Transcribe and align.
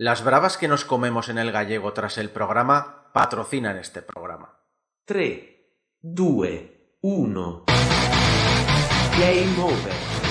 Las 0.00 0.22
bravas 0.22 0.56
que 0.56 0.68
nos 0.68 0.84
comemos 0.84 1.28
en 1.28 1.38
el 1.38 1.50
gallego 1.50 1.92
tras 1.92 2.18
el 2.18 2.30
programa 2.30 3.10
patrocinan 3.12 3.76
este 3.76 4.00
programa. 4.00 4.60
3, 5.06 5.42
2, 6.02 6.48
1. 7.00 7.64
Game 9.18 9.60
over. 9.60 10.27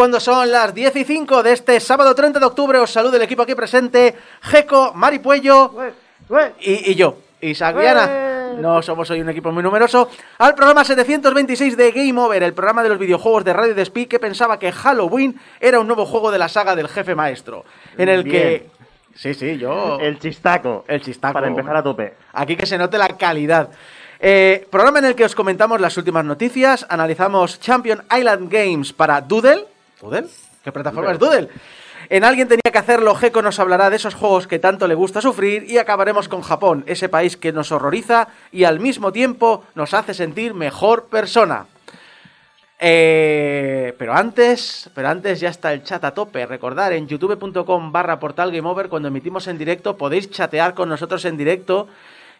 Cuando 0.00 0.18
son 0.18 0.50
las 0.50 0.72
10 0.72 0.96
y 0.96 1.04
5 1.04 1.42
de 1.42 1.52
este 1.52 1.78
sábado 1.78 2.14
30 2.14 2.40
de 2.40 2.46
octubre, 2.46 2.78
os 2.78 2.90
saluda 2.90 3.18
el 3.18 3.22
equipo 3.22 3.42
aquí 3.42 3.54
presente, 3.54 4.16
Jeco, 4.40 4.94
Maripuello 4.94 5.74
y, 6.58 6.90
y 6.90 6.94
yo, 6.94 7.18
Isaac 7.42 7.76
Viana. 7.78 8.54
No 8.56 8.80
somos 8.80 9.10
hoy 9.10 9.20
un 9.20 9.28
equipo 9.28 9.52
muy 9.52 9.62
numeroso. 9.62 10.08
Al 10.38 10.54
programa 10.54 10.84
726 10.84 11.76
de 11.76 11.90
Game 11.90 12.18
Over, 12.18 12.42
el 12.44 12.54
programa 12.54 12.82
de 12.82 12.88
los 12.88 12.98
videojuegos 12.98 13.44
de 13.44 13.52
Radio 13.52 13.74
Despí, 13.74 14.06
que 14.06 14.18
pensaba 14.18 14.58
que 14.58 14.72
Halloween 14.72 15.38
era 15.60 15.78
un 15.78 15.86
nuevo 15.86 16.06
juego 16.06 16.30
de 16.30 16.38
la 16.38 16.48
saga 16.48 16.74
del 16.74 16.88
jefe 16.88 17.14
maestro. 17.14 17.66
En 17.98 18.08
el 18.08 18.24
que. 18.24 18.70
Sí, 19.14 19.34
sí, 19.34 19.58
yo. 19.58 19.98
El 20.00 20.18
chistaco. 20.18 20.86
El 20.88 21.02
chistaco. 21.02 21.34
Para 21.34 21.48
empezar 21.48 21.76
a 21.76 21.82
tope. 21.82 22.14
Aquí 22.32 22.56
que 22.56 22.64
se 22.64 22.78
note 22.78 22.96
la 22.96 23.08
calidad. 23.18 23.68
Eh, 24.18 24.66
programa 24.70 25.00
en 25.00 25.04
el 25.04 25.14
que 25.14 25.26
os 25.26 25.34
comentamos 25.34 25.78
las 25.78 25.94
últimas 25.98 26.24
noticias, 26.24 26.86
analizamos 26.88 27.60
Champion 27.60 28.02
Island 28.10 28.50
Games 28.50 28.94
para 28.94 29.20
Doodle. 29.20 29.66
¿Doodle? 30.00 30.26
¿Qué 30.64 30.72
plataforma 30.72 31.12
es 31.12 31.18
Doodle? 31.18 31.48
En 32.08 32.24
Alguien 32.24 32.48
tenía 32.48 32.72
que 32.72 32.78
hacerlo, 32.78 33.14
Geco 33.14 33.42
nos 33.42 33.60
hablará 33.60 33.90
de 33.90 33.96
esos 33.96 34.14
juegos 34.14 34.46
que 34.46 34.58
tanto 34.58 34.88
le 34.88 34.94
gusta 34.94 35.20
sufrir 35.20 35.64
y 35.68 35.78
acabaremos 35.78 36.28
con 36.28 36.40
Japón, 36.42 36.82
ese 36.86 37.08
país 37.08 37.36
que 37.36 37.52
nos 37.52 37.70
horroriza 37.70 38.28
y 38.50 38.64
al 38.64 38.80
mismo 38.80 39.12
tiempo 39.12 39.64
nos 39.74 39.94
hace 39.94 40.14
sentir 40.14 40.54
mejor 40.54 41.04
persona. 41.04 41.66
Eh, 42.82 43.94
pero 43.98 44.14
antes, 44.14 44.90
pero 44.94 45.08
antes 45.08 45.38
ya 45.38 45.50
está 45.50 45.74
el 45.74 45.84
chat 45.84 46.02
a 46.02 46.14
tope. 46.14 46.46
Recordar 46.46 46.94
en 46.94 47.06
youtube.com 47.06 47.92
barra 47.92 48.18
portal 48.18 48.50
Game 48.50 48.66
Over 48.66 48.88
cuando 48.88 49.08
emitimos 49.08 49.46
en 49.48 49.58
directo 49.58 49.98
podéis 49.98 50.30
chatear 50.30 50.72
con 50.72 50.88
nosotros 50.88 51.22
en 51.26 51.36
directo 51.36 51.88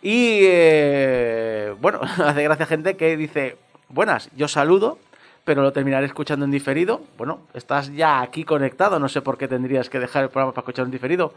y 0.01 0.41
eh, 0.43 1.75
bueno, 1.79 2.01
hace 2.25 2.43
gracia 2.43 2.65
gente 2.65 2.97
que 2.97 3.19
dice, 3.19 3.59
buenas, 3.91 4.31
yo 4.35 4.49
saludo, 4.49 4.99
pero 5.45 5.63
lo 5.63 5.73
terminaré 5.73 6.07
escuchando 6.07 6.45
en 6.45 6.51
diferido. 6.51 7.01
Bueno, 7.17 7.41
estás 7.55 7.93
ya 7.93 8.21
aquí 8.21 8.45
conectado, 8.45 8.99
no 8.99 9.09
sé 9.09 9.23
por 9.23 9.39
qué 9.39 9.49
tendrías 9.49 9.89
que 9.91 9.99
dejar 9.99 10.25
el 10.25 10.29
programa 10.31 10.53
para 10.53 10.63
escuchar 10.63 10.85
en 10.85 10.91
diferido. 10.91 11.35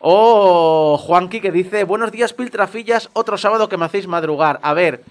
O 0.00 0.96
Juanqui 0.96 1.40
que 1.40 1.50
dice, 1.50 1.84
buenos 1.84 2.12
días 2.12 2.32
Piltrafillas, 2.32 3.10
otro 3.14 3.36
sábado 3.36 3.68
que 3.68 3.76
me 3.76 3.84
hacéis 3.84 4.06
madrugar. 4.06 4.60
A 4.62 4.72
ver, 4.72 5.02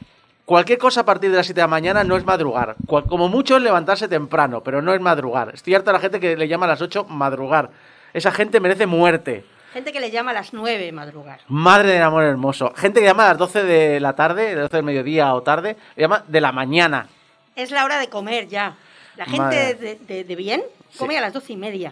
cualquier 0.46 0.78
cosa 0.78 1.02
a 1.02 1.06
partir 1.06 1.30
de 1.30 1.38
las 1.38 1.46
7 1.46 1.60
de 1.60 1.64
la 1.64 1.68
mañana 1.68 2.04
no 2.04 2.16
es 2.16 2.26
madrugar. 2.26 2.76
Como 2.88 3.28
mucho 3.28 3.58
es 3.58 3.64
levantarse 3.64 4.08
temprano, 4.08 4.62
pero 4.64 4.82
no 4.82 4.94
es 4.94 5.02
madrugar. 5.02 5.52
Estoy 5.54 5.76
harto 5.76 5.92
de 5.92 5.94
la 5.94 6.00
gente 6.00 6.20
que 6.20 6.38
le 6.38 6.48
llama 6.48 6.66
a 6.66 6.70
las 6.70 6.82
8 6.82 7.06
madrugar. 7.06 7.70
Esa 8.14 8.32
gente 8.32 8.59
merece 8.59 8.86
muerte. 8.86 9.44
Gente 9.74 9.92
que 9.92 10.00
le 10.00 10.09
llama 10.09 10.32
a 10.32 10.36
las 10.36 10.54
9 10.54 10.92
madrugar. 10.94 11.42
Madre 11.50 11.92
del 11.92 12.04
amor 12.04 12.24
hermoso. 12.24 12.72
Gente 12.76 13.02
que 13.02 13.06
llama 13.06 13.26
a 13.26 13.30
las 13.30 13.38
12 13.38 13.64
de 13.64 14.00
la 14.00 14.16
tarde, 14.16 14.56
de 14.56 14.62
12 14.62 14.78
del 14.78 14.86
mediodía 14.86 15.34
o 15.34 15.44
tarde, 15.44 15.76
le 15.98 16.02
llama 16.02 16.24
de 16.26 16.42
la 16.42 16.54
mañana. 16.54 17.09
Es 17.57 17.72
la 17.72 17.84
hora 17.84 18.00
de 18.00 18.07
comer 18.07 18.47
ya. 18.47 18.75
La 19.18 19.25
gente 19.25 19.73
de, 19.75 19.95
de- 19.95 20.23
de 20.23 20.35
bien 20.35 20.62
come 20.97 21.18
a 21.18 21.22
las 21.22 21.34
doce 21.34 21.51
y 21.53 21.57
media. 21.57 21.91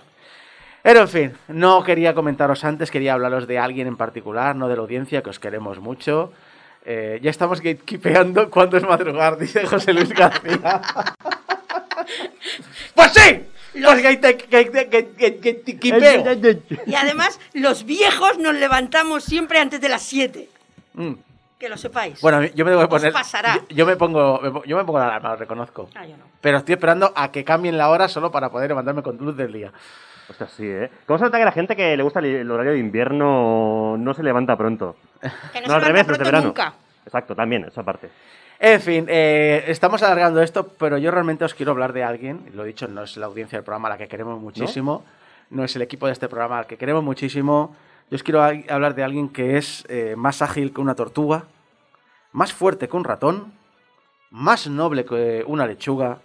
Pero 0.83 1.01
en 1.01 1.07
fin, 1.09 1.33
no 1.47 1.83
quería 1.83 2.13
comentaros 2.13 2.63
antes, 2.63 2.91
quería 2.91 3.13
hablaros 3.13 3.47
de 3.47 3.57
alguien 3.57 3.87
en 3.87 3.97
particular, 3.97 4.55
no 4.55 4.67
de 4.69 4.75
la 4.75 4.81
audiencia, 4.83 5.23
que 5.23 5.31
os 5.31 5.39
queremos 5.39 5.79
mucho. 5.79 6.31
Eh, 6.85 7.19
ya 7.23 7.31
estamos 7.31 7.59
gatekeepeando 7.61 8.51
cuándo 8.51 8.77
es 8.77 8.83
madrugar, 8.83 9.37
dice 9.39 9.65
José 9.65 9.91
Luis 9.93 10.09
García. 10.09 10.81
¡Pues 12.93 13.11
sí! 13.13 13.41
Pues 13.83 14.01
gate- 14.03 14.37
gatekeepeo. 15.41 16.55
Y 16.85 16.95
además, 16.95 17.39
los 17.53 17.83
viejos 17.85 18.37
nos 18.37 18.53
levantamos 18.55 19.23
siempre 19.23 19.59
antes 19.59 19.81
de 19.81 19.89
las 19.89 20.03
7. 20.03 20.47
Mm. 20.93 21.13
Que 21.65 21.69
lo 21.69 21.77
sepáis. 21.77 22.21
Bueno, 22.21 22.43
yo 22.43 22.63
me 22.63 22.69
tengo 22.69 22.87
que 22.87 22.93
Os 22.95 23.01
poner. 23.01 23.11
pasará. 23.11 23.55
Yo, 23.55 23.61
yo 23.77 23.85
me 23.87 23.95
pongo, 23.95 24.63
yo 24.65 24.77
me 24.77 24.83
pongo 24.85 24.99
la 24.99 25.05
alarma, 25.07 25.29
lo 25.29 25.35
reconozco. 25.37 25.89
Ah, 25.95 26.05
yo 26.05 26.15
no. 26.15 26.25
Pero 26.39 26.59
estoy 26.59 26.73
esperando 26.73 27.11
a 27.15 27.31
que 27.31 27.43
cambien 27.43 27.75
la 27.75 27.89
hora 27.89 28.07
solo 28.07 28.29
para 28.31 28.51
poder 28.51 28.69
levantarme 28.69 29.01
con 29.01 29.17
luz 29.17 29.35
del 29.35 29.51
día. 29.51 29.71
Ostras, 30.29 30.51
sí, 30.55 30.67
¿eh? 30.67 30.91
¿Cómo 31.07 31.17
se 31.17 31.25
nota 31.25 31.39
que 31.39 31.45
la 31.45 31.51
gente 31.51 31.75
que 31.75 31.97
le 31.97 32.03
gusta 32.03 32.19
el 32.19 32.51
horario 32.51 32.73
de 32.73 32.77
invierno 32.77 33.95
no 33.97 34.13
se 34.13 34.21
levanta 34.21 34.55
pronto? 34.55 34.95
Que 35.53 35.61
no, 35.61 35.69
No, 35.69 35.73
al 35.73 35.81
se 35.81 35.87
revés, 35.87 36.05
levanta 36.05 36.11
los 36.11 36.17
de 36.19 36.23
pronto 36.23 36.23
verano. 36.23 36.45
nunca. 36.49 36.73
Exacto, 37.03 37.35
también, 37.35 37.65
esa 37.65 37.81
parte. 37.81 38.11
En 38.59 38.79
fin, 38.79 39.05
eh, 39.09 39.63
estamos 39.67 40.03
alargando 40.03 40.43
esto, 40.43 40.67
pero 40.77 40.99
yo 40.99 41.09
realmente 41.09 41.45
os 41.45 41.55
quiero 41.55 41.71
hablar 41.71 41.93
de 41.93 42.03
alguien. 42.03 42.51
Lo 42.53 42.63
he 42.63 42.67
dicho, 42.67 42.87
no 42.87 43.01
es 43.01 43.17
la 43.17 43.25
audiencia 43.25 43.57
del 43.57 43.63
programa 43.65 43.87
a 43.87 43.91
la 43.93 43.97
que 43.97 44.07
queremos 44.07 44.39
muchísimo, 44.39 45.03
no, 45.49 45.63
es 45.63 45.75
el 45.75 45.81
equipo 45.81 46.05
de 46.05 46.13
este 46.13 46.27
programa 46.27 46.59
al 46.59 46.67
que 46.67 46.77
queremos 46.77 47.03
muchísimo. 47.03 47.75
Yo 48.11 48.17
os 48.17 48.21
quiero 48.21 48.43
hablar 48.43 48.93
de 48.93 49.03
alguien 49.03 49.29
que 49.29 49.57
es 49.57 49.83
eh, 49.89 50.13
más 50.15 50.43
ágil 50.43 50.71
que 50.71 50.79
una 50.79 50.93
tortuga, 50.93 51.45
más 52.35 52.51
fuerte 52.51 52.89
que 52.89 52.97
un 52.97 53.05
ratón, 53.05 53.53
más 54.29 54.67
noble 54.67 55.05
que 55.05 55.43
una 55.47 55.65
lechuga. 55.65 56.17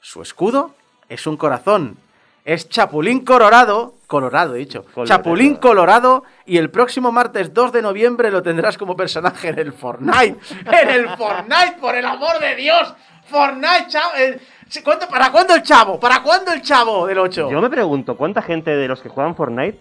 Su 0.00 0.20
escudo 0.20 0.72
es 1.08 1.26
un 1.26 1.38
corazón. 1.38 1.96
Es 2.44 2.68
Chapulín 2.68 3.24
Colorado, 3.24 3.94
Colorado 4.06 4.54
he 4.54 4.58
dicho, 4.58 4.84
Colorado. 4.84 5.06
Chapulín 5.06 5.56
Colorado 5.56 6.24
y 6.44 6.58
el 6.58 6.70
próximo 6.70 7.10
martes 7.10 7.54
2 7.54 7.72
de 7.72 7.80
noviembre 7.82 8.30
lo 8.30 8.42
tendrás 8.42 8.76
como 8.76 8.94
personaje 8.96 9.48
en 9.48 9.58
el 9.58 9.72
Fortnite. 9.72 10.36
En 10.82 10.88
el 10.90 11.08
Fortnite, 11.16 11.78
por 11.80 11.96
el 11.96 12.04
amor 12.04 12.38
de 12.38 12.54
Dios. 12.54 12.94
Fortnite, 13.28 13.86
chavo. 13.88 14.10
eh, 14.18 14.38
¿cuánto- 14.84 15.08
¿Para 15.08 15.32
cuándo 15.32 15.54
el 15.54 15.62
chavo? 15.62 15.98
¿Para 15.98 16.22
cuándo 16.22 16.52
el 16.52 16.60
chavo 16.62 17.06
del 17.06 17.18
8? 17.18 17.50
Yo 17.50 17.60
me 17.62 17.70
pregunto, 17.70 18.16
¿cuánta 18.16 18.42
gente 18.42 18.76
de 18.76 18.86
los 18.88 19.00
que 19.00 19.08
juegan 19.08 19.34
Fortnite 19.34 19.80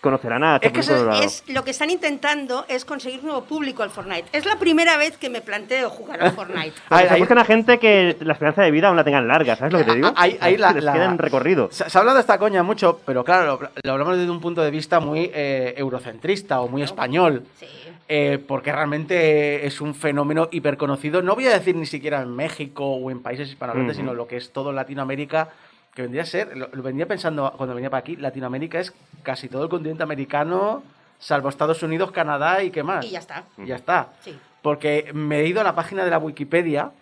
conocerán 0.00 0.42
a 0.44 0.56
Es 0.56 0.72
que 0.72 0.80
eso 0.80 1.12
es- 1.12 1.44
lo 1.48 1.62
que 1.64 1.70
están 1.72 1.90
intentando 1.90 2.64
es 2.68 2.84
conseguir 2.84 3.22
nuevo 3.22 3.42
público 3.44 3.82
al 3.82 3.90
Fortnite. 3.90 4.24
Es 4.32 4.46
la 4.46 4.56
primera 4.58 4.96
vez 4.96 5.16
que 5.18 5.28
me 5.30 5.40
planteo 5.40 5.90
jugar 5.90 6.22
al 6.22 6.32
Fortnite. 6.36 6.72
Ahí- 6.88 7.06
se 7.08 7.14
ahí- 7.14 7.20
buscan 7.20 7.38
a 7.38 7.44
gente 7.44 7.78
que 7.78 8.16
la 8.20 8.32
esperanza 8.32 8.62
de 8.62 8.70
vida 8.70 8.88
aún 8.88 8.96
la 8.96 9.04
tengan 9.04 9.28
larga, 9.28 9.56
¿sabes 9.56 9.72
lo 9.72 9.78
que 9.80 9.84
te 9.84 9.94
digo? 9.94 10.12
Ahí- 10.16 10.38
ahí 10.40 10.56
la- 10.56 10.72
Les 10.72 10.84
la- 10.84 10.92
queda 10.92 11.04
en 11.06 11.18
recorrido. 11.18 11.68
Se, 11.70 11.88
se 11.88 11.98
ha 11.98 12.00
hablado 12.00 12.16
de 12.16 12.22
esta 12.22 12.38
coña 12.38 12.62
mucho, 12.62 13.00
pero 13.04 13.24
claro, 13.24 13.58
lo, 13.60 13.70
lo 13.82 13.92
hablamos 13.92 14.16
desde 14.16 14.30
un 14.30 14.40
punto 14.40 14.62
de 14.62 14.70
vista 14.70 15.00
muy 15.00 15.30
eh, 15.34 15.74
eurocentrista 15.76 16.60
o 16.60 16.68
muy 16.68 16.82
español. 16.82 17.44
Sí. 17.58 17.66
eh, 18.12 18.38
porque 18.44 18.72
realmente 18.72 19.64
es 19.66 19.80
un 19.80 19.94
fenómeno 19.94 20.48
hiperconocido. 20.50 21.22
No 21.22 21.36
voy 21.36 21.46
a 21.46 21.50
decir 21.50 21.76
ni 21.76 21.86
siquiera 21.86 22.20
en 22.22 22.34
México 22.34 22.84
o 22.84 23.08
en 23.12 23.22
países 23.22 23.48
hispanohablantes, 23.48 23.96
Ujú. 23.98 24.02
sino 24.02 24.14
lo 24.14 24.26
que 24.26 24.36
es 24.36 24.52
todo 24.52 24.72
Latinoamérica, 24.72 25.50
que 25.94 26.02
vendría 26.02 26.22
a 26.22 26.26
ser, 26.26 26.56
lo, 26.56 26.68
lo 26.72 26.82
venía 26.82 27.06
pensando 27.06 27.52
cuando 27.56 27.74
venía 27.74 27.90
para 27.90 28.00
aquí, 28.00 28.16
Latinoamérica 28.16 28.78
es 28.80 28.92
casi 29.22 29.48
todo 29.48 29.64
el 29.64 29.68
continente 29.68 30.02
americano, 30.02 30.82
salvo 31.18 31.48
Estados 31.48 31.82
Unidos, 31.82 32.10
Canadá 32.10 32.62
y 32.62 32.70
qué 32.70 32.82
más. 32.82 33.04
Y 33.04 33.10
ya 33.10 33.18
está. 33.18 33.44
Y 33.58 33.66
ya 33.66 33.76
está. 33.76 34.12
Sí. 34.20 34.36
Porque 34.62 35.10
me 35.14 35.40
he 35.40 35.46
ido 35.46 35.60
a 35.60 35.64
la 35.64 35.74
página 35.74 36.04
de 36.04 36.10
la 36.10 36.18
Wikipedia, 36.18 36.92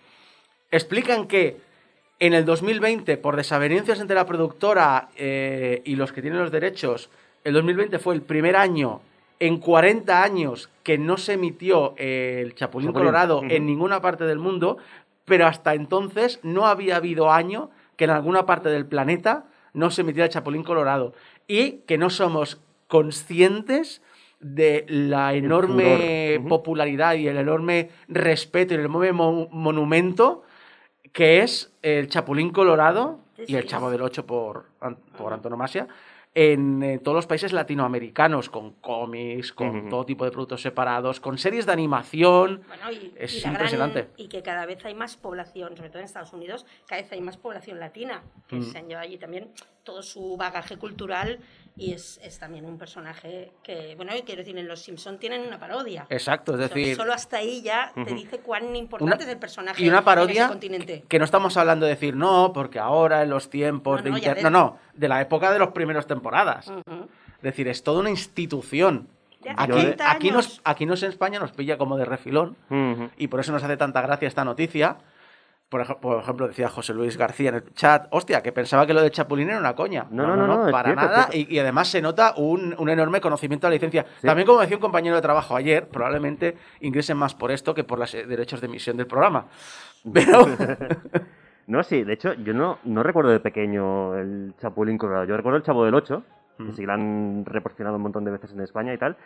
explican 0.71 1.27
que 1.27 1.57
en 2.19 2.33
el 2.33 2.45
2020, 2.45 3.17
por 3.17 3.35
desavenencias 3.35 3.99
entre 3.99 4.15
la 4.15 4.25
productora 4.25 5.09
eh, 5.15 5.81
y 5.85 5.95
los 5.95 6.11
que 6.11 6.21
tienen 6.21 6.39
los 6.39 6.51
derechos, 6.51 7.09
el 7.43 7.53
2020 7.53 7.97
fue 7.99 8.13
el 8.13 8.21
primer 8.21 8.55
año 8.55 9.01
en 9.39 9.57
40 9.57 10.21
años 10.21 10.69
que 10.83 10.97
no 10.97 11.17
se 11.17 11.33
emitió 11.33 11.95
eh, 11.97 12.41
el 12.43 12.55
Chapulín, 12.55 12.89
Chapulín, 12.89 12.93
Colorado 12.93 13.41
en 13.47 13.65
ninguna 13.65 14.01
parte 14.01 14.25
del 14.25 14.37
mundo, 14.37 14.77
pero 15.23 15.47
hasta 15.47 15.73
entonces 15.75 16.39
no 16.43 16.67
había 16.67 16.97
habido 16.97 17.31
año 17.31 17.69
que 17.99 18.05
en 18.05 18.11
alguna 18.11 18.45
parte 18.45 18.69
del 18.69 18.85
planeta 18.85 19.43
no 19.73 19.91
se 19.91 20.03
emitiera 20.03 20.23
el 20.27 20.31
Chapulín 20.31 20.63
Colorado. 20.63 21.13
Y 21.47 21.79
que 21.85 21.97
no 21.97 22.09
somos 22.09 22.61
conscientes 22.87 24.01
de 24.39 24.85
la 24.87 25.33
enorme 25.33 26.41
popularidad 26.47 27.15
y 27.15 27.27
el 27.27 27.35
enorme 27.35 27.89
respeto 28.07 28.73
y 28.73 28.77
el 28.77 28.85
enorme 28.85 29.11
mo- 29.11 29.49
monumento 29.51 30.43
que 31.11 31.41
es 31.41 31.73
el 31.81 32.07
Chapulín 32.07 32.51
Colorado 32.51 33.19
y 33.37 33.55
el. 33.57 33.65
Chavo 33.65 33.91
del 33.91 34.01
Ocho 34.01 34.25
por, 34.25 34.67
por 35.17 35.33
antonomasia 35.33 35.87
en 36.35 36.83
eh, 36.83 36.99
todos 36.99 37.15
los 37.15 37.27
países 37.27 37.53
latinoamericanos, 37.53 38.49
con 38.49 38.73
cómics, 38.73 39.51
con 39.51 39.89
todo 39.89 40.05
tipo 40.05 40.25
de 40.25 40.31
productos 40.31 40.61
separados, 40.61 41.19
con 41.19 41.37
series 41.37 41.65
de 41.65 41.71
animación. 41.73 42.61
Bueno, 42.67 42.91
y, 42.91 43.13
Es 43.17 43.35
y 43.37 43.41
gran- 43.41 43.53
impresionante. 43.53 44.09
y 44.15 44.27
que 44.27 44.43
cada 44.43 44.65
vez 44.65 44.85
hay 44.85 44.93
más 44.93 45.17
población, 45.17 45.75
sobre 45.75 45.89
todo 45.89 45.99
en 45.99 46.05
Estados 46.05 46.31
Unidos, 46.33 46.65
cada 46.87 47.01
vez 47.01 47.11
hay 47.11 47.21
más 47.21 47.37
población 47.37 47.79
latina, 47.79 48.21
que 48.47 48.57
Mm. 48.57 48.63
se 48.63 48.77
han 48.77 48.87
llevado 48.87 49.07
allí 49.07 49.17
también 49.17 49.49
todo 49.83 50.03
su 50.03 50.37
bagaje 50.37 50.77
cultural 50.77 51.39
y 51.79 51.93
es, 51.93 52.19
es 52.23 52.37
también 52.39 52.65
un 52.65 52.77
personaje 52.77 53.51
que, 53.63 53.95
bueno, 53.95 54.11
quiero 54.25 54.39
decir, 54.41 54.57
en 54.57 54.67
Los 54.67 54.81
Simpson 54.81 55.17
tienen 55.17 55.41
una 55.41 55.57
parodia. 55.59 56.05
Exacto, 56.09 56.53
es 56.53 56.59
decir, 56.59 56.95
Solo 56.95 57.13
hasta 57.13 57.37
ahí 57.37 57.61
ya 57.61 57.91
te 57.95 58.13
dice 58.13 58.39
cuán 58.39 58.65
una- 58.65 58.77
importante 58.77 59.23
es 59.23 59.29
el 59.29 59.37
personaje 59.39 59.81
y 59.83 59.87
una 59.89 59.99
en 59.99 60.03
parodia 60.03 60.41
ese 60.43 60.49
continente. 60.49 61.05
que 61.07 61.17
no 61.19 61.25
estamos 61.25 61.55
hablando 61.57 61.85
de 61.85 61.93
decir 61.93 62.15
no, 62.15 62.51
porque 62.53 62.79
ahora 62.79 63.23
en 63.23 63.29
los 63.29 63.49
tiempos 63.49 63.99
No, 63.99 64.03
de 64.03 64.09
no, 64.11 64.17
ya 64.17 64.21
inter- 64.31 64.35
ves. 64.35 64.43
no, 64.43 64.49
no, 64.49 64.77
de 64.93 65.07
la 65.07 65.21
época 65.21 65.51
de 65.51 65.59
las 65.59 65.69
primeras 65.69 66.05
temporadas. 66.05 66.67
Es 66.69 67.41
decir, 67.41 67.67
es 67.69 67.81
toda 67.83 68.01
una 68.01 68.09
institución. 68.09 69.07
De 69.41 69.51
hace 69.51 69.63
Aquí, 69.63 69.71
30 69.71 70.11
aquí, 70.11 70.31
nos, 70.31 70.61
aquí 70.65 70.85
nos 70.85 71.01
en 71.01 71.09
España 71.11 71.39
nos 71.39 71.53
pilla 71.53 71.77
como 71.77 71.95
de 71.95 72.03
refilón. 72.03 72.57
Y 73.17 73.27
por 73.27 73.39
eso 73.39 73.53
nos 73.53 73.63
hace 73.63 73.77
tanta 73.77 74.01
gracia 74.01 74.27
esta 74.27 74.43
noticia. 74.43 74.97
Por, 75.69 75.81
ej- 75.81 75.99
por 76.01 76.19
ejemplo, 76.19 76.47
decía 76.47 76.67
José 76.67 76.93
Luis 76.95 77.15
García 77.15 77.49
en 77.49 77.55
el 77.55 77.73
chat, 77.73 78.07
hostia, 78.09 78.41
que 78.41 78.51
pensaba 78.51 78.87
que 78.87 78.93
lo 78.95 79.01
de 79.03 79.11
Chapulín 79.11 79.49
era 79.49 79.59
una 79.59 79.75
coña. 79.75 80.07
No, 80.09 80.25
no, 80.25 80.35
no, 80.35 80.47
no, 80.65 80.71
para 80.71 80.89
cierto, 80.89 81.05
nada. 81.05 81.29
Y, 81.31 81.53
y 81.55 81.59
además 81.59 81.87
se 81.89 82.01
nota 82.01 82.33
un, 82.37 82.73
un 82.77 82.89
enorme 82.89 83.21
conocimiento 83.21 83.67
de 83.67 83.71
la 83.71 83.75
licencia. 83.75 84.05
Sí. 84.19 84.25
También, 84.27 84.47
como 84.47 84.61
decía 84.61 84.77
un 84.77 84.81
compañero 84.81 85.15
de 85.15 85.21
trabajo 85.21 85.55
ayer, 85.55 85.87
probablemente 85.87 86.57
ingresen 86.81 87.17
más 87.17 87.35
por 87.35 87.51
esto 87.51 87.75
que 87.75 87.83
por 87.83 87.99
los 87.99 88.11
eh, 88.15 88.25
derechos 88.25 88.61
de 88.61 88.67
emisión 88.67 88.97
del 88.97 89.05
programa. 89.05 89.45
Pero, 90.13 90.47
No, 91.67 91.83
sí, 91.83 92.03
de 92.03 92.13
hecho, 92.13 92.33
yo 92.33 92.53
no, 92.53 92.79
no 92.83 93.03
recuerdo 93.03 93.29
de 93.29 93.39
pequeño 93.39 94.15
el 94.15 94.55
Chapulín 94.59 94.97
Colorado. 94.97 95.25
Yo 95.25 95.37
recuerdo 95.37 95.57
el 95.57 95.63
Chavo 95.63 95.85
del 95.85 95.93
8, 95.93 96.23
que 96.65 96.71
sí 96.73 96.83
lo 96.83 96.93
han 96.93 97.45
reproducido 97.45 97.93
un 97.93 98.01
montón 98.01 98.25
de 98.25 98.31
veces 98.31 98.51
en 98.53 98.61
España 98.61 98.91
y 98.91 98.97
tal. 98.97 99.17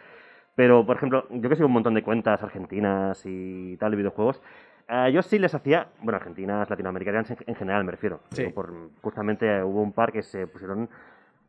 Pero, 0.56 0.86
por 0.86 0.98
ejemplo, 0.98 1.26
yo 1.30 1.50
que 1.50 1.56
sigo 1.56 1.68
un 1.68 1.74
montón 1.74 1.94
de 1.94 2.04
cuentas 2.04 2.44
argentinas 2.44 3.22
y 3.26 3.78
tal 3.78 3.92
de 3.92 3.98
videojuegos, 3.98 4.42
eh, 4.88 5.12
yo 5.14 5.22
sí 5.22 5.40
les 5.40 5.54
hacía, 5.54 5.88
bueno, 6.02 6.18
argentinas, 6.18 6.70
latinoamericanas 6.70 7.32
en, 7.32 7.38
en 7.48 7.56
general 7.56 7.84
me 7.84 7.92
refiero. 7.92 8.20
Sí. 8.32 8.46
Por, 8.48 8.74
justamente 9.02 9.64
hubo 9.64 9.82
un 9.82 9.94
par 9.94 10.12
que 10.12 10.22
se 10.24 10.48
pusieron 10.48 10.90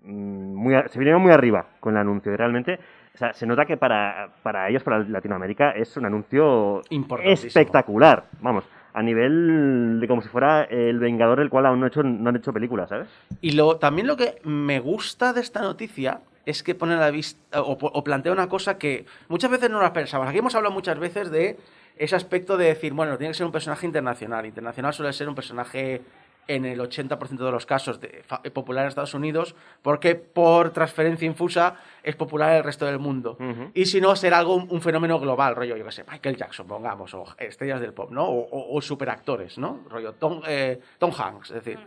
mm, 0.02 0.54
muy, 0.54 0.74
se 0.88 0.98
vinieron 0.98 1.22
muy 1.22 1.32
arriba 1.32 1.66
con 1.80 1.94
el 1.94 2.00
anuncio 2.00 2.32
y 2.32 2.36
realmente, 2.36 2.78
o 3.14 3.18
sea, 3.18 3.32
se 3.32 3.46
nota 3.46 3.64
que 3.66 3.76
para, 3.76 4.30
para 4.42 4.68
ellos, 4.68 4.82
para 4.82 5.00
Latinoamérica, 5.00 5.72
es 5.72 5.96
un 5.96 6.06
anuncio 6.06 6.82
espectacular. 7.22 8.24
Vamos, 8.40 8.64
a 8.92 9.02
nivel 9.02 9.98
de 10.00 10.08
como 10.08 10.22
si 10.22 10.28
fuera 10.28 10.62
el 10.64 10.98
Vengador 11.00 11.40
del 11.40 11.50
cual 11.50 11.66
aún 11.66 11.80
no, 11.80 11.86
han 11.86 11.90
hecho, 11.90 12.02
no 12.02 12.28
han 12.28 12.36
hecho 12.36 12.52
películas, 12.52 12.88
¿sabes? 12.88 13.08
y 13.40 13.52
lo, 13.52 13.76
también 13.78 14.06
lo 14.06 14.16
que 14.16 14.36
me 14.44 14.78
gusta 14.78 15.32
de 15.32 15.40
esta 15.40 15.60
noticia 15.62 16.20
es 16.46 16.62
que 16.62 16.74
pone 16.74 16.94
a 16.94 16.98
la 16.98 17.10
vista 17.10 17.62
o, 17.62 17.72
o 17.72 18.04
plantea 18.04 18.32
una 18.32 18.48
cosa 18.48 18.78
que 18.78 19.06
muchas 19.28 19.50
veces 19.50 19.70
no 19.70 19.80
las 19.80 19.90
pensamos. 19.90 20.28
Aquí 20.28 20.38
hemos 20.38 20.54
hablado 20.54 20.74
muchas 20.74 20.98
veces 20.98 21.30
de 21.30 21.56
ese 21.96 22.16
aspecto 22.16 22.56
de 22.56 22.66
decir, 22.66 22.92
bueno, 22.92 23.16
tiene 23.18 23.32
que 23.32 23.36
ser 23.38 23.46
un 23.46 23.52
personaje 23.52 23.86
internacional. 23.86 24.46
Internacional 24.46 24.92
suele 24.94 25.12
ser 25.12 25.28
un 25.28 25.34
personaje 25.34 26.02
en 26.46 26.66
el 26.66 26.78
80% 26.78 27.28
de 27.46 27.50
los 27.50 27.64
casos 27.64 28.00
de, 28.00 28.22
fa- 28.26 28.42
popular 28.42 28.84
en 28.84 28.88
Estados 28.90 29.14
Unidos, 29.14 29.54
porque 29.80 30.14
por 30.14 30.70
transferencia 30.74 31.24
infusa 31.24 31.76
es 32.02 32.16
popular 32.16 32.50
en 32.50 32.56
el 32.58 32.64
resto 32.64 32.84
del 32.84 32.98
mundo. 32.98 33.38
Y 33.72 33.86
si 33.86 33.98
no, 34.00 34.14
ser 34.14 34.34
algo, 34.34 34.54
un, 34.54 34.66
un 34.70 34.82
fenómeno 34.82 35.18
global, 35.18 35.56
rollo, 35.56 35.74
yo 35.76 35.84
qué 35.86 35.92
sé, 35.92 36.04
Michael 36.10 36.36
Jackson, 36.36 36.66
pongamos, 36.66 37.14
o 37.14 37.24
estrellas 37.38 37.80
del 37.80 37.94
pop, 37.94 38.10
¿no? 38.10 38.24
O, 38.26 38.40
o- 38.50 38.76
o 38.76 38.82
superactores, 38.82 39.56
¿no? 39.56 39.80
Rollo 39.88 40.12
Tom, 40.12 40.42
eh, 40.46 40.80
Tom 40.98 41.12
Hanks, 41.16 41.50
es 41.50 41.64
decir. 41.64 41.78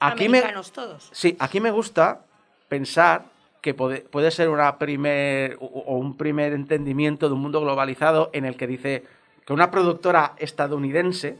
Aquí 0.00 0.28
me, 0.28 0.42
todos. 0.74 1.08
Sí, 1.12 1.34
aquí 1.38 1.60
me 1.60 1.70
gusta 1.70 2.26
pensar 2.68 3.24
que 3.64 3.72
puede, 3.72 4.02
puede 4.02 4.30
ser 4.30 4.50
una 4.50 4.76
primer, 4.78 5.56
o, 5.58 5.64
o 5.64 5.96
un 5.96 6.18
primer 6.18 6.52
entendimiento 6.52 7.28
de 7.28 7.34
un 7.34 7.40
mundo 7.40 7.62
globalizado 7.62 8.28
en 8.34 8.44
el 8.44 8.58
que 8.58 8.66
dice 8.66 9.04
que 9.46 9.54
una 9.54 9.70
productora 9.70 10.34
estadounidense 10.36 11.38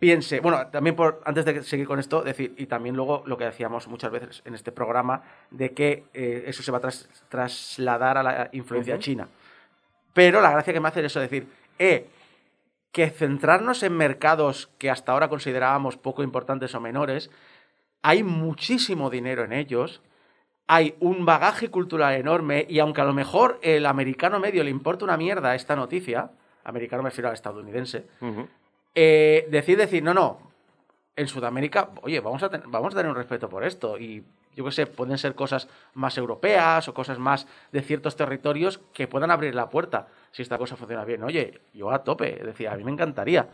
piense, 0.00 0.40
bueno, 0.40 0.66
también 0.66 0.96
por, 0.96 1.20
antes 1.24 1.44
de 1.44 1.62
seguir 1.62 1.86
con 1.86 2.00
esto, 2.00 2.22
decir, 2.22 2.54
y 2.58 2.66
también 2.66 2.96
luego 2.96 3.22
lo 3.24 3.38
que 3.38 3.44
decíamos 3.44 3.86
muchas 3.86 4.10
veces 4.10 4.42
en 4.44 4.56
este 4.56 4.72
programa, 4.72 5.22
de 5.52 5.70
que 5.70 6.02
eh, 6.12 6.42
eso 6.48 6.60
se 6.64 6.72
va 6.72 6.78
a 6.78 6.80
tras- 6.80 7.08
trasladar 7.28 8.18
a 8.18 8.24
la 8.24 8.48
influencia 8.50 8.98
china. 8.98 9.28
Pero 10.14 10.40
la 10.40 10.50
gracia 10.50 10.72
que 10.72 10.80
me 10.80 10.88
hace 10.88 10.98
es 11.00 11.06
eso, 11.06 11.20
decir, 11.20 11.46
eh, 11.78 12.08
que 12.90 13.10
centrarnos 13.10 13.84
en 13.84 13.96
mercados 13.96 14.70
que 14.76 14.90
hasta 14.90 15.12
ahora 15.12 15.28
considerábamos 15.28 15.96
poco 15.96 16.24
importantes 16.24 16.74
o 16.74 16.80
menores, 16.80 17.30
hay 18.02 18.24
muchísimo 18.24 19.08
dinero 19.08 19.44
en 19.44 19.52
ellos, 19.52 20.02
hay 20.74 20.94
un 21.00 21.24
bagaje 21.26 21.68
cultural 21.70 22.14
enorme 22.14 22.64
y 22.68 22.78
aunque 22.78 23.00
a 23.00 23.04
lo 23.04 23.12
mejor 23.12 23.58
el 23.62 23.84
americano 23.86 24.38
medio 24.40 24.64
le 24.64 24.70
importa 24.70 25.04
una 25.04 25.16
mierda 25.16 25.54
esta 25.54 25.76
noticia, 25.76 26.30
americano 26.64 27.02
me 27.02 27.10
refiero 27.10 27.28
al 27.28 27.34
estadounidense, 27.34 28.06
eh, 28.94 29.46
decide 29.50 29.78
decir, 29.86 30.02
no, 30.02 30.14
no, 30.14 30.38
en 31.16 31.28
Sudamérica, 31.28 31.90
oye, 32.02 32.20
vamos 32.20 32.42
a, 32.42 32.48
ten- 32.48 32.62
vamos 32.66 32.94
a 32.94 32.96
tener 32.96 33.10
un 33.10 33.16
respeto 33.16 33.48
por 33.48 33.64
esto. 33.64 33.98
Y 33.98 34.24
yo 34.56 34.64
qué 34.64 34.70
sé, 34.72 34.86
pueden 34.86 35.18
ser 35.18 35.34
cosas 35.34 35.68
más 35.94 36.16
europeas 36.16 36.88
o 36.88 36.94
cosas 36.94 37.18
más 37.18 37.46
de 37.70 37.82
ciertos 37.82 38.16
territorios 38.16 38.80
que 38.94 39.06
puedan 39.08 39.30
abrir 39.30 39.54
la 39.54 39.68
puerta 39.68 40.08
si 40.30 40.42
esta 40.42 40.56
cosa 40.58 40.76
funciona 40.76 41.04
bien. 41.04 41.22
Oye, 41.22 41.60
yo 41.74 41.90
a 41.90 42.02
tope, 42.02 42.40
decía, 42.44 42.72
a 42.72 42.76
mí 42.76 42.84
me 42.84 42.92
encantaría. 42.92 43.48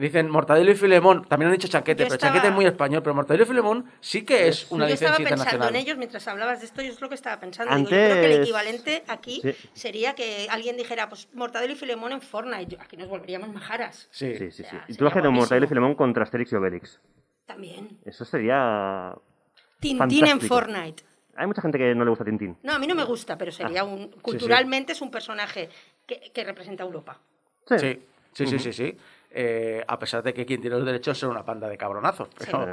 Dicen 0.00 0.30
Mortadelo 0.30 0.70
y 0.70 0.74
Filemón, 0.74 1.26
también 1.26 1.48
han 1.50 1.56
dicho 1.56 1.68
Chanquete, 1.68 2.04
Yo 2.04 2.06
pero 2.06 2.14
estaba- 2.14 2.32
Chanquete 2.32 2.48
es 2.48 2.54
muy 2.54 2.64
español, 2.64 3.02
pero 3.02 3.14
Mortadelo 3.14 3.44
y 3.44 3.46
Filemón 3.46 3.84
sí 4.00 4.24
que 4.24 4.48
es 4.48 4.70
una 4.70 4.88
yo 4.88 4.94
estaba 4.94 5.10
licencia 5.18 5.28
pensando 5.28 5.42
internacional. 5.44 5.68
en 5.68 5.76
ellos 5.82 5.98
mientras 5.98 6.28
hablabas 6.28 6.60
de 6.60 6.66
esto, 6.66 6.80
yo 6.80 6.92
es 6.92 7.00
lo 7.00 7.08
que 7.10 7.14
estaba 7.14 7.38
pensando. 7.38 7.74
Digo, 7.76 7.90
yo 7.90 7.94
creo 7.96 8.06
que 8.14 8.18
el 8.20 8.24
Antes- 8.32 8.40
equivalente 8.42 9.04
aquí 9.06 9.40
Sí. 9.42 9.54
sería 9.74 10.14
que 10.14 10.46
alguien 10.50 10.78
dijera, 10.78 11.08
pues 11.10 11.28
Mortadelo 11.34 11.74
y 11.74 11.76
Filemón 11.76 12.12
en 12.12 12.22
Fortnite. 12.22 12.74
Yo- 12.76 12.80
aquí 12.80 12.96
nos 12.96 13.08
volveríamos 13.08 13.52
majaras. 13.52 14.08
Sí. 14.10 14.34
Sí, 14.38 14.50
sí, 14.50 14.62
Y 14.88 14.94
tú 14.94 15.04
un 15.04 15.10
guapísimo. 15.10 15.30
Mortadelo 15.32 15.66
y 15.66 15.68
Filemón 15.68 15.94
contra 15.94 16.22
Asterix 16.22 16.52
y 16.52 16.56
Obelix. 16.56 17.00
También. 17.44 17.98
Eso 18.04 18.24
sería... 18.24 19.12
Tintín 19.78 20.24
en 20.24 20.30
Fantástico. 20.30 20.54
Fortnite. 20.54 21.02
Hay 21.36 21.46
mucha 21.46 21.60
gente 21.60 21.76
que 21.76 21.94
no 21.94 22.02
le 22.02 22.08
gusta 22.10 22.24
Tintín. 22.24 22.56
No, 22.62 22.72
a 22.72 22.78
mí 22.78 22.86
no 22.86 22.94
me 22.94 23.04
gusta, 23.04 23.36
pero 23.36 23.52
sería 23.52 23.82
Ah, 23.82 23.84
un. 23.84 24.08
Culturalmente 24.22 24.92
es 24.92 25.02
un 25.02 25.10
personaje 25.10 25.68
que, 26.06 26.32
que 26.32 26.44
representa 26.44 26.82
a 26.82 26.86
Europa. 26.86 27.20
Sí, 27.68 28.00
sí, 28.32 28.46
sí, 28.46 28.58
sí, 28.58 28.72
sí. 28.72 28.96
Eh, 29.38 29.84
a 29.86 29.98
pesar 29.98 30.22
de 30.22 30.32
que 30.32 30.46
quien 30.46 30.62
tiene 30.62 30.76
los 30.76 30.86
derechos 30.86 31.18
son 31.18 31.30
una 31.30 31.44
panda 31.44 31.68
de 31.68 31.76
cabronazos. 31.76 32.28
Pero 32.38 32.66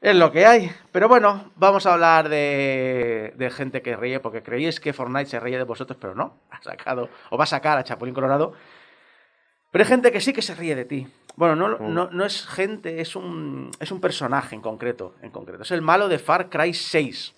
es 0.00 0.14
lo 0.14 0.30
que 0.30 0.46
hay. 0.46 0.70
Pero 0.92 1.08
bueno, 1.08 1.50
vamos 1.56 1.86
a 1.86 1.94
hablar 1.94 2.28
de, 2.28 3.32
de 3.36 3.50
gente 3.50 3.82
que 3.82 3.96
ríe, 3.96 4.20
porque 4.20 4.44
creíais 4.44 4.78
que 4.78 4.92
Fortnite 4.92 5.26
se 5.26 5.40
ríe 5.40 5.58
de 5.58 5.64
vosotros, 5.64 5.98
pero 6.00 6.14
no. 6.14 6.38
Ha 6.50 6.62
sacado, 6.62 7.08
o 7.30 7.36
va 7.36 7.42
a 7.42 7.46
sacar 7.48 7.76
a 7.78 7.82
Chapulín 7.82 8.14
Colorado. 8.14 8.52
Pero 9.72 9.82
hay 9.82 9.88
gente 9.88 10.12
que 10.12 10.20
sí 10.20 10.32
que 10.32 10.40
se 10.40 10.54
ríe 10.54 10.76
de 10.76 10.84
ti. 10.84 11.08
Bueno, 11.34 11.56
no, 11.56 11.76
Mm. 11.78 11.92
no, 11.94 12.10
no 12.10 12.24
es 12.24 12.46
gente, 12.46 13.00
es 13.00 13.16
un, 13.16 13.70
es 13.80 13.90
un 13.90 14.00
personaje 14.00 14.54
en 14.54 14.62
concreto, 14.62 15.16
en 15.20 15.30
concreto. 15.32 15.64
Es 15.64 15.72
el 15.72 15.82
malo 15.82 16.08
de 16.08 16.20
Far 16.20 16.48
Cry 16.48 16.72
6. 16.74 17.34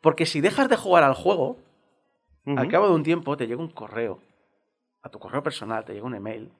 Porque 0.00 0.26
si 0.26 0.40
dejas 0.40 0.68
de 0.68 0.76
jugar 0.76 1.02
al 1.02 1.14
juego, 1.14 1.56
al 2.46 2.68
cabo 2.68 2.88
de 2.88 2.94
un 2.94 3.02
tiempo 3.02 3.36
te 3.38 3.46
llega 3.46 3.60
un 3.60 3.70
correo, 3.70 4.20
a 5.02 5.08
tu 5.08 5.18
correo 5.18 5.42
personal 5.42 5.84
te 5.84 5.94
llega 5.94 6.04
un 6.06 6.14
email, 6.14 6.50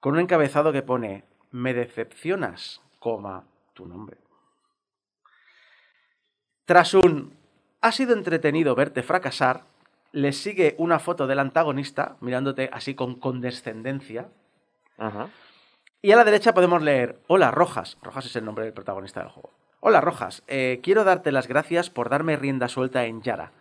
con 0.00 0.14
un 0.14 0.20
encabezado 0.20 0.72
que 0.72 0.82
pone, 0.82 1.24
me 1.50 1.74
decepcionas, 1.74 2.80
coma, 2.98 3.44
tu 3.74 3.86
nombre. 3.86 4.18
Tras 6.64 6.94
un, 6.94 7.36
ha 7.80 7.92
sido 7.92 8.12
entretenido 8.14 8.74
verte 8.74 9.02
fracasar, 9.02 9.64
le 10.12 10.32
sigue 10.32 10.74
una 10.78 10.98
foto 10.98 11.26
del 11.26 11.38
antagonista, 11.38 12.16
mirándote 12.20 12.70
así 12.72 12.94
con 12.94 13.18
condescendencia, 13.18 14.28
Ajá. 14.98 15.28
y 16.02 16.12
a 16.12 16.16
la 16.16 16.24
derecha 16.24 16.54
podemos 16.54 16.82
leer, 16.82 17.20
hola 17.26 17.50
Rojas, 17.50 17.98
Rojas 18.02 18.26
es 18.26 18.36
el 18.36 18.44
nombre 18.44 18.64
del 18.64 18.74
protagonista 18.74 19.20
del 19.20 19.30
juego. 19.30 19.50
Hola 19.80 20.00
Rojas, 20.00 20.42
eh, 20.48 20.80
quiero 20.82 21.04
darte 21.04 21.30
las 21.30 21.46
gracias 21.46 21.88
por 21.88 22.08
darme 22.08 22.36
rienda 22.36 22.68
suelta 22.68 23.04
en 23.04 23.22
Yara. 23.22 23.52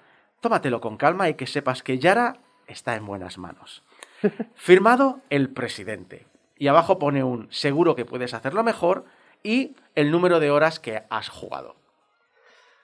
Tómatelo 0.41 0.81
con 0.81 0.97
calma 0.97 1.29
y 1.29 1.35
que 1.35 1.47
sepas 1.47 1.83
que 1.83 1.99
Yara 1.99 2.37
está 2.65 2.95
en 2.95 3.05
buenas 3.05 3.37
manos. 3.37 3.83
Firmado 4.55 5.19
el 5.29 5.49
presidente. 5.49 6.25
Y 6.57 6.67
abajo 6.67 6.97
pone 6.99 7.23
un 7.23 7.47
seguro 7.51 7.95
que 7.95 8.05
puedes 8.05 8.33
hacerlo 8.33 8.63
mejor 8.63 9.05
y 9.43 9.75
el 9.95 10.11
número 10.11 10.39
de 10.39 10.49
horas 10.51 10.79
que 10.79 11.03
has 11.09 11.29
jugado. 11.29 11.75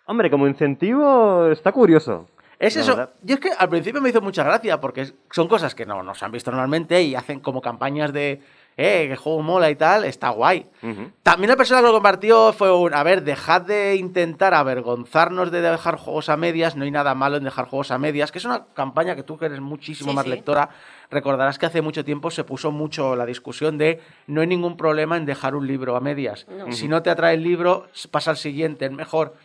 Hombre, 0.06 0.30
como 0.30 0.48
incentivo 0.48 1.48
está 1.48 1.72
curioso. 1.72 2.28
Es 2.60 2.78
eso. 2.78 2.96
verdad. 2.96 3.14
Yo 3.24 3.36
es 3.36 3.42
que 3.42 3.50
al 3.58 3.68
principio 3.70 4.00
me 4.02 4.10
hizo 4.10 4.22
mucha 4.22 4.44
gracia 4.44 4.80
porque 4.80 5.12
son 5.32 5.48
cosas 5.48 5.76
que 5.76 5.86
no 5.86 6.04
nos 6.04 6.22
han 6.24 6.32
visto 6.32 6.52
normalmente 6.52 7.02
y 7.02 7.16
hacen 7.16 7.40
como 7.42 7.62
campañas 7.62 8.14
de, 8.14 8.42
eh, 8.78 9.08
que 9.10 9.16
juego 9.18 9.42
mola 9.42 9.70
y 9.70 9.76
tal, 9.76 10.06
está 10.06 10.30
guay. 10.30 10.70
También 11.24 11.50
la 11.50 11.58
persona 11.58 11.82
que 11.82 11.88
lo 11.88 11.94
compartió 11.94 12.54
fue 12.54 12.72
un, 12.74 12.94
a 12.94 13.04
ver, 13.04 13.24
dejad 13.24 13.62
de 13.64 13.96
intentar 13.96 14.54
avergonzarnos 14.54 15.52
de 15.52 15.62
dejar 15.62 15.98
juegos 15.98 16.30
a 16.30 16.38
medias, 16.38 16.76
no 16.78 16.86
hay 16.86 16.92
nada 16.92 17.16
malo 17.16 17.36
en 17.38 17.44
dejar 17.44 17.66
juegos 17.66 17.92
a 17.92 17.98
medias, 17.98 18.32
que 18.32 18.38
es 18.38 18.46
una 18.46 18.66
campaña 18.74 19.16
que 19.16 19.24
tú 19.24 19.38
que 19.38 19.48
eres 19.48 19.60
muchísimo 19.60 20.12
Sí, 20.12 20.16
más 20.16 20.24
sí. 20.26 20.30
lectora, 20.30 20.70
recordarás 21.14 21.58
que 21.60 21.66
hace 21.66 21.82
mucho 21.82 22.04
tiempo 22.04 22.30
se 22.32 22.44
puso 22.44 22.72
mucho 22.72 23.16
la 23.16 23.26
discusión 23.26 23.78
de 23.78 24.02
no 24.28 24.42
hay 24.42 24.48
ningún 24.48 24.76
problema 24.76 25.16
en 25.18 25.26
dejar 25.26 25.56
un 25.56 25.66
libro 25.68 25.96
a 25.96 26.02
medias. 26.02 26.46
No. 26.50 26.72
Si 26.72 26.88
no 26.88 27.02
te 27.02 27.10
atrae 27.10 27.36
el 27.36 27.44
libro, 27.44 27.88
pasa 28.12 28.32
al 28.32 28.38
siguiente, 28.38 28.86
es 28.86 28.92
mejor 28.92 29.36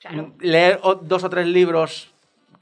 Claro. 0.00 0.32
leer 0.40 0.80
dos 1.02 1.24
o 1.24 1.28
tres 1.30 1.46
libros 1.46 2.10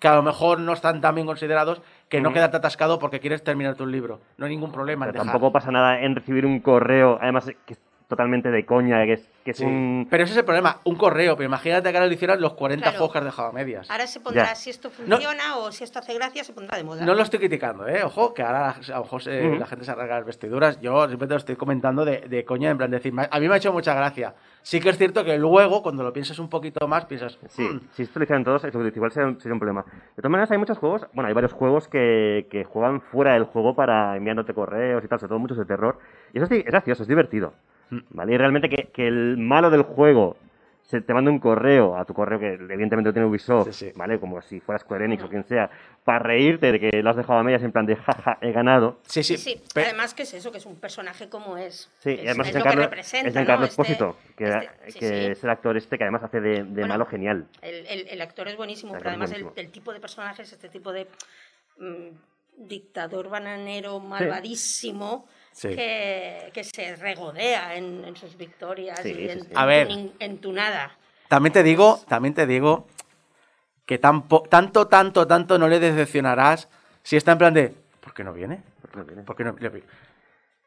que 0.00 0.08
a 0.08 0.14
lo 0.14 0.22
mejor 0.22 0.60
no 0.60 0.72
están 0.72 1.00
tan 1.00 1.14
bien 1.14 1.26
considerados, 1.26 1.82
que 2.08 2.20
no 2.20 2.32
quedarte 2.32 2.56
atascado 2.56 2.98
porque 2.98 3.20
quieres 3.20 3.42
terminar 3.44 3.74
tu 3.74 3.86
libro. 3.86 4.20
No 4.38 4.46
hay 4.46 4.50
ningún 4.52 4.72
problema 4.72 5.06
en 5.06 5.12
dejar. 5.12 5.26
tampoco 5.26 5.52
pasa 5.52 5.70
nada 5.70 6.00
en 6.00 6.14
recibir 6.16 6.46
un 6.46 6.60
correo, 6.60 7.18
además 7.20 7.50
que 7.66 7.76
totalmente 8.08 8.50
de 8.50 8.64
coña, 8.64 9.04
que 9.04 9.12
es, 9.12 9.28
que 9.44 9.50
es 9.50 9.58
Sí. 9.58 9.64
un... 9.64 10.06
Pero 10.10 10.24
ese 10.24 10.32
es 10.32 10.38
el 10.38 10.44
problema, 10.44 10.78
un 10.84 10.96
correo, 10.96 11.36
pero 11.36 11.46
imagínate 11.46 11.90
que 11.90 11.96
ahora 11.96 12.06
lo 12.06 12.12
hicieran 12.14 12.40
los 12.40 12.54
40 12.54 12.82
Claro. 12.84 12.96
juegos 12.98 13.12
que 13.12 13.18
has 13.18 13.24
dejado 13.26 13.48
a 13.48 13.52
medias. 13.52 13.90
Ahora 13.90 14.06
se 14.06 14.20
pondrá, 14.20 14.44
Ya. 14.46 14.54
si 14.54 14.70
esto 14.70 14.88
funciona 14.90 15.56
o 15.58 15.70
si 15.70 15.84
esto 15.84 15.98
hace 15.98 16.14
gracia, 16.14 16.42
se 16.42 16.54
pondrá 16.54 16.78
de 16.78 16.84
moda. 16.84 17.04
No 17.04 17.14
lo 17.14 17.22
estoy 17.22 17.38
criticando, 17.38 17.86
¿eh? 17.86 18.02
Ojo, 18.02 18.32
que 18.32 18.42
ahora 18.42 18.70
a 18.70 18.96
lo 18.96 19.02
mejor 19.02 19.22
se- 19.22 19.46
Ujú. 19.46 19.58
la 19.58 19.66
gente 19.66 19.84
se 19.84 19.90
arranca 19.90 20.14
las 20.16 20.24
vestiduras. 20.24 20.80
Yo 20.80 21.00
simplemente 21.02 21.34
lo 21.34 21.38
estoy 21.38 21.56
comentando 21.56 22.04
de, 22.06 22.20
de 22.22 22.44
coña, 22.46 22.70
en 22.70 22.78
plan 22.78 22.90
decir, 22.90 23.12
me- 23.12 23.28
a 23.30 23.38
mí 23.40 23.46
me 23.46 23.54
ha 23.54 23.58
hecho 23.58 23.72
mucha 23.74 23.92
gracia. 23.94 24.34
Sí 24.62 24.80
que 24.80 24.88
es 24.88 24.96
cierto 24.96 25.22
que 25.22 25.36
luego, 25.38 25.82
cuando 25.82 26.02
lo 26.02 26.12
piensas 26.12 26.38
un 26.38 26.48
poquito 26.48 26.88
más, 26.88 27.04
piensas, 27.04 27.38
Sí, 27.48 27.62
"Mm, 27.62 27.80
si 27.92 28.02
esto 28.04 28.18
lo 28.18 28.22
hicieran 28.24 28.42
todos, 28.44 28.64
eso 28.64 28.86
igual 28.86 29.12
sería, 29.12 29.34
sería 29.38 29.52
un 29.52 29.58
problema. 29.60 29.84
De 29.84 30.16
todas 30.22 30.30
maneras, 30.30 30.50
hay 30.50 30.58
muchos 30.58 30.78
juegos, 30.78 31.06
bueno, 31.12 31.28
hay 31.28 31.34
varios 31.34 31.52
juegos 31.52 31.88
que, 31.88 32.46
que 32.50 32.64
juegan 32.64 33.02
fuera 33.02 33.34
del 33.34 33.44
juego 33.44 33.74
para 33.74 34.16
enviándote 34.16 34.54
correos 34.54 35.04
y 35.04 35.08
tal, 35.08 35.18
sobre 35.20 35.28
todo 35.28 35.38
muchos 35.38 35.58
de 35.58 35.66
terror. 35.66 35.98
Y 36.32 36.38
eso 36.38 36.46
es, 36.46 36.52
es 36.52 36.64
gracioso, 36.64 37.02
es 37.02 37.08
divertido. 37.08 37.52
Mm. 37.90 37.98
¿Vale? 38.10 38.34
Y 38.34 38.36
realmente 38.38 38.68
que, 38.68 38.88
que 38.92 39.06
el 39.08 39.36
malo 39.38 39.70
del 39.70 39.82
juego 39.82 40.36
se 40.82 41.02
te 41.02 41.12
manda 41.12 41.30
un 41.30 41.38
correo 41.38 41.96
a 41.98 42.04
tu 42.06 42.14
correo 42.14 42.38
que 42.38 42.54
evidentemente 42.54 43.10
lo 43.10 43.12
tiene 43.12 43.28
Ubisoft, 43.28 43.72
Sí, 43.72 43.90
sí. 43.90 43.92
¿vale? 43.94 44.18
Como 44.18 44.40
si 44.40 44.58
fuera 44.60 44.78
Square 44.78 45.04
Enix 45.04 45.22
o 45.22 45.28
quien 45.28 45.44
sea, 45.44 45.68
para 46.02 46.20
reírte 46.20 46.72
de 46.72 46.80
que 46.80 47.02
lo 47.02 47.10
has 47.10 47.16
dejado 47.16 47.38
a 47.38 47.42
medias 47.42 47.62
en 47.62 47.72
plan 47.72 47.84
de 47.84 47.94
jaja, 47.96 48.38
he 48.40 48.52
ganado. 48.52 48.98
sí, 49.02 49.22
sí. 49.22 49.36
Sí, 49.36 49.60
Además, 49.74 50.14
que 50.14 50.22
es 50.22 50.32
eso? 50.32 50.50
Que 50.50 50.56
es 50.56 50.64
un 50.64 50.76
personaje 50.76 51.28
como 51.28 51.58
es. 51.58 51.90
Sí, 51.98 52.12
Es- 52.12 52.24
y 52.24 52.26
además 52.28 52.46
es 52.48 52.54
es 52.56 52.58
lo 52.58 52.62
que 52.64 52.68
Giancarlo, 52.70 52.82
representa. 52.84 53.28
es 53.28 53.34
¿no? 53.34 53.40
Este- 53.52 53.64
Espósito, 53.66 54.16
que, 54.34 54.44
este- 54.44 54.68
sí, 54.92 54.98
que 54.98 55.08
sí. 55.08 55.14
es 55.32 55.44
el 55.44 55.50
actor 55.50 55.76
este 55.76 55.98
que 55.98 56.04
además 56.04 56.22
hace 56.24 56.40
de, 56.40 56.50
de 56.54 56.62
Bueno, 56.64 56.88
malo 56.88 57.04
genial. 57.04 57.46
El, 57.60 57.86
el- 57.86 58.08
el 58.08 58.20
actor 58.22 58.48
es 58.48 58.56
buenísimo, 58.56 58.92
El 58.94 58.98
pero 58.98 59.10
además 59.10 59.30
el, 59.32 59.42
buenísimo. 59.44 59.66
el 59.66 59.70
tipo 59.72 59.92
de 59.92 60.00
personaje 60.00 60.40
es 60.40 60.52
este 60.54 60.70
tipo 60.70 60.90
de 60.94 61.06
mm, 61.78 62.66
dictador 62.66 63.28
bananero 63.28 64.00
malvadísimo 64.00 65.26
Sí. 65.60 65.70
que, 65.74 66.50
que 66.54 66.62
se 66.62 66.94
regodea 66.94 67.74
en, 67.74 68.04
en 68.04 68.14
sus 68.16 68.36
victorias 68.36 69.00
Sí, 69.02 69.10
y 69.10 69.14
sí, 69.14 69.28
en, 69.28 69.40
sí. 69.42 69.48
A 69.56 69.62
en 69.62 69.68
ver. 69.68 69.88
tu 69.88 69.94
nin- 69.94 70.12
en 70.20 70.38
tu 70.38 70.52
nada. 70.52 70.92
También 71.26 71.52
te 71.52 71.64
digo, 71.64 72.00
también 72.06 72.32
te 72.32 72.46
digo 72.46 72.86
que 73.84 74.00
tampo- 74.00 74.48
tanto, 74.48 74.86
tanto, 74.86 75.26
tanto 75.26 75.58
no 75.58 75.66
le 75.66 75.80
decepcionarás 75.80 76.68
si 77.02 77.16
está 77.16 77.32
en 77.32 77.38
plan 77.38 77.54
de, 77.54 77.74
¿por 78.00 78.14
qué 78.14 78.22
no 78.22 78.32
viene? 78.32 78.60
¿Por 78.80 78.90
qué 78.90 78.96
no 78.98 79.04
viene? 79.04 79.22
¿Por 79.24 79.36
qué 79.36 79.44
no, 79.44 79.56
le- 79.58 79.70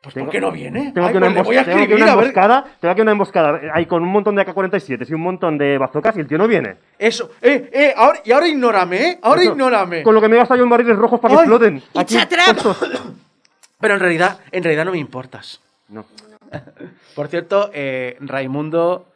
pues, 0.01 0.13
Tengo- 0.13 0.25
¿por 0.25 0.31
qué 0.33 0.41
no 0.41 0.51
viene? 0.51 0.91
Tengo 0.93 1.07
Ay, 1.07 1.09
aquí 1.15 1.17
una, 1.17 1.33
pues 1.35 1.45
voy 1.45 1.57
a 1.57 1.63
tengo 1.63 1.83
aquí 1.83 1.93
una 1.93 2.03
a 2.11 2.15
ver. 2.15 2.25
emboscada, 2.25 2.65
tengo 2.81 2.91
aquí 2.91 3.01
una 3.01 3.11
emboscada, 3.11 3.61
hay 3.73 3.85
con 3.85 4.03
un 4.03 4.09
montón 4.09 4.35
de 4.35 4.41
AK-47 4.41 5.07
y 5.09 5.13
un 5.13 5.21
montón 5.21 5.57
de 5.57 5.77
bazocas 5.77 6.17
y 6.17 6.19
el 6.19 6.27
tío 6.27 6.37
no 6.37 6.47
viene. 6.47 6.75
Eso, 6.99 7.31
eh, 7.41 7.69
eh, 7.71 7.93
ahora, 7.95 8.19
y 8.25 8.31
ahora 8.33 8.47
ignórame, 8.47 8.97
¿eh? 9.07 9.19
Ahora 9.21 9.41
Eso, 9.41 9.51
ignórame. 9.51 10.03
Con 10.03 10.15
lo 10.15 10.19
que 10.21 10.27
me 10.27 10.35
he 10.35 10.39
gastado 10.39 10.57
yo 10.57 10.63
en 10.63 10.69
barriles 10.69 10.97
rojos 10.97 11.19
para 11.19 11.35
que 11.35 11.39
Ay, 11.39 11.45
exploten. 11.45 11.83
¡It's 11.93 12.15
a 12.17 12.27
trap! 12.27 12.61
puestos. 12.61 13.03
Pero 13.81 13.95
en 13.95 13.99
realidad, 13.99 14.39
en 14.51 14.63
realidad 14.63 14.85
no 14.85 14.91
me 14.91 14.97
importas. 14.99 15.61
No. 15.89 16.05
Por 17.15 17.27
cierto, 17.27 17.69
eh, 17.73 18.17
Raimundo 18.19 19.07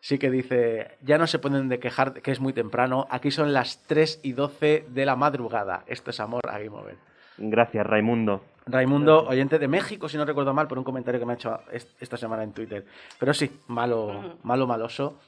sí 0.00 0.18
que 0.18 0.30
dice, 0.30 0.96
ya 1.02 1.18
no 1.18 1.26
se 1.26 1.38
pueden 1.38 1.68
de 1.68 1.78
quejar 1.80 2.14
que 2.22 2.30
es 2.30 2.40
muy 2.40 2.52
temprano, 2.52 3.06
aquí 3.10 3.30
son 3.30 3.52
las 3.52 3.82
3 3.86 4.20
y 4.22 4.32
12 4.32 4.86
de 4.88 5.06
la 5.06 5.16
madrugada. 5.16 5.84
Esto 5.86 6.10
es 6.10 6.20
amor 6.20 6.42
a 6.48 6.58
Game 6.58 6.70
Over. 6.76 6.96
Gracias, 7.38 7.86
Raimundo. 7.86 8.44
Raimundo, 8.66 9.26
oyente 9.26 9.58
de 9.58 9.66
México, 9.68 10.08
si 10.08 10.16
no 10.18 10.24
recuerdo 10.24 10.52
mal, 10.52 10.68
por 10.68 10.76
un 10.78 10.84
comentario 10.84 11.18
que 11.18 11.24
me 11.26 11.32
ha 11.32 11.36
hecho 11.36 11.60
est- 11.72 11.90
esta 12.02 12.16
semana 12.16 12.42
en 12.42 12.52
Twitter. 12.52 12.84
Pero 13.18 13.32
sí, 13.32 13.50
malo, 13.68 14.36
malo, 14.42 14.66
maloso. 14.66 15.18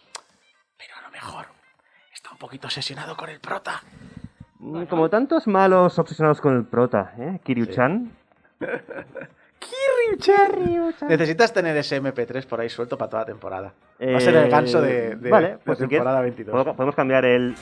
Pero 0.77 0.95
a 0.99 1.03
lo 1.03 1.11
mejor 1.11 1.47
está 2.13 2.31
un 2.33 2.39
poquito 2.39 2.67
obsesionado 2.67 3.17
con 3.17 3.31
el 3.31 3.41
prota. 3.41 3.83
Mm, 4.59 4.85
Como 4.85 5.09
tantos 5.09 5.47
malos 5.47 5.99
obsesionados 5.99 6.41
con 6.41 6.55
el 6.57 6.65
prota, 6.67 7.15
¿eh? 7.19 7.41
Kiryu-chan. 7.45 8.13
Necesitas 11.09 11.53
tener 11.53 11.77
ese 11.77 12.01
MP3 12.03 12.47
por 12.47 12.61
ahí 12.61 12.69
suelto 12.69 12.97
para 12.97 13.11
toda 13.11 13.23
la 13.23 13.27
temporada. 13.27 13.73
Va 14.01 14.07
a 14.07 14.19
Eh, 14.19 14.21
ser 14.21 14.37
el 14.37 14.51
ganso 14.51 14.81
de, 14.81 15.17
de- 15.17 15.31
vale, 15.31 15.49
de 15.49 15.59
pues 15.59 15.79
si 15.79 15.87
temporada 15.87 16.19
quieres, 16.21 16.37
22. 16.37 16.53
puedo- 16.65 16.77
Podemos 16.77 16.95
cambiar 16.95 17.25
el. 17.25 17.55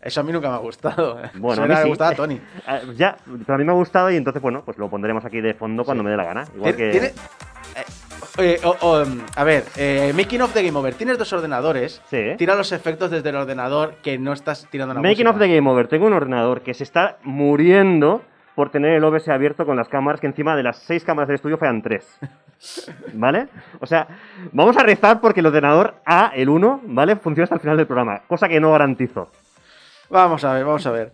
Eso 0.00 0.20
a 0.20 0.24
mí 0.24 0.32
nunca 0.32 0.48
me 0.48 0.54
ha 0.54 0.58
gustado. 0.58 1.18
Bueno, 1.34 1.64
Eso 1.64 1.72
a 1.72 1.76
mí 1.76 1.82
sí. 1.82 1.88
gustaba 1.88 2.10
a 2.10 2.14
Tony. 2.14 2.40
Ah, 2.66 2.80
ya, 2.96 3.16
pero 3.46 3.54
a 3.54 3.58
mí 3.58 3.64
me 3.64 3.72
ha 3.72 3.74
gustado 3.74 4.10
y 4.10 4.16
entonces, 4.16 4.40
bueno, 4.42 4.62
pues 4.64 4.78
lo 4.78 4.88
pondremos 4.88 5.24
aquí 5.24 5.40
de 5.40 5.54
fondo 5.54 5.84
cuando 5.84 6.02
Sí. 6.02 6.04
me 6.04 6.10
dé 6.10 6.16
la 6.16 6.24
gana. 6.24 6.44
Igual 6.54 6.74
Tiene- 6.76 6.92
que. 6.92 6.98
tiene- 6.98 7.14
eh, 8.38 8.60
eh, 8.62 8.66
um, 8.82 9.20
a 9.36 9.44
ver, 9.44 9.64
eh, 9.76 10.12
making 10.16 10.40
of 10.42 10.52
the 10.54 10.62
Game 10.62 10.78
Over. 10.78 10.94
Tienes 10.94 11.18
dos 11.18 11.32
ordenadores. 11.32 12.00
Sí. 12.08 12.34
Tira 12.36 12.54
los 12.54 12.72
efectos 12.72 13.10
desde 13.10 13.28
el 13.30 13.36
ordenador 13.36 13.94
que 14.02 14.18
no 14.18 14.32
estás 14.32 14.66
tirando 14.70 14.94
la 14.94 15.00
Making 15.00 15.26
música. 15.26 15.30
of 15.30 15.38
the 15.38 15.54
Game 15.54 15.68
Over. 15.70 15.88
Tengo 15.88 16.06
un 16.06 16.12
ordenador 16.12 16.62
que 16.62 16.74
se 16.74 16.84
está 16.84 17.18
muriendo 17.22 18.22
por 18.58 18.70
tener 18.70 18.94
el 18.94 19.04
OBS 19.04 19.28
abierto 19.28 19.64
con 19.64 19.76
las 19.76 19.88
cámaras, 19.88 20.20
que 20.20 20.26
encima 20.26 20.56
de 20.56 20.64
las 20.64 20.78
seis 20.78 21.04
cámaras 21.04 21.28
del 21.28 21.36
estudio 21.36 21.58
fallan 21.58 21.80
tres. 21.80 22.18
¿Vale? 23.12 23.46
O 23.78 23.86
sea, 23.86 24.08
vamos 24.50 24.76
a 24.76 24.82
rezar 24.82 25.20
porque 25.20 25.38
el 25.38 25.46
ordenador 25.46 25.94
A, 26.04 26.32
el 26.34 26.48
1, 26.48 26.80
¿vale? 26.86 27.14
Funciona 27.14 27.44
hasta 27.44 27.54
el 27.54 27.60
final 27.60 27.76
del 27.76 27.86
programa, 27.86 28.22
cosa 28.26 28.48
que 28.48 28.58
no 28.58 28.72
garantizo. 28.72 29.30
Vamos 30.10 30.42
a 30.42 30.54
ver, 30.54 30.64
vamos 30.64 30.84
a 30.84 30.90
ver. 30.90 31.12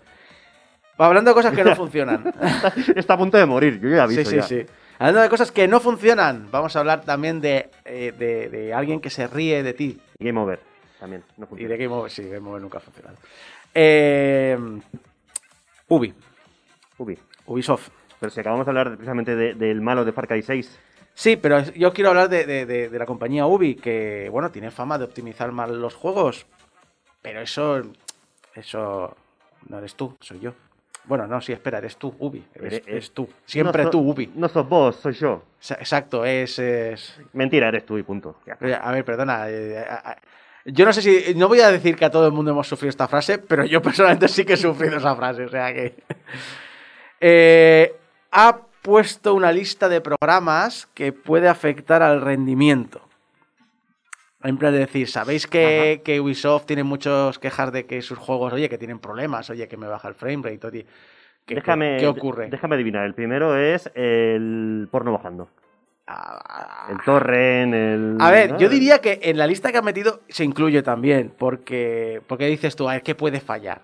Hablando 0.96 1.32
de 1.32 1.34
cosas 1.34 1.54
que 1.54 1.62
no 1.62 1.76
funcionan. 1.76 2.32
Está 2.96 3.12
a 3.12 3.18
punto 3.18 3.36
de 3.36 3.44
morir, 3.44 3.78
yo 3.78 3.90
ya 3.90 4.04
aviso 4.04 4.22
sí, 4.22 4.30
sí, 4.30 4.36
ya. 4.36 4.42
sí. 4.42 4.66
Hablando 4.98 5.20
de 5.20 5.28
cosas 5.28 5.52
que 5.52 5.68
no 5.68 5.80
funcionan, 5.80 6.48
vamos 6.50 6.74
a 6.76 6.78
hablar 6.78 7.02
también 7.02 7.42
de, 7.42 7.68
eh, 7.84 8.14
de, 8.18 8.48
de 8.48 8.72
alguien 8.72 9.02
que 9.02 9.10
se 9.10 9.26
ríe 9.26 9.62
de 9.62 9.74
ti. 9.74 10.00
Game 10.18 10.40
Over, 10.40 10.60
también, 10.98 11.22
no 11.36 11.46
Y 11.58 11.64
de 11.66 11.76
Game 11.76 11.94
Over, 11.94 12.10
sí, 12.10 12.26
Game 12.26 12.48
Over 12.48 12.62
nunca 12.62 12.78
ha 12.78 12.80
funcionado. 12.80 13.18
Eh, 13.74 14.56
Ubi, 15.88 16.14
Ubi. 16.96 17.18
Ubisoft. 17.46 17.88
Pero 18.20 18.30
si 18.30 18.40
acabamos 18.40 18.64
de 18.66 18.70
hablar 18.70 18.88
precisamente 18.96 19.34
de- 19.36 19.54
del 19.54 19.80
malo 19.80 20.04
de 20.04 20.12
Far 20.12 20.26
Cry 20.28 20.42
6, 20.42 20.80
Sí, 21.16 21.36
pero 21.36 21.60
yo 21.74 21.92
quiero 21.92 22.10
hablar 22.10 22.28
de, 22.28 22.88
la 22.92 23.06
compañía 23.06 23.46
Ubi, 23.46 23.76
que, 23.76 24.28
bueno, 24.32 24.50
tiene 24.50 24.72
fama 24.72 24.98
de 24.98 25.04
optimizar 25.04 25.52
mal 25.52 25.80
los 25.80 25.94
juegos. 25.94 26.44
Pero 27.22 27.40
eso, 27.40 27.82
eso 28.54 29.16
no 29.68 29.78
eres 29.78 29.94
tú, 29.94 30.16
soy 30.20 30.40
yo. 30.40 30.54
Bueno, 31.04 31.26
no, 31.28 31.40
sí, 31.40 31.52
espera, 31.52 31.78
eres 31.78 31.96
tú, 31.98 32.12
Ubi. 32.18 32.44
Eres, 32.54 32.72
Eres- 32.74 32.88
eres 32.88 33.10
tú. 33.12 33.28
Siempre 33.44 33.84
no 33.84 33.88
so- 33.88 33.90
tú, 33.92 34.00
Ubi. 34.10 34.32
No 34.34 34.48
sos 34.48 34.68
vos, 34.68 34.96
soy 34.96 35.12
yo. 35.12 35.44
Exacto, 35.78 36.24
es... 36.24 36.58
es- 36.58 37.20
Mentira, 37.32 37.68
eres 37.68 37.86
tú 37.86 37.96
y 37.96 38.02
punto. 38.02 38.40
Ya. 38.44 38.58
Oye, 38.60 38.74
A 38.74 38.90
ver, 38.90 39.04
perdona. 39.04 39.44
eh, 39.48 39.86
Yo 40.64 40.84
no 40.84 40.92
sé 40.92 41.00
si. 41.02 41.34
No 41.36 41.46
voy 41.46 41.60
a 41.60 41.70
decir 41.70 41.94
que 41.94 42.06
a 42.06 42.10
todo 42.10 42.26
el 42.26 42.32
mundo 42.32 42.50
hemos 42.50 42.66
sufrido 42.66 42.90
esta 42.90 43.06
frase, 43.06 43.38
pero 43.38 43.64
yo 43.66 43.80
personalmente 43.82 44.26
sí 44.26 44.44
que 44.44 44.54
he 44.54 44.56
sufrido 44.56 44.96
esa 44.96 45.14
frase. 45.14 45.44
O 45.44 45.48
sea 45.48 45.72
que. 45.72 45.94
Eh, 47.26 47.96
ha 48.32 48.58
puesto 48.82 49.32
una 49.32 49.50
lista 49.50 49.88
de 49.88 50.02
programas 50.02 50.86
que 50.92 51.10
puede 51.14 51.48
afectar 51.48 52.02
al 52.02 52.20
rendimiento. 52.20 53.00
En 54.42 54.58
plan 54.58 54.74
de 54.74 54.80
decir, 54.80 55.08
¿sabéis 55.08 55.46
que, 55.46 56.02
que 56.04 56.20
Ubisoft 56.20 56.66
tiene 56.66 56.82
muchos 56.84 57.38
quejas 57.38 57.72
de 57.72 57.86
que 57.86 58.02
sus 58.02 58.18
juegos, 58.18 58.52
oye, 58.52 58.68
que 58.68 58.76
tienen 58.76 58.98
problemas, 58.98 59.48
oye, 59.48 59.66
que 59.68 59.78
me 59.78 59.86
baja 59.86 60.06
el 60.08 60.14
frame 60.14 60.42
rate, 60.50 60.66
oye, 60.66 60.86
¿qué, 61.46 61.54
déjame, 61.54 61.92
qué- 61.96 62.00
qué 62.00 62.06
ocurre? 62.08 62.48
Déjame 62.50 62.74
adivinar. 62.74 63.06
El 63.06 63.14
primero 63.14 63.56
es 63.56 63.90
el 63.94 64.86
porno 64.90 65.12
bajando. 65.12 65.48
Ah, 66.06 66.88
El 66.90 66.98
torrent, 67.00 67.72
el... 67.72 68.16
A 68.20 68.30
ver, 68.30 68.50
¿no? 68.52 68.58
yo 68.58 68.68
diría 68.68 68.98
que 68.98 69.18
en 69.22 69.38
la 69.38 69.46
lista 69.46 69.72
que 69.72 69.78
han 69.78 69.84
metido 69.86 70.20
se 70.28 70.44
incluye 70.44 70.82
también, 70.82 71.32
porque, 71.38 72.20
porque 72.26 72.44
dices 72.48 72.76
tú, 72.76 72.86
a 72.86 72.92
ver, 72.92 73.02
¿qué 73.02 73.14
puede 73.14 73.40
fallar? 73.40 73.80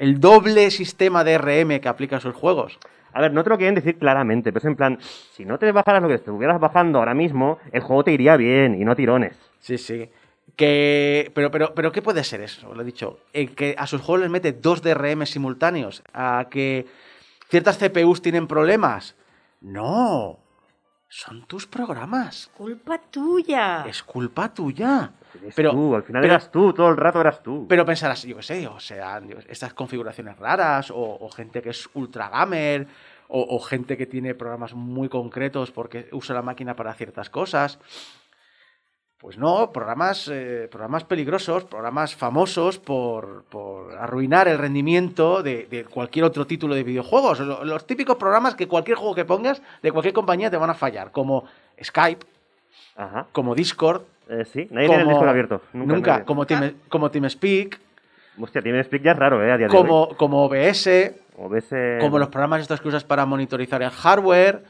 El 0.00 0.18
doble 0.18 0.70
sistema 0.70 1.24
de 1.24 1.36
RM 1.36 1.78
que 1.78 1.88
aplica 1.90 2.16
a 2.16 2.20
sus 2.20 2.34
juegos. 2.34 2.78
A 3.12 3.20
ver, 3.20 3.34
no 3.34 3.44
te 3.44 3.50
lo 3.50 3.58
quieren 3.58 3.74
decir 3.74 3.98
claramente, 3.98 4.50
pero 4.50 4.60
es 4.60 4.64
en 4.64 4.74
plan, 4.74 4.98
si 5.34 5.44
no 5.44 5.58
te 5.58 5.70
bajaras 5.72 6.00
lo 6.00 6.08
que 6.08 6.14
estuvieras 6.14 6.58
bajando 6.58 7.00
ahora 7.00 7.12
mismo, 7.12 7.58
el 7.70 7.82
juego 7.82 8.02
te 8.02 8.12
iría 8.12 8.38
bien 8.38 8.80
y 8.80 8.86
no 8.86 8.96
tirones. 8.96 9.36
Sí, 9.58 9.76
sí. 9.76 10.08
Que, 10.56 11.30
pero, 11.34 11.50
pero, 11.50 11.74
pero, 11.74 11.92
¿qué 11.92 12.00
puede 12.00 12.24
ser 12.24 12.40
eso? 12.40 12.74
Lo 12.74 12.80
he 12.80 12.84
dicho. 12.86 13.18
Eh, 13.34 13.48
que 13.48 13.74
a 13.76 13.86
sus 13.86 14.00
juegos 14.00 14.22
les 14.22 14.30
mete 14.30 14.54
dos 14.54 14.80
DRM 14.80 15.26
simultáneos. 15.26 16.02
A 16.14 16.46
que 16.50 16.86
ciertas 17.50 17.76
CPUs 17.76 18.22
tienen 18.22 18.46
problemas. 18.46 19.16
No. 19.60 20.38
son 21.10 21.44
tus 21.46 21.66
programas. 21.66 22.50
Culpa 22.56 22.98
tuya. 23.10 23.84
Es 23.86 24.02
culpa 24.02 24.54
tuya. 24.54 25.12
Eres 25.42 25.54
Pero- 25.54 25.70
tú, 25.72 25.94
al 25.94 26.02
final 26.02 26.22
pero- 26.22 26.34
eras 26.34 26.50
tú, 26.50 26.72
todo 26.72 26.88
el 26.88 26.96
rato 26.96 27.20
eras 27.20 27.42
tú. 27.42 27.66
Pero 27.68 27.84
pensarás, 27.84 28.22
yo 28.24 28.36
qué 28.36 28.42
sé, 28.42 28.66
o 28.66 28.80
sea, 28.80 29.20
estas 29.48 29.74
configuraciones 29.74 30.38
raras, 30.38 30.90
o, 30.90 30.96
o 31.20 31.28
gente 31.30 31.62
que 31.62 31.70
es 31.70 31.88
ultra 31.94 32.28
gamer, 32.28 32.86
o, 33.28 33.46
o 33.56 33.60
gente 33.60 33.96
que 33.96 34.06
tiene 34.06 34.34
programas 34.34 34.74
muy 34.74 35.08
concretos 35.08 35.70
porque 35.70 36.08
usa 36.12 36.34
la 36.34 36.42
máquina 36.42 36.74
para 36.74 36.92
ciertas 36.94 37.30
cosas. 37.30 37.78
Pues 39.18 39.36
no, 39.36 39.70
programas, 39.70 40.28
eh, 40.32 40.66
programas 40.70 41.04
peligrosos, 41.04 41.64
programas 41.64 42.14
famosos 42.16 42.78
por, 42.78 43.44
por 43.44 43.94
arruinar 43.98 44.48
el 44.48 44.56
rendimiento 44.56 45.42
de, 45.42 45.66
de 45.66 45.84
cualquier 45.84 46.24
otro 46.24 46.46
título 46.46 46.74
de 46.74 46.82
videojuegos. 46.84 47.38
Lo- 47.40 47.62
Los 47.66 47.86
típicos 47.86 48.16
programas 48.16 48.54
que 48.54 48.66
cualquier 48.66 48.96
juego 48.96 49.14
que 49.14 49.26
pongas 49.26 49.60
de 49.82 49.92
cualquier 49.92 50.14
compañía 50.14 50.50
te 50.50 50.56
van 50.56 50.70
a 50.70 50.74
fallar, 50.74 51.12
como 51.12 51.44
Skype, 51.82 52.24
Ajá. 52.96 53.26
como 53.32 53.54
Discord, 53.54 54.04
Eh, 54.30 54.44
sí, 54.44 54.68
nadie 54.70 54.86
tiene 54.88 55.02
el 55.02 55.04
como- 55.04 55.10
Discord 55.10 55.28
abierto. 55.28 55.62
Nunca. 55.72 55.94
nunca, 55.94 56.24
como, 56.24 56.46
Team, 56.46 56.72
como 56.88 57.10
TeamSpeak, 57.10 57.78
Hostia, 58.42 58.62
tiene 58.62 58.82
Speak 58.84 59.02
ya 59.02 59.12
es 59.12 59.18
raro, 59.18 59.44
¿eh? 59.44 59.50
A 59.52 59.58
día 59.58 59.66
de 59.68 59.76
hoy. 59.76 59.82
como, 59.82 60.16
como 60.16 60.44
OBS, 60.44 60.88
como 62.00 62.18
los 62.18 62.28
programas 62.28 62.62
estos 62.62 62.80
que 62.80 62.88
usas 62.88 63.04
para 63.04 63.26
monitorizar 63.26 63.82
el 63.82 63.90
hardware, 63.90 64.62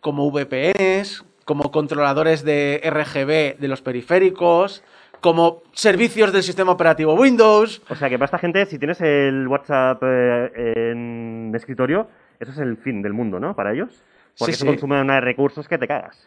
como 0.00 0.30
VPNs, 0.30 1.24
como 1.44 1.70
controladores 1.70 2.42
de 2.44 2.80
RGB 2.84 3.58
de 3.60 3.68
los 3.68 3.82
periféricos, 3.82 4.82
como 5.20 5.62
servicios 5.72 6.32
del 6.32 6.42
sistema 6.42 6.72
operativo 6.72 7.14
Windows. 7.14 7.82
O 7.90 7.94
sea 7.96 8.08
que 8.08 8.16
para 8.18 8.26
esta 8.26 8.38
gente, 8.38 8.64
si 8.66 8.78
tienes 8.78 9.00
el 9.00 9.46
WhatsApp 9.48 10.00
eh, 10.04 10.50
en 10.92 11.52
escritorio, 11.54 12.08
eso 12.40 12.52
es 12.52 12.58
el 12.58 12.76
fin 12.78 13.02
del 13.02 13.12
mundo, 13.12 13.40
¿no? 13.40 13.54
Para 13.54 13.72
ellos. 13.72 14.02
Porque 14.38 14.52
Sí, 14.52 14.56
eso 14.58 14.64
sí. 14.64 14.66
consume 14.68 15.00
una 15.02 15.14
de 15.16 15.20
recursos 15.22 15.66
que 15.68 15.76
te 15.76 15.88
cagas. 15.88 16.24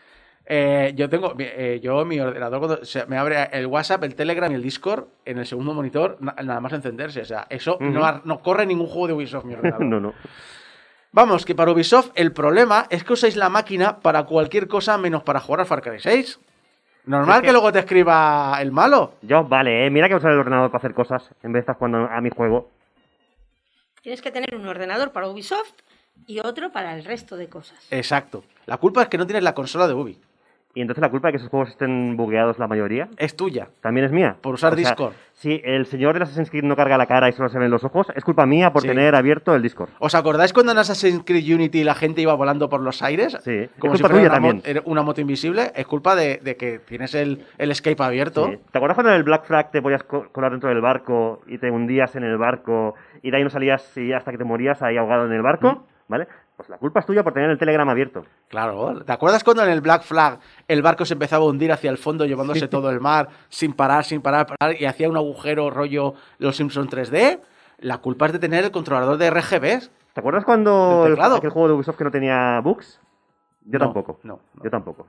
Eh, 0.54 0.92
yo 0.98 1.08
tengo, 1.08 1.34
mi- 1.34 1.46
eh, 1.48 1.80
yo 1.82 2.04
mi 2.04 2.20
ordenador 2.20 2.60
cuando 2.60 2.84
se 2.84 3.06
me 3.06 3.18
abre 3.18 3.48
el 3.54 3.68
WhatsApp, 3.68 4.04
el 4.04 4.16
Telegram 4.16 4.52
y 4.52 4.56
el 4.56 4.62
Discord 4.62 5.06
en 5.24 5.38
el 5.38 5.46
segundo 5.46 5.74
monitor, 5.74 6.18
na- 6.20 6.36
nada 6.44 6.60
más 6.60 6.74
encenderse. 6.74 7.22
O 7.22 7.26
sea, 7.26 7.48
eso 7.50 7.78
no, 7.80 8.04
ha- 8.06 8.22
no 8.26 8.42
corre 8.42 8.66
ningún 8.66 8.88
juego 8.88 9.08
de 9.08 9.14
Ubisoft 9.14 9.46
mi 9.46 9.54
ordenador. 9.56 9.86
no, 9.86 10.02
no. 10.02 10.14
Vamos, 11.14 11.46
que 11.46 11.56
para 11.56 11.72
Ubisoft 11.72 12.12
el 12.16 12.34
problema 12.34 12.86
es 12.90 13.06
que 13.06 13.14
usáis 13.14 13.38
la 13.38 13.48
máquina 13.48 14.00
para 14.00 14.24
cualquier 14.24 14.68
cosa 14.68 14.98
menos 14.98 15.24
para 15.24 15.40
jugar 15.40 15.62
a 15.62 15.66
Far 15.66 15.82
Cry 15.82 16.00
6. 16.02 16.38
Normal 17.06 17.36
Es 17.38 17.42
que... 17.42 17.48
que- 17.48 17.52
luego 17.54 17.72
te 17.72 17.80
escriba 17.80 18.58
el 18.62 18.74
malo. 18.74 19.14
Yo, 19.22 19.46
vale, 19.46 19.86
eh, 19.86 19.90
mira 19.90 20.10
que 20.10 20.16
usar 20.16 20.34
el 20.34 20.40
ordenador 20.40 20.70
para 20.70 20.80
hacer 20.80 20.94
cosas 20.94 21.30
en 21.44 21.54
vez 21.54 21.60
de 21.60 21.72
estar 21.72 21.78
jugando 21.78 22.10
a 22.12 22.20
mi 22.20 22.30
juego. 22.30 22.70
Tienes 24.02 24.22
que 24.22 24.32
tener 24.32 24.54
un 24.56 24.68
ordenador 24.68 25.14
para 25.14 25.30
Ubisoft 25.30 25.72
y 26.28 26.40
otro 26.40 26.74
para 26.74 26.94
el 26.96 27.06
resto 27.06 27.38
de 27.38 27.48
cosas. 27.48 27.88
Exacto. 27.90 28.44
La 28.66 28.76
culpa 28.78 29.04
es 29.04 29.08
que 29.08 29.18
no 29.18 29.26
tienes 29.26 29.44
la 29.44 29.54
consola 29.54 29.88
de 29.88 29.94
Ubi. 29.94 30.20
Y 30.74 30.82
entonces 30.82 31.02
la 31.02 31.10
culpa 31.10 31.28
de 31.28 31.34
que 31.34 31.38
esos 31.38 31.50
juegos 31.50 31.70
estén 31.70 32.16
bugueados 32.16 32.58
la 32.58 32.68
mayoría 32.68 33.10
Es 33.18 33.36
tuya. 33.36 33.68
también 33.82 34.06
es 34.06 34.12
mía. 34.14 34.38
Por 34.42 34.54
usar 34.54 34.72
O 34.74 34.78
sea, 34.78 34.90
Discord. 34.90 35.14
Si 35.34 35.60
el 35.66 35.86
señor 35.86 36.14
del 36.14 36.24
Assassin's 36.24 36.50
Creed 36.50 36.64
no 36.64 36.76
carga 36.78 36.98
la 36.98 37.08
cara 37.08 37.28
y 37.28 37.34
solo 37.34 37.50
se 37.50 37.60
ven 37.60 37.70
los 37.70 37.84
ojos, 37.84 38.08
es 38.16 38.24
culpa 38.24 38.46
mía 38.46 38.72
por 38.72 38.84
Sí. 38.84 38.88
tener 38.88 39.14
abierto 39.16 39.54
el 39.54 39.62
Discord. 39.62 39.90
¿Os 40.00 40.16
acordáis 40.16 40.54
cuando 40.54 40.72
en 40.72 40.78
Assassin's 40.78 41.24
Creed 41.26 41.54
Unity 41.56 41.84
la 41.84 41.94
gente 41.96 42.22
iba 42.22 42.34
volando 42.36 42.70
por 42.70 42.80
los 42.82 43.02
aires? 43.02 43.38
Sí, 43.44 43.52
es 43.52 43.70
Como 43.80 43.96
si 43.96 44.02
culpa 44.04 44.16
fuera 44.16 44.30
tuya 44.30 44.40
una, 44.50 44.62
también. 44.62 44.82
una 44.86 45.02
moto 45.02 45.20
invisible. 45.20 45.72
Es 45.76 45.86
culpa 45.88 46.16
de, 46.16 46.38
de 46.38 46.56
que 46.56 46.80
tienes 46.80 47.16
el, 47.16 47.44
el 47.58 47.72
escape 47.72 48.02
abierto. 48.02 48.48
Sí. 48.48 48.58
¿Te 48.72 48.78
acuerdas 48.78 48.96
cuando 48.96 49.12
en 49.12 49.18
el 49.18 49.24
Black 49.24 49.44
Flag 49.46 49.72
te 49.72 49.82
podías 49.82 50.04
co- 50.04 50.30
colar 50.32 50.52
dentro 50.52 50.70
del 50.70 50.80
barco 50.80 51.42
y 51.48 51.58
te 51.58 51.70
hundías 51.70 52.16
en 52.16 52.24
el 52.24 52.38
barco 52.38 52.96
y 53.22 53.30
de 53.32 53.38
ahí 53.38 53.44
no 53.44 53.50
salías 53.50 53.98
y 53.98 54.14
hasta 54.14 54.32
que 54.32 54.38
te 54.38 54.46
morías 54.46 54.82
ahí 54.82 54.96
ahogado 54.96 55.26
en 55.26 55.34
el 55.34 55.42
barco? 55.42 55.86
¿Vale? 56.08 56.28
Pues 56.62 56.70
la 56.70 56.78
culpa 56.78 57.00
es 57.00 57.08
tuya 57.08 57.24
por 57.24 57.34
tener 57.34 57.50
el 57.50 57.58
Telegram 57.58 57.90
abierto. 57.90 58.24
Claro. 58.48 59.04
¿Te 59.04 59.12
acuerdas 59.12 59.44
cuando 59.44 59.64
en 59.64 59.72
el 59.72 59.82
Black 59.82 60.04
Flag 60.04 60.38
el 60.68 60.84
barco 60.84 61.06
se 61.06 61.14
empezaba 61.14 61.44
a 61.44 61.48
hundir 61.48 61.72
hacia 61.72 61.90
el 61.90 61.98
fondo 61.98 62.24
llevándose 62.28 62.68
todo 62.68 62.92
el 62.92 63.00
mar 63.00 63.30
sin 63.50 63.74
parar, 63.74 64.04
sin 64.06 64.22
parar, 64.22 64.46
parar 64.46 64.80
y 64.80 64.86
hacía 64.86 65.10
un 65.10 65.18
agujero 65.18 65.72
rollo 65.72 66.14
Los 66.38 66.58
Simpson 66.58 66.88
3D? 66.88 67.40
La 67.80 67.98
culpa 67.98 68.28
es 68.28 68.34
de 68.34 68.38
tener 68.38 68.64
el 68.64 68.70
controlador 68.70 69.18
de 69.18 69.32
RGBs. 69.32 69.90
¿Te 70.14 70.20
acuerdas 70.20 70.46
cuando 70.46 71.06
¿Del 71.06 71.14
el, 71.14 71.20
aquel 71.20 71.50
juego 71.50 71.68
de 71.70 71.74
Ubisoft 71.74 71.98
que 71.98 72.04
no 72.04 72.12
tenía 72.12 72.60
bugs? 72.62 73.00
Yo 73.66 73.80
No, 73.80 73.86
tampoco. 73.86 74.20
no, 74.22 74.40
no. 74.54 74.64
Yo 74.64 74.70
tampoco. 74.70 75.08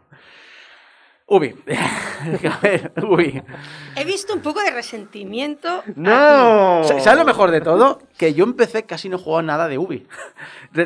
Ubi. 1.35 1.55
A 2.51 2.59
ver, 2.61 2.92
Ubi. 3.03 3.42
He 3.97 4.05
visto 4.05 4.35
un 4.35 4.40
poco 4.42 4.61
de 4.61 4.71
resentimiento. 4.71 5.83
¡No! 5.97 6.85
Sa- 6.85 7.01
¿Sabes 7.01 7.18
lo 7.18 7.25
mejor 7.25 7.51
de 7.51 7.61
todo? 7.61 8.01
Que 8.18 8.35
yo 8.35 8.45
empecé 8.45 8.85
casi 8.85 9.09
no 9.09 9.18
jugaba 9.18 9.42
nada 9.42 9.68
de 9.68 9.79
Ubi. 9.79 10.07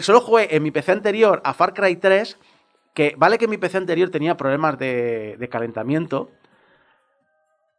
Solo 0.01 0.21
jugué 0.21 0.55
en 0.55 0.63
mi 0.63 0.71
PC 0.71 0.93
anterior 0.93 1.41
a 1.45 1.53
Far 1.53 1.75
Cry 1.75 1.97
3, 1.97 2.39
que 2.95 3.15
vale 3.17 3.39
que 3.39 3.49
mi 3.49 3.59
PC 3.59 3.77
anterior 3.79 4.11
tenía 4.11 4.37
problemas 4.37 4.79
de, 4.79 5.37
de 5.39 5.49
calentamiento, 5.49 6.31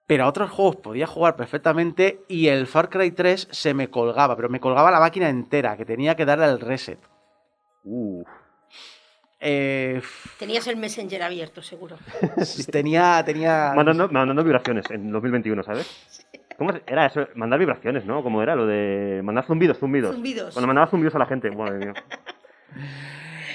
pero 0.06 0.26
a 0.26 0.28
otros 0.28 0.50
juegos 0.52 0.76
podía 0.78 1.08
jugar 1.08 1.36
perfectamente 1.36 2.24
y 2.28 2.48
el 2.48 2.68
Far 2.68 2.90
Cry 2.90 3.12
3 3.12 3.48
se 3.52 3.74
me 3.74 3.90
colgaba, 3.90 4.36
pero 4.36 4.50
me 4.50 4.60
colgaba 4.60 4.92
la 4.92 5.00
máquina 5.00 5.30
entera, 5.30 5.76
que 5.78 5.86
tenía 5.86 6.16
que 6.16 6.26
darle 6.26 6.46
al 6.46 6.60
reset. 6.60 7.00
Uf. 7.84 8.28
Eh, 9.40 10.02
Tenías 10.40 10.66
el 10.68 10.78
Messenger 10.78 11.24
abierto, 11.24 11.62
seguro. 11.62 11.98
tenía, 12.72 13.24
tenía... 13.26 13.74
Mandando, 13.76 14.10
mandando 14.10 14.44
vibraciones 14.44 14.90
en 14.90 15.12
2021, 15.12 15.64
¿sabes? 15.64 16.26
¿Cómo 16.58 16.72
era 16.88 17.06
eso? 17.06 17.28
Mandar 17.36 17.60
vibraciones, 17.60 18.06
¿no? 18.06 18.24
¿Cómo 18.24 18.42
era 18.42 18.56
lo 18.56 18.66
de 18.66 19.22
mandar 19.24 19.46
zumbidos, 19.46 19.78
zumbidos? 19.78 20.16
Zumbidos. 20.16 20.54
Cuando 20.54 20.68
mandaba 20.68 20.88
zumbidos 20.88 21.14
a 21.16 21.20
la 21.20 21.28
gente, 21.28 21.52
madre 21.52 21.78
mía. 21.78 21.94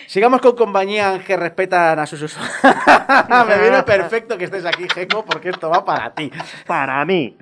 Sigamos 0.06 0.40
con 0.40 0.54
compañías 0.54 1.24
que 1.24 1.36
respetan 1.36 1.98
a 1.98 2.06
sus 2.06 2.22
usuarios. 2.22 2.54
me 3.48 3.58
viene 3.58 3.82
perfecto 3.82 4.38
que 4.38 4.44
estés 4.44 4.64
aquí, 4.66 4.86
Geco, 4.88 5.24
porque 5.24 5.48
esto 5.48 5.68
va 5.70 5.84
para 5.84 6.14
ti. 6.14 6.30
Para 6.66 7.04
mí. 7.04 7.36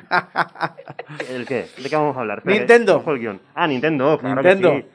¿El 1.29 1.45
qué? 1.47 1.69
¿De 1.77 1.91
qué 1.91 1.97
vamos 1.97 2.17
a 2.17 2.21
hablar? 2.21 2.43
Nintendo. 2.47 3.03
el 3.07 3.19
guion. 3.19 3.41
Ah, 3.55 3.67
Nintendo, 3.67 4.19
claro 4.19 4.37
Nintendo. 4.37 4.71
que 4.71 4.83
sí. 4.83 4.87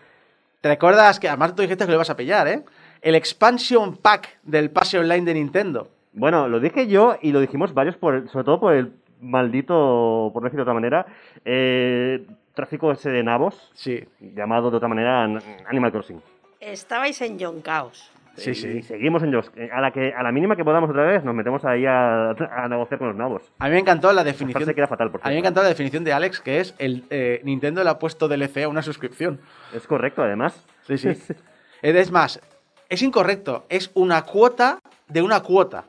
¿Te 0.62 0.70
recuerdas 0.70 1.20
que 1.20 1.28
además 1.28 1.54
tú 1.54 1.62
dijiste 1.62 1.86
que 1.86 1.92
lo 1.92 1.98
ibas 1.98 2.10
a 2.10 2.16
pillar, 2.16 2.48
eh? 2.48 2.64
El 3.06 3.14
expansion 3.14 3.98
pack 3.98 4.40
del 4.42 4.72
pase 4.72 4.98
online 4.98 5.26
de 5.26 5.36
Nintendo. 5.36 5.90
Bueno, 6.14 6.48
lo 6.48 6.60
dije 6.60 6.88
yo 6.88 7.18
y 7.22 7.32
lo 7.32 7.40
dijimos 7.40 7.72
varios, 7.76 7.96
por 7.98 8.16
el- 8.16 8.30
sobre 8.30 8.46
todo 8.46 8.60
por 8.60 8.74
el 8.74 8.94
maldito, 9.22 10.32
por 10.34 10.42
no 10.42 10.46
decir 10.48 10.58
de 10.58 10.64
otra 10.64 10.74
manera, 10.74 11.06
eh, 11.46 12.26
tráfico 12.56 12.92
ese 12.92 13.12
de 13.12 13.22
nabos, 13.24 13.70
Sí. 13.76 14.04
llamado 14.20 14.72
de 14.72 14.78
otra 14.78 14.88
manera 14.90 15.24
An- 15.24 15.40
Animal 15.68 15.92
Crossing. 15.92 16.20
Estabais 16.60 17.22
en 17.22 17.38
John 17.40 17.62
Chaos. 17.62 18.12
Sí, 18.38 18.50
Y 18.52 18.56
sí. 18.56 18.82
seguimos 18.82 19.22
en 19.22 19.32
Joss. 19.34 19.52
A 19.72 19.80
la, 19.82 19.92
que, 19.92 20.12
a 20.12 20.24
la 20.24 20.32
mínima 20.32 20.56
que 20.56 20.66
podamos 20.66 20.90
otra 20.90 21.04
vez, 21.06 21.24
nos 21.24 21.36
metemos 21.36 21.64
ahí 21.64 21.86
a, 21.86 22.32
a 22.32 22.68
negociar 22.68 22.98
con 22.98 23.10
los 23.10 23.16
nabos. 23.16 23.44
A 23.60 23.66
mí 23.66 23.72
me 23.76 23.80
encantó 23.80 24.12
la 24.14 24.24
definición. 24.24 24.64
frase 24.64 24.74
queda 24.74 24.88
fatal, 24.88 25.12
por 25.12 25.22
A 25.24 25.30
mí 25.30 25.36
me 25.36 25.40
encantó 25.40 25.62
la 25.62 25.70
definición 25.70 26.04
de 26.04 26.12
Alex, 26.12 26.42
que 26.42 26.60
es 26.60 26.74
el 26.80 27.04
eh, 27.12 27.40
Nintendo 27.44 27.84
le 27.84 27.90
ha 27.92 28.00
puesto 28.00 28.28
DLC 28.28 28.64
a 28.64 28.68
una 28.68 28.82
suscripción. 28.82 29.40
Es 29.76 29.86
correcto, 29.86 30.24
además. 30.24 30.66
Sí, 30.88 30.98
sí. 30.98 31.10
es 31.84 32.12
más, 32.12 32.42
es 32.90 33.02
incorrecto. 33.02 33.66
Es 33.70 33.92
una 33.94 34.24
cuota 34.24 34.80
de 35.08 35.22
una 35.22 35.42
cuota. 35.42 35.86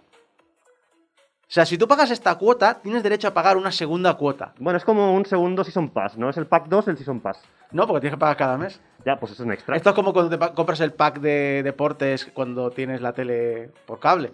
O 1.48 1.52
sea, 1.52 1.64
si 1.64 1.78
tú 1.78 1.86
pagas 1.86 2.10
esta 2.10 2.34
cuota, 2.36 2.80
tienes 2.82 3.04
derecho 3.04 3.28
a 3.28 3.34
pagar 3.34 3.56
una 3.56 3.70
segunda 3.70 4.14
cuota. 4.14 4.52
Bueno, 4.58 4.78
es 4.78 4.84
como 4.84 5.14
un 5.14 5.24
segundo 5.24 5.62
Season 5.62 5.90
Pass, 5.90 6.18
¿no? 6.18 6.28
Es 6.28 6.36
el 6.36 6.46
Pack 6.46 6.66
2 6.66 6.86
del 6.86 6.96
Season 6.96 7.20
Pass. 7.20 7.40
No, 7.70 7.86
porque 7.86 8.00
tienes 8.00 8.16
que 8.16 8.20
pagar 8.20 8.36
cada 8.36 8.58
mes. 8.58 8.80
Ya, 9.04 9.20
pues 9.20 9.32
eso 9.32 9.42
es 9.42 9.46
un 9.46 9.52
extra. 9.52 9.76
Esto 9.76 9.90
es 9.90 9.94
como 9.94 10.12
cuando 10.12 10.36
te 10.36 10.54
compras 10.54 10.80
el 10.80 10.92
pack 10.92 11.20
de 11.20 11.62
deportes 11.62 12.26
cuando 12.34 12.70
tienes 12.70 13.00
la 13.00 13.12
tele 13.12 13.70
por 13.86 14.00
cable. 14.00 14.32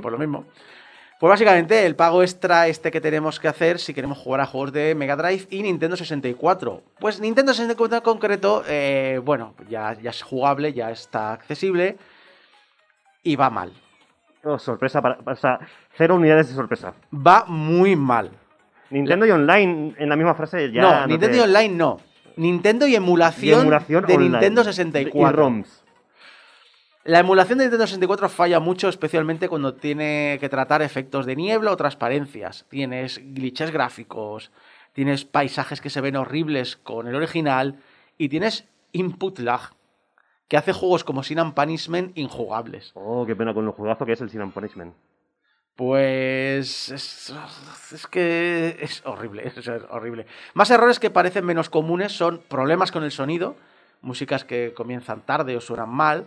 Por 0.00 0.10
lo 0.10 0.16
mismo. 0.16 0.46
Pues 1.18 1.30
básicamente 1.30 1.86
el 1.86 1.96
pago 1.96 2.22
extra 2.22 2.68
este 2.68 2.90
que 2.90 3.00
tenemos 3.00 3.40
que 3.40 3.48
hacer 3.48 3.78
si 3.78 3.94
queremos 3.94 4.18
jugar 4.18 4.42
a 4.42 4.46
juegos 4.46 4.72
de 4.72 4.94
Mega 4.94 5.16
Drive 5.16 5.46
y 5.50 5.62
Nintendo 5.62 5.96
64. 5.96 6.82
Pues 6.98 7.20
Nintendo 7.20 7.54
64 7.54 7.96
en 7.96 8.02
concreto, 8.02 8.62
eh, 8.68 9.18
bueno, 9.24 9.54
ya, 9.68 9.94
ya 9.94 10.10
es 10.10 10.22
jugable, 10.22 10.74
ya 10.74 10.90
está 10.90 11.32
accesible 11.32 11.96
y 13.22 13.34
va 13.36 13.48
mal. 13.48 13.72
Oh, 14.44 14.58
sorpresa 14.58 15.00
para. 15.00 15.18
O 15.24 15.34
sea, 15.36 15.58
cero 15.96 16.16
unidades 16.16 16.48
de 16.48 16.54
sorpresa. 16.54 16.92
Va 17.14 17.44
muy 17.46 17.96
mal. 17.96 18.30
Nintendo 18.90 19.26
y 19.26 19.30
online 19.30 19.94
en 19.98 20.08
la 20.08 20.16
misma 20.16 20.34
frase 20.34 20.70
ya. 20.70 20.82
no, 20.82 21.00
no 21.00 21.06
Nintendo 21.08 21.34
te- 21.34 21.40
y 21.40 21.40
Online 21.44 21.74
no. 21.74 22.00
Nintendo 22.36 22.86
y 22.86 22.92
y 22.92 22.96
emulación, 22.96 23.66
de 23.68 24.14
online. 24.14 24.18
Nintendo 24.28 24.60
Y 24.60 24.64
64. 24.64 25.36
ROMs. 25.36 25.75
La 27.06 27.20
emulación 27.20 27.58
de 27.58 27.66
Nintendo 27.66 27.86
64 27.86 28.28
falla 28.28 28.58
mucho, 28.58 28.88
especialmente 28.88 29.48
cuando 29.48 29.74
tiene 29.74 30.38
que 30.40 30.48
tratar 30.48 30.82
efectos 30.82 31.24
de 31.24 31.36
niebla 31.36 31.70
o 31.70 31.76
transparencias. 31.76 32.66
Tienes 32.68 33.20
glitches 33.32 33.70
gráficos, 33.70 34.50
tienes 34.92 35.24
paisajes 35.24 35.80
que 35.80 35.88
se 35.88 36.00
ven 36.00 36.16
horribles 36.16 36.76
con 36.76 37.06
el 37.06 37.14
original 37.14 37.78
y 38.18 38.28
tienes 38.28 38.64
input 38.90 39.38
lag, 39.38 39.70
que 40.48 40.56
hace 40.56 40.72
juegos 40.72 41.04
como 41.04 41.22
Sin 41.22 41.38
and 41.38 41.54
Punishment 41.54 42.18
injugables. 42.18 42.90
Oh, 42.94 43.24
qué 43.24 43.36
pena 43.36 43.54
con 43.54 43.64
lo 43.64 43.70
juegazo 43.70 44.04
que 44.04 44.14
es 44.14 44.20
el 44.20 44.28
Sin 44.28 44.40
and 44.40 44.52
Punishment. 44.52 44.92
Pues 45.76 46.88
es, 46.88 47.32
es 47.92 48.06
que 48.08 48.78
es 48.80 49.06
horrible, 49.06 49.46
es 49.56 49.68
horrible. 49.90 50.26
Más 50.54 50.72
errores 50.72 50.98
que 50.98 51.10
parecen 51.10 51.46
menos 51.46 51.70
comunes 51.70 52.10
son 52.10 52.42
problemas 52.48 52.90
con 52.90 53.04
el 53.04 53.12
sonido, 53.12 53.54
músicas 54.00 54.44
que 54.44 54.74
comienzan 54.74 55.20
tarde 55.20 55.56
o 55.56 55.60
suenan 55.60 55.90
mal, 55.90 56.26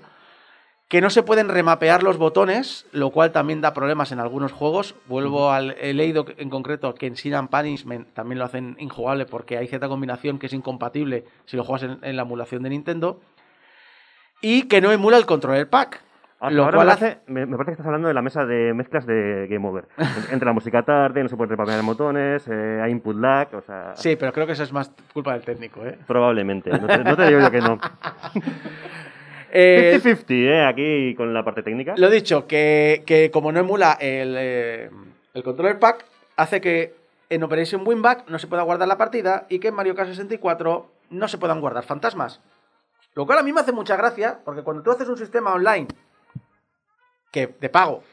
que 0.89 0.99
no 1.01 1.09
se 1.11 1.23
pueden 1.23 1.47
remapear 1.49 2.01
los 2.03 2.17
botones, 2.17 2.85
lo 2.91 3.11
cual 3.11 3.31
también 3.31 3.61
da 3.61 3.73
problemas 3.73 4.11
en 4.11 4.19
algunos 4.19 4.51
juegos. 4.51 4.95
Vuelvo 5.07 5.51
al 5.51 5.75
he 5.79 5.93
leído 5.93 6.25
en 6.37 6.49
concreto 6.49 6.93
que 6.95 7.05
en 7.05 7.15
Sin 7.15 7.35
and 7.35 7.49
Punishment 7.49 8.07
también 8.15 8.39
lo 8.39 8.45
hacen 8.45 8.75
injugable 8.79 9.25
porque 9.27 9.57
hay 9.57 9.67
cierta 9.67 9.87
combinación 9.87 10.39
que 10.39 10.47
es 10.47 10.53
incompatible 10.53 11.25
si 11.45 11.55
lo 11.57 11.63
juegas 11.63 11.83
en, 11.83 11.99
en 12.03 12.15
la 12.15 12.23
emulación 12.23 12.63
de 12.63 12.69
Nintendo. 12.71 13.21
Y 14.41 14.63
que 14.63 14.81
no 14.81 14.91
emula 14.91 15.17
el 15.17 15.25
controller 15.27 15.69
pack. 15.69 16.01
Ah, 16.41 16.49
Lo 16.49 16.71
cual 16.71 16.87
me, 16.87 16.93
hace- 16.93 17.19
me- 17.27 17.45
me 17.45 17.57
parece 17.57 17.71
que 17.71 17.73
estás 17.73 17.85
hablando 17.85 18.07
de 18.07 18.13
la 18.13 18.21
mesa 18.21 18.45
de 18.45 18.73
mezclas 18.73 19.05
de 19.05 19.45
Game 19.49 19.67
Over. 19.67 19.89
En- 19.97 20.07
Entre 20.33 20.45
la 20.45 20.53
música 20.53 20.81
tarde, 20.83 21.21
no 21.21 21.27
se 21.29 21.35
pueden 21.35 21.49
repapear 21.51 21.83
botones, 21.83 22.47
eh, 22.47 22.79
hay 22.81 22.91
input 22.93 23.17
lag, 23.17 23.53
o 23.53 23.61
sea... 23.61 23.91
Sí, 23.95 24.15
pero 24.15 24.31
creo 24.31 24.47
que 24.47 24.53
eso 24.53 24.63
es 24.63 24.71
más 24.71 24.89
culpa 25.13 25.33
del 25.33 25.41
técnico, 25.43 25.85
¿eh? 25.85 25.99
Probablemente, 26.07 26.71
no 26.71 26.87
te, 26.87 26.97
no 27.03 27.15
te 27.17 27.27
digo 27.27 27.41
yo 27.41 27.51
que 27.51 27.59
no. 27.59 27.77
Eh, 29.51 29.99
50-50, 30.01 30.25
¿eh? 30.29 30.65
Aquí 30.65 31.15
con 31.15 31.33
la 31.33 31.43
parte 31.43 31.63
técnica. 31.63 31.95
Lo 31.97 32.09
dicho, 32.09 32.47
que, 32.47 33.03
que 33.05 33.31
como 33.31 33.51
no 33.51 33.59
emula 33.59 33.97
el, 33.99 34.35
eh, 34.37 34.89
el 35.33 35.43
controller 35.43 35.79
pack, 35.79 36.05
hace 36.35 36.61
que 36.61 36.95
en 37.29 37.43
Operation 37.43 37.87
Winback 37.87 38.27
no 38.29 38.39
se 38.39 38.47
pueda 38.47 38.63
guardar 38.63 38.87
la 38.87 38.97
partida 38.97 39.45
y 39.49 39.59
que 39.59 39.69
en 39.69 39.75
Mario 39.75 39.95
Kart 39.95 40.09
64 40.09 40.91
no 41.11 41.27
se 41.27 41.37
puedan 41.37 41.61
guardar 41.61 41.83
fantasmas. 41.83 42.41
Lo 43.15 43.25
cual 43.25 43.39
a 43.39 43.43
mí 43.43 43.51
me 43.51 43.61
hace 43.61 43.71
mucha 43.71 43.95
gracia, 43.95 44.39
porque 44.45 44.63
cuando 44.63 44.83
tú 44.83 44.91
haces 44.91 45.09
un 45.09 45.17
sistema 45.17 45.53
online 45.53 45.87
que 47.31 47.47
de 47.59 47.69
pago 47.69 48.03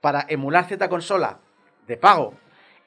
para 0.00 0.26
emular 0.28 0.66
cierta 0.66 0.88
consola 0.88 1.38
de 1.86 1.96
pago 1.96 2.34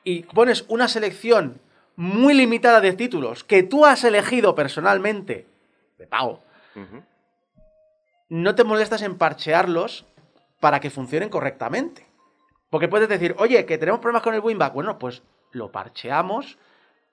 y 0.04 0.24
pones 0.24 0.66
una 0.68 0.88
selección 0.88 1.60
muy 1.96 2.34
limitada 2.34 2.82
de 2.82 2.94
títulos 2.94 3.44
que 3.44 3.64
tú 3.64 3.86
has 3.86 4.04
elegido 4.04 4.56
personalmente 4.56 5.48
de 5.98 6.08
pago. 6.08 6.42
No 8.30 8.56
te 8.56 8.64
molestas 8.64 9.02
en 9.02 9.18
parchearlos 9.18 10.06
para 10.60 10.80
que 10.80 10.92
funcionen 10.92 11.30
correctamente. 11.30 12.08
Porque 12.70 12.88
puedes 12.88 13.10
decir, 13.10 13.36
oye, 13.40 13.66
que 13.66 13.78
tenemos 13.78 14.00
problemas 14.00 14.22
con 14.22 14.36
el 14.36 14.42
winback. 14.42 14.74
Bueno, 14.74 15.00
pues 15.00 15.24
lo 15.52 15.72
parcheamos 15.72 16.58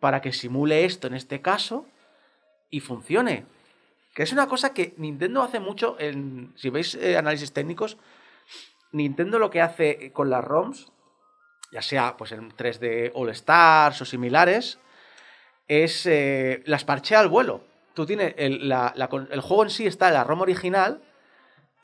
para 0.00 0.20
que 0.20 0.33
simule 0.33 0.85
esto 0.85 1.07
en 1.07 1.14
este 1.14 1.40
caso 1.40 1.87
y 2.68 2.81
funcione. 2.81 3.46
Que 4.14 4.22
es 4.22 4.33
una 4.33 4.46
cosa 4.46 4.74
que 4.74 4.94
Nintendo 4.98 5.42
hace 5.42 5.61
mucho 5.61 5.96
en. 5.98 6.52
Si 6.57 6.68
veis 6.70 6.94
eh, 6.94 7.16
análisis 7.16 7.52
técnicos, 7.52 7.96
Nintendo 8.92 9.38
lo 9.38 9.50
que 9.50 9.62
hace 9.62 10.12
con 10.12 10.29
las 10.29 10.44
ROMs, 10.44 10.92
ya 11.72 11.83
sea 11.83 12.16
pues 12.16 12.33
en 12.33 12.50
3D 12.50 13.12
All 13.14 13.31
Stars 13.31 14.02
o 14.02 14.05
similares, 14.05 14.79
es 15.68 16.07
eh, 16.07 16.62
las 16.66 16.85
parchea 16.85 17.20
al 17.20 17.29
vuelo. 17.29 17.64
Tú 17.94 18.05
tienes 18.05 18.35
el, 18.37 18.70
el 18.70 19.40
juego 19.40 19.64
en 19.64 19.70
sí 19.70 19.87
está 19.87 20.09
en 20.09 20.14
la 20.14 20.24
ROM 20.24 20.42
original 20.42 21.02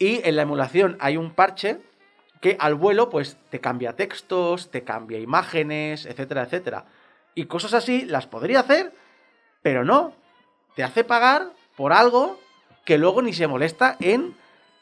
y 0.03 0.21
en 0.25 0.35
la 0.35 0.43
emulación 0.43 0.97
hay 0.99 1.17
un 1.17 1.31
parche 1.33 1.79
que 2.41 2.57
al 2.59 2.75
vuelo 2.75 3.09
pues 3.09 3.37
te 3.51 3.61
cambia 3.61 3.95
textos, 3.95 4.69
te 4.73 4.83
cambia 4.83 5.21
imágenes, 5.21 6.07
etcétera, 6.07 6.43
etcétera. 6.43 6.87
Y 7.37 7.45
cosas 7.45 7.73
así 7.73 8.05
las 8.05 8.27
podría 8.27 8.61
hacer, 8.61 8.93
pero 9.63 9.85
no. 9.85 10.13
Te 10.75 10.83
hace 10.83 11.05
pagar 11.05 11.53
por 11.77 11.93
algo 11.93 12.41
que 12.85 12.99
luego 12.99 13.23
ni 13.23 13.33
se 13.33 13.47
molesta 13.47 13.97
en 14.01 14.35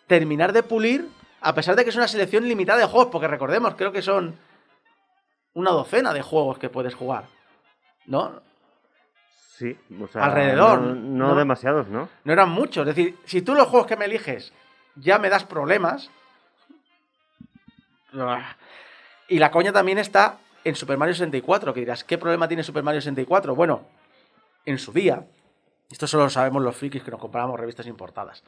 terminar 0.06 0.54
de 0.54 0.62
pulir, 0.62 1.06
a 1.42 1.54
pesar 1.54 1.76
de 1.76 1.84
que 1.84 1.90
es 1.90 1.96
una 1.96 2.08
selección 2.08 2.48
limitada 2.48 2.78
de 2.78 2.86
juegos, 2.86 3.10
porque 3.12 3.28
recordemos, 3.28 3.74
creo 3.74 3.92
que 3.92 4.00
son 4.00 4.38
una 5.52 5.70
docena 5.72 6.14
de 6.14 6.22
juegos 6.22 6.58
que 6.58 6.70
puedes 6.70 6.94
jugar. 6.94 7.24
¿No? 8.06 8.40
Sí, 9.58 9.76
o 10.02 10.06
sea, 10.06 10.24
Alrededor, 10.24 10.80
No, 10.80 10.94
no 10.94 11.28
¿no? 11.28 11.34
demasiados, 11.34 11.88
¿no? 11.88 12.08
No 12.24 12.32
eran 12.32 12.48
muchos. 12.48 12.88
Es 12.88 12.96
decir, 12.96 13.18
si 13.26 13.42
tú 13.42 13.54
los 13.54 13.68
juegos 13.68 13.86
que 13.86 13.98
me 13.98 14.06
eliges 14.06 14.54
ya 14.96 15.18
me 15.18 15.28
das 15.28 15.44
problemas. 15.44 16.10
Y 19.28 19.38
la 19.38 19.50
coña 19.50 19.72
también 19.72 19.98
está 19.98 20.38
en 20.64 20.74
Super 20.74 20.98
Mario 20.98 21.14
64, 21.14 21.72
que 21.72 21.80
dirás, 21.80 22.04
¿qué 22.04 22.18
problema 22.18 22.48
tiene 22.48 22.62
Super 22.62 22.82
Mario 22.82 23.00
64? 23.00 23.54
Bueno, 23.54 23.86
en 24.66 24.78
su 24.78 24.92
día, 24.92 25.26
esto 25.90 26.06
solo 26.06 26.24
lo 26.24 26.30
sabemos 26.30 26.62
los 26.62 26.76
frikis 26.76 27.02
que 27.02 27.10
nos 27.10 27.20
compramos 27.20 27.58
revistas 27.58 27.86
importadas. 27.86 28.44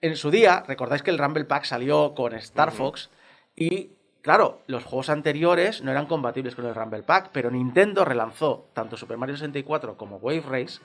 En 0.00 0.16
su 0.16 0.30
día, 0.30 0.64
recordáis 0.66 1.02
que 1.02 1.10
el 1.10 1.18
Rumble 1.18 1.44
Pack 1.44 1.64
salió 1.64 2.14
con 2.14 2.34
Star 2.34 2.72
Fox 2.72 3.10
y, 3.54 3.92
claro, 4.20 4.62
los 4.66 4.84
juegos 4.84 5.10
anteriores 5.10 5.82
no 5.82 5.92
eran 5.92 6.06
compatibles 6.06 6.56
con 6.56 6.66
el 6.66 6.74
Rumble 6.74 7.04
Pack, 7.04 7.30
pero 7.32 7.50
Nintendo 7.50 8.04
relanzó 8.04 8.68
tanto 8.72 8.96
Super 8.96 9.16
Mario 9.16 9.36
64 9.36 9.96
como 9.96 10.16
Wave 10.16 10.44
Race 10.48 10.80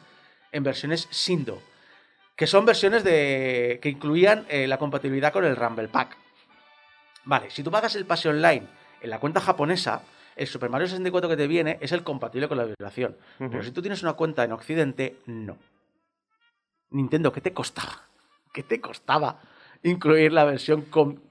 en 0.51 0.63
versiones 0.63 1.07
Sindo, 1.09 1.61
que 2.37 2.45
son 2.45 2.65
versiones 2.65 3.03
de 3.03 3.79
que 3.81 3.89
incluían 3.89 4.45
eh, 4.47 4.67
la 4.67 4.77
compatibilidad 4.77 5.33
con 5.33 5.43
el 5.43 5.55
Rumble 5.55 5.87
Pack. 5.87 6.15
Vale, 7.25 7.49
si 7.49 7.63
tú 7.63 7.71
pagas 7.71 7.95
el 7.95 8.05
pase 8.05 8.29
online 8.29 8.67
en 9.01 9.09
la 9.09 9.19
cuenta 9.19 9.41
japonesa, 9.41 10.03
el 10.35 10.45
Super 10.45 10.69
Mario 10.69 10.87
64 10.87 11.29
que 11.29 11.35
te 11.35 11.47
viene 11.47 11.79
es 11.81 11.91
el 11.91 12.03
compatible 12.03 12.47
con 12.47 12.59
la 12.59 12.65
vibración. 12.65 13.17
Pero 13.39 13.63
si 13.63 13.71
tú 13.71 13.81
tienes 13.81 14.03
una 14.03 14.13
cuenta 14.13 14.43
en 14.43 14.51
Occidente, 14.51 15.17
no. 15.25 15.57
Nintendo, 16.91 17.33
¿qué 17.33 17.41
te 17.41 17.53
costaba? 17.53 18.03
¿Qué 18.53 18.61
te 18.61 18.79
costaba 18.79 19.39
incluir 19.81 20.31
la 20.31 20.45
versión 20.45 20.83
con 20.83 21.23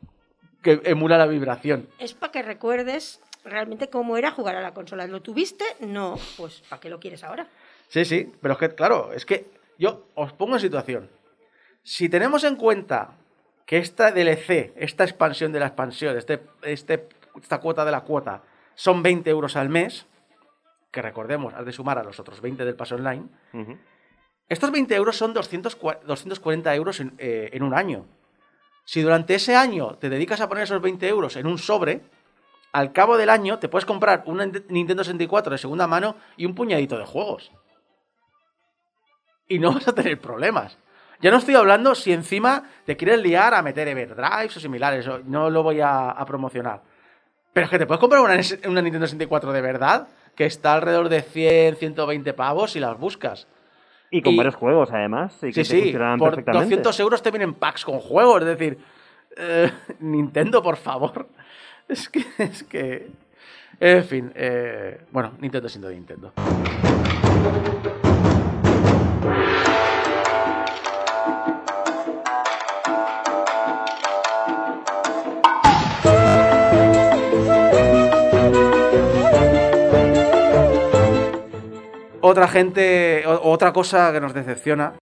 que 0.60 0.80
emula 0.84 1.16
la 1.16 1.26
vibración? 1.26 1.88
Es 2.00 2.14
para 2.14 2.32
que 2.32 2.42
recuerdes 2.42 3.20
realmente 3.44 3.88
cómo 3.88 4.16
era 4.16 4.32
jugar 4.32 4.56
a 4.56 4.60
la 4.60 4.74
consola. 4.74 5.06
¿Lo 5.06 5.22
tuviste? 5.22 5.64
No. 5.78 6.18
Pues 6.36 6.62
¿para 6.68 6.80
qué 6.80 6.90
lo 6.90 6.98
quieres 6.98 7.22
ahora? 7.22 7.46
Sí, 7.88 8.04
sí, 8.04 8.32
pero 8.42 8.54
es 8.54 8.58
que, 8.58 8.74
claro, 8.74 9.12
es 9.12 9.24
que 9.24 9.56
yo 9.78 10.06
os 10.14 10.32
pongo 10.32 10.54
en 10.54 10.60
situación. 10.60 11.10
Si 11.82 12.08
tenemos 12.08 12.44
en 12.44 12.56
cuenta 12.56 13.12
que 13.66 13.78
esta 13.78 14.10
DLC, 14.12 14.72
esta 14.76 15.04
expansión 15.04 15.52
de 15.52 15.60
la 15.60 15.66
expansión, 15.66 16.16
este, 16.16 16.40
este, 16.62 17.08
esta 17.40 17.58
cuota 17.58 17.84
de 17.84 17.90
la 17.92 18.02
cuota, 18.02 18.42
son 18.74 19.02
20 19.02 19.28
euros 19.30 19.56
al 19.56 19.68
mes, 19.68 20.06
que 20.90 21.02
recordemos, 21.02 21.54
has 21.54 21.64
de 21.66 21.72
sumar 21.72 21.98
a 21.98 22.04
los 22.04 22.18
otros 22.20 22.40
20 22.40 22.64
del 22.64 22.76
paso 22.76 22.94
online, 22.94 23.26
estos 24.48 24.70
20 24.70 24.94
euros 24.94 25.16
son 25.16 25.34
200 25.34 25.78
cua- 25.80 26.00
240 26.02 26.74
euros 26.74 27.00
en, 27.00 27.14
eh, 27.18 27.50
en 27.52 27.62
un 27.62 27.74
año. 27.74 28.06
Si 28.84 29.02
durante 29.02 29.34
ese 29.34 29.56
año 29.56 29.96
te 29.96 30.08
dedicas 30.08 30.40
a 30.40 30.48
poner 30.48 30.64
esos 30.64 30.80
20 30.80 31.08
euros 31.08 31.34
en 31.36 31.46
un 31.48 31.58
sobre, 31.58 32.02
al 32.72 32.92
cabo 32.92 33.16
del 33.16 33.30
año 33.30 33.58
te 33.58 33.68
puedes 33.68 33.84
comprar 33.86 34.22
una 34.26 34.46
Nintendo 34.68 35.02
64 35.02 35.50
de 35.52 35.58
segunda 35.58 35.86
mano 35.88 36.16
y 36.36 36.46
un 36.46 36.54
puñadito 36.54 36.96
de 36.98 37.04
juegos. 37.04 37.50
Y 39.48 39.58
no 39.58 39.72
vas 39.74 39.88
a 39.88 39.94
tener 39.94 40.20
problemas. 40.20 40.76
Ya 41.20 41.30
no 41.30 41.38
estoy 41.38 41.54
hablando 41.54 41.94
si 41.94 42.12
encima 42.12 42.64
te 42.84 42.96
quieres 42.96 43.20
liar 43.22 43.54
a 43.54 43.62
meter 43.62 43.88
Everdrives 43.88 44.56
o 44.56 44.60
similares, 44.60 45.08
no 45.24 45.48
lo 45.48 45.62
voy 45.62 45.80
a, 45.80 46.10
a 46.10 46.26
promocionar. 46.26 46.82
Pero 47.54 47.64
es 47.64 47.70
que 47.70 47.78
te 47.78 47.86
puedes 47.86 48.00
comprar 48.00 48.20
una, 48.22 48.34
una 48.68 48.82
Nintendo 48.82 49.06
64 49.06 49.52
de 49.52 49.60
verdad, 49.62 50.08
que 50.34 50.44
está 50.44 50.74
alrededor 50.74 51.08
de 51.08 51.22
100, 51.22 51.76
120 51.76 52.34
pavos 52.34 52.72
si 52.72 52.80
las 52.80 52.98
buscas. 52.98 53.46
Y 54.10 54.20
con 54.20 54.34
Y- 54.34 54.36
varios 54.36 54.54
juegos, 54.56 54.90
además. 54.92 55.34
Y 55.42 55.52
que 55.52 55.64
Sí, 55.64 55.70
te 55.80 55.86
sí, 55.92 55.92
por 56.18 56.28
perfectamente. 56.30 56.66
200 56.76 57.00
euros 57.00 57.22
te 57.22 57.30
vienen 57.30 57.54
packs 57.54 57.84
con 57.84 57.98
juegos, 57.98 58.42
es 58.42 58.48
decir, 58.48 58.78
eh, 59.38 59.72
Nintendo, 60.00 60.62
por 60.62 60.76
favor. 60.76 61.28
Es 61.88 62.08
que, 62.10 62.24
es 62.38 62.62
que... 62.64 63.08
En 63.80 64.04
fin, 64.04 64.32
eh, 64.34 65.00
bueno, 65.10 65.32
Nintendo 65.40 65.68
siendo 65.68 65.88
Nintendo. 65.90 66.32
Otra 82.28 82.48
gente, 82.48 83.22
o- 83.24 83.50
otra 83.52 83.72
cosa 83.72 84.10
que 84.12 84.20
nos 84.20 84.34
decepciona, 84.34 84.94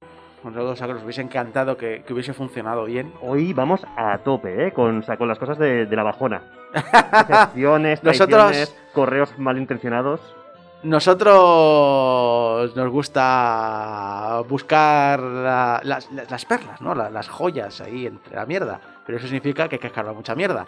nosotros 0.43 0.83
a 0.83 0.87
que 0.87 0.93
nos 0.93 1.03
hubiese 1.05 1.23
encantado 1.23 1.75
que, 1.79 2.03
que 2.07 2.13
hubiese 2.13 2.35
funcionado 2.35 2.85
bien, 2.85 3.15
Hoy 3.23 3.55
vamos 3.55 3.81
a 3.97 4.19
tope, 4.19 4.67
¿eh? 4.67 4.73
Con, 4.73 4.99
o 4.99 5.03
sea, 5.03 5.17
con 5.17 5.27
las 5.27 5.39
cosas 5.39 5.57
de, 5.57 5.87
de 5.87 5.97
la 5.97 6.03
bajona. 6.03 6.43
Decepciones, 7.29 8.03
Nosotros- 8.05 8.75
correos 8.93 9.39
malintencionados. 9.39 10.21
Nosotros 10.83 12.77
nos 12.77 12.91
gusta 12.91 14.43
buscar 14.49 15.21
la- 15.21 15.81
las, 15.83 16.11
las- 16.13 16.31
las 16.31 16.45
perlas, 16.45 16.81
¿no? 16.83 16.95
La- 16.95 17.09
las 17.09 17.29
joyas 17.29 17.81
ahí 17.81 18.07
entre 18.07 18.37
la 18.37 18.45
mierda. 18.45 18.81
Pero 19.07 19.17
eso 19.17 19.27
significa 19.27 19.67
que 19.69 19.77
hay 19.77 19.81
que 19.81 19.87
escarbar 19.87 20.15
mucha 20.15 20.35
mierda. 20.35 20.67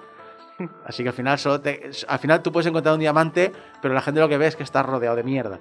Así 0.86 1.02
que 1.02 1.10
al 1.10 1.14
final, 1.14 1.38
solo 1.38 1.60
te- 1.60 1.90
al 2.08 2.18
final 2.18 2.42
tú 2.42 2.50
puedes 2.50 2.66
encontrar 2.66 2.94
un 2.94 3.00
diamante, 3.00 3.52
pero 3.82 3.92
la 3.92 4.00
gente 4.00 4.20
lo 4.20 4.28
que 4.30 4.38
ve 4.38 4.46
es 4.46 4.56
que 4.56 4.62
estás 4.62 4.86
rodeado 4.86 5.16
de 5.16 5.22
mierda. 5.22 5.58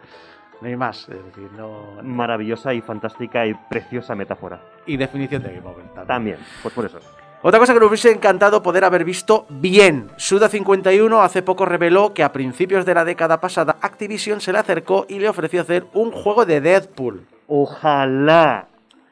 No 0.61 0.67
hay 0.67 0.75
más. 0.75 1.07
Es 1.09 1.23
decir, 1.25 1.49
no. 1.57 2.01
Maravillosa 2.03 2.73
y 2.73 2.81
fantástica 2.81 3.45
y 3.45 3.53
preciosa 3.69 4.15
metáfora. 4.15 4.61
Y 4.85 4.97
definición 4.97 5.43
de 5.43 5.49
Game 5.55 5.67
Over 5.67 5.83
también. 5.87 6.07
También, 6.07 6.37
pues 6.63 6.73
por 6.73 6.85
eso. 6.85 6.99
Otra 7.41 7.59
cosa 7.59 7.73
que 7.73 7.79
nos 7.79 7.89
hubiese 7.89 8.11
encantado 8.11 8.63
poder 8.63 8.83
haber 8.85 9.03
visto 9.03 9.45
bien. 9.49 10.09
Suda51 10.17 11.23
hace 11.23 11.43
poco 11.43 11.65
reveló 11.65 12.13
que 12.13 12.23
a 12.23 12.31
principios 12.31 12.85
de 12.85 12.95
la 12.95 13.05
década 13.05 13.39
pasada 13.39 13.77
Activision 13.81 14.41
se 14.41 14.51
le 14.51 14.57
acercó 14.57 15.05
y 15.07 15.19
le 15.19 15.29
ofreció 15.29 15.61
hacer 15.61 15.85
un 15.93 16.11
juego 16.11 16.45
de 16.45 16.61
Deadpool. 16.61 17.27
Ojalá. 17.47 18.67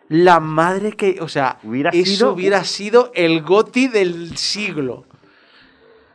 La 0.10 0.40
madre 0.40 0.94
que. 0.94 1.20
O 1.22 1.28
sea, 1.28 1.58
Hubiera 1.64 1.90
eso 1.92 2.06
sido- 2.16 2.34
hubiera 2.34 2.64
sido 2.64 3.12
el 3.14 3.42
GOTI 3.44 3.88
del 3.90 4.38
siglo. 4.38 5.06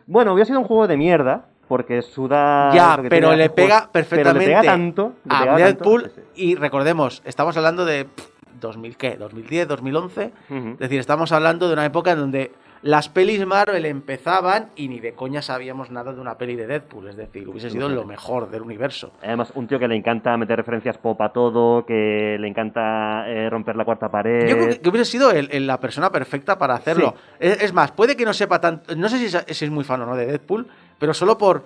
Bueno, 0.07 0.33
hubiera 0.33 0.47
sido 0.47 0.59
un 0.61 0.67
juego 0.67 0.87
de 0.89 0.97
mierda, 0.97 1.47
porque 1.69 2.03
suda. 2.03 2.73
ya, 2.75 2.99
pero 3.09 3.35
le 3.37 3.51
pega 3.51 3.89
perfectamente 3.93 4.47
Pero 4.47 4.57
le 4.57 4.61
pega 4.61 4.63
tanto. 4.73 5.13
le 5.25 5.35
a 5.35 5.41
pega 5.41 5.57
Deadpool. 5.57 6.03
tanto, 6.05 6.21
Y 6.35 6.55
recordemos, 6.57 7.23
estamos 7.25 7.57
hablando 7.57 7.85
de. 7.85 8.07
pff, 8.07 8.27
2000, 8.61 8.97
¿qué? 8.97 9.19
¿2010? 9.19 9.67
¿2011? 9.69 10.11
sí. 10.49 10.55
Ujú. 10.55 10.69
Es 10.73 10.79
decir, 10.79 10.99
estamos 10.99 11.31
hablando 11.33 11.69
de 11.69 11.75
una 11.75 11.85
época 11.85 12.11
en 12.13 12.19
donde 12.19 12.51
las 12.83 13.09
pelis 13.09 13.45
Marvel 13.45 13.85
empezaban 13.87 14.69
y 14.77 14.87
ni 14.89 15.01
de 15.01 15.13
coña 15.13 15.43
sabíamos 15.43 15.91
nada 15.91 16.13
de 16.13 16.21
una 16.21 16.39
peli 16.39 16.55
de 16.55 16.67
Deadpool. 16.69 17.09
Es 17.09 17.17
decir, 17.17 17.49
hubiese 17.49 17.71
sido 17.71 17.89
lo 17.89 18.05
mejor 18.05 18.51
del 18.51 18.63
universo. 18.63 19.13
Además, 19.23 19.51
un 19.57 19.67
tío 19.67 19.79
que 19.81 19.89
le 19.89 19.97
encanta 19.97 20.37
meter 20.37 20.57
referencias 20.57 20.97
pop 20.99 21.21
a 21.21 21.31
todo, 21.33 21.85
que 21.85 22.37
le 22.39 22.47
encanta 22.49 23.29
eh, 23.29 23.51
romper 23.51 23.75
la 23.77 23.85
cuarta 23.85 24.09
pared. 24.11 24.47
Yo 24.49 24.57
creo 24.57 24.69
que, 24.69 24.81
que 24.81 24.89
hubiese 24.89 25.11
sido 25.11 25.31
el- 25.33 25.49
el- 25.51 25.67
la 25.67 25.81
persona 25.81 26.11
perfecta 26.11 26.57
para 26.57 26.75
hacerlo. 26.75 27.15
Es, 27.41 27.63
es 27.63 27.73
más, 27.73 27.91
puede 27.93 28.17
que 28.17 28.25
no 28.25 28.33
sepa 28.33 28.61
tanto. 28.61 28.95
No 28.97 29.09
sé 29.09 29.19
si 29.19 29.25
es, 29.37 29.45
si 29.57 29.65
es 29.65 29.71
muy 29.73 29.83
fan 29.85 30.01
o 30.03 30.07
no 30.07 30.15
de 30.17 30.27
Deadpool, 30.27 30.69
pero 30.99 31.15
solo 31.15 31.39
por. 31.39 31.63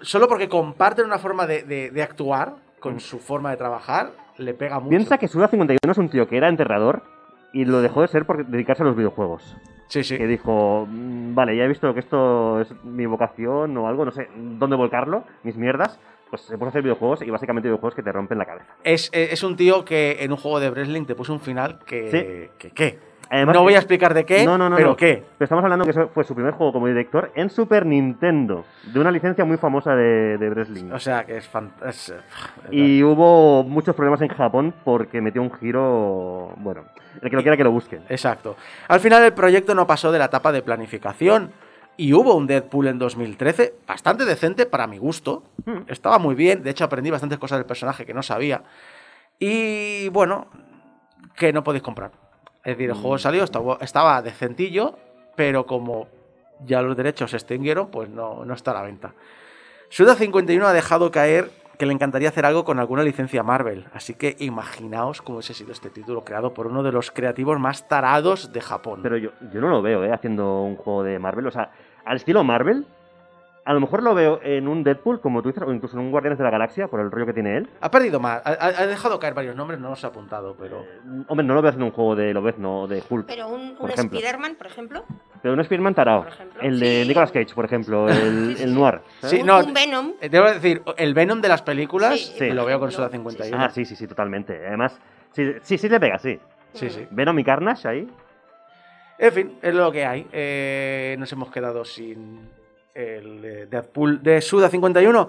Solo 0.00 0.28
porque 0.28 0.48
comparten 0.48 1.04
una 1.04 1.18
forma 1.18 1.46
de, 1.46 1.62
de- 1.64 1.90
de 1.90 2.02
actuar 2.02 2.54
con 2.80 3.00
su 3.00 3.18
forma 3.18 3.50
de 3.50 3.56
trabajar, 3.56 4.12
le 4.38 4.54
pega 4.54 4.76
mucho. 4.78 4.86
Mm. 4.86 4.96
Piensa 4.96 5.18
que 5.18 5.28
Suda 5.28 5.48
51 5.48 5.92
es 5.92 5.98
un 5.98 6.08
tío 6.08 6.26
que 6.28 6.36
era 6.36 6.48
enterrador 6.48 7.02
y 7.52 7.64
lo 7.64 7.80
dejó 7.82 8.02
de 8.02 8.08
ser 8.08 8.24
por 8.26 8.46
dedicarse 8.46 8.82
a 8.82 8.86
los 8.86 8.96
videojuegos. 8.96 9.56
Sí, 9.88 10.02
sí. 10.02 10.16
Que 10.16 10.26
dijo, 10.26 10.86
"Mm, 10.88 11.34
vale, 11.34 11.56
ya 11.56 11.64
he 11.64 11.68
visto 11.68 11.92
que 11.94 12.00
esto 12.00 12.60
es 12.60 12.72
mi 12.84 13.06
vocación 13.06 13.76
o 13.76 13.86
algo, 13.86 14.04
no 14.04 14.10
sé 14.10 14.28
dónde 14.34 14.76
volcarlo, 14.76 15.24
mis 15.42 15.56
mierdas. 15.56 15.98
Pues 16.30 16.40
se 16.42 16.54
puso 16.54 16.66
a 16.66 16.68
hacer 16.70 16.82
videojuegos 16.82 17.22
y 17.22 17.30
básicamente 17.30 17.68
videojuegos 17.68 17.94
que 17.94 18.02
te 18.02 18.10
rompen 18.10 18.38
la 18.38 18.46
cabeza. 18.46 18.74
Es, 18.82 19.08
es- 19.12 19.32
es 19.34 19.42
un 19.44 19.56
tío 19.56 19.84
que 19.84 20.16
en 20.24 20.32
un 20.32 20.38
juego 20.38 20.58
de 20.58 20.70
wrestling 20.70 21.04
te 21.04 21.14
puso 21.14 21.32
un 21.32 21.40
final 21.40 21.78
que. 21.86 22.10
Sí. 22.10 22.50
que 22.58 22.70
¿Qué? 22.70 22.98
Además 23.30 23.54
no 23.54 23.62
voy 23.62 23.74
a 23.74 23.78
explicar 23.78 24.14
de 24.14 24.24
qué, 24.24 24.44
No, 24.44 24.58
no, 24.58 24.68
no, 24.68 24.76
pero 24.76 24.90
no. 24.90 24.96
¿qué? 24.96 25.24
Pero 25.38 25.44
estamos 25.44 25.64
hablando 25.64 25.84
que 25.84 25.90
eso 25.92 26.08
fue 26.08 26.24
su 26.24 26.34
primer 26.34 26.54
juego 26.54 26.72
como 26.72 26.86
director 26.86 27.32
en 27.34 27.50
Super 27.50 27.86
Nintendo, 27.86 28.64
de 28.92 29.00
una 29.00 29.10
licencia 29.10 29.44
muy 29.44 29.56
famosa 29.56 29.94
de, 29.94 30.38
de 30.38 30.50
wrestling. 30.50 30.90
O 30.92 30.98
sea, 30.98 31.24
que 31.24 31.36
es 31.36 31.48
fantástico. 31.48 32.18
Y 32.70 33.02
hubo 33.02 33.64
muchos 33.64 33.94
problemas 33.94 34.20
en 34.22 34.28
Japón 34.28 34.74
porque 34.84 35.20
metió 35.20 35.42
un 35.42 35.52
giro. 35.52 36.52
Bueno, 36.56 36.84
el 37.22 37.30
que 37.30 37.36
lo 37.36 37.42
quiera 37.42 37.56
que 37.56 37.64
lo 37.64 37.70
busquen. 37.70 38.02
Exacto. 38.08 38.56
Al 38.88 39.00
final 39.00 39.22
el 39.24 39.32
proyecto 39.32 39.74
no 39.74 39.86
pasó 39.86 40.12
de 40.12 40.18
la 40.18 40.26
etapa 40.26 40.52
de 40.52 40.62
planificación 40.62 41.52
y 41.96 42.12
hubo 42.12 42.34
un 42.34 42.46
Deadpool 42.46 42.88
en 42.88 42.98
2013 42.98 43.74
bastante 43.86 44.24
decente 44.24 44.66
para 44.66 44.86
mi 44.86 44.98
gusto. 44.98 45.44
Hmm. 45.64 45.82
Estaba 45.86 46.18
muy 46.18 46.34
bien, 46.34 46.62
de 46.62 46.70
hecho 46.70 46.84
aprendí 46.84 47.10
bastantes 47.10 47.38
cosas 47.38 47.58
del 47.58 47.66
personaje 47.66 48.04
que 48.04 48.14
no 48.14 48.22
sabía. 48.22 48.62
Y 49.38 50.08
bueno, 50.10 50.48
que 51.36 51.52
no 51.52 51.64
podéis 51.64 51.82
comprar. 51.82 52.23
Es 52.64 52.76
decir, 52.76 52.90
el 52.90 52.96
Mm. 52.96 53.00
juego 53.02 53.18
salió, 53.18 53.44
estaba, 53.44 53.78
estaba 53.80 54.22
decentillo, 54.22 54.96
pero 55.36 55.66
como 55.66 56.08
ya 56.64 56.80
los 56.82 56.96
derechos 56.96 57.30
se 57.30 57.36
extinguieron, 57.36 57.88
pues 57.90 58.08
no, 58.08 58.44
no 58.44 58.54
está 58.54 58.70
a 58.70 58.74
la 58.74 58.82
venta. 58.82 59.12
Suda51 59.90 60.64
ha 60.64 60.72
dejado 60.72 61.10
caer 61.10 61.50
que 61.78 61.86
le 61.86 61.92
encantaría 61.92 62.28
hacer 62.28 62.46
algo 62.46 62.64
con 62.64 62.78
alguna 62.78 63.02
licencia 63.02 63.42
Marvel, 63.42 63.86
así 63.92 64.14
que 64.14 64.36
imaginaos 64.38 65.20
cómo 65.22 65.38
hubiese 65.38 65.54
sido 65.54 65.72
este 65.72 65.90
título 65.90 66.24
creado 66.24 66.54
por 66.54 66.68
uno 66.68 66.82
de 66.84 66.92
los 66.92 67.10
creativos 67.10 67.58
más 67.58 67.88
tarados 67.88 68.52
de 68.52 68.60
Japón. 68.60 69.00
Pero 69.02 69.16
yo, 69.16 69.30
yo 69.52 69.60
no 69.60 69.68
lo 69.68 69.82
veo, 69.82 70.04
¿eh? 70.04 70.12
Haciendo 70.12 70.62
un 70.62 70.76
juego 70.76 71.02
de 71.02 71.18
Marvel. 71.18 71.48
O 71.48 71.50
sea, 71.50 71.70
al 72.04 72.16
estilo 72.16 72.44
Marvel, 72.44 72.86
a 73.66 73.72
lo 73.72 73.80
mejor 73.80 74.02
lo 74.02 74.14
veo 74.14 74.40
en 74.42 74.68
un 74.68 74.84
Deadpool, 74.84 75.20
como 75.20 75.40
tú 75.42 75.48
dices, 75.48 75.62
o 75.66 75.72
incluso 75.72 75.96
en 75.96 76.04
un 76.04 76.10
Guardianes 76.10 76.38
de 76.38 76.44
la 76.44 76.50
Galaxia, 76.50 76.88
por 76.88 77.00
el 77.00 77.10
rollo 77.10 77.26
que 77.26 77.32
tiene 77.32 77.56
él. 77.56 77.68
Ha 77.80 77.90
perdido 77.90 78.20
más, 78.20 78.42
ha, 78.44 78.50
ha- 78.50 78.82
ha 78.82 78.86
dejado 78.86 79.18
caer 79.18 79.32
varios 79.34 79.56
nombres, 79.56 79.80
no 79.80 79.88
los 79.90 80.04
he 80.04 80.06
apuntado, 80.06 80.54
pero... 80.58 80.80
Eh, 80.82 81.24
Hombre, 81.28 81.46
no 81.46 81.54
lo 81.54 81.62
veo 81.62 81.70
haciendo 81.70 81.86
un 81.86 81.92
juego 81.92 82.14
de 82.14 82.34
Lobezno 82.34 82.82
o 82.82 82.86
de 82.86 83.02
Hulk. 83.08 83.26
Pero 83.26 83.48
un, 83.48 83.74
un. 83.78 83.90
Spider-Man, 83.90 84.56
por 84.56 84.66
ejemplo. 84.66 85.04
Pero 85.40 85.54
un 85.54 85.60
Spider-Man 85.60 85.94
tarao. 85.94 86.26
El 86.60 86.78
de 86.80 87.02
Sí. 87.02 87.08
Nicolas 87.08 87.32
Cage, 87.32 87.54
por 87.54 87.64
ejemplo, 87.64 88.08
el, 88.08 88.48
Sí, 88.50 88.56
sí, 88.56 88.62
el. 88.64 88.74
Noir. 88.74 89.00
Sí, 89.22 89.40
un, 89.40 89.46
no, 89.46 89.58
un 89.60 89.72
Venom. 89.74 90.12
Eh, 90.20 90.28
Debo 90.28 90.46
decir, 90.50 90.82
el 90.96 91.14
Venom 91.14 91.40
de 91.40 91.48
las 91.48 91.62
películas 91.62 92.18
Sí, 92.20 92.34
Sí. 92.38 92.50
lo 92.50 92.64
veo 92.66 92.78
con 92.78 92.88
ejemplo, 92.90 93.08
51. 93.10 93.56
Ah, 93.64 93.70
sí, 93.70 93.84
sí, 93.84 93.96
sí, 93.96 94.06
totalmente. 94.06 94.66
Además, 94.66 95.00
sí, 95.32 95.52
sí, 95.62 95.78
sí 95.78 95.88
le 95.88 95.98
pega, 96.00 96.18
sí. 96.18 96.38
sí, 96.74 96.90
sí. 96.90 97.06
Venom 97.10 97.38
y 97.38 97.44
Carnage 97.44 97.88
ahí. 97.88 98.08
En 99.18 99.32
fin, 99.32 99.58
es 99.62 99.74
lo 99.74 99.90
que 99.92 100.04
hay. 100.04 100.26
Eh, 100.32 101.16
nos 101.18 101.32
hemos 101.32 101.50
quedado 101.50 101.84
sin 101.84 102.48
el 102.94 103.44
eh, 103.44 103.66
Deadpool 103.66 104.22
de 104.22 104.40
Suda 104.40 104.68
51. 104.68 105.28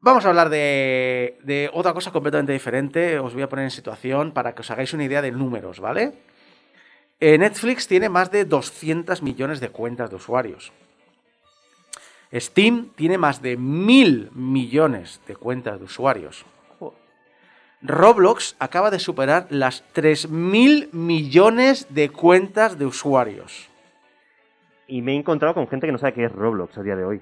Vamos 0.00 0.24
a 0.24 0.28
hablar 0.28 0.50
de, 0.50 1.38
de 1.42 1.70
otra 1.72 1.92
cosa 1.92 2.12
completamente 2.12 2.52
diferente. 2.52 3.18
Os 3.18 3.34
voy 3.34 3.42
a 3.42 3.48
poner 3.48 3.64
en 3.64 3.70
situación 3.70 4.32
para 4.32 4.54
que 4.54 4.60
os 4.60 4.70
hagáis 4.70 4.92
una 4.92 5.04
idea 5.04 5.22
de 5.22 5.32
números, 5.32 5.80
¿vale? 5.80 6.12
Eh, 7.18 7.38
Netflix 7.38 7.88
tiene 7.88 8.08
más 8.08 8.30
de 8.30 8.44
200 8.44 9.22
millones 9.22 9.60
de 9.60 9.70
cuentas 9.70 10.10
de 10.10 10.16
usuarios. 10.16 10.72
Steam 12.32 12.90
tiene 12.94 13.16
más 13.16 13.40
de 13.40 13.56
mil 13.56 14.30
millones 14.34 15.20
de 15.26 15.36
cuentas 15.36 15.78
de 15.78 15.84
usuarios. 15.84 16.44
Roblox 17.82 18.56
acaba 18.58 18.90
de 18.90 18.98
superar 18.98 19.46
las 19.50 19.84
3.000 19.94 20.92
millones 20.92 21.86
de 21.90 22.08
cuentas 22.08 22.78
de 22.78 22.86
usuarios. 22.86 23.68
Y 24.88 25.02
me 25.02 25.12
he 25.12 25.16
encontrado 25.16 25.54
con 25.54 25.66
gente 25.68 25.86
que 25.86 25.92
no 25.92 25.98
sabe 25.98 26.12
qué 26.14 26.24
es 26.24 26.32
Roblox 26.32 26.76
a 26.78 26.82
día 26.82 26.96
de 26.96 27.04
hoy. 27.04 27.20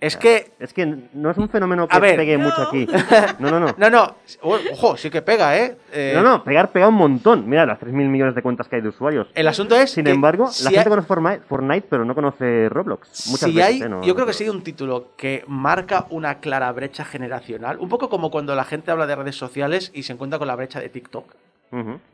Es 0.00 0.16
que, 0.18 0.50
Es 0.58 0.74
que 0.74 0.84
no 1.14 1.30
es 1.30 1.38
un 1.38 1.48
fenómeno 1.48 1.88
que 1.88 1.96
A 1.96 2.00
ver. 2.00 2.16
pegue 2.16 2.36
No. 2.36 2.44
mucho 2.44 2.62
aquí. 2.62 2.86
No, 3.38 3.50
no, 3.50 3.58
no. 3.60 3.74
no, 3.78 3.88
no, 3.90 4.14
ojo, 4.42 4.96
sí 4.98 5.08
que 5.08 5.22
pega, 5.22 5.56
¿eh? 5.56 5.76
Eh, 5.92 6.12
No, 6.14 6.22
no, 6.22 6.44
pegar 6.44 6.72
pega 6.72 6.88
un 6.88 6.96
montón. 6.96 7.48
Mira, 7.48 7.64
las 7.64 7.78
3.000 7.80 8.08
millones 8.10 8.34
de 8.34 8.42
cuentas 8.42 8.68
que 8.68 8.76
hay 8.76 8.82
de 8.82 8.88
usuarios. 8.88 9.28
El 9.34 9.46
asunto 9.48 9.76
es 9.76 9.92
Sin 9.92 10.04
que 10.04 10.10
embargo, 10.10 10.48
si 10.48 10.64
la 10.64 10.70
hay- 10.70 10.76
gente 10.76 10.90
conoce 10.90 11.40
Fortnite, 11.48 11.86
pero 11.88 12.04
no 12.04 12.14
conoce 12.14 12.68
Roblox. 12.68 13.28
Muchas 13.30 13.48
si 13.48 13.56
veces, 13.56 13.70
hay, 13.70 13.82
¿eh? 13.82 13.88
No- 13.88 14.02
yo 14.02 14.14
creo 14.14 14.26
que 14.26 14.34
sí 14.34 14.46
un 14.48 14.62
título 14.62 15.12
que 15.16 15.42
marca 15.46 16.06
una 16.10 16.40
clara 16.40 16.70
brecha 16.72 17.04
generacional, 17.06 17.78
un 17.78 17.88
poco 17.88 18.10
como 18.10 18.30
cuando 18.30 18.54
la 18.54 18.64
gente 18.64 18.90
habla 18.90 19.06
de 19.06 19.16
redes 19.16 19.36
sociales 19.36 19.90
y 19.94 20.02
se 20.02 20.12
encuentra 20.12 20.38
con 20.38 20.48
la 20.48 20.56
brecha 20.56 20.80
de 20.80 20.90
TikTok, 20.90 21.32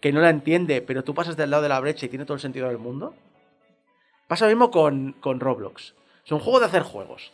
que 0.01 0.13
no 0.13 0.21
la 0.21 0.31
entiende, 0.31 0.81
pero 0.81 1.03
tú 1.03 1.13
pasas 1.15 1.37
del 1.37 1.51
lado 1.51 1.63
de 1.65 1.71
la 1.71 1.81
brecha 1.81 2.07
y 2.07 2.09
tiene 2.09 2.25
todo 2.25 2.35
el 2.37 2.41
sentido 2.41 2.69
del 2.69 2.79
mundo. 2.79 3.15
Pasa 4.31 4.45
lo 4.45 4.51
mismo 4.53 4.71
con, 4.71 5.15
con 5.15 5.41
Roblox. 5.41 5.93
Es 6.25 6.31
un 6.31 6.39
juego 6.39 6.61
de 6.61 6.67
hacer 6.67 6.83
juegos. 6.83 7.33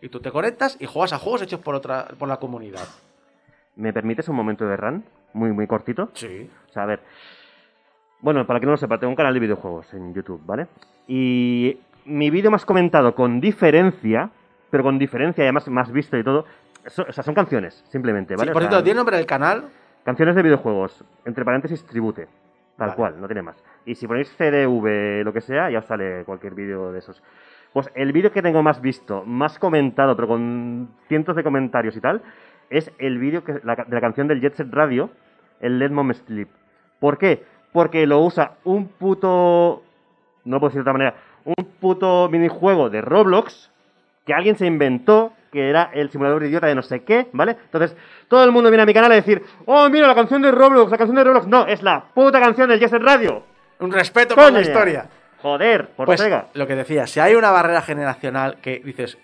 Y 0.00 0.08
tú 0.08 0.20
te 0.20 0.30
conectas 0.30 0.78
y 0.80 0.86
juegas 0.86 1.12
a 1.12 1.18
juegos 1.18 1.42
hechos 1.42 1.60
por 1.60 1.74
otra 1.74 2.08
por 2.18 2.26
la 2.26 2.38
comunidad. 2.38 2.88
¿Me 3.76 3.92
permites 3.92 4.30
un 4.30 4.36
momento 4.36 4.64
de 4.66 4.74
run? 4.78 5.04
Muy, 5.34 5.52
muy 5.52 5.66
cortito. 5.66 6.08
Sí. 6.14 6.48
O 6.70 6.72
sea, 6.72 6.84
a 6.84 6.86
ver. 6.86 7.00
Bueno, 8.20 8.46
para 8.46 8.60
que 8.60 8.64
no 8.64 8.72
lo 8.72 8.78
sepa, 8.78 8.98
tengo 8.98 9.10
un 9.10 9.16
canal 9.16 9.34
de 9.34 9.40
videojuegos 9.40 9.92
en 9.92 10.14
YouTube, 10.14 10.40
¿vale? 10.46 10.68
Y 11.06 11.78
mi 12.06 12.30
vídeo 12.30 12.50
más 12.50 12.64
comentado 12.64 13.14
con 13.14 13.42
diferencia, 13.42 14.30
pero 14.70 14.82
con 14.84 14.98
diferencia, 14.98 15.42
y 15.44 15.48
además 15.48 15.68
más 15.68 15.92
visto 15.92 16.16
y 16.16 16.24
todo, 16.24 16.46
so- 16.86 17.04
o 17.06 17.12
sea, 17.12 17.22
son 17.22 17.34
canciones, 17.34 17.84
simplemente, 17.90 18.36
¿vale? 18.36 18.46
Sí, 18.46 18.50
O 18.50 18.52
por 18.54 18.62
sea, 18.62 18.70
cierto, 18.70 18.84
¿tiene 18.84 18.96
nombre 18.96 19.18
del 19.18 19.26
canal? 19.26 19.68
Canciones 20.02 20.34
de 20.34 20.42
videojuegos, 20.42 21.04
entre 21.26 21.44
paréntesis 21.44 21.84
tribute, 21.84 22.26
tal 22.78 22.88
Vale. 22.88 22.94
cual, 22.96 23.20
no 23.20 23.26
tiene 23.28 23.42
más. 23.42 23.56
Y 23.88 23.94
si 23.94 24.06
ponéis 24.06 24.30
CDV, 24.36 25.24
lo 25.24 25.32
que 25.32 25.40
sea, 25.40 25.70
ya 25.70 25.78
os 25.78 25.86
sale 25.86 26.22
cualquier 26.26 26.54
vídeo 26.54 26.92
de 26.92 26.98
esos. 26.98 27.22
Pues 27.72 27.90
el 27.94 28.12
vídeo 28.12 28.30
que 28.30 28.42
tengo 28.42 28.62
más 28.62 28.82
visto, 28.82 29.24
más 29.24 29.58
comentado, 29.58 30.14
pero 30.14 30.28
con 30.28 30.90
cientos 31.08 31.34
de 31.34 31.42
comentarios 31.42 31.96
y 31.96 32.00
tal, 32.02 32.20
es 32.68 32.92
el 32.98 33.18
vídeo 33.18 33.40
de 33.40 33.62
la 33.64 34.00
canción 34.02 34.28
del 34.28 34.42
Jet 34.42 34.52
Set 34.56 34.68
Radio, 34.70 35.08
el 35.60 35.78
Let 35.78 35.88
Mom 35.88 36.12
Sleep. 36.12 36.48
¿Por 37.00 37.16
qué? 37.16 37.42
Porque 37.72 38.06
lo 38.06 38.20
usa 38.20 38.56
un 38.64 38.88
puto. 38.88 39.82
No 40.44 40.60
puedo 40.60 40.68
decir 40.68 40.80
de 40.80 40.82
otra 40.82 40.92
manera. 40.92 41.14
Un 41.44 41.64
puto 41.80 42.28
minijuego 42.30 42.90
de 42.90 43.00
Roblox 43.00 43.72
que 44.26 44.34
alguien 44.34 44.56
se 44.56 44.66
inventó, 44.66 45.32
que 45.50 45.70
era 45.70 45.90
el 45.94 46.10
simulador 46.10 46.44
idiota 46.44 46.66
de 46.66 46.74
no 46.74 46.82
sé 46.82 47.04
qué, 47.04 47.28
¿vale? 47.32 47.52
Entonces, 47.52 47.96
todo 48.28 48.44
el 48.44 48.52
mundo 48.52 48.68
viene 48.68 48.82
a 48.82 48.86
mi 48.86 48.92
canal 48.92 49.12
a 49.12 49.14
decir, 49.14 49.42
oh, 49.64 49.88
mira, 49.88 50.06
la 50.06 50.14
canción 50.14 50.42
de 50.42 50.52
Roblox, 50.52 50.90
la 50.90 50.98
canción 50.98 51.16
de 51.16 51.24
Roblox. 51.24 51.46
No, 51.46 51.66
es 51.66 51.82
la 51.82 52.04
puta 52.12 52.38
canción 52.38 52.68
del 52.68 52.78
Jet 52.80 52.90
Set 52.90 53.02
Radio. 53.02 53.44
Un 53.80 53.92
respeto 53.92 54.34
por 54.34 54.52
la 54.52 54.60
historia. 54.60 55.08
Joder, 55.40 55.88
por 55.90 56.06
Pues 56.06 56.20
Sega. 56.20 56.48
lo 56.54 56.66
que 56.66 56.74
decía, 56.74 57.06
si 57.06 57.20
hay 57.20 57.34
una 57.34 57.50
barrera 57.52 57.80
generacional 57.82 58.56
que 58.60 58.80
dices, 58.84 59.16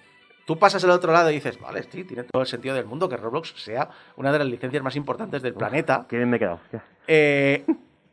tú 0.47 0.59
pasas 0.59 0.85
al 0.85 0.91
otro 0.91 1.13
lado 1.13 1.31
y 1.31 1.35
dices, 1.35 1.59
vale, 1.59 1.83
sí, 1.91 2.05
tiene 2.05 2.23
todo 2.23 2.43
el 2.43 2.47
sentido 2.49 2.75
del 2.77 2.85
mundo 2.85 3.09
que 3.09 3.17
Roblox 3.17 3.53
sea 3.57 3.89
una 4.17 4.31
de 4.31 4.39
las 4.39 4.47
licencias 4.47 4.83
más 4.83 4.95
importantes 4.95 5.43
del 5.43 5.55
planeta, 5.55 6.07
Qué 6.09 6.17
bien 6.17 6.31
me 6.31 6.37
he 6.37 6.39
quedado. 6.41 6.61
eh, 7.09 7.65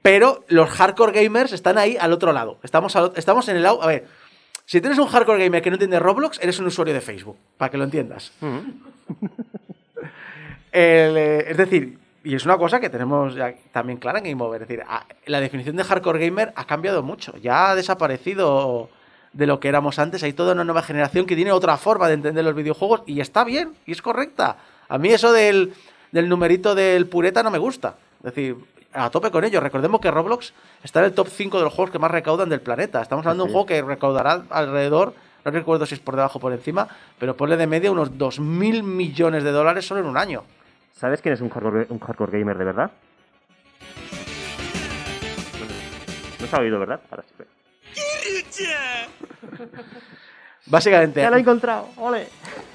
pero 0.02 0.44
los 0.48 0.68
hardcore 0.72 1.12
gamers 1.24 1.54
están 1.54 1.78
ahí 1.78 1.96
al 2.00 2.12
otro 2.12 2.34
lado. 2.34 2.58
Estamos, 2.64 2.96
al- 2.96 3.12
estamos 3.16 3.48
en 3.50 3.58
el 3.58 3.62
lado... 3.64 3.84
A 3.84 3.88
ver, 3.88 4.08
si 4.66 4.82
tienes 4.82 4.98
un 4.98 5.06
hardcore 5.06 5.44
gamer 5.44 5.62
que 5.62 5.70
no 5.70 5.76
entiende 5.76 6.00
Roblox, 6.00 6.40
eres 6.42 6.58
un 6.58 6.66
usuario 6.66 6.94
de 6.96 7.02
Facebook, 7.02 7.38
para 7.58 7.70
que 7.70 7.78
lo 7.78 7.84
entiendas. 7.84 8.32
El, 10.72 11.18
eh, 11.18 11.52
es 11.52 11.58
decir, 11.58 12.00
y 12.24 12.36
es 12.36 12.46
una 12.46 12.58
cosa 12.58 12.80
que 12.80 12.90
tenemos 12.90 13.34
ya 13.36 13.54
también 13.72 13.98
clara 14.00 14.20
en 14.20 14.26
Game 14.26 14.44
Over. 14.44 14.62
Es 14.62 14.68
decir, 14.68 14.84
a- 14.88 15.06
la 15.26 15.40
definición 15.40 15.76
de 15.76 15.84
hardcore 15.84 16.20
gamer 16.20 16.54
ha 16.56 16.66
cambiado 16.66 17.02
mucho. 17.04 17.36
Ya 17.38 17.72
ha 17.72 17.76
desaparecido 17.76 18.90
de 19.34 19.48
lo 19.48 19.60
que 19.60 19.70
éramos 19.70 19.98
antes. 20.00 20.24
Hay 20.24 20.34
toda 20.34 20.54
una 20.54 20.64
nueva 20.64 20.82
generación 20.84 21.26
que 21.26 21.36
tiene 21.36 21.52
otra 21.52 21.78
forma 21.78 22.08
de 22.08 22.16
entender 22.16 22.44
los 22.44 22.56
videojuegos 22.56 23.02
y 23.06 23.22
está 23.22 23.44
bien 23.44 23.74
y 23.86 23.92
es 23.94 24.02
correcta. 24.02 24.58
A 24.90 24.98
mí 24.98 25.10
eso 25.10 25.32
del, 25.32 25.74
del 26.12 26.28
numerito 26.30 26.76
del 26.76 27.08
pureta 27.08 27.42
no 27.44 27.50
me 27.52 27.58
gusta. 27.58 27.96
Es 28.20 28.36
decir, 28.36 28.56
a 28.94 29.10
tope 29.10 29.32
con 29.32 29.44
ello. 29.46 29.60
Recordemos 29.62 30.02
que 30.02 30.12
Roblox 30.12 30.54
está 30.84 31.00
en 31.00 31.06
el 31.06 31.14
top 31.14 31.28
5 31.30 31.58
de 31.58 31.64
los 31.64 31.74
juegos 31.74 31.92
que 31.92 32.00
más 32.00 32.12
recaudan 32.12 32.50
del 32.50 32.62
planeta. 32.62 33.02
Estamos 33.02 33.26
hablando 33.26 33.46
de 33.46 33.48
un 33.50 33.54
juego 33.54 33.66
que 33.66 33.82
recaudará 33.82 34.44
alrededor, 34.50 35.14
no 35.46 35.52
recuerdo 35.52 35.86
si 35.86 35.96
es 35.96 36.02
por 36.02 36.16
debajo 36.18 36.38
o 36.38 36.42
por 36.42 36.52
encima, 36.54 36.88
pero 37.18 37.36
ponle 37.38 37.56
de 37.58 37.68
media 37.68 37.92
unos 37.92 38.12
2.000 38.12 38.84
millones 38.84 39.44
de 39.44 39.52
dólares 39.52 39.88
solo 39.88 40.02
en 40.02 40.08
un 40.08 40.18
año. 40.18 40.44
¿Sabes 40.94 41.22
quién 41.22 41.34
es 41.34 41.42
un 41.42 41.50
hardcore, 41.50 41.88
un 41.90 42.00
hardcore 42.00 42.40
gamer 42.40 42.58
de 42.58 42.66
verdad? 42.66 42.92
No 46.40 46.48
se 46.48 46.56
ha 46.56 46.60
oído, 46.60 46.80
¿verdad? 46.80 47.02
Ahora 47.10 47.24
sí. 47.24 47.44
Básicamente, 50.68 51.22
Ya 51.22 51.30
lo 51.30 51.38
he 51.38 51.40
encontrado. 51.40 51.90
¡Ole! 51.98 52.28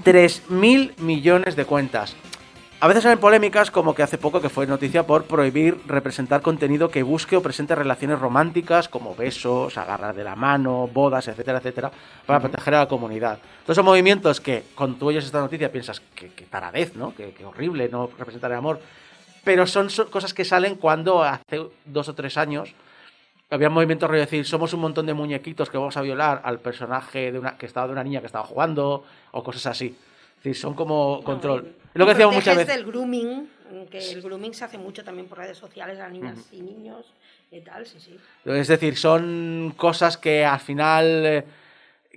3.000 0.04 0.98
millones 1.00 1.56
de 1.56 1.64
cuentas. 1.64 2.16
A 2.78 2.88
veces 2.88 3.04
salen 3.04 3.18
polémicas 3.18 3.70
como 3.70 3.94
que 3.94 4.02
hace 4.02 4.18
poco 4.18 4.42
que 4.42 4.50
fue 4.50 4.66
noticia 4.66 5.06
por 5.06 5.24
prohibir 5.24 5.78
representar 5.86 6.42
contenido 6.42 6.90
que 6.90 7.02
busque 7.02 7.34
o 7.34 7.42
presente 7.42 7.74
relaciones 7.74 8.18
románticas 8.20 8.88
como 8.88 9.16
besos, 9.16 9.78
agarrar 9.78 10.14
de 10.14 10.22
la 10.22 10.36
mano, 10.36 10.86
bodas, 10.92 11.26
etcétera, 11.26 11.58
etcétera, 11.58 11.90
para 12.26 12.38
proteger 12.40 12.74
a 12.74 12.80
la 12.80 12.88
comunidad. 12.88 13.38
Todos 13.64 13.76
son 13.76 13.86
movimientos 13.86 14.42
que 14.42 14.62
cuando 14.74 14.98
tú 14.98 15.08
oyes 15.08 15.24
esta 15.24 15.40
noticia 15.40 15.72
piensas 15.72 16.00
que, 16.14 16.28
que 16.28 16.44
taradez, 16.44 16.94
¿no? 16.96 17.14
Que, 17.14 17.32
que 17.32 17.46
horrible 17.46 17.88
no 17.88 18.10
representar 18.18 18.50
el 18.52 18.58
amor. 18.58 18.78
Pero 19.42 19.66
son, 19.66 19.88
so- 19.88 20.10
cosas 20.10 20.34
que 20.34 20.44
salen 20.44 20.74
cuando 20.74 21.24
hace 21.24 21.64
dos 21.86 22.08
o 22.10 22.14
tres 22.14 22.36
años 22.36 22.74
había 23.48 23.70
movimientos 23.70 24.06
rollo 24.10 24.20
de 24.20 24.26
decir 24.26 24.44
somos 24.44 24.74
un 24.74 24.80
montón 24.80 25.06
de 25.06 25.14
muñequitos 25.14 25.70
que 25.70 25.78
vamos 25.78 25.96
a 25.96 26.02
violar 26.02 26.42
al 26.44 26.58
personaje 26.58 27.32
de 27.32 27.38
una, 27.38 27.56
que 27.56 27.64
estaba 27.64 27.86
de 27.86 27.94
una 27.94 28.04
niña 28.04 28.20
que 28.20 28.26
estaba 28.26 28.44
jugando 28.44 29.02
o 29.30 29.42
cosas 29.42 29.64
así. 29.66 29.96
Decir, 30.46 30.60
son 30.60 30.74
como 30.74 31.22
control. 31.24 31.62
No, 31.64 31.68
es 31.68 31.98
lo 31.98 32.06
que 32.06 32.12
decíamos 32.12 32.36
muchas 32.36 32.56
veces. 32.56 32.76
del 32.76 32.86
grooming, 32.86 33.48
que 33.90 33.98
el 34.12 34.22
grooming 34.22 34.54
se 34.54 34.64
hace 34.64 34.78
mucho 34.78 35.02
también 35.02 35.26
por 35.26 35.38
redes 35.38 35.58
sociales 35.58 35.98
a 35.98 36.08
niñas 36.08 36.38
y 36.52 36.60
niños 36.60 37.04
y 37.50 37.60
tal, 37.62 37.84
sí, 37.84 37.98
sí. 37.98 38.16
Es 38.44 38.68
decir, 38.68 38.96
son 38.96 39.74
cosas 39.76 40.16
que 40.16 40.44
al 40.44 40.60
final, 40.60 41.26
eh, 41.26 41.44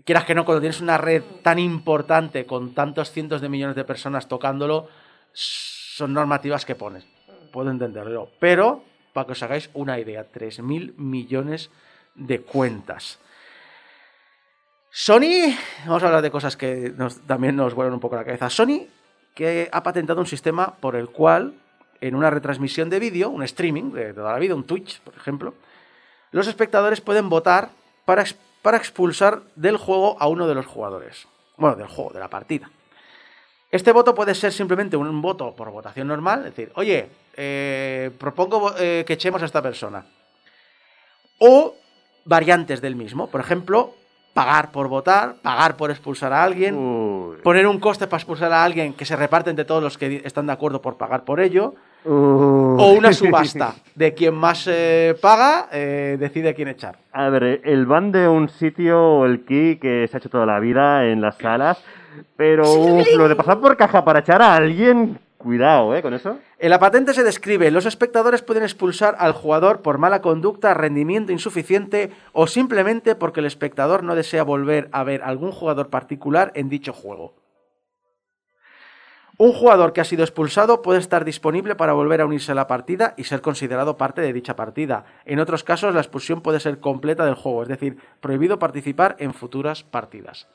quieras 0.05 0.25
que 0.25 0.35
no, 0.35 0.45
cuando 0.45 0.61
tienes 0.61 0.79
una 0.79 0.99
red 0.99 1.23
tan 1.41 1.57
importante 1.57 2.45
con 2.45 2.75
tantos 2.75 3.11
cientos 3.11 3.41
de 3.41 3.49
millones 3.49 3.75
de 3.75 3.83
personas 3.83 4.27
tocándolo, 4.27 4.89
son 5.33 6.13
normativas 6.13 6.65
que 6.65 6.75
pones. 6.75 7.03
Puedo 7.51 7.71
entenderlo. 7.71 8.29
Pero, 8.37 8.83
para 9.11 9.25
que 9.25 9.31
os 9.31 9.41
hagáis 9.41 9.71
una 9.73 9.97
idea, 9.97 10.31
3.000 10.31 10.93
millones 10.97 11.71
de 12.13 12.41
cuentas. 12.41 13.17
Sony, 14.91 15.55
vamos 15.85 16.01
a 16.01 16.07
hablar 16.07 16.23
de 16.23 16.31
cosas 16.31 16.57
que 16.57 16.93
también 17.27 17.55
nos 17.55 17.75
vuelan 17.75 17.93
un 17.93 17.99
poco 17.99 18.15
la 18.15 18.25
cabeza. 18.25 18.49
Sony, 18.49 18.87
que 19.35 19.69
ha 19.71 19.83
patentado 19.83 20.19
un 20.19 20.25
sistema 20.25 20.75
por 20.75 20.95
el 20.95 21.09
cual, 21.09 21.53
en 22.01 22.15
una 22.15 22.29
retransmisión 22.29 22.89
de 22.89 22.99
vídeo, 22.99 23.29
un 23.29 23.43
streaming 23.43 23.91
de 23.91 24.13
toda 24.13 24.33
la 24.33 24.39
vida, 24.39 24.55
un 24.55 24.63
Twitch, 24.63 24.99
por 25.01 25.15
ejemplo, 25.15 25.53
los 26.31 26.47
espectadores 26.47 27.01
pueden 27.01 27.29
votar 27.29 27.69
para, 28.05 28.23
para 28.61 28.77
expulsar 28.77 29.41
del 29.55 29.77
juego 29.77 30.17
a 30.19 30.27
uno 30.27 30.47
de 30.47 30.55
los 30.55 30.65
jugadores. 30.65 31.27
Bueno, 31.57 31.75
del 31.75 31.87
juego, 31.87 32.11
de 32.11 32.19
la 32.19 32.29
partida. 32.29 32.71
Este 33.71 33.91
voto 33.91 34.15
puede 34.15 34.33
ser 34.33 34.51
simplemente 34.51 34.97
un 34.97 35.21
voto 35.21 35.55
por 35.55 35.69
votación 35.69 36.07
normal, 36.07 36.39
es 36.39 36.55
decir, 36.55 36.71
oye, 36.73 37.09
eh, 37.35 38.09
propongo 38.17 38.73
eh, 38.79 39.03
que 39.05 39.13
echemos 39.13 39.43
a 39.43 39.45
esta 39.45 39.61
persona. 39.61 40.05
O 41.37 41.75
variantes 42.25 42.81
del 42.81 42.95
mismo, 42.95 43.27
por 43.27 43.41
ejemplo, 43.41 43.93
pagar 44.39 44.71
por 44.71 44.87
votar, 44.87 45.35
pagar 45.41 45.75
por 45.75 45.91
expulsar 45.91 46.31
a 46.31 46.41
alguien, 46.41 46.73
Uy. 46.73 47.37
poner 47.43 47.67
un 47.67 47.77
coste 47.77 48.07
para 48.07 48.19
expulsar 48.19 48.53
a 48.53 48.63
alguien 48.63 48.93
que 48.93 49.03
se 49.03 49.17
reparte 49.17 49.49
entre 49.49 49.65
todos 49.65 49.83
los 49.83 49.97
que 49.97 50.21
están 50.23 50.47
de 50.47 50.53
acuerdo 50.53 50.81
por 50.81 50.95
pagar 50.95 51.25
por 51.25 51.41
ello, 51.41 51.73
Uy. 52.05 52.13
o 52.13 52.93
una 52.97 53.11
subasta 53.11 53.73
de 53.95 54.13
quien 54.13 54.33
más 54.33 54.65
eh, 54.71 55.13
paga 55.21 55.67
eh, 55.73 56.15
decide 56.17 56.53
quién 56.53 56.69
echar. 56.69 56.95
A 57.11 57.27
ver, 57.27 57.59
el 57.65 57.85
ban 57.85 58.13
de 58.13 58.29
un 58.29 58.47
sitio 58.47 58.97
o 58.97 59.25
el 59.25 59.43
key 59.43 59.75
que 59.75 60.07
se 60.07 60.15
ha 60.15 60.19
hecho 60.19 60.29
toda 60.29 60.45
la 60.45 60.61
vida 60.61 61.05
en 61.05 61.19
las 61.19 61.35
salas, 61.35 61.83
pero 62.37 62.63
uf, 62.71 63.07
lo 63.17 63.27
de 63.27 63.35
pasar 63.35 63.59
por 63.59 63.75
caja 63.75 64.05
para 64.05 64.19
echar 64.19 64.41
a 64.41 64.55
alguien, 64.55 65.19
cuidado, 65.39 65.95
¿eh? 65.95 66.03
Con 66.03 66.13
eso. 66.13 66.37
En 66.59 66.69
la 66.69 66.79
patente 66.79 67.13
se 67.13 67.23
describe, 67.23 67.71
los 67.71 67.87
espectadores 67.87 68.43
pueden 68.43 68.61
expulsar 68.61 69.15
al 69.17 69.31
jugador 69.31 69.81
por 69.81 69.97
mala 69.97 70.21
conducta, 70.21 70.75
rendimiento 70.75 71.31
insuficiente 71.31 72.11
o 72.33 72.45
simplemente 72.45 73.15
porque 73.15 73.39
el 73.39 73.47
espectador 73.47 74.03
no 74.03 74.13
desea 74.13 74.43
volver 74.43 74.89
a 74.91 75.03
ver 75.03 75.23
algún 75.23 75.51
jugador 75.51 75.89
particular 75.89 76.51
en 76.53 76.69
dicho 76.69 76.93
juego. 76.93 77.33
Un 79.37 79.53
jugador 79.53 79.93
que 79.93 80.01
ha 80.01 80.03
sido 80.03 80.23
expulsado 80.23 80.81
puede 80.81 80.99
estar 80.99 81.23
disponible 81.23 81.75
para 81.75 81.93
volver 81.93 82.19
a 82.19 82.25
unirse 82.25 82.51
a 82.51 82.55
la 82.55 82.67
partida 82.67 83.13
y 83.15 83.23
ser 83.23 83.39
considerado 83.39 83.95
parte 83.95 84.19
de 84.19 84.33
dicha 84.33 84.57
partida. 84.57 85.05
En 85.23 85.39
otros 85.39 85.63
casos, 85.63 85.95
la 85.95 86.01
expulsión 86.01 86.41
puede 86.41 86.59
ser 86.59 86.81
completa 86.81 87.23
del 87.23 87.35
juego, 87.35 87.63
es 87.63 87.69
decir, 87.69 87.97
prohibido 88.19 88.59
participar 88.59 89.15
en 89.19 89.33
futuras 89.33 89.83
partidas. 89.83 90.49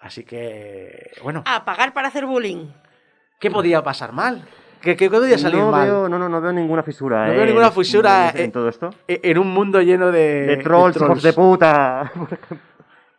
Así 0.00 0.24
que, 0.24 1.12
bueno, 1.22 1.44
A 1.46 1.64
pagar 1.64 1.92
para 1.94 2.08
hacer 2.08 2.26
bullying. 2.26 2.66
¿Qué 3.38 3.50
podía 3.50 3.82
pasar 3.82 4.12
mal? 4.12 4.42
¿Qué, 4.80 4.96
qué 4.96 5.10
podía 5.10 5.36
salir 5.38 5.58
no 5.58 5.70
mal? 5.72 5.86
Veo, 5.88 6.08
no, 6.08 6.18
no, 6.18 6.28
no 6.28 6.40
veo 6.40 6.52
ninguna 6.52 6.82
fisura. 6.84 7.26
No 7.26 7.32
eh, 7.32 7.36
veo 7.36 7.46
ninguna 7.46 7.66
en- 7.66 7.72
fisura, 7.72 8.30
en, 8.30 8.40
en 8.44 8.52
todo 8.52 8.68
esto. 8.68 8.90
E- 9.08 9.20
En 9.24 9.38
un 9.38 9.50
mundo 9.52 9.82
lleno 9.82 10.12
de, 10.12 10.46
De 10.46 10.56
trolls, 10.58 10.96
hijos 10.96 11.22
de 11.22 11.32
puta. 11.32 12.12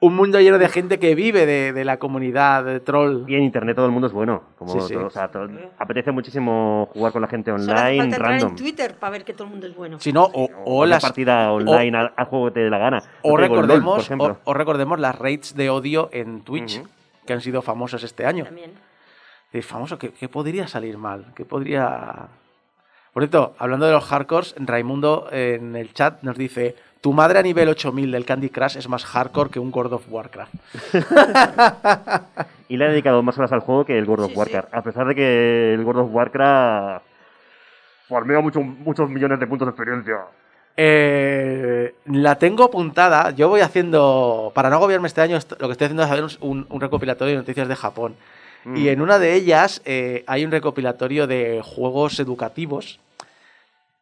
Un 0.02 0.16
mundo 0.16 0.40
lleno 0.40 0.58
de 0.58 0.70
gente 0.70 0.98
que 0.98 1.14
vive 1.14 1.46
de, 1.46 1.74
de 1.74 1.84
la 1.84 2.00
comunidad 2.00 2.64
de 2.64 2.80
troll. 2.80 3.26
Y 3.30 3.36
en 3.36 3.44
internet 3.44 3.76
todo 3.76 3.86
el 3.88 3.92
mundo 3.92 4.08
es 4.08 4.14
bueno. 4.14 4.44
Como 4.58 4.72
Sí, 4.72 4.80
sí. 4.88 4.94
todo, 4.94 5.08
o 5.08 5.10
sea, 5.10 5.28
todo- 5.30 5.50
apetece 5.78 6.14
muchísimo 6.14 6.88
jugar 6.94 7.12
con 7.12 7.22
la 7.22 7.28
gente 7.28 7.52
Solo 7.52 7.64
hace 7.64 7.72
online, 7.74 7.98
falta 7.98 8.16
entrar 8.16 8.32
random. 8.32 8.50
en 8.52 8.56
Twitter 8.56 8.96
para 8.96 9.12
ver 9.12 9.26
que 9.26 9.34
todo 9.34 9.44
el 9.44 9.50
mundo 9.50 9.68
es 9.68 9.76
bueno. 9.76 10.00
Si 10.00 10.14
no, 10.14 10.24
o, 10.24 10.48
o 10.64 10.78
una 10.80 10.88
las, 10.92 11.04
partida 11.04 11.52
online 11.52 11.98
al, 11.98 12.14
al 12.16 12.26
juego 12.28 12.46
que 12.46 12.52
te 12.54 12.60
dé 12.62 12.70
la 12.70 12.78
gana. 12.78 13.00
o 13.24 13.32
LOL, 13.32 13.40
recordemos, 13.42 14.06
ejemplo. 14.06 14.38
o, 14.46 14.52
o 14.52 14.54
recordemos 14.54 14.98
las 15.02 15.20
raids 15.20 15.54
de 15.58 15.70
odio 15.70 16.08
en 16.14 16.44
Twitch, 16.46 16.80
Ujú. 16.80 16.88
que 17.26 17.34
han 17.34 17.42
sido 17.42 17.62
famosas 17.62 18.02
este 18.04 18.26
año. 18.26 18.46
También. 18.46 18.72
Es 19.52 19.66
famoso, 19.66 19.98
¿qué, 19.98 20.12
qué 20.12 20.30
podría 20.30 20.68
salir 20.68 20.98
mal? 20.98 21.26
¿Qué 21.36 21.46
podría...? 21.46 22.28
Por 23.14 23.24
cierto, 23.24 23.56
hablando 23.58 23.88
de 23.88 23.92
los 23.94 24.06
hardcores, 24.06 24.54
Raimundo 24.60 25.28
en 25.32 25.76
el 25.76 25.94
chat 25.94 26.22
nos 26.22 26.38
dice 26.38 26.76
tu 27.02 27.12
madre 27.12 27.40
a 27.40 27.42
nivel 27.42 27.68
8000 27.70 28.12
del 28.12 28.26
Candy 28.26 28.50
Crush 28.50 28.78
es 28.78 28.88
más 28.88 29.04
hardcore 29.06 29.50
que 29.50 29.60
un 29.60 29.72
World 29.74 29.94
of 29.94 30.06
Warcraft. 30.10 30.54
Y 32.70 32.78
le 32.78 32.86
ha 32.86 32.90
dedicado 32.90 33.24
más 33.24 33.36
horas 33.40 33.52
al 33.52 33.62
juego 33.62 33.84
que 33.84 33.98
el 33.98 34.06
World 34.08 34.26
of 34.26 34.32
Sí, 34.32 34.38
Warcraft. 34.38 34.74
A 34.76 34.84
pesar 34.84 35.08
de 35.08 35.16
que 35.16 35.74
el 35.74 35.84
World 35.84 36.02
of 36.04 36.10
Warcraft 36.14 37.04
farmea 38.08 38.40
mucho- 38.42 38.62
muchos 38.62 39.10
millones 39.10 39.40
de 39.40 39.48
puntos 39.48 39.66
de 39.68 39.72
experiencia. 39.72 40.18
Eh, 40.78 41.96
la 42.06 42.36
tengo 42.38 42.64
apuntada. 42.66 43.32
Yo 43.32 43.50
voy 43.50 43.62
haciendo, 43.62 44.52
para 44.54 44.70
no 44.70 44.76
agobiarme 44.76 45.08
este 45.08 45.22
año, 45.22 45.40
lo 45.60 45.68
que 45.68 45.72
estoy 45.72 45.86
haciendo 45.86 46.04
es 46.04 46.12
hacer 46.12 46.38
un, 46.42 46.68
un 46.70 46.80
recopilatorio 46.80 47.34
de 47.34 47.40
noticias 47.40 47.68
de 47.68 47.76
Japón. 47.76 48.16
Mm. 48.66 48.78
Y 48.78 48.90
en 48.90 49.02
una 49.02 49.20
de 49.20 49.34
ellas 49.36 49.82
eh, 49.86 50.24
hay 50.28 50.46
un 50.46 50.52
recopilatorio 50.52 51.28
de 51.28 51.62
juegos 51.64 52.20
educativos. 52.20 53.00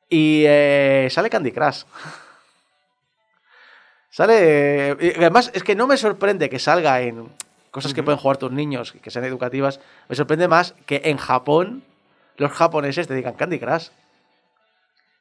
Y 0.09 0.43
eh, 0.47 1.07
sale 1.11 1.29
Candy 1.29 1.51
Crush. 1.51 1.83
Sale. 4.09 4.91
eh, 4.91 5.13
además, 5.17 5.51
es 5.53 5.63
que 5.63 5.75
no 5.75 5.85
me 5.85 5.95
sorprende 5.95 6.49
que 6.49 6.57
salga 6.57 7.01
en 7.01 7.29
cosas 7.69 7.93
que 7.93 8.01
pueden 8.01 8.19
jugar 8.19 8.37
tus 8.37 8.51
niños 8.51 8.93
que 8.93 9.11
sean 9.11 9.25
educativas. 9.25 9.79
Me 10.09 10.15
sorprende 10.15 10.47
más 10.47 10.73
que 10.87 11.01
en 11.05 11.17
Japón 11.17 11.83
los 12.37 12.51
japoneses 12.51 13.07
te 13.07 13.13
digan 13.13 13.35
Candy 13.35 13.59
Crush. 13.59 13.89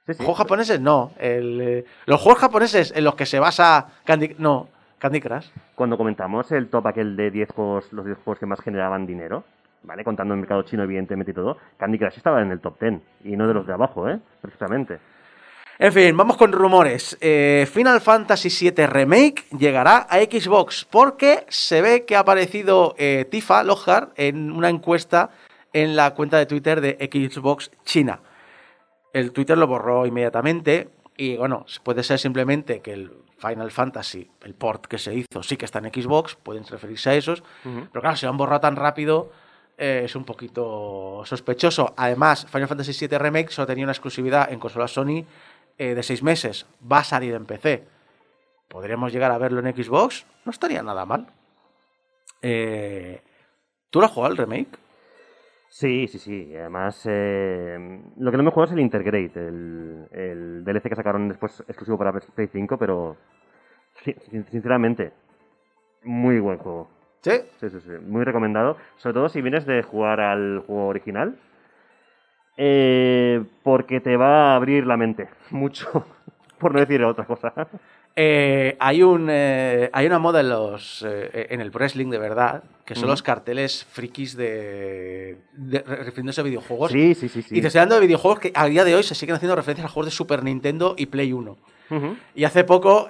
Sí, 0.06 0.14
sí. 0.14 0.16
Juegos 0.16 0.38
japoneses 0.38 0.80
no. 0.80 1.12
El, 1.18 1.84
los 2.06 2.20
juegos 2.20 2.40
japoneses 2.40 2.92
en 2.96 3.04
los 3.04 3.16
que 3.16 3.26
se 3.26 3.38
basa 3.38 3.88
Candy 4.04 4.36
no, 4.38 4.68
Candy 4.98 5.20
Crush. 5.20 5.48
Cuando 5.74 5.96
comentamos 5.96 6.50
el 6.52 6.68
top 6.68 6.86
aquel 6.86 7.16
de 7.16 7.30
10 7.30 7.50
juegos, 7.50 7.92
los 7.92 8.04
10 8.04 8.18
juegos 8.18 8.38
que 8.38 8.46
más 8.46 8.60
generaban 8.60 9.06
dinero, 9.06 9.44
¿vale? 9.82 10.04
Contando 10.04 10.34
el 10.34 10.40
mercado 10.40 10.62
chino, 10.62 10.82
evidentemente, 10.82 11.32
y 11.32 11.34
todo, 11.34 11.58
Candy 11.76 11.98
Crush 11.98 12.16
estaba 12.16 12.42
en 12.42 12.50
el 12.50 12.60
top 12.60 12.80
10. 12.80 13.00
Y 13.24 13.36
no 13.36 13.46
de 13.46 13.54
los 13.54 13.66
de 13.66 13.72
abajo, 13.72 14.08
¿eh? 14.08 14.18
Precisamente. 14.40 14.98
En 15.78 15.92
fin, 15.92 16.16
vamos 16.16 16.38
con 16.38 16.52
rumores. 16.52 17.18
Eh, 17.20 17.68
Final 17.70 18.00
Fantasy 18.00 18.48
VII 18.48 18.86
Remake 18.86 19.44
llegará 19.58 20.06
a 20.08 20.16
Xbox 20.20 20.86
porque 20.86 21.44
se 21.48 21.82
ve 21.82 22.06
que 22.06 22.16
ha 22.16 22.20
aparecido 22.20 22.94
eh, 22.96 23.26
Tifa 23.30 23.62
Lohar 23.62 24.08
en 24.16 24.52
una 24.52 24.70
encuesta 24.70 25.28
en 25.74 25.94
la 25.94 26.14
cuenta 26.14 26.38
de 26.38 26.46
Twitter 26.46 26.80
de 26.80 26.96
Xbox 27.12 27.70
China. 27.84 28.20
El 29.12 29.32
Twitter 29.32 29.58
lo 29.58 29.66
borró 29.66 30.06
inmediatamente 30.06 30.88
y 31.14 31.36
bueno, 31.36 31.66
puede 31.82 32.02
ser 32.02 32.18
simplemente 32.18 32.80
que 32.80 32.94
el 32.94 33.10
Final 33.38 33.70
Fantasy, 33.70 34.30
el 34.42 34.54
port 34.54 34.86
que 34.86 34.98
se 34.98 35.14
hizo, 35.14 35.42
sí 35.42 35.56
que 35.56 35.66
está 35.66 35.78
en 35.78 35.92
Xbox, 35.92 36.36
pueden 36.36 36.64
referirse 36.64 37.10
a 37.10 37.14
esos, 37.14 37.42
pero 37.62 38.00
claro, 38.00 38.16
si 38.16 38.24
lo 38.24 38.30
han 38.30 38.38
borrado 38.38 38.60
tan 38.60 38.76
rápido 38.76 39.30
eh, 39.78 40.02
es 40.04 40.16
un 40.16 40.24
poquito 40.24 41.22
sospechoso. 41.24 41.92
Además, 41.96 42.46
Final 42.50 42.68
Fantasy 42.68 43.06
VII 43.06 43.18
Remake 43.18 43.50
solo 43.50 43.66
tenía 43.66 43.84
una 43.84 43.92
exclusividad 43.92 44.50
en 44.50 44.58
consola 44.58 44.88
Sony 44.88 45.24
eh, 45.76 45.94
de 45.94 46.02
seis 46.02 46.22
meses. 46.22 46.66
Va 46.90 46.98
a 46.98 47.04
salir 47.04 47.34
en 47.34 47.44
PC. 47.44 47.84
¿Podríamos 48.68 49.12
llegar 49.12 49.30
a 49.30 49.38
verlo 49.38 49.60
en 49.60 49.74
Xbox? 49.74 50.24
No 50.44 50.50
estaría 50.50 50.82
nada 50.82 51.04
mal. 51.04 51.26
Eh, 52.40 53.22
¿Tú 53.90 54.00
lo 54.00 54.06
has 54.06 54.12
jugado 54.12 54.32
el 54.32 54.38
remake? 54.38 54.78
Sí, 55.78 56.08
sí, 56.08 56.18
sí. 56.18 56.56
Además, 56.56 57.02
eh, 57.04 58.00
lo 58.18 58.30
que 58.30 58.36
no 58.38 58.42
me 58.42 58.50
juego 58.50 58.64
es 58.64 58.72
el 58.72 58.80
Intergrade, 58.80 59.30
el, 59.34 60.06
el 60.10 60.64
DLC 60.64 60.88
que 60.88 60.96
sacaron 60.96 61.28
después 61.28 61.60
exclusivo 61.68 61.98
para 61.98 62.12
Play 62.12 62.48
5, 62.50 62.78
pero 62.78 63.16
sin- 64.04 64.18
sin- 64.30 64.46
sinceramente, 64.46 65.12
muy 66.04 66.40
buen 66.40 66.58
juego. 66.58 66.90
¿Sí? 67.22 67.32
Sí, 67.60 67.70
sí, 67.70 67.80
sí. 67.80 67.90
Muy 68.06 68.24
recomendado. 68.24 68.76
Sobre 68.98 69.14
todo 69.14 69.28
si 69.30 69.42
vienes 69.42 69.66
de 69.66 69.82
jugar 69.82 70.20
al 70.20 70.60
juego 70.66 70.88
original. 70.88 71.38
Eh, 72.58 73.44
porque 73.62 74.00
te 74.00 74.16
va 74.16 74.52
a 74.52 74.56
abrir 74.56 74.86
la 74.86 74.96
mente. 74.96 75.28
Mucho. 75.50 76.06
Por 76.58 76.72
no 76.72 76.80
decir 76.80 77.02
otra 77.04 77.26
cosa. 77.26 77.52
Eh, 78.18 78.76
hay, 78.80 79.02
un, 79.02 79.28
eh, 79.30 79.90
hay 79.92 80.06
una 80.06 80.18
moda 80.18 80.40
en, 80.40 80.48
los, 80.48 81.04
eh, 81.06 81.48
en 81.50 81.60
el 81.60 81.70
wrestling 81.70 82.08
de 82.08 82.16
verdad, 82.16 82.62
que 82.86 82.94
son 82.94 83.08
los 83.08 83.22
carteles 83.22 83.84
frikis 83.84 84.34
de, 84.36 85.36
de- 85.52 85.80
refiriéndose 85.80 86.40
a 86.40 86.44
videojuegos. 86.44 86.92
Sí, 86.92 87.14
sí, 87.14 87.28
sí. 87.28 87.42
sí. 87.42 87.58
Y 87.58 87.60
te 87.60 87.66
estoy 87.66 87.80
hablando 87.80 87.96
de 87.96 88.06
videojuegos 88.06 88.40
que 88.40 88.52
a 88.54 88.66
día 88.68 88.84
de 88.84 88.94
hoy 88.94 89.02
se 89.02 89.14
siguen 89.14 89.34
haciendo 89.36 89.54
referencias 89.54 89.84
a 89.84 89.88
juegos 89.92 90.06
de 90.10 90.16
Super 90.16 90.42
Nintendo 90.42 90.94
y 90.96 91.06
Play 91.06 91.34
1. 91.34 91.58
Ujú. 91.90 92.16
Y 92.34 92.44
hace 92.44 92.64
poco 92.64 93.06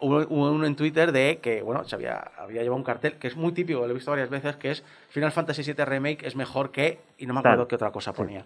hubo 0.00 0.16
hubo 0.28 0.50
uno 0.50 0.66
en 0.66 0.74
Twitter 0.74 1.12
de 1.12 1.38
que, 1.40 1.62
bueno, 1.62 1.84
se 1.84 1.94
había, 1.94 2.16
había 2.36 2.62
llevado 2.62 2.76
un 2.78 2.84
cartel 2.84 3.14
que 3.14 3.28
es 3.28 3.36
muy 3.36 3.52
típico, 3.52 3.80
lo 3.86 3.90
he 3.90 3.94
visto 3.94 4.10
varias 4.10 4.28
veces, 4.28 4.56
que 4.56 4.72
es 4.72 4.82
Final 5.10 5.30
Fantasy 5.30 5.62
VII 5.62 5.84
Remake 5.84 6.26
es 6.26 6.34
mejor 6.34 6.72
que, 6.72 6.98
y 7.16 7.26
no 7.26 7.32
me 7.34 7.40
acuerdo 7.40 7.68
qué 7.68 7.76
otra 7.76 7.92
cosa 7.92 8.12
ponía. 8.12 8.44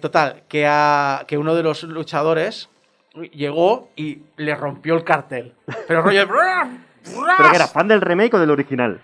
Total, 0.00 0.42
que, 0.48 0.66
a- 0.66 1.24
que 1.28 1.38
uno 1.38 1.54
de 1.54 1.62
los 1.62 1.84
luchadores 1.84 2.68
llegó 3.32 3.90
y 3.96 4.22
le 4.36 4.54
rompió 4.54 4.94
el 4.94 5.04
cartel. 5.04 5.54
Pero 5.88 6.02
rollo... 6.02 6.26
Pero 6.26 7.50
que 7.50 7.56
era 7.56 7.66
fan 7.66 7.86
del 7.88 8.00
remake 8.00 8.34
o 8.34 8.38
del 8.40 8.50
original. 8.50 9.00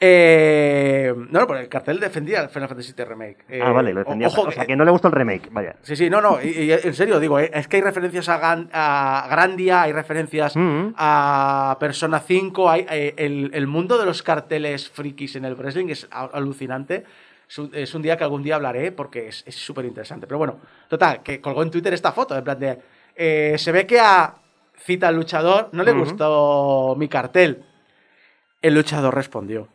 Eh, 0.00 1.14
no, 1.16 1.40
no, 1.40 1.46
pero 1.46 1.60
el 1.60 1.68
cartel 1.68 1.98
defendía 1.98 2.42
el 2.42 2.50
Final 2.50 2.68
Fantasy 2.68 2.92
VII 2.94 3.04
Remake. 3.06 3.38
Eh, 3.48 3.60
ah, 3.62 3.70
vale, 3.70 3.94
lo 3.94 4.00
defendía. 4.00 4.28
ojo, 4.28 4.42
o 4.42 4.50
sea, 4.52 4.64
eh, 4.64 4.66
que 4.66 4.76
no 4.76 4.84
le 4.84 4.90
gustó 4.90 5.08
el 5.08 5.14
remake. 5.14 5.48
Vaya. 5.50 5.76
Sí, 5.82 5.96
sí, 5.96 6.10
no, 6.10 6.20
no, 6.20 6.42
y, 6.42 6.48
y 6.48 6.72
en 6.72 6.92
serio, 6.94 7.18
digo, 7.20 7.38
eh, 7.38 7.50
es 7.54 7.68
que 7.68 7.76
hay 7.76 7.82
referencias 7.82 8.28
a, 8.28 8.38
Gan- 8.40 8.68
a 8.72 9.26
Grandia, 9.30 9.82
hay 9.82 9.92
referencias 9.92 10.54
Mm. 10.56 10.94
a 10.96 11.76
Persona 11.80 12.20
5, 12.20 12.70
hay, 12.70 12.86
eh, 12.90 13.14
el, 13.16 13.50
el 13.54 13.66
mundo 13.66 13.96
de 13.96 14.04
los 14.04 14.22
carteles 14.22 14.90
frikis 14.90 15.36
en 15.36 15.44
el 15.46 15.54
wrestling 15.54 15.88
es 15.88 16.06
alucinante. 16.10 17.04
Es 17.48 17.58
un, 17.58 17.70
es 17.72 17.94
un 17.94 18.02
día 18.02 18.16
que 18.16 18.24
algún 18.24 18.42
día 18.42 18.56
hablaré 18.56 18.90
porque 18.92 19.28
es 19.28 19.42
es 19.46 19.54
súper 19.54 19.84
interesante. 19.86 20.26
Pero 20.26 20.38
bueno, 20.38 20.58
total, 20.88 21.22
que 21.22 21.40
colgó 21.40 21.62
en 21.62 21.70
Twitter 21.70 21.94
esta 21.94 22.12
foto, 22.12 22.36
en 22.36 22.42
plan 22.44 22.58
de, 22.58 22.78
eh, 23.16 23.54
se 23.58 23.72
ve 23.72 23.86
que 23.86 24.00
a 24.00 24.34
cita 24.78 25.08
al 25.08 25.16
luchador 25.16 25.68
no 25.72 25.82
le 25.82 25.92
gustó 25.92 26.94
mi 26.98 27.08
cartel. 27.08 27.64
El 28.60 28.74
luchador 28.74 29.14
respondió. 29.14 29.68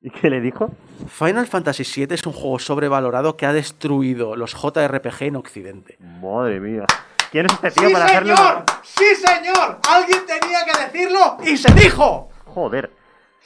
¿Y 0.00 0.10
qué 0.10 0.28
le 0.28 0.40
dijo? 0.40 0.70
Final 1.08 1.46
Fantasy 1.46 1.82
VII 2.04 2.14
es 2.14 2.26
un 2.26 2.32
juego 2.34 2.58
sobrevalorado 2.58 3.36
que 3.36 3.46
ha 3.46 3.52
destruido 3.52 4.36
los 4.36 4.52
JRPG 4.54 5.22
en 5.22 5.36
Occidente. 5.36 5.96
Madre 5.98 6.60
mía. 6.60 6.84
¿Quién 7.30 7.46
es 7.46 7.52
este 7.54 7.70
tío 7.70 7.90
para 7.90 8.04
hacerle 8.04 8.32
una- 8.32 8.64
¡Sí, 8.82 9.04
señor! 9.16 9.78
¡Alguien 9.88 10.20
tenía 10.26 10.58
que 10.64 10.84
decirlo! 10.84 11.38
¡Y 11.44 11.56
se 11.56 11.72
dijo! 11.74 12.28
Joder. 12.44 12.90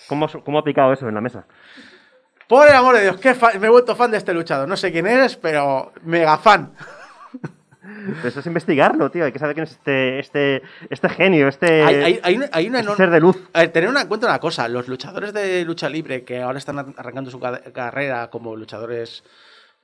¿Cómo, 0.08 0.26
¿Cómo 0.44 0.58
ha 0.58 0.64
picado 0.64 0.92
eso 0.92 1.08
en 1.08 1.14
la 1.14 1.20
mesa? 1.20 1.46
Por 2.48 2.66
el 2.68 2.74
amor 2.74 2.96
de 2.96 3.02
Dios, 3.02 3.20
me 3.60 3.66
he 3.66 3.70
vuelto 3.70 3.94
fan 3.94 4.10
de 4.10 4.16
este 4.18 4.34
luchador. 4.34 4.66
No 4.68 4.76
sé 4.76 4.90
quién 4.90 5.06
eres, 5.06 5.36
pero 5.36 5.92
mega 6.02 6.38
fan. 6.38 6.72
Pero 8.16 8.28
eso 8.28 8.40
es 8.40 8.46
investigarlo, 8.46 9.10
tío. 9.10 9.24
Hay 9.24 9.32
que 9.32 9.38
saber 9.38 9.54
quién 9.54 9.64
es 9.64 9.72
este, 9.72 10.18
este, 10.18 10.62
este 10.90 11.08
genio, 11.08 11.48
este, 11.48 11.82
hay, 11.82 11.94
hay- 11.96 12.20
hay 12.22 12.36
una, 12.36 12.48
hay 12.52 12.68
una 12.68 12.78
este 12.80 12.90
enorme- 12.90 12.96
ser 12.96 13.10
de 13.10 13.20
luz. 13.20 13.36
A 13.52 13.60
ver, 13.60 13.72
tener 13.72 13.90
en 13.90 14.08
cuenta 14.08 14.26
una 14.26 14.38
cosa, 14.38 14.68
los 14.68 14.88
luchadores 14.88 15.32
de 15.32 15.64
lucha 15.64 15.88
libre 15.88 16.24
que 16.24 16.40
ahora 16.42 16.58
están 16.58 16.78
ar- 16.78 16.86
arrancando 16.96 17.30
su 17.30 17.40
ca- 17.40 17.60
carrera 17.72 18.28
como 18.30 18.56
luchadores, 18.56 19.24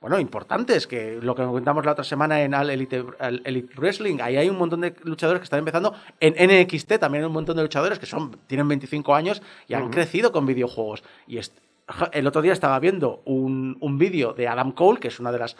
bueno, 0.01 0.19
importantes, 0.19 0.85
que 0.87 1.19
lo 1.21 1.33
que 1.35 1.43
comentamos 1.43 1.83
la 1.85 1.93
otra 1.93 2.03
semana 2.03 2.41
en 2.41 2.53
All 2.53 2.69
Elite, 2.69 3.03
All 3.19 3.41
Elite 3.43 3.73
Wrestling, 3.77 4.17
ahí 4.21 4.37
hay 4.37 4.49
un 4.49 4.57
montón 4.57 4.81
de 4.81 4.93
luchadores 5.03 5.39
que 5.39 5.45
están 5.45 5.59
empezando, 5.59 5.95
en 6.19 6.33
NXT 6.37 6.99
también 6.99 7.23
hay 7.23 7.27
un 7.27 7.33
montón 7.33 7.55
de 7.57 7.63
luchadores 7.63 7.97
que 7.97 8.05
son, 8.05 8.37
tienen 8.45 8.67
25 8.67 9.15
años 9.15 9.41
y 9.67 9.73
han 9.73 9.89
crecido 9.89 10.31
con 10.31 10.45
videojuegos. 10.45 11.03
Y 11.27 11.39
el 12.11 12.27
otro 12.27 12.41
día 12.41 12.53
estaba 12.53 12.79
viendo 12.79 13.21
un, 13.25 13.77
un 13.79 13.97
vídeo 13.97 14.33
de 14.33 14.47
Adam 14.47 14.71
Cole, 14.73 14.99
que 14.99 15.07
es 15.07 15.19
una 15.19 15.31
de 15.31 15.39
las 15.39 15.55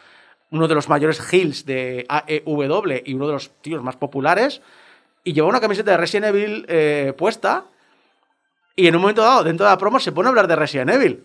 uno 0.51 0.67
de 0.67 0.75
los 0.75 0.89
mayores 0.89 1.19
heels 1.33 1.65
de 1.65 2.05
AEW 2.07 3.01
y 3.03 3.13
uno 3.13 3.27
de 3.27 3.33
los 3.33 3.49
tíos 3.61 3.83
más 3.83 3.95
populares, 3.95 4.61
y 5.23 5.33
lleva 5.33 5.47
una 5.47 5.59
camiseta 5.59 5.91
de 5.91 5.97
Resident 5.97 6.27
Evil 6.35 6.65
eh, 6.69 7.13
puesta, 7.17 7.65
y 8.75 8.87
en 8.87 8.95
un 8.95 9.01
momento 9.01 9.21
dado, 9.21 9.43
dentro 9.43 9.65
de 9.65 9.71
la 9.71 9.77
promo, 9.77 9.99
se 9.99 10.11
pone 10.11 10.27
a 10.27 10.29
hablar 10.29 10.47
de 10.47 10.55
Resident 10.55 10.91
Evil. 10.91 11.23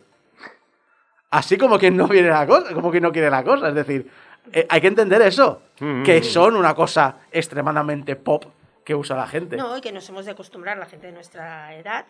Así 1.31 1.57
como 1.57 1.79
que 1.79 1.91
no 1.91 2.09
viene 2.09 2.29
la 2.29 2.47
cosa, 2.47 2.73
como 2.75 2.91
que 2.91 3.01
no 3.01 3.13
quiere 3.13 3.31
la 3.31 3.45
cosa. 3.45 3.69
Es 3.69 3.75
decir, 3.75 4.11
eh, 4.53 4.67
hay 4.69 4.81
que 4.81 4.87
entender 4.89 5.23
eso, 5.23 5.63
Mm. 5.81 6.03
que 6.03 6.23
son 6.23 6.57
una 6.57 6.75
cosa 6.75 7.17
extremadamente 7.31 8.17
pop 8.17 8.45
que 8.85 8.95
usa 8.95 9.17
la 9.17 9.27
gente. 9.27 9.57
No, 9.57 9.77
y 9.77 9.81
que 9.81 9.93
nos 9.93 10.09
hemos 10.09 10.25
de 10.25 10.33
acostumbrar, 10.33 10.77
la 10.79 10.87
gente 10.87 11.07
de 11.07 11.13
nuestra 11.13 11.75
edad, 11.77 12.05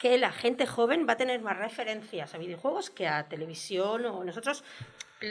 que 0.00 0.16
la 0.18 0.32
gente 0.32 0.66
joven 0.66 1.06
va 1.06 1.12
a 1.12 1.16
tener 1.16 1.40
más 1.42 1.56
referencias 1.58 2.34
a 2.34 2.38
videojuegos 2.38 2.88
que 2.90 3.06
a 3.06 3.28
televisión 3.28 4.06
o 4.06 4.24
nosotros, 4.24 4.64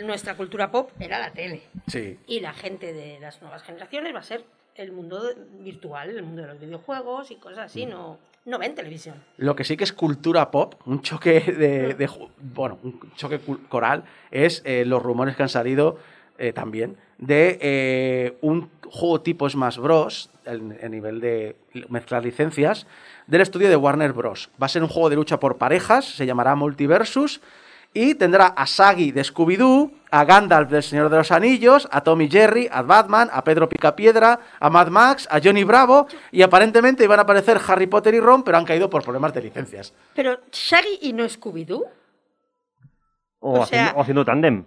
nuestra 0.03 0.35
cultura 0.37 0.69
pop 0.69 0.91
era 0.99 1.17
la 1.19 1.31
tele. 1.33 1.63
Sí. 1.87 2.19
Y 2.27 2.39
la 2.39 2.53
gente 2.53 2.93
de 2.93 3.19
las 3.19 3.41
nuevas 3.41 3.63
generaciones 3.63 4.13
va 4.13 4.19
a 4.19 4.23
ser 4.23 4.43
el 4.75 4.91
mundo 4.91 5.21
virtual, 5.59 6.11
el 6.11 6.21
mundo 6.23 6.43
de 6.43 6.47
los 6.49 6.59
videojuegos 6.59 7.31
y 7.31 7.35
cosas 7.37 7.65
así, 7.65 7.87
no, 7.87 8.19
no 8.45 8.59
ven 8.59 8.75
televisión. 8.75 9.15
Lo 9.37 9.55
que 9.55 9.63
sí 9.63 9.75
que 9.75 9.83
es 9.85 9.91
cultura 9.91 10.51
pop, 10.51 10.75
un 10.85 11.01
choque 11.01 11.39
de, 11.41 11.95
de 11.95 12.07
ju- 12.07 12.29
bueno, 12.39 12.77
un 12.83 13.11
choque 13.15 13.39
coral, 13.67 14.03
es 14.29 14.61
eh, 14.65 14.85
los 14.85 15.01
rumores 15.01 15.35
que 15.35 15.41
han 15.43 15.49
salido 15.49 15.97
eh, 16.37 16.53
también 16.53 16.95
de 17.17 17.57
eh, 17.59 18.37
un 18.41 18.69
juego 18.87 19.19
tipo 19.21 19.49
Smash 19.49 19.77
Bros. 19.79 20.29
en- 20.45 20.77
a 20.81 20.87
nivel 20.87 21.19
de 21.19 21.55
mezclar 21.89 22.23
licencias 22.23 22.87
del 23.29 23.41
estudio 23.41 23.69
de 23.69 23.75
Warner 23.75 24.11
Bros. 24.13 24.49
Va 24.61 24.65
a 24.65 24.69
ser 24.69 24.81
un 24.83 24.89
juego 24.89 25.09
de 25.09 25.15
lucha 25.15 25.39
por 25.39 25.57
parejas, 25.57 26.05
se 26.05 26.25
llamará 26.25 26.55
Multiversus 26.55 27.41
y 27.93 28.15
tendrá 28.15 28.47
a 28.47 28.65
Sagi 28.67 29.11
de 29.11 29.21
Scooby-Doo, 29.23 29.91
a 30.11 30.23
Gandalf 30.25 30.69
del 30.69 30.83
Señor 30.83 31.09
de 31.09 31.17
los 31.17 31.31
Anillos, 31.31 31.87
a 31.91 32.01
Tommy 32.01 32.29
Jerry, 32.29 32.67
a 32.71 32.81
Batman, 32.81 33.29
a 33.31 33.43
Pedro 33.43 33.69
Picapiedra, 33.69 34.39
a 34.59 34.69
Mad 34.69 34.87
Max, 34.89 35.27
a 35.31 35.39
Johnny 35.43 35.63
Bravo 35.63 36.07
y 36.31 36.41
aparentemente 36.41 37.03
iban 37.03 37.19
a 37.19 37.23
aparecer 37.23 37.59
Harry 37.67 37.87
Potter 37.87 38.13
y 38.15 38.19
Ron, 38.19 38.43
pero 38.43 38.57
han 38.57 38.65
caído 38.65 38.89
por 38.89 39.03
problemas 39.03 39.33
de 39.33 39.41
licencias. 39.41 39.93
Pero 40.15 40.39
Shaggy 40.51 40.99
y 41.01 41.13
no 41.13 41.25
Scooby-Doo, 41.25 41.83
O, 43.41 43.51
O 43.51 43.55
sea- 43.55 43.63
haciendo, 43.63 43.91
o 43.97 44.01
haciendo 44.01 44.25
tándem. 44.25 44.65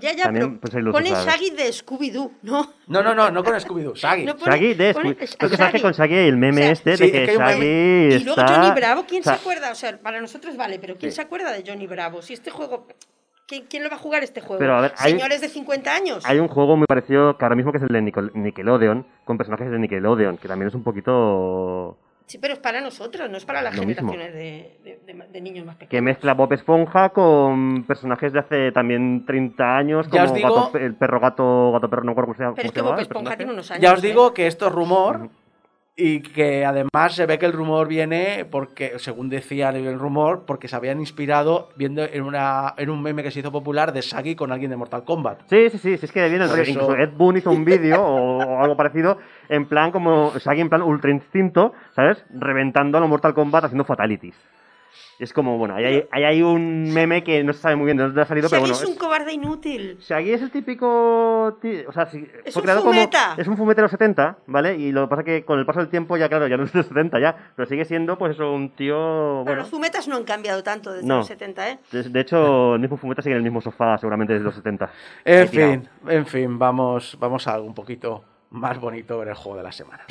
Ya, 0.00 0.12
ya, 0.12 0.24
También, 0.24 0.58
pero 0.58 0.72
pues, 0.72 0.84
lo 0.84 0.92
pone. 0.92 1.10
Shaggy 1.10 1.50
de 1.50 1.68
Scooby-Doo, 1.72 2.32
¿no? 2.42 2.72
No, 2.86 3.02
no, 3.02 3.14
no, 3.14 3.30
no 3.30 3.44
con 3.44 3.54
Scooby-Doo, 3.54 3.94
Sagi. 3.96 4.24
No 4.24 4.36
pone- 4.36 4.52
Shaggy 4.52 4.74
de 4.74 4.94
pone 4.94 5.10
Scooby- 5.16 5.36
Pero 5.38 5.50
que 5.50 5.72
que 5.76 5.82
con 5.82 5.92
Shaggy 5.92 6.14
hay 6.14 6.28
el 6.28 6.36
meme 6.36 6.60
O 6.60 6.64
sea, 6.64 6.72
este 6.72 6.96
sí, 6.96 7.10
de 7.10 7.24
es 7.24 7.30
que, 7.30 7.38
meme. 7.38 7.50
Shaggy 7.50 8.14
Y 8.14 8.24
luego 8.24 8.40
está... 8.40 8.54
Johnny 8.54 8.74
Bravo, 8.74 9.04
¿quién 9.06 9.20
o 9.20 9.24
sea, 9.24 9.34
se 9.34 9.40
acuerda? 9.40 9.70
O 9.72 9.74
sea, 9.74 9.98
para 9.98 10.20
nosotros 10.20 10.56
vale, 10.56 10.78
pero 10.78 10.96
¿quién 10.96 11.12
Sí. 11.12 11.16
se 11.16 11.22
acuerda 11.22 11.52
de 11.52 11.64
Johnny 11.66 11.86
Bravo? 11.86 12.22
Si 12.22 12.32
este 12.34 12.50
juego. 12.50 12.86
¿Quién, 13.46 13.64
quién 13.68 13.82
lo 13.82 13.90
va 13.90 13.96
a 13.96 13.98
jugar 13.98 14.22
este 14.22 14.40
juego? 14.40 14.58
Pero, 14.60 14.76
a 14.76 14.80
ver, 14.80 14.94
hay- 14.96 15.12
¿Señores 15.12 15.40
de 15.40 15.48
50 15.48 15.94
años? 15.94 16.24
Hay 16.24 16.38
un 16.38 16.48
juego 16.48 16.76
muy 16.76 16.86
parecido 16.86 17.36
que 17.36 17.44
ahora 17.44 17.56
mismo 17.56 17.70
que 17.72 17.78
es 17.78 17.82
el 17.84 17.88
de 17.88 18.30
Nickelodeon, 18.34 19.06
con 19.24 19.36
personajes 19.36 19.70
de 19.70 19.78
Nickelodeon, 19.78 20.38
que 20.38 20.48
también 20.48 20.68
es 20.68 20.74
un 20.74 20.82
poquito... 20.84 21.98
Sí, 22.32 22.38
pero 22.38 22.54
es 22.54 22.60
para 22.60 22.80
nosotros, 22.80 23.28
no 23.28 23.36
es 23.36 23.44
para 23.44 23.60
las 23.60 23.76
Lo 23.76 23.82
mismo. 23.84 24.10
generaciones 24.10 24.32
de, 24.34 24.78
de- 25.06 25.12
de- 25.12 25.26
de 25.28 25.40
niños 25.42 25.66
más 25.66 25.76
Que 25.76 25.84
pequeños. 25.84 26.04
mezcla 26.04 26.32
Bob 26.32 26.50
Esponja 26.54 27.10
con 27.10 27.84
personajes 27.84 28.32
de 28.32 28.38
hace 28.38 28.72
también 28.72 29.26
30 29.26 29.76
años, 29.76 30.08
como 30.08 30.32
digo- 30.32 30.54
Gato- 30.66 30.78
el 30.78 30.94
perro 30.94 31.20
gato, 31.20 31.72
gato 31.72 31.90
perro, 31.90 32.04
no 32.04 32.12
recuerdo 32.12 32.28
cómo 32.28 32.36
se 32.38 32.42
llama. 32.44 32.54
Pero 32.56 32.68
es 32.68 32.72
que 32.72 32.80
Bob 32.80 32.98
Esponja 32.98 33.36
tiene 33.36 33.52
unos 33.52 33.70
años. 33.70 33.82
Ya 33.82 33.92
os 33.92 34.02
¿eh? 34.02 34.06
digo 34.06 34.32
que 34.32 34.46
esto 34.46 34.68
es 34.68 34.72
rumor 34.72 35.28
y 35.96 36.22
que 36.22 36.64
además 36.64 37.14
se 37.14 37.26
ve 37.26 37.38
que 37.38 37.46
el 37.46 37.52
rumor 37.52 37.86
viene 37.86 38.46
porque, 38.50 38.98
según 38.98 39.28
decía 39.28 39.70
el 39.70 39.98
rumor, 39.98 40.44
porque 40.46 40.68
se 40.68 40.76
habían 40.76 41.00
inspirado 41.00 41.68
viendo 41.76 42.02
en, 42.02 42.22
una, 42.22 42.74
en 42.78 42.88
un 42.88 43.02
meme 43.02 43.22
que 43.22 43.30
se 43.30 43.40
hizo 43.40 43.52
popular 43.52 43.92
de 43.92 44.00
Sagi 44.00 44.34
con 44.34 44.52
alguien 44.52 44.70
de 44.70 44.76
Mortal 44.76 45.04
Kombat. 45.04 45.42
Sí, 45.50 45.68
sí, 45.70 45.78
sí, 45.78 45.98
sí, 45.98 46.06
es 46.06 46.12
que 46.12 46.28
viene 46.28 46.44
el 46.44 46.50
rollo. 46.50 46.64
Incluso 46.66 46.96
Ed 46.96 47.10
Boon 47.16 47.36
hizo 47.36 47.50
un 47.50 47.64
vídeo 47.64 48.02
o, 48.02 48.38
o 48.38 48.62
algo 48.62 48.76
parecido, 48.76 49.18
en 49.48 49.66
plan 49.66 49.90
como 49.90 50.32
Shaggy 50.38 50.62
en 50.62 50.68
plan 50.70 50.82
ultra 50.82 51.10
instinto, 51.10 51.72
¿sabes? 51.94 52.24
Reventando 52.30 52.96
a 52.96 53.00
los 53.00 53.10
Mortal 53.10 53.34
Kombat 53.34 53.64
haciendo 53.64 53.84
fatalities. 53.84 54.34
Y 55.22 55.24
es 55.24 55.32
como, 55.32 55.56
bueno, 55.56 55.76
ahí 55.76 55.84
hay, 55.84 56.04
ahí 56.10 56.24
hay 56.24 56.42
un 56.42 56.92
meme 56.92 57.22
que 57.22 57.44
no 57.44 57.52
se 57.52 57.60
sabe 57.60 57.76
muy 57.76 57.84
bien 57.84 57.96
de 57.96 58.02
dónde 58.02 58.22
ha 58.22 58.24
salido, 58.24 58.48
Shaggy 58.48 58.60
pero 58.64 58.72
bueno. 58.74 58.74
es 58.82 58.90
un 58.90 58.96
cobarde 58.98 59.32
inútil. 59.32 59.96
Shaggy 60.00 60.32
es 60.32 60.42
el 60.42 60.50
típico. 60.50 61.44
O 61.46 61.92
sea, 61.92 62.06
sí, 62.06 62.26
Es 62.44 62.52
fue 62.54 62.60
un 62.60 62.64
creado 62.64 62.82
fumeta. 62.82 63.28
como. 63.28 63.40
Es 63.40 63.46
un 63.46 63.56
fumete 63.56 63.76
de 63.76 63.82
los 63.82 63.90
70, 63.92 64.38
¿vale? 64.48 64.74
Y 64.76 64.90
lo 64.90 65.02
que 65.02 65.10
pasa 65.10 65.20
es 65.22 65.26
que 65.26 65.44
con 65.44 65.60
el 65.60 65.64
paso 65.64 65.78
del 65.78 65.88
tiempo, 65.90 66.16
ya 66.16 66.28
claro, 66.28 66.48
ya 66.48 66.56
no 66.56 66.64
es 66.64 66.72
de 66.72 66.78
los 66.80 66.88
70 66.88 67.20
ya. 67.20 67.36
Pero 67.54 67.68
sigue 67.68 67.84
siendo, 67.84 68.18
pues 68.18 68.32
eso, 68.32 68.50
un 68.52 68.70
tío. 68.70 68.96
Pero 68.96 69.44
Bueno. 69.44 69.60
los 69.60 69.70
fumetas 69.70 70.08
no 70.08 70.16
han 70.16 70.24
cambiado 70.24 70.60
tanto 70.64 70.92
desde 70.92 71.06
No. 71.06 71.18
los 71.18 71.26
70, 71.28 71.70
¿eh? 71.70 71.78
De, 71.92 72.02
de 72.02 72.20
hecho, 72.20 72.74
el 72.74 72.80
mismo 72.80 72.96
fumeta 72.96 73.22
sigue 73.22 73.34
en 73.34 73.38
el 73.38 73.44
mismo 73.44 73.60
sofá, 73.60 73.96
seguramente 73.98 74.32
desde 74.32 74.44
los 74.44 74.56
70. 74.56 74.90
En 75.24 75.46
fin, 75.48 75.88
en 76.08 76.26
fin, 76.26 76.58
vamos, 76.58 77.16
vamos 77.20 77.46
a 77.46 77.54
algo 77.54 77.68
un 77.68 77.74
poquito 77.74 78.24
más 78.50 78.80
bonito 78.80 79.22
en 79.22 79.28
el 79.28 79.34
juego 79.36 79.56
de 79.58 79.62
la 79.62 79.70
semana. 79.70 80.02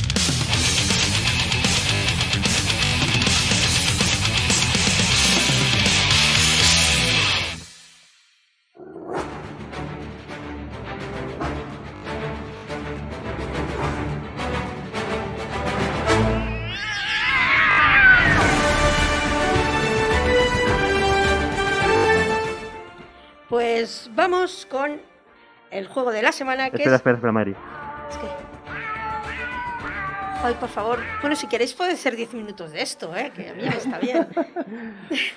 Vamos 24.16 24.66
con 24.70 25.02
el 25.72 25.88
juego 25.88 26.12
de 26.12 26.22
la 26.22 26.32
semana 26.32 26.70
que 26.70 26.78
Espera, 26.78 26.96
es... 26.96 27.00
espera, 27.00 27.16
espera, 27.16 27.32
Mari. 27.34 27.52
es 28.10 28.18
que- 28.18 28.52
Ay, 30.44 30.56
por 30.56 30.70
favor. 30.70 31.00
Bueno, 31.22 31.36
si 31.36 31.46
queréis 31.48 31.74
puede 31.74 31.96
ser 31.96 32.16
10 32.16 32.34
minutos 32.34 32.72
de 32.72 32.82
esto, 32.82 33.16
¿eh? 33.16 33.32
que 33.36 33.50
a 33.50 33.54
mí 33.54 33.62
me 33.62 33.78
está 33.78 34.00
bien. 34.00 34.28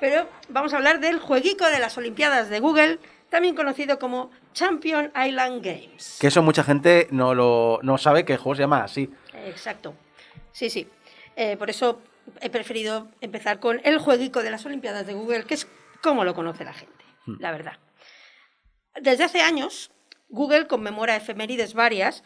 Pero 0.00 0.28
vamos 0.50 0.72
a 0.72 0.76
hablar 0.76 1.00
del 1.00 1.18
jueguico 1.18 1.66
de 1.68 1.80
las 1.80 1.98
Olimpiadas 1.98 2.48
de 2.48 2.60
Google, 2.60 3.00
también 3.28 3.56
conocido 3.56 3.98
como 3.98 4.30
Champion 4.52 5.10
Island 5.16 5.64
Games. 5.64 6.18
Que 6.20 6.28
eso 6.28 6.42
mucha 6.42 6.62
gente 6.62 7.08
no, 7.10 7.34
lo, 7.34 7.80
no 7.82 7.98
sabe 7.98 8.24
que 8.24 8.34
el 8.34 8.38
juego 8.38 8.54
se 8.54 8.62
llama 8.62 8.84
así. 8.84 9.12
Exacto. 9.46 9.94
Sí, 10.52 10.70
sí. 10.70 10.88
Eh, 11.34 11.56
por 11.56 11.70
eso 11.70 12.00
he 12.40 12.50
preferido 12.50 13.08
empezar 13.20 13.58
con 13.58 13.80
el 13.82 13.98
jueguico 13.98 14.44
de 14.44 14.50
las 14.52 14.64
Olimpiadas 14.64 15.06
de 15.06 15.14
Google, 15.14 15.42
que 15.44 15.54
es 15.54 15.66
como 16.02 16.22
lo 16.24 16.34
conoce 16.34 16.64
la 16.64 16.72
gente, 16.74 16.93
la 17.26 17.52
verdad. 17.52 17.78
Desde 19.00 19.24
hace 19.24 19.40
años, 19.40 19.90
Google 20.28 20.66
conmemora 20.66 21.16
efemérides 21.16 21.74
varias 21.74 22.22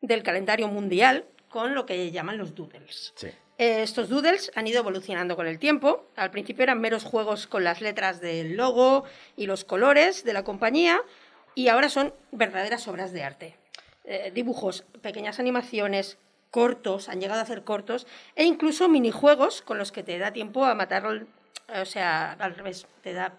del 0.00 0.22
calendario 0.22 0.68
mundial 0.68 1.24
con 1.48 1.74
lo 1.74 1.86
que 1.86 2.10
llaman 2.10 2.38
los 2.38 2.54
doodles. 2.54 3.12
Sí. 3.16 3.28
Eh, 3.58 3.82
Estos 3.82 4.08
doodles 4.08 4.52
han 4.54 4.66
ido 4.66 4.80
evolucionando 4.80 5.36
con 5.36 5.46
el 5.46 5.58
tiempo. 5.58 6.10
Al 6.16 6.30
principio 6.30 6.64
eran 6.64 6.80
meros 6.80 7.04
juegos 7.04 7.46
con 7.46 7.64
las 7.64 7.80
letras 7.80 8.20
del 8.20 8.56
logo 8.56 9.04
y 9.36 9.46
los 9.46 9.64
colores 9.64 10.24
de 10.24 10.34
la 10.34 10.44
compañía 10.44 11.00
y 11.54 11.68
ahora 11.68 11.88
son 11.88 12.12
verdaderas 12.32 12.86
obras 12.88 13.12
de 13.12 13.24
arte. 13.24 13.56
Eh, 14.04 14.30
dibujos, 14.34 14.84
pequeñas 15.00 15.40
animaciones, 15.40 16.18
cortos, 16.50 17.08
han 17.08 17.20
llegado 17.20 17.40
a 17.40 17.42
hacer 17.42 17.64
cortos 17.64 18.06
e 18.34 18.44
incluso 18.44 18.88
minijuegos 18.88 19.62
con 19.62 19.78
los 19.78 19.90
que 19.90 20.02
te 20.02 20.18
da 20.18 20.32
tiempo 20.32 20.64
a 20.64 20.74
matar, 20.74 21.06
o 21.06 21.84
sea, 21.84 22.32
al 22.32 22.54
revés, 22.54 22.86
te 23.02 23.14
da 23.14 23.34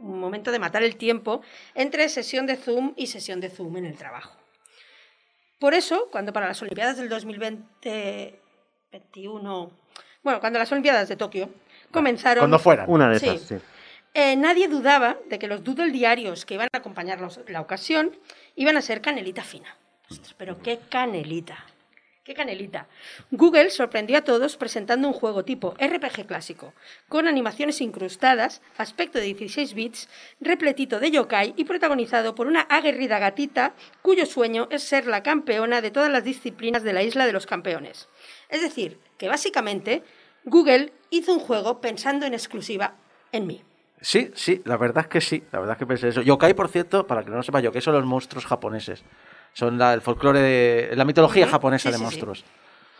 un 0.00 0.18
momento 0.20 0.50
de 0.52 0.58
matar 0.58 0.82
el 0.82 0.96
tiempo 0.96 1.42
entre 1.74 2.08
sesión 2.08 2.46
de 2.46 2.56
Zoom 2.56 2.94
y 2.96 3.06
sesión 3.06 3.40
de 3.40 3.50
Zoom 3.50 3.76
en 3.76 3.84
el 3.86 3.96
trabajo. 3.96 4.36
Por 5.58 5.74
eso, 5.74 6.08
cuando 6.10 6.32
para 6.32 6.48
las 6.48 6.60
Olimpiadas 6.62 6.96
del 6.96 7.08
2020 7.08 8.38
21, 8.92 9.70
bueno, 10.22 10.40
cuando 10.40 10.58
las 10.58 10.70
Olimpiadas 10.72 11.08
de 11.08 11.16
Tokio 11.16 11.50
comenzaron, 11.92 12.40
Cuando 12.42 12.58
fueran. 12.58 12.86
Una 12.88 13.08
de 13.10 13.18
Sí. 13.20 13.28
esas, 13.28 13.42
sí. 13.42 13.54
eh, 14.14 14.36
nadie 14.36 14.68
dudaba 14.68 15.16
de 15.28 15.38
que 15.38 15.46
los 15.46 15.62
doodle 15.62 15.90
diarios 15.92 16.44
que 16.44 16.54
iban 16.54 16.68
a 16.72 16.78
acompañar 16.78 17.20
los- 17.20 17.40
la 17.48 17.60
ocasión 17.60 18.16
iban 18.56 18.76
a 18.76 18.82
ser 18.82 19.00
canelita 19.00 19.42
fina. 19.44 19.76
Ostras, 20.10 20.34
pero 20.36 20.60
qué 20.60 20.80
canelita. 20.88 21.64
Qué 22.30 22.36
canelita. 22.36 22.86
Google 23.32 23.70
sorprendió 23.70 24.16
a 24.16 24.22
todos 24.22 24.56
presentando 24.56 25.08
un 25.08 25.14
juego 25.14 25.44
tipo 25.44 25.74
RPG 25.80 26.28
clásico, 26.28 26.74
con 27.08 27.26
animaciones 27.26 27.80
incrustadas, 27.80 28.62
aspecto 28.76 29.18
de 29.18 29.24
16 29.24 29.74
bits, 29.74 30.08
repletito 30.40 31.00
de 31.00 31.10
yokai 31.10 31.54
y 31.56 31.64
protagonizado 31.64 32.36
por 32.36 32.46
una 32.46 32.60
aguerrida 32.60 33.18
gatita 33.18 33.74
cuyo 34.00 34.26
sueño 34.26 34.68
es 34.70 34.84
ser 34.84 35.08
la 35.08 35.24
campeona 35.24 35.80
de 35.80 35.90
todas 35.90 36.08
las 36.08 36.22
disciplinas 36.22 36.84
de 36.84 36.92
la 36.92 37.02
isla 37.02 37.26
de 37.26 37.32
los 37.32 37.46
campeones. 37.46 38.08
Es 38.48 38.62
decir, 38.62 39.00
que 39.18 39.26
básicamente 39.26 40.04
Google 40.44 40.92
hizo 41.10 41.32
un 41.32 41.40
juego 41.40 41.80
pensando 41.80 42.26
en 42.26 42.34
exclusiva 42.34 42.94
en 43.32 43.48
mí. 43.48 43.64
Sí, 44.02 44.30
sí, 44.34 44.62
la 44.66 44.76
verdad 44.76 45.02
es 45.02 45.08
que 45.08 45.20
sí. 45.20 45.42
La 45.50 45.58
verdad 45.58 45.74
es 45.74 45.78
que 45.80 45.86
pensé 45.86 46.08
eso. 46.08 46.22
Yokai, 46.22 46.54
por 46.54 46.68
cierto, 46.68 47.08
para 47.08 47.24
que 47.24 47.30
no 47.30 47.42
sepa, 47.42 47.58
yokai 47.58 47.82
son 47.82 47.94
los 47.94 48.04
monstruos 48.04 48.46
japoneses. 48.46 49.02
Son 49.52 49.78
la, 49.78 49.94
el 49.94 50.00
folclore 50.00 50.40
de 50.40 50.96
la 50.96 51.04
mitología 51.04 51.44
Ujú, 51.44 51.52
japonesa 51.52 51.88
sí, 51.88 51.92
de 51.92 51.98
sí, 51.98 51.98
sí. 51.98 52.04
monstruos. 52.04 52.44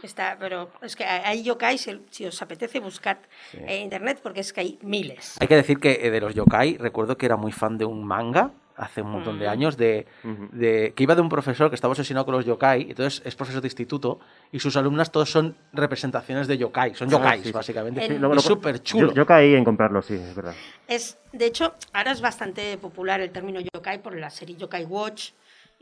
Está, 0.02 0.36
pero 0.40 0.70
es 0.82 0.96
que 0.96 1.04
hay 1.04 1.42
yokai, 1.42 1.76
si, 1.76 2.24
os 2.24 2.42
apetece 2.42 2.80
buscar 2.80 3.20
en 3.52 3.82
internet, 3.82 4.20
porque 4.22 4.40
es 4.40 4.52
que 4.52 4.60
hay 4.60 4.78
miles. 4.82 5.36
Hay 5.40 5.46
que 5.46 5.56
decir 5.56 5.78
que 5.78 6.00
eh, 6.02 6.10
de 6.10 6.20
los 6.20 6.34
yokai, 6.34 6.78
recuerdo 6.78 7.18
que 7.18 7.26
era 7.26 7.36
muy 7.36 7.52
fan 7.52 7.76
de 7.76 7.84
un 7.84 8.04
manga 8.06 8.50
hace 8.76 9.02
un 9.02 9.10
montón 9.10 9.38
de 9.38 9.46
años, 9.46 9.76
de, 9.76 10.06
de- 10.52 10.94
que 10.96 11.02
iba 11.02 11.14
de 11.14 11.20
un 11.20 11.28
profesor 11.28 11.68
que 11.68 11.74
estaba 11.74 11.92
obsesionado 11.92 12.24
con 12.24 12.34
los 12.34 12.46
yokai, 12.46 12.86
entonces 12.88 13.20
es 13.26 13.36
profesor 13.36 13.60
de 13.60 13.66
instituto, 13.66 14.20
y 14.52 14.58
sus 14.60 14.74
alumnas 14.74 15.12
todos 15.12 15.30
son 15.30 15.54
representaciones 15.74 16.46
de 16.48 16.56
yokai, 16.56 16.94
son 16.94 17.08
Ah, 17.08 17.18
yokais, 17.18 17.42
sí, 17.42 17.48
sí. 17.48 17.52
básicamente. 17.52 18.00
Sí, 18.06 18.14
y 18.14 18.40
súper 18.40 18.82
chulo. 18.82 19.08
Yo, 19.08 19.14
yo 19.16 19.26
caí 19.26 19.54
en 19.54 19.64
comprarlo, 19.64 20.00
sí, 20.00 20.14
es 20.14 20.34
verdad. 20.34 20.54
Es, 20.88 21.18
de 21.32 21.44
hecho, 21.44 21.74
ahora 21.92 22.12
es 22.12 22.22
bastante 22.22 22.78
popular 22.78 23.20
el 23.20 23.30
término 23.32 23.60
yokai 23.60 24.02
por 24.02 24.14
la 24.18 24.30
serie 24.30 24.56
Yokai 24.56 24.86
Watch 24.86 25.32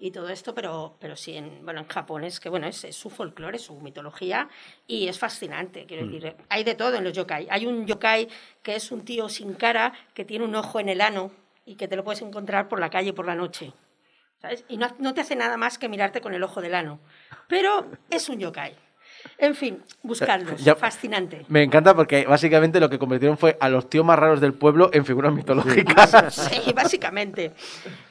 y 0.00 0.12
todo 0.12 0.28
esto, 0.28 0.54
pero, 0.54 0.96
pero 1.00 1.16
sí, 1.16 1.36
en, 1.36 1.64
bueno, 1.64 1.80
en 1.80 1.88
Japón 1.88 2.22
es 2.22 2.38
que 2.38 2.48
bueno, 2.48 2.68
es, 2.68 2.84
es 2.84 2.94
su 2.94 3.10
folclore, 3.10 3.58
su 3.58 3.74
mitología 3.80 4.48
y 4.86 5.08
es 5.08 5.18
fascinante. 5.18 5.86
Quiero 5.86 6.06
Mm. 6.06 6.10
decir, 6.12 6.36
hay 6.48 6.62
de 6.64 6.74
todo 6.76 6.94
en 6.94 7.04
los 7.04 7.12
yokai. 7.12 7.48
Hay 7.50 7.66
un 7.66 7.84
yokai 7.86 8.28
que 8.62 8.76
es 8.76 8.92
un 8.92 9.04
tío 9.04 9.28
sin 9.28 9.54
cara 9.54 9.92
que 10.14 10.24
tiene 10.24 10.44
un 10.44 10.54
ojo 10.54 10.78
en 10.78 10.88
el 10.88 11.00
ano 11.00 11.32
y 11.66 11.74
que 11.74 11.88
te 11.88 11.96
lo 11.96 12.04
puedes 12.04 12.22
encontrar 12.22 12.68
por 12.68 12.78
la 12.78 12.90
calle 12.90 13.12
por 13.12 13.26
la 13.26 13.34
noche. 13.34 13.72
¿sabes? 14.40 14.64
Y 14.68 14.76
no, 14.76 14.86
no 15.00 15.14
te 15.14 15.20
hace 15.20 15.34
nada 15.34 15.56
más 15.56 15.78
que 15.78 15.88
mirarte 15.88 16.20
con 16.20 16.32
el 16.32 16.42
ojo 16.44 16.60
del 16.60 16.76
ano. 16.76 17.00
Pero 17.48 17.90
es 18.08 18.28
un 18.28 18.38
yokai. 18.38 18.76
En 19.40 19.54
fin, 19.54 19.80
buscarlos. 20.02 20.62
Ya- 20.64 20.74
Fascinante. 20.74 21.44
Me 21.48 21.62
encanta 21.62 21.94
porque 21.94 22.24
básicamente 22.26 22.80
lo 22.80 22.90
que 22.90 22.98
convirtieron 22.98 23.38
fue 23.38 23.56
a 23.60 23.68
los 23.68 23.88
tíos 23.88 24.04
más 24.04 24.18
raros 24.18 24.40
del 24.40 24.52
pueblo 24.54 24.90
en 24.92 25.04
figuras 25.04 25.32
mitológicas. 25.32 26.10
Sí, 26.34 26.72
básicamente. 26.72 27.52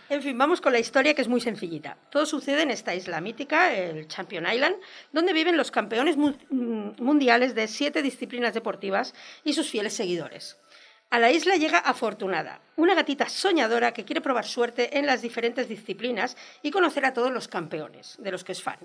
En 0.10 0.22
fin, 0.22 0.38
vamos 0.38 0.62
con 0.62 0.72
la 0.72 0.80
historia 0.80 1.14
que 1.14 1.22
es 1.22 1.28
muy 1.28 1.42
sencillita. 1.42 1.98
Todo 2.10 2.26
sucede 2.26 2.62
en 2.62 2.72
esta 2.72 2.96
isla 2.96 3.20
mítica, 3.20 3.74
el 3.76 4.08
Champion 4.08 4.46
Island, 4.50 4.76
donde 5.12 5.34
viven 5.34 5.58
los 5.58 5.70
campeones 5.70 6.16
mu- 6.16 6.34
mm, 6.50 7.02
mundiales 7.04 7.56
de 7.56 7.68
siete 7.68 8.02
disciplinas 8.02 8.54
deportivas 8.54 9.14
y 9.44 9.52
sus 9.52 9.70
fieles 9.70 9.94
seguidores. 9.94 10.58
A 11.10 11.20
la 11.20 11.32
isla 11.32 11.56
llega 11.56 11.78
Afortunada, 11.80 12.60
una 12.78 12.94
gatita 12.96 13.28
soñadora 13.30 13.94
que 13.94 14.04
quiere 14.06 14.20
probar 14.22 14.46
suerte 14.46 14.98
en 14.98 15.06
las 15.06 15.22
diferentes 15.22 15.68
disciplinas 15.70 16.36
y 16.62 16.72
conocer 16.72 17.06
a 17.06 17.14
todos 17.14 17.32
los 17.32 17.48
campeones, 17.48 18.16
de 18.20 18.32
los 18.32 18.44
que 18.44 18.52
es 18.54 18.62
fan. 18.64 18.78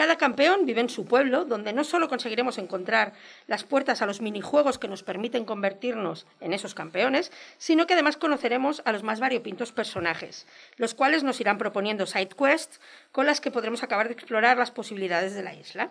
Cada 0.00 0.16
campeón 0.16 0.64
vive 0.64 0.80
en 0.80 0.88
su 0.88 1.04
pueblo, 1.04 1.44
donde 1.44 1.74
no 1.74 1.84
solo 1.84 2.08
conseguiremos 2.08 2.56
encontrar 2.56 3.12
las 3.46 3.64
puertas 3.64 4.00
a 4.00 4.06
los 4.06 4.22
minijuegos 4.22 4.78
que 4.78 4.88
nos 4.88 5.02
permiten 5.02 5.44
convertirnos 5.44 6.26
en 6.40 6.54
esos 6.54 6.74
campeones, 6.74 7.30
sino 7.58 7.86
que 7.86 7.92
además 7.92 8.16
conoceremos 8.16 8.80
a 8.86 8.92
los 8.92 9.02
más 9.02 9.20
variopintos 9.20 9.72
personajes, 9.72 10.46
los 10.78 10.94
cuales 10.94 11.22
nos 11.22 11.38
irán 11.42 11.58
proponiendo 11.58 12.06
side 12.06 12.30
quests 12.30 12.80
con 13.12 13.26
las 13.26 13.42
que 13.42 13.50
podremos 13.50 13.82
acabar 13.82 14.08
de 14.08 14.14
explorar 14.14 14.56
las 14.56 14.70
posibilidades 14.70 15.34
de 15.34 15.42
la 15.42 15.52
isla. 15.52 15.90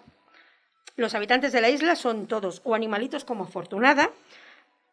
Los 0.95 1.14
habitantes 1.14 1.51
de 1.51 1.62
la 1.62 1.70
isla 1.70 1.95
son 1.95 2.26
todos 2.26 2.62
o 2.64 2.74
animalitos 2.74 3.26
como 3.26 3.43
Afortunada, 3.43 4.10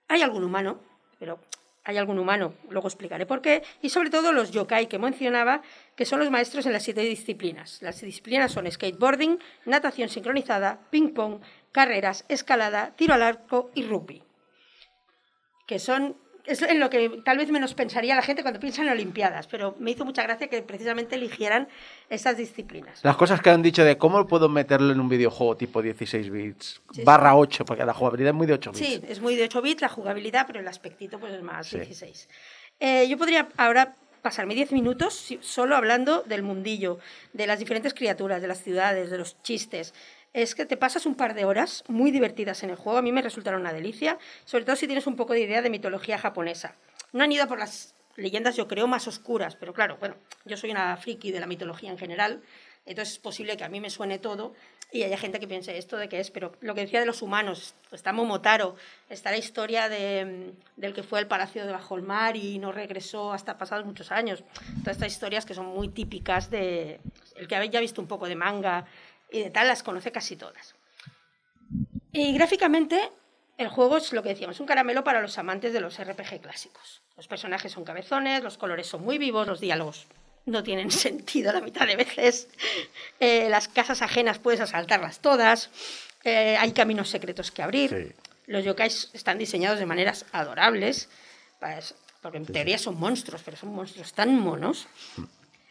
hay 0.09 0.21
algún 0.21 0.45
humano, 0.45 0.79
pero 1.19 1.39
hay 1.87 1.99
algún 1.99 2.19
humano, 2.19 2.53
luego 2.69 2.89
explicaré 2.89 3.27
por 3.27 3.41
qué, 3.41 3.63
y 3.81 3.91
sobre 3.91 4.11
todo 4.11 4.33
los 4.33 4.51
yokai 4.51 4.89
que 4.89 4.99
mencionaba, 4.99 5.63
que 5.95 6.05
son 6.05 6.19
los 6.19 6.33
maestros 6.33 6.67
en 6.67 6.73
las 6.73 6.83
siete 6.83 7.03
disciplinas. 7.03 7.81
Las 7.81 8.01
disciplinas 8.01 8.51
son 8.51 8.69
skateboarding, 8.69 9.39
natación 9.67 10.09
sincronizada, 10.09 10.81
ping-pong, 10.91 11.41
carreras, 11.71 12.25
escalada, 12.29 12.97
tiro 12.97 13.15
al 13.15 13.23
arco 13.23 13.71
y 13.75 13.85
rugby. 13.85 14.25
Que 15.69 15.79
son, 15.79 16.17
es 16.47 16.63
en 16.63 16.81
lo 16.81 16.91
que 16.91 17.21
tal 17.25 17.39
vez 17.39 17.51
menos 17.51 17.75
pensaría 17.75 18.15
la 18.15 18.23
gente 18.23 18.43
cuando 18.43 18.61
piensa 18.61 18.83
en 18.83 18.89
Olimpiadas, 18.89 19.47
pero 19.47 19.75
me 19.79 19.91
hizo 19.91 20.05
mucha 20.05 20.23
gracia 20.23 20.49
que 20.49 20.63
precisamente 20.63 21.15
eligieran 21.17 21.69
esas 22.09 22.37
disciplinas. 22.37 23.01
Las 23.03 23.17
cosas 23.17 23.41
que 23.41 23.51
han 23.51 23.63
dicho 23.63 23.85
de 23.85 23.99
cómo 23.99 24.27
puedo 24.27 24.49
meterlo 24.49 24.93
en 24.93 25.01
un 25.01 25.09
videojuego 25.09 25.57
tipo 25.57 25.83
16 25.83 26.31
bits, 26.31 26.81
Sí, 26.93 27.03
barra 27.05 27.37
8, 27.37 27.65
porque 27.65 27.85
la 27.85 27.95
jugabilidad 27.95 28.31
es 28.31 28.37
muy 28.37 28.47
de 28.47 28.53
8 28.55 28.73
bits. 28.73 28.87
Sí, 28.87 29.03
es 29.09 29.21
muy 29.21 29.35
de 29.37 29.45
8 29.45 29.63
bits 29.63 29.83
la 29.83 29.89
jugabilidad, 29.89 30.47
pero 30.47 30.61
el 30.61 30.69
aspectito 30.69 31.19
pues 31.19 31.33
es 31.35 31.43
más 31.43 31.67
Sí. 31.67 31.77
16. 31.79 32.29
Eh, 32.81 33.09
yo 33.09 33.17
podría 33.19 33.49
ahora 33.57 33.95
pasarme 34.23 34.55
10 34.55 34.73
minutos 34.73 35.35
solo 35.41 35.77
hablando 35.77 36.23
del 36.23 36.43
mundillo, 36.43 36.99
de 37.33 37.47
las 37.47 37.59
diferentes 37.61 37.95
criaturas, 37.95 38.43
de 38.43 38.49
las 38.49 38.61
ciudades, 38.63 39.11
de 39.11 39.19
los 39.19 39.41
chistes. 39.43 39.95
Es 40.37 40.55
que 40.55 40.67
te 40.67 40.77
pasas 40.77 41.07
un 41.07 41.15
par 41.15 41.33
de 41.33 41.47
horas 41.47 41.83
muy 41.89 42.11
divertidas 42.11 42.63
en 42.63 42.69
el 42.69 42.77
juego, 42.77 42.99
a 42.99 43.03
mí 43.03 43.11
me 43.11 43.23
resultaron 43.23 43.63
una 43.63 43.73
delicia, 43.73 44.19
sobre 44.45 44.67
todo 44.67 44.77
si 44.77 44.87
tienes 44.87 45.07
un 45.07 45.17
poco 45.17 45.33
de 45.33 45.41
idea 45.41 45.63
de 45.63 45.71
mitología 45.71 46.19
japonesa. 46.19 46.77
No 47.15 47.25
han 47.25 47.33
ido 47.33 47.49
por 47.49 47.59
las 47.59 47.95
leyendas, 48.17 48.55
yo 48.55 48.69
creo, 48.69 48.87
más 48.87 49.09
oscuras, 49.09 49.57
pero 49.57 49.73
claro, 49.73 49.97
bueno, 49.99 50.17
yo 50.45 50.59
soy 50.59 50.73
una 50.73 50.95
friki 50.99 51.33
de 51.33 51.41
la 51.41 51.47
mitología 51.47 51.91
en 51.91 51.97
general, 51.97 52.43
entonces 52.85 53.15
es 53.15 53.19
posible 53.19 53.57
que 53.57 53.65
a 53.65 53.71
mí 53.71 53.81
me 53.81 53.89
suene 53.89 54.19
todo 54.19 54.53
y 54.93 55.05
haya 55.05 55.17
gente 55.17 55.41
que 55.41 55.49
piense 55.49 55.79
esto 55.79 55.97
de 55.97 56.09
qué 56.11 56.21
es, 56.21 56.31
pero 56.31 56.53
lo 56.61 56.75
que 56.75 56.83
decía 56.83 57.01
de 57.01 57.07
los 57.07 57.23
humanos, 57.23 57.75
está 57.91 58.13
Momotaro, 58.13 58.77
está 59.09 59.31
la 59.31 59.39
historia 59.39 59.89
de, 59.89 60.53
del 60.77 60.93
que 60.93 61.03
fue 61.03 61.19
al 61.19 61.29
palacio 61.29 61.65
de 61.65 61.73
bajo 61.73 61.97
mar 61.97 62.37
y 62.37 62.59
no 62.59 62.73
regresó 62.73 63.33
hasta 63.33 63.57
pasados 63.57 63.87
muchos 63.87 64.13
años. 64.13 64.45
Todas 64.81 64.97
estas 64.97 65.13
historias 65.13 65.47
que 65.47 65.55
son 65.55 65.67
muy 65.67 65.89
típicas 65.89 66.51
de... 66.51 67.01
El 67.35 67.49
que 67.49 67.69
ya 67.69 67.79
ha 67.79 67.83
visto 67.83 68.01
un 68.01 68.07
poco 68.07 68.29
de 68.29 68.37
manga 68.37 68.87
y 69.31 69.41
de 69.41 69.51
tal, 69.51 69.69
las 69.69 69.83
conoce 69.83 70.13
casi 70.13 70.37
todas. 70.37 70.75
Y 72.13 72.33
gráficamente, 72.33 73.11
el 73.59 73.69
juego 73.69 73.97
es 73.97 74.13
lo 74.13 74.23
que 74.23 74.31
decíamos, 74.31 74.61
un 74.61 74.67
caramelo 74.67 75.05
para 75.05 75.21
los 75.21 75.39
amantes 75.39 75.73
de 75.73 75.81
los 75.81 75.99
RPG 75.99 76.41
clásicos. 76.41 77.03
Los 77.17 77.29
personajes 77.29 77.73
son 77.73 77.85
cabezones, 77.85 78.43
los 78.43 78.59
colores 78.59 78.87
son 78.87 79.03
muy 79.03 79.19
vivos, 79.19 79.47
los 79.47 79.61
diálogos 79.61 80.07
no 80.47 80.63
tienen 80.63 80.91
sentido 80.91 81.53
la 81.53 81.61
mitad 81.61 81.87
de 81.87 81.97
veces. 81.97 82.49
Eh, 83.21 83.49
las 83.51 83.69
casas 83.69 84.01
ajenas 84.03 84.39
puedes 84.39 84.61
asaltarlas 84.61 85.19
todas. 85.19 85.71
Eh, 86.25 86.57
hay 86.59 86.73
caminos 86.73 87.11
secretos 87.11 87.51
que 87.51 87.63
abrir. 87.63 87.91
Sí. 87.91 88.31
Los 88.47 88.65
yokais 88.65 89.11
están 89.13 89.39
diseñados 89.39 89.79
de 89.79 89.87
maneras 89.87 90.25
adorables. 90.33 91.09
Pues, 91.61 91.95
porque 92.23 92.39
en 92.39 92.47
teoría 92.47 92.79
son 92.79 92.99
monstruos, 92.99 93.43
pero 93.45 93.57
son 93.57 93.75
monstruos 93.75 94.13
tan 94.13 94.39
monos. 94.39 94.87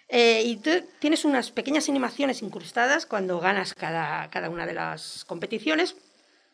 Eh, 0.07 0.43
y 0.45 0.57
tú 0.57 0.69
tienes 0.99 1.25
unas 1.25 1.51
pequeñas 1.51 1.89
animaciones 1.89 2.41
incrustadas 2.41 3.05
cuando 3.05 3.39
ganas 3.39 3.73
cada, 3.73 4.29
cada 4.29 4.49
una 4.49 4.65
de 4.65 4.73
las 4.73 5.25
competiciones, 5.25 5.95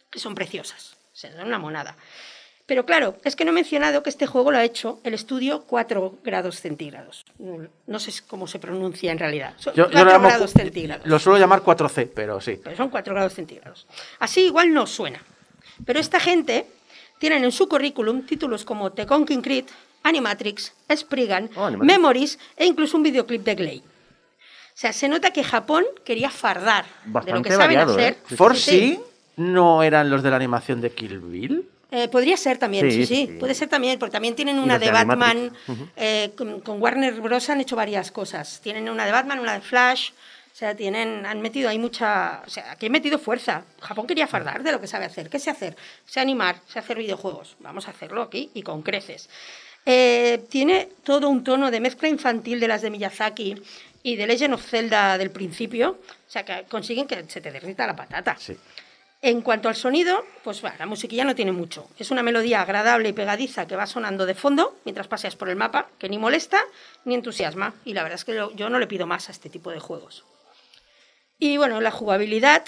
que 0.09 0.19
son 0.19 0.35
preciosas, 0.35 0.97
o 1.13 1.15
sea, 1.15 1.31
son 1.33 1.47
una 1.47 1.59
monada. 1.59 1.97
Pero 2.65 2.85
claro, 2.85 3.17
es 3.25 3.35
que 3.35 3.43
no 3.43 3.51
he 3.51 3.53
mencionado 3.53 4.01
que 4.01 4.09
este 4.09 4.27
juego 4.27 4.51
lo 4.51 4.57
ha 4.57 4.63
hecho 4.63 5.01
el 5.03 5.13
estudio 5.13 5.63
4 5.67 6.19
grados 6.23 6.61
centígrados. 6.61 7.25
No 7.85 7.99
sé 7.99 8.13
cómo 8.27 8.47
se 8.47 8.59
pronuncia 8.59 9.11
en 9.11 9.19
realidad. 9.19 9.55
Son 9.57 9.73
Yo, 9.73 9.87
yo 9.87 9.91
4 9.91 10.05
lo, 10.05 10.11
llamo 10.11 10.27
grados 10.29 10.51
centígrados. 10.53 11.05
lo 11.05 11.19
suelo 11.19 11.37
llamar 11.37 11.63
4C, 11.63 12.09
pero 12.15 12.39
sí. 12.39 12.61
Pero 12.63 12.77
son 12.77 12.89
4 12.89 13.13
grados 13.13 13.33
centígrados. 13.33 13.87
Así 14.19 14.45
igual 14.45 14.73
no 14.73 14.87
suena. 14.87 15.21
Pero 15.85 15.99
esta 15.99 16.19
gente 16.19 16.65
tienen 17.19 17.43
en 17.43 17.51
su 17.51 17.67
currículum 17.67 18.25
títulos 18.25 18.63
como 18.63 18.91
The 18.93 19.05
Conking 19.05 19.41
Creed, 19.41 19.65
Animatrix, 20.03 20.73
Spriggan, 20.95 21.49
Oh, 21.55 21.65
Animatrix. 21.65 21.85
Memories 21.97 22.39
e 22.57 22.65
incluso 22.65 22.97
un 22.97 23.03
videoclip 23.03 23.43
de 23.43 23.55
Glay. 23.55 23.79
O 23.79 24.77
sea, 24.81 24.93
se 24.93 25.07
nota 25.07 25.31
que 25.31 25.43
Japón 25.43 25.85
quería 26.03 26.29
fardar 26.29 26.85
de 26.85 27.07
lo 27.07 27.13
Bastante 27.13 27.49
que 27.49 27.55
saben 27.55 27.67
variado, 27.77 27.93
hacer. 27.93 28.13
¿eh? 28.13 28.17
Sí, 28.27 28.35
For 28.35 28.55
Sí, 28.55 28.71
sí 28.71 28.99
no 29.37 29.83
eran 29.83 30.09
los 30.09 30.23
de 30.23 30.29
la 30.29 30.35
animación 30.35 30.81
de 30.81 30.91
Kill 30.91 31.19
Bill. 31.19 31.67
Eh, 31.91 32.07
podría 32.07 32.37
ser 32.37 32.57
también, 32.57 32.89
Sí, 32.89 33.05
sí, 33.05 33.05
sí, 33.05 33.27
sí. 33.27 33.33
Puede 33.39 33.53
ser 33.53 33.67
también, 33.67 33.99
porque 33.99 34.13
también 34.13 34.33
tienen 34.35 34.59
una 34.59 34.79
de 34.79 34.85
de 34.85 34.91
Batman. 34.91 35.51
Animatrix. 35.67 35.89
eh, 35.97 36.31
con, 36.37 36.61
con 36.61 36.81
Warner 36.81 37.19
Bros. 37.21 37.49
han 37.49 37.59
hecho 37.61 37.75
varias 37.75 38.11
cosas. 38.11 38.59
Tienen 38.63 38.89
una 38.89 39.05
de 39.05 39.11
Batman, 39.11 39.39
una 39.39 39.53
de 39.53 39.61
Flash. 39.61 40.11
O 40.53 40.55
sea, 40.55 40.75
tienen, 40.75 41.25
han 41.25 41.41
metido 41.41 41.69
ahí 41.69 41.79
mucha. 41.79 42.41
O 42.45 42.49
sea, 42.49 42.71
aquí 42.71 42.85
han 42.85 42.91
metido 42.91 43.19
fuerza. 43.19 43.63
Japón 43.81 44.07
quería 44.07 44.27
fardar 44.27 44.63
de 44.63 44.71
lo 44.71 44.79
que 44.79 44.87
sabe 44.87 45.05
hacer. 45.05 45.29
¿Qué 45.29 45.39
sé 45.39 45.49
hacer? 45.49 45.75
Sé 46.05 46.19
animar, 46.19 46.57
sé 46.67 46.79
hacer 46.79 46.97
videojuegos. 46.97 47.55
Vamos 47.59 47.87
a 47.87 47.91
hacerlo 47.91 48.21
aquí 48.21 48.51
y 48.53 48.61
con 48.61 48.81
creces. 48.83 49.29
Eh, 49.85 50.43
tiene 50.49 50.89
todo 51.03 51.29
un 51.29 51.43
tono 51.43 51.71
de 51.71 51.79
mezcla 51.79 52.07
infantil 52.07 52.59
de 52.59 52.67
las 52.67 52.81
de 52.81 52.89
Miyazaki 52.91 53.55
y 54.03 54.15
de 54.15 54.27
Legend 54.27 54.53
of 54.53 54.65
Zelda 54.65 55.17
del 55.17 55.31
principio. 55.31 55.97
O 56.07 56.31
sea, 56.31 56.45
que 56.45 56.65
consiguen 56.69 57.07
que 57.07 57.23
se 57.27 57.41
te 57.41 57.51
derrita 57.51 57.87
la 57.87 57.95
patata. 57.95 58.35
Sí. 58.39 58.55
En 59.23 59.41
cuanto 59.41 59.69
al 59.69 59.75
sonido, 59.75 60.25
pues 60.43 60.61
bueno, 60.61 60.77
la 60.79 60.87
musiquilla 60.87 61.23
no 61.23 61.35
tiene 61.35 61.51
mucho. 61.51 61.87
Es 61.99 62.09
una 62.09 62.23
melodía 62.23 62.61
agradable 62.61 63.09
y 63.09 63.13
pegadiza 63.13 63.67
que 63.67 63.75
va 63.75 63.85
sonando 63.85 64.25
de 64.25 64.33
fondo 64.33 64.79
mientras 64.83 65.07
paseas 65.07 65.35
por 65.35 65.49
el 65.49 65.55
mapa, 65.55 65.89
que 65.99 66.09
ni 66.09 66.17
molesta 66.17 66.63
ni 67.05 67.13
entusiasma. 67.13 67.75
Y 67.85 67.93
la 67.93 68.01
verdad 68.01 68.15
es 68.17 68.25
que 68.25 68.33
yo 68.55 68.69
no 68.69 68.79
le 68.79 68.87
pido 68.87 69.05
más 69.05 69.29
a 69.29 69.31
este 69.31 69.49
tipo 69.49 69.69
de 69.69 69.79
juegos. 69.79 70.23
Y 71.37 71.57
bueno, 71.57 71.81
la 71.81 71.91
jugabilidad, 71.91 72.65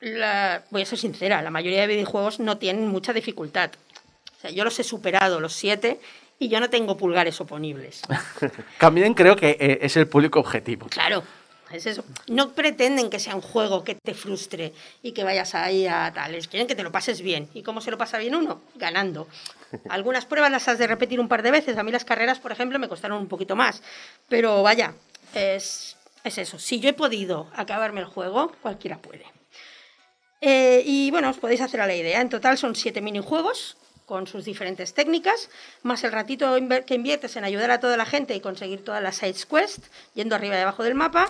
la- 0.00 0.64
voy 0.70 0.82
a 0.82 0.86
ser 0.86 0.98
sincera, 0.98 1.40
la 1.40 1.50
mayoría 1.50 1.80
de 1.82 1.86
videojuegos 1.86 2.40
no 2.40 2.58
tienen 2.58 2.88
mucha 2.88 3.14
dificultad. 3.14 3.70
O 4.36 4.40
sea, 4.40 4.50
yo 4.50 4.64
los 4.64 4.78
he 4.78 4.84
superado, 4.84 5.40
los 5.40 5.54
siete, 5.54 5.98
y 6.38 6.48
yo 6.48 6.60
no 6.60 6.70
tengo 6.70 6.96
pulgares 6.96 7.40
oponibles. 7.40 8.02
También 8.78 9.14
creo 9.14 9.36
que 9.36 9.56
eh, 9.58 9.78
es 9.82 9.96
el 9.96 10.06
público 10.06 10.40
objetivo. 10.40 10.86
Claro, 10.88 11.22
es 11.70 11.86
eso. 11.86 12.04
No 12.28 12.52
pretenden 12.52 13.10
que 13.10 13.18
sea 13.18 13.34
un 13.34 13.40
juego 13.40 13.84
que 13.84 13.94
te 13.94 14.14
frustre 14.14 14.72
y 15.02 15.12
que 15.12 15.24
vayas 15.24 15.54
ahí 15.54 15.86
a 15.86 16.12
tales. 16.14 16.48
Quieren 16.48 16.68
que 16.68 16.74
te 16.74 16.82
lo 16.82 16.92
pases 16.92 17.22
bien. 17.22 17.48
¿Y 17.54 17.62
cómo 17.62 17.80
se 17.80 17.90
lo 17.90 17.98
pasa 17.98 18.18
bien 18.18 18.34
uno? 18.34 18.60
Ganando. 18.74 19.28
Algunas 19.88 20.26
pruebas 20.26 20.50
las 20.50 20.68
has 20.68 20.78
de 20.78 20.86
repetir 20.86 21.20
un 21.20 21.28
par 21.28 21.42
de 21.42 21.50
veces. 21.50 21.76
A 21.78 21.82
mí 21.82 21.90
las 21.90 22.04
carreras, 22.04 22.38
por 22.38 22.52
ejemplo, 22.52 22.78
me 22.78 22.88
costaron 22.88 23.18
un 23.18 23.28
poquito 23.28 23.56
más. 23.56 23.82
Pero 24.28 24.62
vaya, 24.62 24.94
es, 25.34 25.96
es 26.22 26.38
eso. 26.38 26.58
Si 26.58 26.80
yo 26.80 26.88
he 26.88 26.94
podido 26.94 27.48
acabarme 27.54 28.00
el 28.00 28.06
juego, 28.06 28.52
cualquiera 28.62 28.98
puede. 28.98 29.24
Eh, 30.42 30.82
y 30.84 31.10
bueno, 31.10 31.30
os 31.30 31.38
podéis 31.38 31.62
hacer 31.62 31.80
a 31.80 31.86
la 31.86 31.94
idea. 31.94 32.20
En 32.20 32.28
total 32.28 32.58
son 32.58 32.76
siete 32.76 33.00
minijuegos 33.00 33.76
con 34.06 34.26
sus 34.26 34.44
diferentes 34.44 34.94
técnicas, 34.94 35.50
más 35.82 36.04
el 36.04 36.12
ratito 36.12 36.56
que 36.86 36.94
inviertes 36.94 37.36
en 37.36 37.44
ayudar 37.44 37.72
a 37.72 37.80
toda 37.80 37.96
la 37.96 38.06
gente 38.06 38.34
y 38.34 38.40
conseguir 38.40 38.84
todas 38.84 39.02
las 39.02 39.16
side 39.16 39.34
quests, 39.34 39.90
yendo 40.14 40.36
arriba 40.36 40.56
y 40.56 40.60
abajo 40.60 40.84
del 40.84 40.94
mapa. 40.94 41.26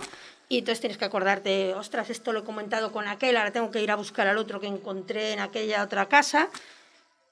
Y 0.47 0.59
entonces 0.59 0.79
tienes 0.79 0.97
que 0.97 1.03
acordarte, 1.03 1.73
ostras, 1.73 2.09
esto 2.09 2.31
lo 2.31 2.39
he 2.39 2.43
comentado 2.43 2.93
con 2.93 3.07
aquel, 3.07 3.35
ahora 3.35 3.51
tengo 3.51 3.69
que 3.69 3.81
ir 3.81 3.91
a 3.91 3.95
buscar 3.95 4.27
al 4.27 4.37
otro 4.37 4.61
que 4.61 4.67
encontré 4.67 5.33
en 5.33 5.39
aquella 5.39 5.83
otra 5.83 6.05
casa. 6.05 6.47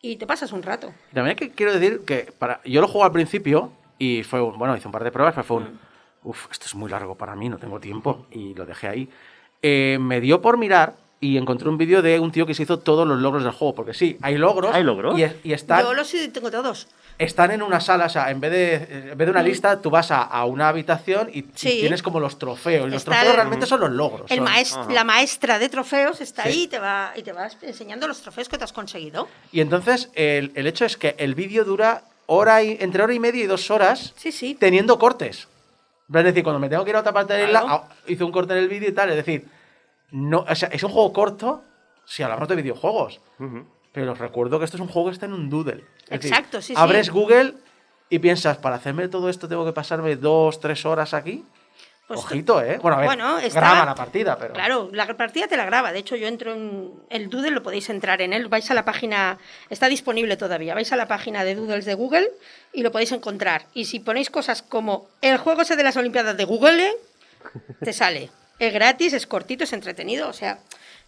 Y 0.01 0.17
te 0.17 0.27
pasas 0.27 0.51
un 0.51 0.63
rato. 0.63 0.93
También 1.13 1.37
que 1.37 1.51
quiero 1.51 1.73
decir 1.73 2.01
que 2.05 2.33
para 2.37 2.61
yo 2.65 2.81
lo 2.81 2.87
jugué 2.87 3.05
al 3.05 3.11
principio 3.11 3.71
y 3.97 4.23
fue 4.23 4.41
un, 4.41 4.57
bueno, 4.57 4.75
hice 4.75 4.87
un 4.87 4.91
par 4.91 5.03
de 5.03 5.11
pruebas, 5.11 5.33
pero 5.33 5.45
fue 5.45 5.57
un 5.57 5.79
uff, 6.23 6.47
esto 6.51 6.65
es 6.65 6.75
muy 6.75 6.89
largo 6.89 7.15
para 7.15 7.35
mí, 7.35 7.49
no 7.49 7.57
tengo 7.57 7.79
tiempo 7.79 8.25
y 8.31 8.53
lo 8.53 8.65
dejé 8.65 8.87
ahí. 8.87 9.09
Eh, 9.61 9.97
me 9.99 10.19
dio 10.19 10.41
por 10.41 10.57
mirar 10.57 10.95
y 11.25 11.37
encontré 11.37 11.67
un 11.69 11.77
vídeo 11.77 12.01
de 12.01 12.19
un 12.19 12.31
tío 12.31 12.45
que 12.45 12.53
se 12.53 12.63
hizo 12.63 12.79
todos 12.79 13.07
los 13.07 13.19
logros 13.19 13.43
del 13.43 13.51
juego, 13.53 13.73
porque 13.73 13.93
sí, 13.93 14.17
hay 14.21 14.37
logros. 14.37 14.73
¿Hay 14.75 14.83
logros? 14.83 15.17
Y, 15.19 15.25
y 15.43 15.53
están, 15.53 15.81
Yo 15.83 15.93
los 15.93 16.07
sí 16.07 16.27
tengo 16.29 16.51
todos. 16.51 16.87
están 17.17 17.51
en 17.51 17.61
una 17.61 17.79
sala, 17.79 18.05
o 18.05 18.09
sea, 18.09 18.29
en 18.29 18.39
vez 18.39 18.51
de, 18.51 18.73
en 19.11 19.17
vez 19.17 19.25
de 19.25 19.31
una 19.31 19.41
lista, 19.41 19.81
tú 19.81 19.89
vas 19.89 20.11
a, 20.11 20.21
a 20.21 20.45
una 20.45 20.67
habitación 20.69 21.29
y, 21.33 21.41
tienes 21.43 22.03
como 22.03 22.19
los 22.19 22.37
trofeos. 22.37 22.87
Y 22.87 22.91
los 22.91 22.97
Está 23.01 23.11
trofeos 23.11 23.29
el- 23.31 23.35
realmente 23.37 23.65
son 23.65 23.79
los 23.79 23.91
logros. 23.91 24.29
El 24.29 24.37
son- 24.39 24.47
maest- 24.47 24.89
la 24.91 25.03
maestra 25.03 25.57
de 25.59 25.69
trofeos 25.69 26.21
está 26.21 26.43
Sí. 26.43 26.49
ahí 26.49 26.61
y 26.63 26.67
te, 26.67 26.79
va, 26.79 27.11
y 27.15 27.23
te 27.23 27.31
vas 27.33 27.57
enseñando 27.61 28.07
los 28.07 28.21
trofeos 28.21 28.47
que 28.49 28.57
te 28.57 28.63
has 28.63 28.73
conseguido. 28.73 29.27
Y 29.51 29.61
entonces 29.61 30.09
el, 30.13 30.51
el 30.55 30.67
hecho 30.67 30.85
es 30.85 30.97
que 30.97 31.15
el 31.17 31.33
vídeo 31.35 31.63
dura 31.65 32.03
hora 32.27 32.61
y, 32.63 32.77
entre 32.79 33.03
hora 33.03 33.13
y 33.13 33.19
media 33.19 33.43
y 33.43 33.47
dos 33.47 33.71
horas 33.71 34.13
Sí, 34.17 34.31
sí. 34.31 34.55
teniendo 34.59 34.99
cortes. 34.99 35.47
Es 36.13 36.23
decir, 36.23 36.43
cuando 36.43 36.59
me 36.59 36.69
tengo 36.69 36.83
que 36.83 36.91
ir 36.91 36.95
a 36.95 36.99
otra 36.99 37.13
parte 37.13 37.33
de 37.33 37.39
la 37.43 37.45
isla, 37.47 37.61
Claro. 37.61 37.83
ah, 37.89 37.93
hice 38.07 38.23
un 38.23 38.31
corte 38.31 38.53
en 38.53 38.59
el 38.59 38.69
vídeo 38.69 38.89
y 38.89 38.91
tal. 38.91 39.09
Es 39.09 39.15
decir, 39.15 39.45
no, 40.11 40.45
o 40.47 40.55
sea, 40.55 40.69
es 40.71 40.83
un 40.83 40.91
juego 40.91 41.11
corto 41.13 41.63
si 42.05 42.23
hablamos 42.23 42.47
de 42.47 42.55
videojuegos. 42.55 43.21
Pero 43.91 44.11
os 44.11 44.17
recuerdo 44.19 44.59
que 44.59 44.65
esto 44.65 44.77
es 44.77 44.81
un 44.81 44.87
juego 44.89 45.09
que 45.09 45.13
está 45.13 45.25
en 45.25 45.33
un 45.33 45.49
doodle. 45.49 45.83
Es 46.03 46.09
decir, 46.21 46.31
Exacto, 46.31 46.61
sí, 46.61 46.67
sí. 46.67 46.73
Abres 46.77 47.09
Google 47.09 47.53
y 48.09 48.19
piensas, 48.19 48.57
para 48.57 48.75
hacerme 48.75 49.07
todo 49.07 49.29
esto 49.29 49.47
tengo 49.47 49.65
que 49.65 49.71
pasarme 49.73 50.15
dos, 50.15 50.59
tres 50.59 50.85
horas 50.85 51.13
aquí. 51.13 51.43
Pues 52.07 52.19
Ojito, 52.19 52.61
¿eh? 52.61 52.77
Bueno, 52.79 52.97
a 52.97 52.99
ver, 52.99 53.07
Bueno, 53.07 53.39
está- 53.39 53.59
graba 53.61 53.83
la 53.83 53.95
partida, 53.95 54.37
pero... 54.37 54.53
Claro, 54.53 54.89
la 54.91 55.07
partida 55.17 55.47
te 55.47 55.57
la 55.57 55.65
graba. 55.65 55.91
De 55.91 55.97
hecho, 55.97 56.15
yo 56.15 56.27
entro 56.27 56.53
en 56.53 56.91
el 57.09 57.31
Doodle, 57.31 57.49
lo 57.49 57.63
podéis 57.63 57.89
entrar 57.89 58.21
en 58.21 58.31
él. 58.31 58.47
Vais 58.47 58.69
a 58.69 58.75
la 58.75 58.85
página, 58.85 59.39
está 59.71 59.87
disponible 59.89 60.37
todavía. 60.37 60.75
Vais 60.75 60.91
a 60.91 60.97
la 60.97 61.07
página 61.07 61.43
de 61.43 61.55
Doodles 61.55 61.85
de 61.85 61.95
Google 61.95 62.29
y 62.73 62.83
lo 62.83 62.91
podéis 62.91 63.11
encontrar. 63.11 63.65
Y 63.73 63.85
si 63.85 63.99
ponéis 64.01 64.29
cosas 64.29 64.61
como 64.61 65.07
el 65.21 65.37
juego 65.37 65.63
ese 65.63 65.75
de 65.75 65.81
las 65.81 65.97
Olimpiadas 65.97 66.37
de 66.37 66.45
Google, 66.45 66.91
te 67.81 67.91
sale. 67.91 68.29
Es 68.59 68.73
gratis, 68.73 69.13
es 69.13 69.27
cortito, 69.27 69.63
es 69.63 69.73
entretenido. 69.73 70.29
O 70.29 70.33
sea, 70.33 70.59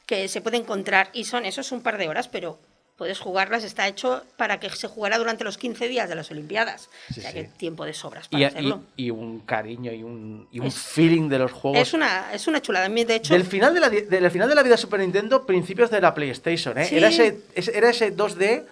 que 0.06 0.28
se 0.28 0.42
puede 0.42 0.58
encontrar. 0.58 1.10
Y 1.14 1.24
son 1.26 1.46
esos 1.46 1.72
un 1.72 1.82
par 1.82 1.98
de 1.98 2.08
horas, 2.10 2.28
pero 2.28 2.60
puedes 2.98 3.20
jugarlas. 3.20 3.64
Está 3.64 3.88
hecho 3.88 4.24
para 4.38 4.60
que 4.60 4.70
se 4.72 4.88
jugara 4.88 5.18
durante 5.18 5.44
los 5.44 5.58
15 5.58 5.88
días 5.88 6.10
de 6.10 6.16
las 6.16 6.32
Olimpiadas. 6.32 6.90
Sí, 7.14 7.20
o 7.20 7.22
sea, 7.22 7.32
sí. 7.32 7.38
que 7.38 7.44
tiempo 7.46 7.86
de 7.86 7.94
sobras 7.94 8.28
para 8.28 8.42
y- 8.42 8.46
hacerlo. 8.46 8.82
y 8.96 9.12
un 9.12 9.40
cariño 9.42 9.92
y 9.94 10.04
un, 10.04 10.48
y 10.52 10.60
un 10.60 10.68
Es- 10.68 10.78
feeling 10.80 11.30
de 11.30 11.40
los 11.40 11.52
juegos. 11.52 11.80
Es 11.80 11.94
una, 11.94 12.34
es 12.34 12.48
una 12.48 12.62
chulada. 12.62 12.90
De 12.90 13.16
hecho, 13.16 13.34
Del 13.34 13.46
final 13.46 13.74
de, 13.74 13.80
la, 13.80 13.90
del 13.90 14.32
final 14.32 14.50
de 14.50 14.56
la 14.56 14.64
vida 14.64 14.76
de 14.76 14.82
Super 14.82 15.00
Nintendo, 15.00 15.46
principios 15.46 15.90
de 15.92 16.02
la 16.02 16.14
PlayStation, 16.14 16.78
¿eh? 16.78 16.86
Sí. 16.86 16.98
Era, 16.98 17.10
ese, 17.10 17.40
era 17.56 17.90
ese 17.90 18.16
2D, 18.16 18.66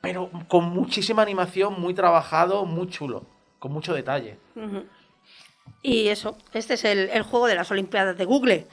pero 0.00 0.30
con 0.48 0.64
muchísima 0.64 1.22
animación, 1.22 1.80
muy 1.80 1.94
trabajado, 1.94 2.66
muy 2.66 2.88
chulo, 2.88 3.24
con 3.58 3.72
mucho 3.72 3.94
detalle. 3.94 4.36
Ujú. 4.54 4.84
Y 5.82 6.08
eso, 6.08 6.38
este 6.54 6.74
es 6.74 6.84
el, 6.84 7.22
juego 7.22 7.48
de 7.48 7.56
las 7.56 7.70
Olimpiadas 7.70 8.16
de 8.16 8.24
Google. 8.24 8.66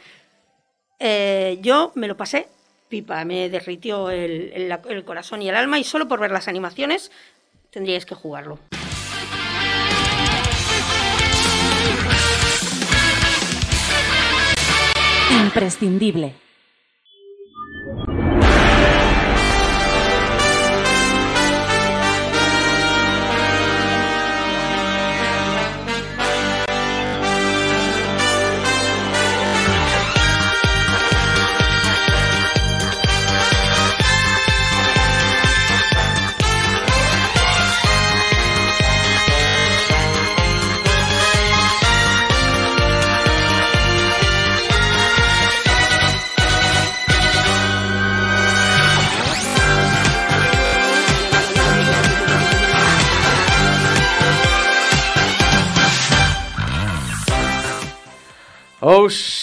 Eh, 0.99 1.57
yo 1.61 1.91
me 1.95 2.07
lo 2.07 2.15
pasé, 2.15 2.47
pipa, 2.87 3.25
me 3.25 3.49
derritió 3.49 4.11
el, 4.11 4.53
el 4.53 5.03
corazón 5.03 5.41
y 5.41 5.49
el 5.49 5.55
alma 5.55 5.79
y 5.79 5.83
solo 5.83 6.07
por 6.07 6.19
ver 6.19 6.31
las 6.31 6.47
animaciones 6.47 7.11
tendríais 7.71 8.05
que 8.05 8.15
jugarlo. 8.15 8.59
Imprescindible. 15.31 16.48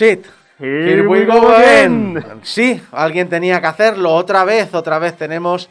Shit. 0.06 0.26
Here 0.58 1.06
we 1.06 1.26
go 1.26 1.48
again. 1.54 2.40
Sí, 2.42 2.80
alguien 2.92 3.28
tenía 3.28 3.60
que 3.60 3.66
hacerlo 3.66 4.14
otra 4.14 4.44
vez, 4.44 4.74
otra 4.74 4.98
vez 4.98 5.16
tenemos 5.16 5.68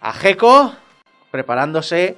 a 0.00 0.12
Gecko 0.12 0.74
preparándose 1.30 2.16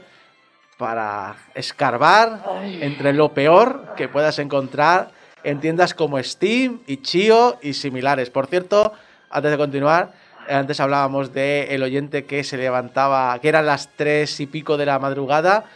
para 0.76 1.36
escarbar 1.54 2.42
entre 2.64 3.12
lo 3.12 3.32
peor 3.32 3.94
que 3.96 4.08
puedas 4.08 4.38
encontrar 4.38 5.10
en 5.44 5.60
tiendas 5.60 5.94
como 5.94 6.22
Steam, 6.22 6.80
Itch.io 6.86 7.58
y 7.62 7.74
similares. 7.74 8.30
Por 8.30 8.46
cierto, 8.46 8.92
antes 9.30 9.50
de 9.50 9.56
continuar, 9.56 10.12
eh, 10.48 10.54
antes 10.54 10.80
hablábamos 10.80 11.32
de 11.32 11.74
el 11.74 11.82
oyente 11.82 12.24
que 12.24 12.42
se 12.42 12.56
levantaba, 12.56 13.38
que 13.40 13.48
eran 13.48 13.66
las 13.66 13.90
tres 13.94 14.40
y 14.40 14.46
pico 14.46 14.76
de 14.76 14.86
la 14.86 14.98
madrugada. 14.98 15.66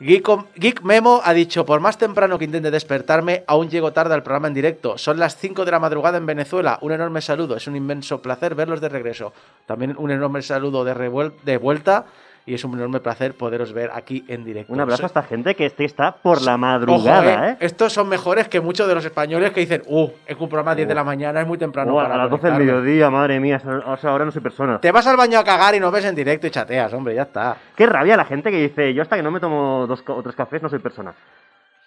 Geek, 0.00 0.28
Geek 0.54 0.82
Memo 0.82 1.20
ha 1.24 1.34
dicho, 1.34 1.66
por 1.66 1.80
más 1.80 1.98
temprano 1.98 2.38
que 2.38 2.44
intente 2.44 2.70
despertarme, 2.70 3.42
aún 3.48 3.68
llego 3.68 3.92
tarde 3.92 4.14
al 4.14 4.22
programa 4.22 4.46
en 4.46 4.54
directo. 4.54 4.96
Son 4.96 5.18
las 5.18 5.36
5 5.36 5.64
de 5.64 5.72
la 5.72 5.80
madrugada 5.80 6.18
en 6.18 6.26
Venezuela. 6.26 6.78
Un 6.82 6.92
enorme 6.92 7.20
saludo. 7.20 7.56
Es 7.56 7.66
un 7.66 7.74
inmenso 7.74 8.22
placer 8.22 8.54
verlos 8.54 8.80
de 8.80 8.88
regreso. 8.88 9.32
También 9.66 9.96
un 9.98 10.12
enorme 10.12 10.40
saludo 10.42 10.84
de, 10.84 11.32
de 11.42 11.56
vuelta. 11.56 12.06
Y 12.48 12.54
es 12.54 12.64
un 12.64 12.72
enorme 12.72 13.00
placer 13.00 13.34
poderos 13.34 13.74
ver 13.74 13.90
aquí 13.92 14.24
en 14.26 14.42
directo. 14.42 14.72
Un 14.72 14.80
abrazo 14.80 15.02
a 15.02 15.06
esta 15.08 15.22
gente 15.22 15.54
que 15.54 15.66
este 15.66 15.84
está 15.84 16.12
por 16.12 16.40
la 16.40 16.52
Ojo, 16.52 16.58
madrugada, 16.58 17.50
eh, 17.50 17.50
¿eh? 17.50 17.56
Estos 17.60 17.92
son 17.92 18.08
mejores 18.08 18.48
que 18.48 18.62
muchos 18.62 18.88
de 18.88 18.94
los 18.94 19.04
españoles 19.04 19.50
que 19.50 19.60
dicen, 19.60 19.82
uh, 19.86 20.08
es 20.26 20.34
que 20.34 20.42
un 20.42 20.48
programa 20.48 20.70
a 20.70 20.74
10 20.74 20.88
de 20.88 20.94
la 20.94 21.04
mañana, 21.04 21.42
es 21.42 21.46
muy 21.46 21.58
temprano. 21.58 22.00
A 22.00 22.08
las 22.08 22.30
12 22.30 22.46
del 22.46 22.54
conectarme". 22.54 22.64
mediodía, 22.64 23.10
madre 23.10 23.38
mía, 23.38 23.60
o 23.84 23.96
sea, 23.98 24.12
ahora 24.12 24.24
no 24.24 24.30
soy 24.30 24.40
persona. 24.40 24.80
Te 24.80 24.90
vas 24.90 25.06
al 25.06 25.18
baño 25.18 25.38
a 25.38 25.44
cagar 25.44 25.74
y 25.74 25.80
nos 25.80 25.92
ves 25.92 26.06
en 26.06 26.14
directo 26.14 26.46
y 26.46 26.50
chateas, 26.50 26.90
hombre, 26.94 27.14
ya 27.14 27.24
está. 27.24 27.54
Qué 27.76 27.84
rabia 27.84 28.16
la 28.16 28.24
gente 28.24 28.50
que 28.50 28.62
dice, 28.62 28.94
yo 28.94 29.02
hasta 29.02 29.16
que 29.16 29.22
no 29.22 29.30
me 29.30 29.40
tomo 29.40 29.86
dos 29.86 30.02
o 30.06 30.22
tres 30.22 30.34
cafés 30.34 30.62
no 30.62 30.70
soy 30.70 30.78
persona. 30.78 31.12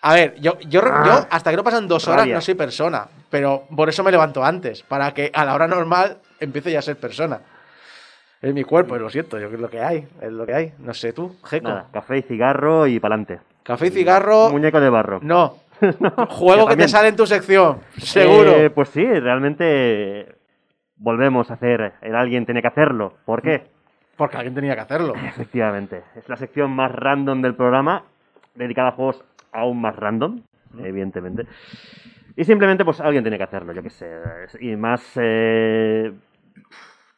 A 0.03 0.13
ver, 0.13 0.35
yo, 0.39 0.59
yo, 0.67 0.81
Ah, 0.83 1.03
yo 1.07 1.27
hasta 1.31 1.49
que 1.49 1.57
no 1.57 1.63
pasan 1.63 1.87
dos 1.87 2.07
horas 2.07 2.21
rabia. 2.21 2.35
no 2.35 2.41
soy 2.41 2.53
persona, 2.53 3.07
pero 3.31 3.63
por 3.75 3.89
eso 3.89 4.03
me 4.03 4.11
levanto 4.11 4.43
antes, 4.43 4.83
para 4.83 5.11
que 5.11 5.31
a 5.33 5.43
la 5.43 5.55
hora 5.55 5.67
normal 5.67 6.17
empiece 6.39 6.71
ya 6.71 6.79
a 6.79 6.81
ser 6.83 6.97
persona. 6.97 7.39
Es 8.41 8.53
mi 8.53 8.63
cuerpo, 8.63 8.97
lo 8.97 9.09
siento, 9.09 9.39
yo 9.39 9.47
es 9.47 9.59
lo 9.59 9.69
que 9.69 9.81
hay, 9.81 10.07
es 10.19 10.31
lo 10.31 10.45
que 10.45 10.53
hay. 10.53 10.73
No 10.79 10.93
sé 10.93 11.13
tú, 11.13 11.35
Jeco. 11.45 11.67
Nada, 11.67 11.87
café 11.93 12.17
y 12.17 12.21
cigarro 12.23 12.87
y 12.87 12.99
pa'lante. 12.99 13.39
Café 13.63 13.87
y 13.87 13.91
cigarro, 13.91 14.49
Muñeco 14.49 14.79
de 14.79 14.89
barro. 14.89 15.19
no. 15.21 15.57
Juego 16.29 16.67
que 16.67 16.75
te 16.75 16.87
sale 16.87 17.07
en 17.07 17.15
tu 17.15 17.25
sección, 17.25 17.79
seguro. 17.97 18.51
Eh, 18.51 18.69
pues 18.69 18.89
sí, 18.89 19.03
realmente 19.03 20.35
volvemos 20.95 21.49
a 21.49 21.55
hacer, 21.55 21.93
el 22.01 22.15
alguien 22.15 22.45
tiene 22.45 22.61
que 22.61 22.67
hacerlo. 22.67 23.13
¿Por 23.25 23.41
qué? 23.41 23.63
Porque 24.15 24.37
alguien 24.37 24.53
tenía 24.53 24.75
que 24.75 24.81
hacerlo. 24.81 25.15
Efectivamente, 25.25 26.03
es 26.15 26.29
la 26.29 26.35
sección 26.37 26.71
más 26.71 26.91
random 26.91 27.41
del 27.41 27.55
programa, 27.55 28.03
dedicada 28.53 28.89
a 28.89 28.91
juegos 28.91 29.23
aún 29.51 29.81
más 29.81 29.95
random, 29.95 30.41
evidentemente. 30.79 31.47
Y 32.35 32.43
simplemente, 32.43 32.85
pues 32.85 33.01
alguien 33.01 33.23
tiene 33.23 33.37
que 33.37 33.43
hacerlo, 33.43 33.73
yo 33.73 33.81
qué 33.81 33.89
sé. 33.89 34.07
Y 34.59 34.75
más, 34.75 35.01
eh, 35.15 36.13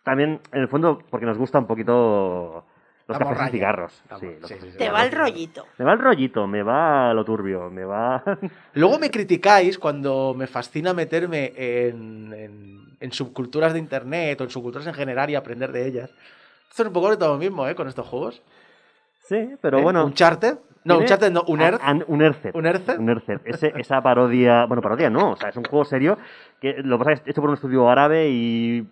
también, 0.03 0.39
en 0.51 0.61
el 0.61 0.67
fondo, 0.67 0.99
porque 1.09 1.25
nos 1.25 1.37
gusta 1.37 1.59
un 1.59 1.67
poquito 1.67 2.65
los 3.07 3.19
La 3.19 3.25
cafés 3.25 3.47
y 3.47 3.51
cigarros. 3.51 3.91
Sí, 4.19 4.25
los 4.39 4.49
sí, 4.49 4.55
cafés 4.55 4.63
y 4.63 4.71
sí, 4.71 4.77
Te 4.77 4.89
va 4.89 5.03
el 5.03 5.11
rollito. 5.11 5.65
Me 5.77 5.85
va 5.85 5.93
el 5.93 5.99
rollito, 5.99 6.47
me 6.47 6.63
va 6.63 7.13
lo 7.13 7.25
turbio, 7.25 7.69
me 7.69 7.83
va... 7.85 8.23
Luego 8.73 8.97
me 8.99 9.09
criticáis 9.11 9.77
cuando 9.77 10.33
me 10.35 10.47
fascina 10.47 10.93
meterme 10.93 11.53
en, 11.55 12.33
en- 12.33 12.83
en 12.99 13.11
subculturas 13.11 13.73
de 13.73 13.79
internet 13.79 14.39
o 14.39 14.45
en 14.45 14.49
subculturas 14.49 14.87
en 14.87 14.93
general 14.93 15.29
y 15.29 15.35
aprender 15.35 15.71
de 15.73 15.85
ellas. 15.87 16.09
Esto 16.69 16.83
es 16.83 16.87
un 16.87 16.93
poco 16.93 17.09
de 17.09 17.17
todo 17.17 17.33
lo 17.33 17.37
mismo, 17.39 17.67
¿eh? 17.67 17.75
Con 17.75 17.87
estos 17.89 18.07
juegos. 18.07 18.41
sí, 19.27 19.55
pero 19.61 19.79
¿Eh? 19.79 19.81
bueno... 19.83 20.05
¿Uncharted? 20.05 20.57
No, 20.85 20.95
tiene- 20.95 21.01
Uncharted 21.03 21.31
no, 21.31 21.43
Unearth. 21.47 21.79
Ah, 21.81 21.93
ah, 21.97 22.03
Unearthed. 22.07 22.51
¿Unearthed? 22.55 22.99
Unearthed. 22.99 23.39
Ese- 23.45 23.73
esa 23.77 24.01
parodia. 24.01 24.65
Bueno, 24.65 24.81
parodia 24.81 25.09
no, 25.09 25.31
o 25.31 25.35
sea, 25.37 25.49
es 25.49 25.55
un 25.57 25.63
juego 25.65 25.85
serio 25.85 26.17
que 26.61 26.75
lo 26.83 26.97
que 26.97 27.03
pasa 27.05 27.11
es 27.13 27.19
que 27.21 27.29
es 27.29 27.33
hecho 27.33 27.41
por 27.41 27.49
un 27.49 27.55
estudio 27.55 27.89
árabe 27.89 28.29
y. 28.29 28.85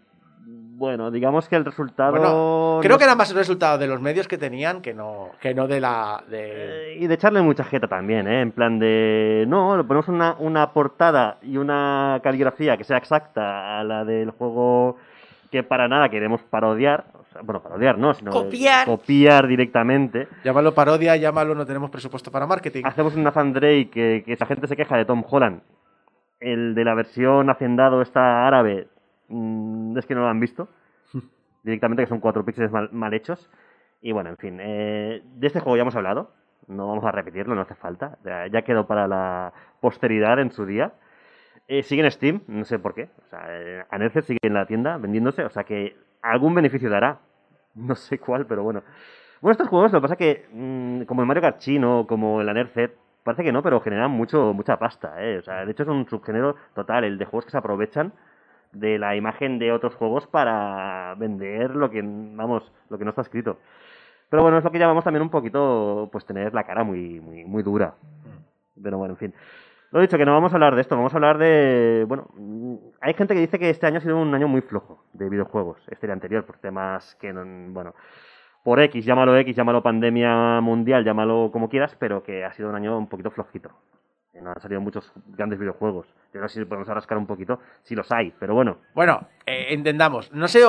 Bueno, 0.81 1.11
digamos 1.11 1.47
que 1.47 1.55
el 1.55 1.63
resultado. 1.63 2.09
Bueno, 2.09 2.79
creo 2.81 2.95
no- 2.95 2.97
que 2.97 3.03
era 3.03 3.13
más 3.13 3.29
el 3.29 3.37
resultado 3.37 3.77
de 3.77 3.85
los 3.85 4.01
medios 4.01 4.27
que 4.27 4.39
tenían 4.39 4.81
que 4.81 4.95
no, 4.95 5.29
que 5.39 5.53
no 5.53 5.67
de 5.67 5.79
la. 5.79 6.23
De... 6.27 6.93
Eh, 6.93 6.97
y 6.99 7.05
de 7.05 7.13
echarle 7.13 7.39
mucha 7.43 7.63
jeta 7.63 7.87
también, 7.87 8.27
¿eh? 8.27 8.41
En 8.41 8.51
plan 8.51 8.79
de. 8.79 9.45
No, 9.47 9.77
le 9.77 9.83
ponemos 9.83 10.07
una, 10.07 10.35
una 10.39 10.73
portada 10.73 11.37
y 11.43 11.57
una 11.57 12.19
caligrafía 12.23 12.77
que 12.77 12.83
sea 12.83 12.97
exacta 12.97 13.79
a 13.79 13.83
la 13.83 14.03
del 14.03 14.31
juego 14.31 14.97
que 15.51 15.61
para 15.61 15.87
nada 15.87 16.09
queremos 16.09 16.41
parodiar. 16.49 17.05
O 17.13 17.25
sea, 17.31 17.43
bueno, 17.43 17.61
parodiar 17.61 17.99
no, 17.99 18.15
sino. 18.15 18.31
Copiar. 18.31 18.87
Copiar 18.87 19.45
directamente. 19.45 20.27
Llámalo 20.43 20.73
parodia, 20.73 21.15
llámalo 21.15 21.53
no 21.53 21.63
tenemos 21.67 21.91
presupuesto 21.91 22.31
para 22.31 22.47
marketing. 22.47 22.81
hacemos 22.85 23.15
una 23.15 23.31
fan 23.31 23.53
Drake 23.53 23.91
que, 23.93 24.23
que 24.25 24.33
esa 24.33 24.47
gente 24.47 24.65
se 24.65 24.75
queja 24.75 24.97
de 24.97 25.05
Tom 25.05 25.23
Holland. 25.29 25.61
El 26.39 26.73
de 26.73 26.83
la 26.83 26.95
versión 26.95 27.51
hacendado 27.51 28.01
está 28.01 28.47
árabe. 28.47 28.87
Mm, 29.31 29.97
es 29.97 30.05
que 30.05 30.15
no 30.15 30.21
lo 30.21 30.27
han 30.27 30.39
visto. 30.39 30.67
Directamente 31.63 32.03
que 32.03 32.09
son 32.09 32.19
cuatro 32.19 32.45
píxeles 32.45 32.71
mal, 32.71 32.89
mal 32.91 33.13
hechos. 33.13 33.49
Y 34.01 34.11
bueno, 34.11 34.29
en 34.29 34.37
fin. 34.37 34.57
eh, 34.61 35.21
de 35.35 35.47
este 35.47 35.59
juego 35.59 35.77
ya 35.77 35.83
hemos 35.83 35.95
hablado. 35.95 36.31
No 36.67 36.87
vamos 36.87 37.03
a 37.05 37.11
repetirlo, 37.11 37.55
no 37.55 37.61
hace 37.61 37.75
falta. 37.75 38.17
Ya, 38.23 38.47
ya 38.47 38.61
quedó 38.63 38.87
para 38.87 39.07
la 39.07 39.53
posteridad 39.79 40.39
en 40.39 40.51
su 40.51 40.65
día. 40.65 40.93
Eh, 41.67 41.83
sigue 41.83 42.03
en 42.03 42.11
Steam, 42.11 42.41
no 42.47 42.65
sé 42.65 42.79
por 42.79 42.93
qué. 42.93 43.09
O 43.25 43.29
sea, 43.29 43.45
eh, 43.49 43.85
Anerce 43.89 44.21
sigue 44.23 44.39
en 44.43 44.53
la 44.53 44.65
tienda 44.65 44.97
vendiéndose. 44.97 45.43
O 45.45 45.49
sea 45.49 45.63
que 45.63 45.95
algún 46.21 46.53
beneficio 46.55 46.89
dará. 46.89 47.19
No 47.75 47.95
sé 47.95 48.19
cuál, 48.19 48.45
pero 48.45 48.63
bueno. 48.63 48.83
Bueno, 49.41 49.53
estos 49.53 49.69
juegos, 49.69 49.91
lo 49.91 49.99
que 49.99 50.01
pasa 50.03 50.15
que, 50.17 50.47
mm, 50.51 51.03
como 51.03 51.21
el 51.21 51.27
Mario 51.27 51.41
Kart 51.41 51.57
chino, 51.59 52.05
como 52.07 52.41
el 52.41 52.49
Anercet, 52.49 52.95
parece 53.23 53.43
que 53.43 53.51
no, 53.51 53.63
pero 53.63 53.79
generan 53.81 54.11
mucho, 54.11 54.53
mucha 54.53 54.77
pasta, 54.77 55.15
¿eh? 55.23 55.39
O 55.39 55.41
sea, 55.41 55.65
de 55.65 55.71
hecho 55.71 55.83
es 55.83 55.89
un 55.89 56.07
subgénero 56.07 56.55
total, 56.75 57.03
el 57.05 57.17
de 57.17 57.25
juegos 57.25 57.45
que 57.45 57.51
se 57.51 57.57
aprovechan 57.57 58.13
de 58.73 58.97
la 58.99 59.15
imagen 59.15 59.59
de 59.59 59.71
otros 59.71 59.95
juegos 59.95 60.27
para 60.27 61.15
vender 61.15 61.75
lo 61.75 61.89
que, 61.89 62.01
vamos, 62.03 62.71
lo 62.89 62.97
que 62.97 63.03
no 63.03 63.09
está 63.09 63.21
escrito. 63.21 63.57
Pero 64.29 64.43
bueno, 64.43 64.57
es 64.57 64.63
lo 64.63 64.71
que 64.71 64.79
llamamos 64.79 65.03
también 65.03 65.23
un 65.23 65.29
poquito, 65.29 66.09
pues 66.11 66.25
tener 66.25 66.53
la 66.53 66.63
cara 66.63 66.83
muy, 66.83 67.19
muy, 67.19 67.43
muy 67.43 67.63
dura. 67.63 67.95
Pero 68.81 68.97
bueno, 68.97 69.13
en 69.13 69.17
fin. 69.17 69.33
Lo 69.91 69.99
dicho, 69.99 70.17
que 70.17 70.25
no 70.25 70.31
vamos 70.31 70.53
a 70.53 70.55
hablar 70.55 70.75
de 70.75 70.81
esto, 70.81 70.95
vamos 70.95 71.13
a 71.13 71.17
hablar 71.17 71.37
de... 71.37 72.05
Bueno, 72.07 72.29
hay 73.01 73.13
gente 73.13 73.33
que 73.33 73.41
dice 73.41 73.59
que 73.59 73.69
este 73.69 73.87
año 73.87 73.97
ha 73.97 74.01
sido 74.01 74.17
un 74.17 74.33
año 74.33 74.47
muy 74.47 74.61
flojo 74.61 75.03
de 75.11 75.27
videojuegos, 75.27 75.81
este 75.89 76.05
el 76.05 76.13
anterior, 76.13 76.45
por 76.45 76.59
temas 76.59 77.15
que, 77.15 77.33
no, 77.33 77.43
bueno, 77.73 77.93
por 78.63 78.79
X, 78.79 79.03
llámalo 79.03 79.35
X, 79.35 79.53
llámalo 79.53 79.83
pandemia 79.83 80.61
mundial, 80.61 81.03
llámalo 81.03 81.49
como 81.51 81.67
quieras, 81.67 81.97
pero 81.99 82.23
que 82.23 82.45
ha 82.45 82.53
sido 82.53 82.69
un 82.69 82.75
año 82.75 82.97
un 82.97 83.07
poquito 83.07 83.31
flojito. 83.31 83.71
No 84.39 84.51
han 84.51 84.61
salido 84.61 84.79
muchos 84.81 85.11
grandes 85.27 85.59
videojuegos. 85.59 86.07
Yo 86.33 86.39
no 86.39 86.47
sé 86.47 86.59
si 86.59 86.65
podemos 86.65 86.87
rascar 86.87 87.17
un 87.17 87.27
poquito, 87.27 87.59
si 87.83 87.95
los 87.95 88.11
hay, 88.11 88.33
pero 88.39 88.53
bueno. 88.55 88.77
Bueno, 88.95 89.27
eh, 89.45 89.67
entendamos, 89.69 90.31
no 90.31 90.47
sé 90.47 90.61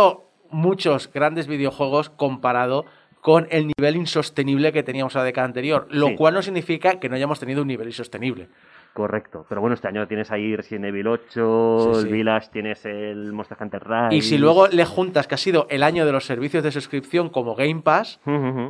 muchos 0.50 1.10
grandes 1.12 1.46
videojuegos 1.46 2.10
comparado 2.10 2.84
con 3.20 3.46
el 3.50 3.68
nivel 3.68 3.96
insostenible 3.96 4.72
que 4.72 4.82
teníamos 4.82 5.14
la 5.14 5.22
década 5.22 5.46
anterior, 5.46 5.86
lo 5.90 6.08
Sí. 6.08 6.16
cual 6.16 6.34
no 6.34 6.42
significa 6.42 6.98
que 6.98 7.08
no 7.08 7.14
hayamos 7.14 7.38
tenido 7.38 7.62
un 7.62 7.68
nivel 7.68 7.86
insostenible. 7.86 8.48
Correcto. 8.92 9.46
Pero 9.48 9.60
bueno, 9.62 9.74
este 9.74 9.88
año 9.88 10.06
tienes 10.06 10.30
ahí 10.32 10.54
Resident 10.54 10.84
Evil 10.86 11.06
8, 11.06 11.92
Sí, 11.94 12.00
el. 12.08 12.12
Village, 12.12 12.48
tienes 12.52 12.84
el 12.84 13.32
Monster 13.32 13.56
Hunter 13.58 13.82
Rise. 13.88 14.16
Y 14.16 14.20
si 14.22 14.36
luego 14.36 14.66
le 14.66 14.84
juntas 14.84 15.26
que 15.28 15.36
ha 15.36 15.38
sido 15.38 15.66
el 15.70 15.82
año 15.84 16.04
de 16.04 16.12
los 16.12 16.26
servicios 16.26 16.62
de 16.64 16.72
suscripción 16.72 17.30
como 17.30 17.54
Game 17.54 17.80
Pass, 17.82 18.20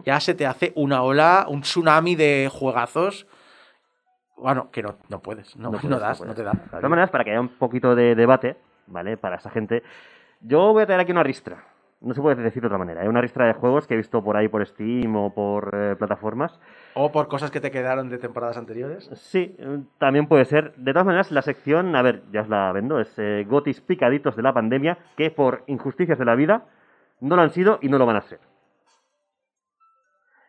ya 0.05 0.21
se 0.21 0.35
te 0.35 0.47
hace 0.47 0.73
una 0.77 1.03
ola, 1.03 1.47
un 1.49 1.63
tsunami 1.63 2.15
de 2.15 2.49
juegazos. 2.53 3.27
Bueno, 4.43 4.71
que 4.73 4.83
no, 4.83 4.97
no 5.09 5.21
puedes, 5.21 5.57
no, 5.57 5.71
no, 5.71 5.79
puedes, 5.79 6.01
das, 6.01 6.19
puedes. 6.19 6.29
no 6.31 6.35
te 6.35 6.43
da. 6.43 6.53
De 6.53 6.69
todas 6.69 6.91
maneras, 6.91 7.11
para 7.11 7.23
que 7.23 7.31
haya 7.31 7.41
un 7.41 7.57
poquito 7.57 7.95
de 7.95 8.17
debate, 8.17 8.57
¿vale? 8.89 9.17
Para 9.17 9.37
esa 9.37 9.51
gente, 9.51 9.83
yo 10.41 10.73
voy 10.73 10.83
a 10.83 10.87
traer 10.87 11.01
aquí 11.01 11.13
una 11.13 11.23
ristra. 11.23 11.65
No 12.01 12.15
se 12.15 12.21
puede 12.21 12.43
decir 12.43 12.61
de 12.61 12.67
otra 12.67 12.79
manera. 12.79 13.03
Hay 13.03 13.07
una 13.07 13.21
ristra 13.21 13.47
de 13.47 13.53
juegos 13.53 13.87
que 13.87 13.95
he 13.95 13.97
visto 13.97 14.25
por 14.25 14.37
ahí 14.37 14.49
por 14.49 14.67
Steam 14.67 15.15
o 15.15 15.33
por 15.33 15.71
eh, 15.73 15.95
plataformas. 15.97 16.59
O 16.95 17.13
por 17.13 17.29
cosas 17.29 17.53
que 17.53 17.61
te 17.61 17.71
quedaron 17.71 18.09
de 18.09 18.19
temporadas 18.19 18.57
anteriores. 18.57 19.09
Sí, 19.15 19.55
eh, 19.57 19.79
también 19.99 20.27
puede 20.27 20.45
ser. 20.45 20.75
De 20.75 20.93
todas 20.93 21.07
maneras, 21.07 21.31
la 21.31 21.43
sección, 21.43 21.95
a 21.95 22.03
ver, 22.03 22.25
ya 22.33 22.41
os 22.41 22.49
la 22.49 22.73
vendo, 22.73 22.99
es 22.99 23.17
eh, 23.19 23.47
Gotis 23.49 23.81
picaditos 23.81 24.35
de 24.35 24.43
la 24.43 24.53
pandemia 24.53 24.99
que 25.17 25.31
por 25.31 25.63
injusticias 25.69 26.19
de 26.19 26.25
la 26.25 26.35
vida 26.35 26.67
no 27.21 27.37
lo 27.37 27.43
han 27.43 27.51
sido 27.51 27.79
y 27.81 27.89
no 27.89 27.99
lo 27.99 28.07
van 28.07 28.17
a 28.17 28.23
ser. 28.23 28.41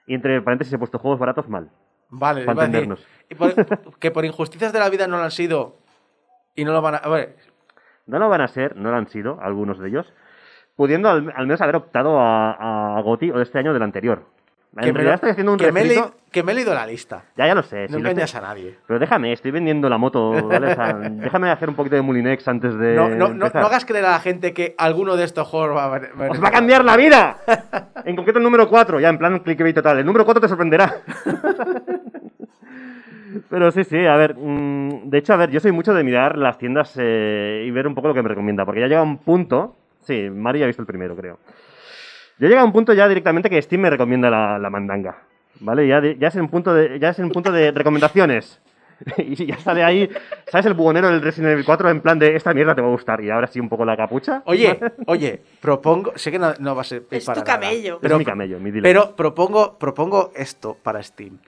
Y 0.08 0.16
entre 0.16 0.41
paréntesis 0.41 0.74
he 0.74 0.80
puesto 0.80 0.98
juegos 0.98 1.20
baratos 1.20 1.48
mal. 1.48 1.70
Vale, 2.10 2.45
Para 2.45 2.54
iba 2.54 2.64
a 2.64 2.68
decir, 2.68 2.80
entendernos. 2.89 3.08
y 3.30 3.36
por- 3.36 3.97
que 3.99 4.12
por 4.12 4.26
injusticias 4.26 4.72
de 4.74 4.80
la 4.80 4.89
vida 4.89 5.08
no 5.08 5.18
lo 5.18 5.24
han 5.24 5.32
sido 5.32 5.78
y 6.56 6.66
no 6.66 6.72
lo 6.74 6.82
van 6.82 6.95
a... 6.95 6.97
a 6.97 7.10
ver, 7.10 7.36
No 8.06 8.20
lo 8.20 8.30
van 8.30 8.41
a 8.41 8.47
ser, 8.47 8.76
no 8.76 8.91
lo 8.91 8.97
han 8.97 9.08
sido, 9.08 9.39
algunos 9.41 9.80
de 9.80 9.89
ellos, 9.89 10.12
pudiendo 10.76 11.10
al, 11.10 11.32
al 11.36 11.47
menos 11.47 11.62
haber 11.62 11.76
optado 11.78 12.20
a, 12.20 12.97
a 12.97 13.01
GOTI 13.01 13.32
o 13.32 13.38
de 13.38 13.43
este 13.43 13.60
año 13.60 13.72
o 13.72 13.74
del 13.74 13.84
anterior. 13.84 14.26
En 14.76 14.86
que 14.86 14.91
realidad 14.91 15.15
estoy 15.15 15.30
haciendo 15.32 15.51
un 15.51 15.59
que 15.59 15.71
me, 15.71 15.82
he 15.82 16.01
que 16.32 16.41
me 16.41 16.51
he 16.51 16.55
leído 16.55 16.74
la 16.74 16.88
lista. 16.88 17.26
Ya, 17.38 17.45
ya 17.45 17.53
lo 17.53 17.61
sé. 17.61 17.88
No 17.89 17.99
lo 17.99 18.09
engañas 18.09 18.34
estoy- 18.34 18.43
a 18.43 18.47
nadie. 18.47 18.76
Pero 18.88 18.99
déjame, 18.99 19.32
estoy 19.32 19.51
vendiendo 19.51 19.88
la 19.88 19.99
moto, 19.99 20.47
¿vale? 20.47 20.71
O 20.71 20.76
sea, 20.76 20.93
déjame 21.11 21.51
hacer 21.51 21.69
un 21.69 21.76
poquito 21.76 21.95
de 21.95 22.01
Mulinex 22.01 22.47
antes 22.47 22.76
de 22.78 22.95
No, 22.95 23.07
no, 23.09 23.30
no, 23.30 23.45
hagas 23.45 23.86
creer 23.86 24.05
a 24.05 24.11
la 24.11 24.19
gente 24.19 24.51
que 24.51 24.74
alguno 24.80 25.15
de 25.15 25.26
estos 25.26 25.47
juegos 25.47 25.78
va 25.78 25.95
a. 25.95 26.30
¡Os 26.32 26.43
va 26.43 26.47
a 26.47 26.51
cambiar 26.51 26.84
la 26.84 26.97
vida! 26.97 27.38
En 28.05 28.17
concreto 28.17 28.39
el 28.39 28.43
número 28.43 28.67
4, 28.67 28.99
ya 28.99 29.07
en 29.07 29.17
plan 29.17 29.39
clickbait 29.39 29.74
total. 29.76 29.99
El 29.99 30.05
número 30.05 30.26
4 30.26 30.41
te 30.41 30.47
sorprenderá. 30.49 30.93
Pero 33.49 33.71
sí, 33.71 33.84
sí, 33.84 34.05
a 34.05 34.15
ver. 34.15 34.36
mm, 34.36 35.09
de 35.09 35.17
hecho, 35.17 35.34
a 35.34 35.38
ver, 35.38 35.49
yo 35.51 35.59
soy 35.59 35.71
mucho 35.71 35.93
de 35.93 36.03
mirar 36.03 36.38
las 36.38 36.57
tiendas 36.57 36.93
eh, 36.99 37.63
y 37.65 37.71
ver 37.71 37.88
un 37.88 37.95
poco 37.95 38.07
lo 38.09 38.13
que 38.13 38.21
me 38.21 38.30
recomienda. 38.30 38.65
Porque 38.65 38.82
ya 38.82 38.88
llega 38.88 39.01
un 39.01 39.17
punto. 39.17 39.76
Sí, 40.01 40.30
Mari 40.30 40.61
ha 40.63 40.67
visto 40.67 40.82
el 40.82 40.86
primero, 40.86 41.15
creo. 41.15 41.39
Ya 42.39 42.47
llega 42.47 42.63
un 42.63 42.71
punto 42.73 42.93
ya 42.93 43.07
directamente 43.07 43.49
que 43.49 43.61
Steam 43.61 43.81
me 43.81 43.89
recomienda 43.89 44.29
la, 44.29 44.57
la 44.59 44.69
mandanga. 44.69 45.17
¿vale? 45.59 45.88
Ya, 45.88 46.01
de- 46.01 46.17
ya 46.17 46.27
es 46.29 46.36
en 46.36 46.47
punto 46.49 46.73
de, 46.73 46.99
ya 46.99 47.09
es 47.09 47.19
en 47.19 47.29
punto 47.29 47.51
de 47.51 47.71
recomendaciones. 47.71 48.59
y 49.17 49.45
ya 49.47 49.57
sale 49.57 49.84
ahí, 49.84 50.09
¿sabes? 50.47 50.65
El 50.67 50.75
bugonero 50.75 51.09
del 51.09 51.21
Resident 51.21 51.53
Evil 51.53 51.65
4 51.65 51.89
en 51.89 52.01
plan 52.01 52.17
de 52.19 52.36
esta 52.36 52.53
mierda 52.53 52.73
te 52.75 52.81
va 52.81 52.88
a 52.88 52.91
gustar. 52.91 53.21
Y 53.21 53.29
ahora 53.29 53.47
sí 53.47 53.59
un 53.59 53.67
poco 53.69 53.84
la 53.86 53.97
capucha. 53.97 54.43
Oye, 54.45 54.79
oye, 55.07 55.41
propongo. 55.59 56.13
Sé 56.15 56.31
que 56.31 56.39
no, 56.39 56.53
no 56.59 56.75
va 56.75 56.81
a 56.81 56.86
ser. 56.86 57.03
Es 57.11 57.25
para 57.25 57.41
tu 57.41 57.45
nada, 57.47 57.59
camello. 57.59 57.99
es 58.01 58.17
mi 58.17 58.25
camello, 58.25 58.59
mi 58.59 58.71
dealer. 58.71 58.84
Pero 58.84 59.15
propongo, 59.15 59.77
propongo 59.77 60.31
esto 60.36 60.77
para 60.84 61.01
Steam. 61.03 61.39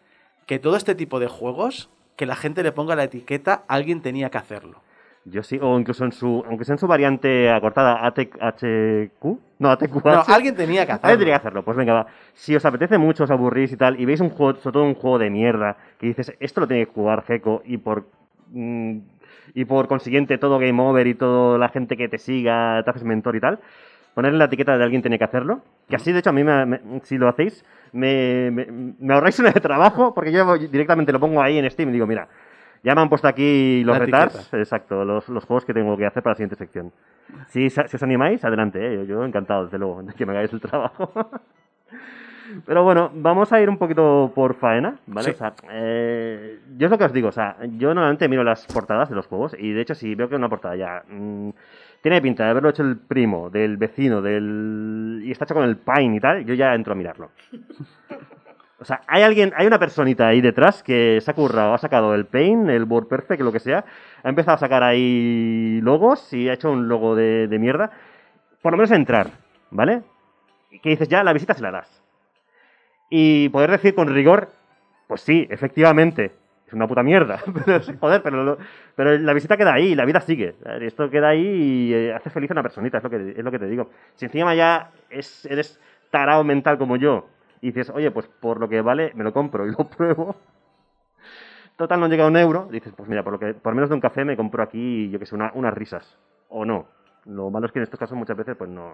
Que 0.45 0.59
todo 0.59 0.75
este 0.75 0.95
tipo 0.95 1.19
de 1.19 1.27
juegos, 1.27 1.89
que 2.17 2.25
la 2.25 2.35
gente 2.35 2.61
le 2.61 2.71
ponga 2.71 2.95
la 2.95 3.03
etiqueta, 3.05 3.63
alguien 3.67 4.01
tenía 4.01 4.29
que 4.29 4.37
hacerlo. 4.37 4.81
Yo 5.23 5.41
sí, 5.41 5.57
o 5.61 5.79
incluso 5.79 6.03
en 6.05 6.11
su, 6.11 6.43
aunque 6.47 6.65
sea 6.65 6.73
en 6.73 6.79
su 6.79 6.87
variante 6.87 7.49
acortada 7.49 8.05
AT, 8.05 8.19
HQ, 8.19 9.39
no 9.59 9.69
ATQ. 9.71 10.03
No, 10.05 10.23
alguien 10.27 10.55
tenía 10.55 10.85
que 10.85 10.91
hacerlo. 10.93 11.07
Alguien 11.09 11.19
tenía 11.19 11.33
que 11.35 11.39
hacerlo. 11.39 11.63
Pues 11.63 11.77
venga, 11.77 11.93
va. 11.93 12.07
Si 12.33 12.55
os 12.55 12.65
apetece 12.65 12.97
mucho, 12.97 13.23
os 13.23 13.31
aburrís 13.31 13.71
y 13.71 13.77
tal, 13.77 13.99
y 13.99 14.05
veis 14.05 14.19
un 14.19 14.29
juego, 14.29 14.59
sobre 14.59 14.73
todo 14.73 14.83
un 14.83 14.95
juego 14.95 15.17
de 15.19 15.29
mierda, 15.29 15.77
que 15.99 16.07
dices, 16.07 16.33
esto 16.39 16.61
lo 16.61 16.67
tiene 16.67 16.85
que 16.85 16.91
jugar 16.91 17.23
Gecko, 17.23 17.61
y 17.65 17.77
por 17.77 18.05
mm, 18.51 18.97
y 19.53 19.65
por 19.65 19.87
consiguiente 19.87 20.37
todo 20.37 20.59
Game 20.59 20.81
Over 20.81 21.07
y 21.07 21.13
toda 21.15 21.57
la 21.57 21.69
gente 21.69 21.95
que 21.95 22.09
te 22.09 22.17
siga, 22.17 22.81
te 22.83 22.89
haces 22.89 23.03
mentor 23.03 23.35
y 23.35 23.39
tal, 23.39 23.59
ponerle 24.13 24.37
la 24.39 24.45
etiqueta 24.45 24.77
de 24.77 24.83
alguien 24.83 25.01
tiene 25.01 25.17
que 25.17 25.23
hacerlo. 25.23 25.61
Que 25.87 25.95
así, 25.95 26.11
de 26.11 26.19
hecho, 26.19 26.31
a 26.31 26.33
mí, 26.33 26.43
me- 26.43 26.65
me- 26.65 26.79
si 27.03 27.17
lo 27.17 27.29
hacéis, 27.29 27.63
me, 27.93 28.49
me, 28.51 28.65
me 28.99 29.13
ahorráis 29.13 29.39
una 29.39 29.51
de 29.53 29.61
trabajo, 29.61 30.13
porque 30.13 30.31
yo 30.31 30.57
directamente 30.57 31.11
lo 31.13 31.19
pongo 31.19 31.41
ahí 31.41 31.57
en 31.57 31.69
Steam 31.69 31.89
y 31.89 31.93
digo, 31.93 32.07
mira, 32.07 32.27
ya 32.85 32.93
me 32.93 33.01
han 33.01 33.09
puesto 33.09 33.27
aquí 33.27 33.83
los 33.83 33.97
La 33.97 34.05
retards, 34.05 34.35
etiqueta. 34.35 34.57
exacto, 34.59 35.03
los, 35.03 35.27
los 35.27 35.43
juegos 35.43 35.65
que 35.65 35.73
tengo 35.73 35.97
que 35.97 36.05
hacer 36.05 36.21
para 36.21 36.33
la 36.33 36.35
siguiente 36.35 36.55
sección. 36.55 36.91
Si, 37.47 37.65
os 37.65 38.03
animáis, 38.03 38.45
adelante, 38.45 38.79
¿eh? 38.79 38.95
yo, 38.95 39.03
yo 39.03 39.25
encantado, 39.25 39.65
desde 39.65 39.79
luego, 39.79 40.03
de 40.03 40.13
que 40.13 40.23
me 40.25 40.33
hagáis 40.33 40.53
el 40.53 40.61
trabajo. 40.61 41.11
Pero 42.67 42.83
bueno, 42.83 43.09
vamos 43.15 43.51
a 43.51 43.59
ir 43.59 43.69
un 43.71 43.77
poquito 43.79 44.31
por 44.35 44.53
faena, 44.53 44.99
¿vale? 45.07 45.29
Sí. 45.29 45.31
O 45.31 45.35
sea, 45.35 45.53
eh, 45.71 46.59
yo 46.77 46.85
es 46.85 46.91
lo 46.91 46.97
que 46.99 47.05
os 47.05 47.11
digo, 47.11 47.29
o 47.29 47.31
sea, 47.31 47.57
yo 47.77 47.87
normalmente 47.95 48.29
miro 48.29 48.43
las 48.43 48.67
portadas 48.67 49.09
de 49.09 49.15
los 49.15 49.25
juegos 49.25 49.55
y 49.57 49.71
de 49.71 49.81
hecho 49.81 49.95
si 49.95 50.13
veo 50.13 50.29
que 50.29 50.35
una 50.35 50.47
portada 50.47 50.75
ya 50.75 51.03
mm, 51.09 51.49
tiene 52.03 52.21
pinta 52.21 52.43
de 52.43 52.51
haberlo 52.51 52.69
hecho 52.69 52.83
el 52.83 52.97
primo, 52.97 53.49
del 53.49 53.77
vecino, 53.77 54.21
del 54.21 55.21
y 55.23 55.31
está 55.31 55.45
hecho 55.45 55.55
con 55.55 55.63
el 55.63 55.77
Pine 55.77 56.17
y 56.17 56.19
tal, 56.19 56.45
yo 56.45 56.53
ya 56.53 56.75
entro 56.75 56.93
a 56.93 56.95
mirarlo. 56.95 57.31
O 58.77 58.83
sea, 58.83 59.01
hay 59.07 59.23
alguien, 59.23 59.53
hay 59.55 59.67
una 59.67 59.79
personita 59.79 60.27
ahí 60.27 60.41
detrás 60.41 60.83
que 60.83 61.19
se 61.21 61.31
ha 61.31 61.33
currado, 61.33 61.73
ha 61.73 61.77
sacado 61.77 62.13
el 62.13 62.25
Paint, 62.25 62.69
el 62.69 62.83
WordPerfect, 62.83 63.41
lo 63.41 63.53
que 63.53 63.59
sea, 63.59 63.85
ha 64.21 64.29
empezado 64.29 64.55
a 64.55 64.59
sacar 64.59 64.83
ahí 64.83 65.79
logos 65.81 66.33
y 66.33 66.49
ha 66.49 66.53
hecho 66.53 66.71
un 66.71 66.89
logo 66.89 67.15
de, 67.15 67.47
mierda. 67.57 67.91
Por 68.61 68.73
lo 68.73 68.77
menos 68.77 68.91
entrar, 68.91 69.29
¿vale? 69.71 70.01
Y 70.71 70.79
que 70.79 70.89
dices, 70.89 71.07
ya 71.07 71.23
la 71.23 71.31
visita 71.31 71.53
se 71.53 71.61
la 71.61 71.71
das. 71.71 72.03
Y 73.09 73.47
poder 73.49 73.71
decir 73.71 73.95
con 73.95 74.13
rigor, 74.13 74.49
pues 75.07 75.21
sí, 75.21 75.47
efectivamente, 75.49 76.33
es 76.67 76.73
una 76.73 76.87
puta 76.87 77.01
mierda. 77.01 77.39
Pero, 77.65 77.79
joder, 77.99 78.21
pero, 78.23 78.57
pero 78.95 79.17
la 79.19 79.33
visita 79.33 79.55
queda 79.55 79.73
ahí, 79.73 79.95
la 79.95 80.03
vida 80.03 80.19
sigue. 80.19 80.55
Esto 80.81 81.09
queda 81.09 81.29
ahí 81.29 81.45
y 81.45 81.93
eh, 81.93 82.13
hace 82.13 82.29
feliz 82.29 82.49
a 82.51 82.55
una 82.55 82.63
personita, 82.63 82.97
es 82.97 83.03
lo 83.03 83.51
que, 83.51 83.59
te 83.59 83.67
digo. 83.67 83.89
Si 84.15 84.25
encima 84.25 84.53
ya 84.55 84.91
es, 85.09 85.45
eres 85.45 85.79
tarao 86.09 86.43
mental 86.43 86.77
como 86.77 86.97
yo 86.97 87.27
y 87.65 87.71
dices, 87.71 87.89
oye, 87.89 88.11
pues 88.11 88.27
por 88.27 88.59
lo 88.59 88.69
que 88.69 88.81
vale, 88.81 89.11
me 89.15 89.23
lo 89.23 89.33
compro 89.33 89.65
y 89.67 89.71
lo 89.71 89.77
pruebo. 89.89 90.35
Total, 91.77 91.99
no 91.99 92.07
llega 92.07 92.23
a 92.23 92.27
un 92.27 92.37
euro. 92.37 92.67
Dices, 92.71 92.93
pues 92.95 93.09
mira, 93.09 93.23
por, 93.23 93.33
lo 93.33 93.39
que, 93.39 93.53
por 93.53 93.73
menos 93.75 93.89
de 93.89 93.95
un 93.95 94.01
café 94.01 94.23
me 94.23 94.37
compro 94.37 94.63
aquí, 94.63 95.09
yo 95.09 95.19
que 95.19 95.25
sé, 95.25 95.35
una- 95.35 95.51
unas 95.55 95.73
risas. 95.73 96.17
O 96.49 96.63
no. 96.65 96.85
Lo 97.25 97.49
malo 97.49 97.65
es 97.65 97.71
que 97.71 97.79
en 97.79 97.83
estos 97.83 97.99
casos 97.99 98.17
muchas 98.17 98.37
veces, 98.37 98.55
pues 98.55 98.69
no, 98.69 98.93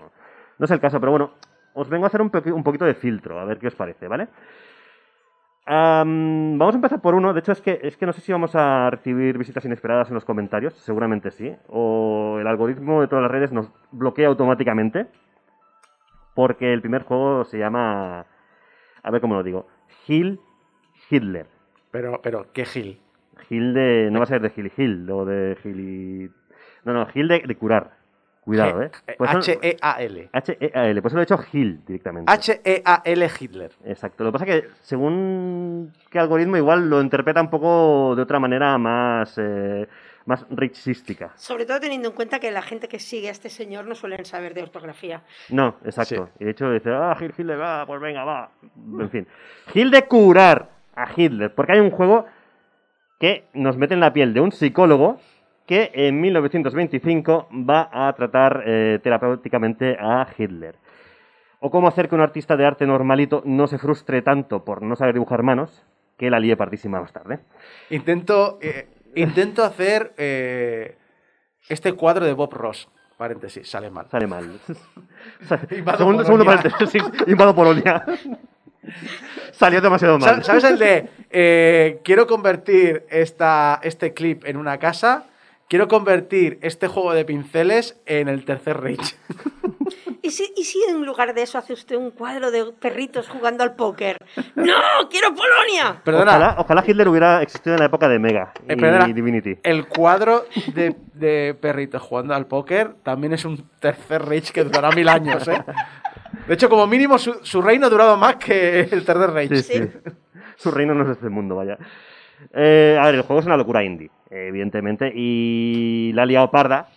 no 0.57 0.65
es 0.65 0.71
el 0.71 0.79
caso. 0.79 0.99
Pero 0.99 1.11
bueno, 1.11 1.31
os 1.73 1.89
vengo 1.89 2.05
a 2.05 2.07
hacer 2.07 2.21
un, 2.21 2.31
un 2.53 2.63
poquito 2.63 2.85
de 2.85 2.93
filtro, 2.95 3.39
a 3.39 3.45
ver 3.45 3.59
qué 3.59 3.67
os 3.67 3.75
parece, 3.75 4.07
¿vale? 4.07 4.29
Am, 5.65 6.57
vamos 6.57 6.73
a 6.75 6.77
empezar 6.77 7.01
por 7.01 7.13
uno. 7.13 7.33
De 7.33 7.39
hecho, 7.41 7.51
es 7.51 7.61
que, 7.61 7.79
es 7.83 7.97
que 7.97 8.05
no 8.05 8.13
sé 8.13 8.21
si 8.21 8.31
vamos 8.31 8.55
a 8.55 8.89
recibir 8.89 9.37
visitas 9.37 9.65
inesperadas 9.65 10.07
en 10.09 10.15
los 10.15 10.25
comentarios. 10.25 10.73
Seguramente 10.75 11.29
sí. 11.31 11.53
O 11.67 12.37
el 12.39 12.47
algoritmo 12.47 13.01
de 13.01 13.07
todas 13.07 13.21
las 13.23 13.31
redes 13.31 13.51
nos 13.51 13.69
bloquea 13.91 14.27
automáticamente. 14.27 15.07
Porque 16.33 16.73
el 16.73 16.81
primer 16.81 17.03
juego 17.03 17.43
se 17.45 17.57
llama. 17.59 18.25
A 19.03 19.11
ver 19.11 19.21
cómo 19.21 19.35
lo 19.35 19.43
digo. 19.43 19.67
Hill 20.07 20.39
Hitler. 21.09 21.47
Pero, 21.91 22.21
pero, 22.21 22.47
qué 22.53 22.65
gil. 22.65 22.99
Hill 23.49 23.73
de. 23.73 24.09
No 24.11 24.19
va 24.19 24.23
a 24.23 24.27
ser 24.27 24.41
de 24.41 24.51
Hill 24.55 24.71
Hill 24.77 25.09
o 25.11 25.25
de 25.25 25.57
y. 25.65 26.29
No, 26.85 26.93
no, 26.93 27.07
Hill 27.13 27.27
de, 27.27 27.39
de 27.41 27.55
curar. 27.55 27.99
Cuidado, 28.43 28.81
¿eh? 28.81 28.89
Pues 29.19 29.29
son- 29.29 29.39
H-E-A-L. 29.39 30.29
H-E-A-L. 30.33 31.01
Pues 31.03 31.13
lo 31.13 31.19
he 31.19 31.23
hecho 31.23 31.39
Hill 31.53 31.81
directamente. 31.85 32.31
H-E-A-L 32.31 33.29
Hitler. 33.39 33.71
Exacto. 33.85 34.23
Lo 34.23 34.31
que 34.31 34.39
pasa 34.39 34.45
es 34.51 34.61
que 34.63 34.69
según 34.81 35.93
qué 36.09 36.17
algoritmo 36.17 36.57
igual 36.57 36.89
lo 36.89 37.01
interpreta 37.01 37.39
un 37.41 37.51
poco 37.51 38.15
de 38.15 38.23
otra 38.23 38.39
manera 38.39 38.77
más, 38.79 39.35
eh, 39.37 39.87
más 40.25 40.45
richística. 40.49 41.31
Sobre 41.35 41.65
todo 41.65 41.79
teniendo 41.79 42.09
en 42.09 42.15
cuenta 42.15 42.39
que 42.39 42.51
la 42.51 42.61
gente 42.61 42.87
que 42.87 42.99
sigue 42.99 43.29
a 43.29 43.31
este 43.31 43.49
señor 43.49 43.85
no 43.85 43.95
suelen 43.95 44.25
saber 44.25 44.53
de 44.53 44.63
ortografía. 44.63 45.23
No, 45.49 45.75
exacto. 45.83 46.29
Y 46.39 46.45
de 46.45 46.51
hecho 46.51 46.71
dice, 46.71 46.91
ah, 46.91 47.15
Gil 47.17 47.33
Hitler, 47.37 47.59
va, 47.59 47.85
pues 47.85 48.01
venga, 48.01 48.23
va. 48.23 48.51
En 48.99 49.09
fin. 49.09 49.27
Gil 49.67 49.91
de 49.91 50.03
curar 50.03 50.69
a 50.95 51.07
Hitler. 51.15 51.53
Porque 51.53 51.73
hay 51.73 51.79
un 51.79 51.91
juego 51.91 52.25
que 53.19 53.45
nos 53.53 53.77
mete 53.77 53.93
en 53.93 53.99
la 53.99 54.13
piel 54.13 54.33
de 54.33 54.41
un 54.41 54.51
psicólogo 54.51 55.19
que 55.65 55.91
en 55.93 56.19
1925 56.19 57.49
va 57.51 57.89
a 57.91 58.11
tratar 58.13 58.63
eh, 58.65 58.99
terapéuticamente 59.01 59.95
a 59.99 60.27
Hitler. 60.37 60.75
O 61.59 61.69
cómo 61.69 61.87
hacer 61.87 62.09
que 62.09 62.15
un 62.15 62.21
artista 62.21 62.57
de 62.57 62.65
arte 62.65 62.87
normalito 62.87 63.43
no 63.45 63.67
se 63.67 63.77
frustre 63.77 64.21
tanto 64.21 64.65
por 64.65 64.81
no 64.81 64.95
saber 64.95 65.13
dibujar 65.13 65.43
manos 65.43 65.85
que 66.17 66.29
la 66.29 66.39
líe 66.39 66.57
partísima 66.57 66.99
más 66.99 67.13
tarde. 67.13 67.39
Intento, 67.89 68.59
eh, 68.61 68.87
intento 69.15 69.63
hacer 69.63 70.13
eh, 70.17 70.97
este 71.69 71.93
cuadro 71.93 72.25
de 72.25 72.33
Bob 72.33 72.53
Ross. 72.53 72.87
Paréntesis, 73.17 73.69
sale 73.69 73.89
mal. 73.91 74.07
Sale 74.09 74.25
mal. 74.27 74.59
Segundo, 75.97 76.23
segundo 76.23 76.43
paréntesis. 76.45 77.03
Invado 77.27 77.53
Polonia. 77.53 78.03
Salió 79.51 79.79
demasiado 79.79 80.17
mal. 80.17 80.37
Sa- 80.37 80.43
¿Sabes 80.43 80.63
el 80.63 80.79
de 80.79 81.09
eh, 81.29 81.99
quiero 82.03 82.25
convertir 82.25 83.05
esta, 83.09 83.79
este 83.83 84.13
clip 84.13 84.43
en 84.45 84.57
una 84.57 84.79
casa? 84.79 85.25
Quiero 85.71 85.87
convertir 85.87 86.59
este 86.63 86.89
juego 86.89 87.13
de 87.13 87.23
pinceles 87.23 87.97
en 88.05 88.27
el 88.27 88.43
tercer 88.43 88.81
Reich. 88.81 89.15
¿Y 90.21 90.31
si, 90.31 90.51
¿Y 90.57 90.65
si 90.65 90.83
en 90.89 91.05
lugar 91.05 91.33
de 91.33 91.43
eso 91.43 91.57
hace 91.57 91.71
usted 91.71 91.95
un 91.95 92.11
cuadro 92.11 92.51
de 92.51 92.73
perritos 92.77 93.29
jugando 93.29 93.63
al 93.63 93.73
póker? 93.75 94.17
¡No! 94.55 94.73
¡Quiero 95.09 95.29
Polonia! 95.33 96.01
Perdona, 96.03 96.31
Ojalá, 96.31 96.55
ojalá 96.59 96.83
Hitler 96.85 97.07
hubiera 97.07 97.41
existido 97.41 97.75
en 97.75 97.79
la 97.79 97.85
época 97.85 98.09
de 98.09 98.19
Mega 98.19 98.51
y 98.67 98.73
Eh, 98.73 98.75
perdona. 98.75 99.05
Divinity. 99.07 99.59
el 99.63 99.87
cuadro 99.87 100.43
de, 100.73 100.93
de 101.13 101.55
perritos 101.59 102.01
jugando 102.01 102.33
al 102.35 102.47
póker 102.47 102.95
también 103.03 103.31
es 103.31 103.45
un 103.45 103.69
tercer 103.79 104.25
Reich 104.25 104.51
que 104.51 104.65
durará 104.65 104.91
mil 104.91 105.07
años, 105.07 105.47
¿eh? 105.47 105.63
De 106.47 106.53
hecho, 106.53 106.67
como 106.67 106.85
mínimo, 106.85 107.17
su, 107.17 107.39
su 107.43 107.61
reino 107.61 107.87
ha 107.87 107.89
durado 107.89 108.17
más 108.17 108.35
que 108.35 108.81
el 108.81 109.05
tercer 109.05 109.31
Reich. 109.31 109.53
Sí, 109.55 109.63
sí. 109.63 109.89
Su 110.57 110.69
reino 110.71 110.93
no 110.93 111.03
es 111.03 111.07
de 111.07 111.13
este 111.13 111.29
mundo, 111.29 111.55
vaya. 111.55 111.77
Eh, 112.53 112.97
a 112.99 113.05
ver, 113.05 113.15
el 113.15 113.21
juego 113.21 113.39
es 113.39 113.45
una 113.45 113.57
locura 113.57 113.83
indie, 113.83 114.09
evidentemente, 114.29 115.11
y 115.13 116.11
la 116.13 116.23
ha 116.23 116.25
liado 116.25 116.51
parda, 116.51 116.87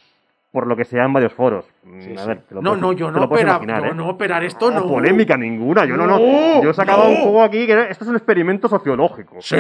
por 0.53 0.67
lo 0.67 0.77
que 0.77 0.85
sea 0.85 1.05
en 1.05 1.13
varios 1.13 1.33
foros. 1.33 1.67
Mm, 1.85 2.01
Sí, 2.01 2.15
a 2.17 2.27
ver, 2.27 2.39
te 2.49 2.55
lo 2.55 2.63
no, 2.63 2.71
puedes- 2.71 2.83
no, 2.83 2.93
yo 2.93 3.07
te 3.07 3.13
no 3.13 3.19
lo 3.19 3.25
operar, 3.27 3.47
imaginar, 3.63 3.83
yo 3.85 3.91
¿eh? 3.91 3.95
no 3.95 4.09
operar 4.09 4.45
esto, 4.45 4.71
No, 4.71 4.81
no. 4.81 4.87
polémica 4.89 5.37
ninguna, 5.37 5.85
yo 5.85 5.97
no, 5.97 6.07
no. 6.07 6.19
No, 6.19 6.63
Yo 6.63 6.73
sacaba 6.73 7.09
un 7.09 7.15
no. 7.15 7.21
juego 7.23 7.43
aquí 7.43 7.67
que 7.67 7.89
esto 7.91 8.05
es 8.05 8.11
un 8.11 8.17
experimento 8.17 8.69
sociológico. 8.69 9.37
Sí, 9.41 9.57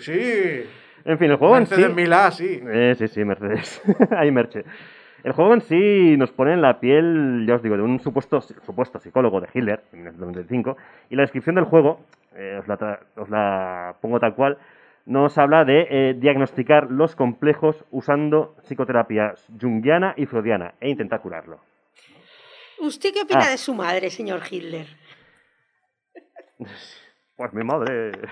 sí. 0.00 0.62
En 1.04 1.18
fin, 1.18 1.30
el 1.32 1.36
juego 1.36 1.56
en 1.56 1.66
sí. 1.66 1.72
Mercedes 1.74 1.96
Milá, 1.96 2.30
sí. 2.30 2.60
Eh, 2.64 2.94
sí, 2.96 3.08
sí, 3.08 3.24
Mercedes. 3.24 3.82
Hay 4.16 4.30
merche. 4.30 4.64
El 5.24 5.32
juego 5.32 5.54
en 5.54 5.60
sí 5.62 6.16
nos 6.16 6.30
pone 6.32 6.52
en 6.52 6.62
la 6.62 6.78
piel, 6.80 7.44
ya 7.46 7.56
os 7.56 7.62
digo, 7.62 7.76
de 7.76 7.82
un 7.82 7.98
supuesto, 8.00 8.40
supuesto 8.40 8.98
psicólogo 9.00 9.40
de 9.40 9.48
Hitler, 9.52 9.82
en 9.92 10.06
el 10.08 10.18
95, 10.18 10.76
y 11.10 11.16
la 11.16 11.22
descripción 11.22 11.54
del 11.56 11.64
juego, 11.64 12.00
eh, 12.36 12.58
os, 12.60 12.66
la 12.68 12.98
os 13.16 13.28
la 13.28 13.94
pongo 14.00 14.18
tal 14.18 14.34
cual, 14.34 14.58
nos 15.06 15.36
habla 15.38 15.64
de 15.64 15.86
eh, 15.90 16.14
diagnosticar 16.14 16.90
los 16.90 17.16
complejos 17.16 17.84
usando 17.90 18.54
psicoterapia 18.62 19.34
junguiana 19.60 20.14
y 20.16 20.26
freudiana 20.26 20.74
e 20.80 20.88
intentar 20.90 21.20
curarlo. 21.20 21.60
¿Usted 22.78 23.12
qué 23.12 23.22
opina 23.22 23.44
Ah. 23.46 23.50
de 23.50 23.58
su 23.58 23.74
madre, 23.74 24.10
señor 24.10 24.40
Hitler? 24.50 24.86
Pues 27.36 27.52
mi 27.54 27.64
madre. 27.64 28.12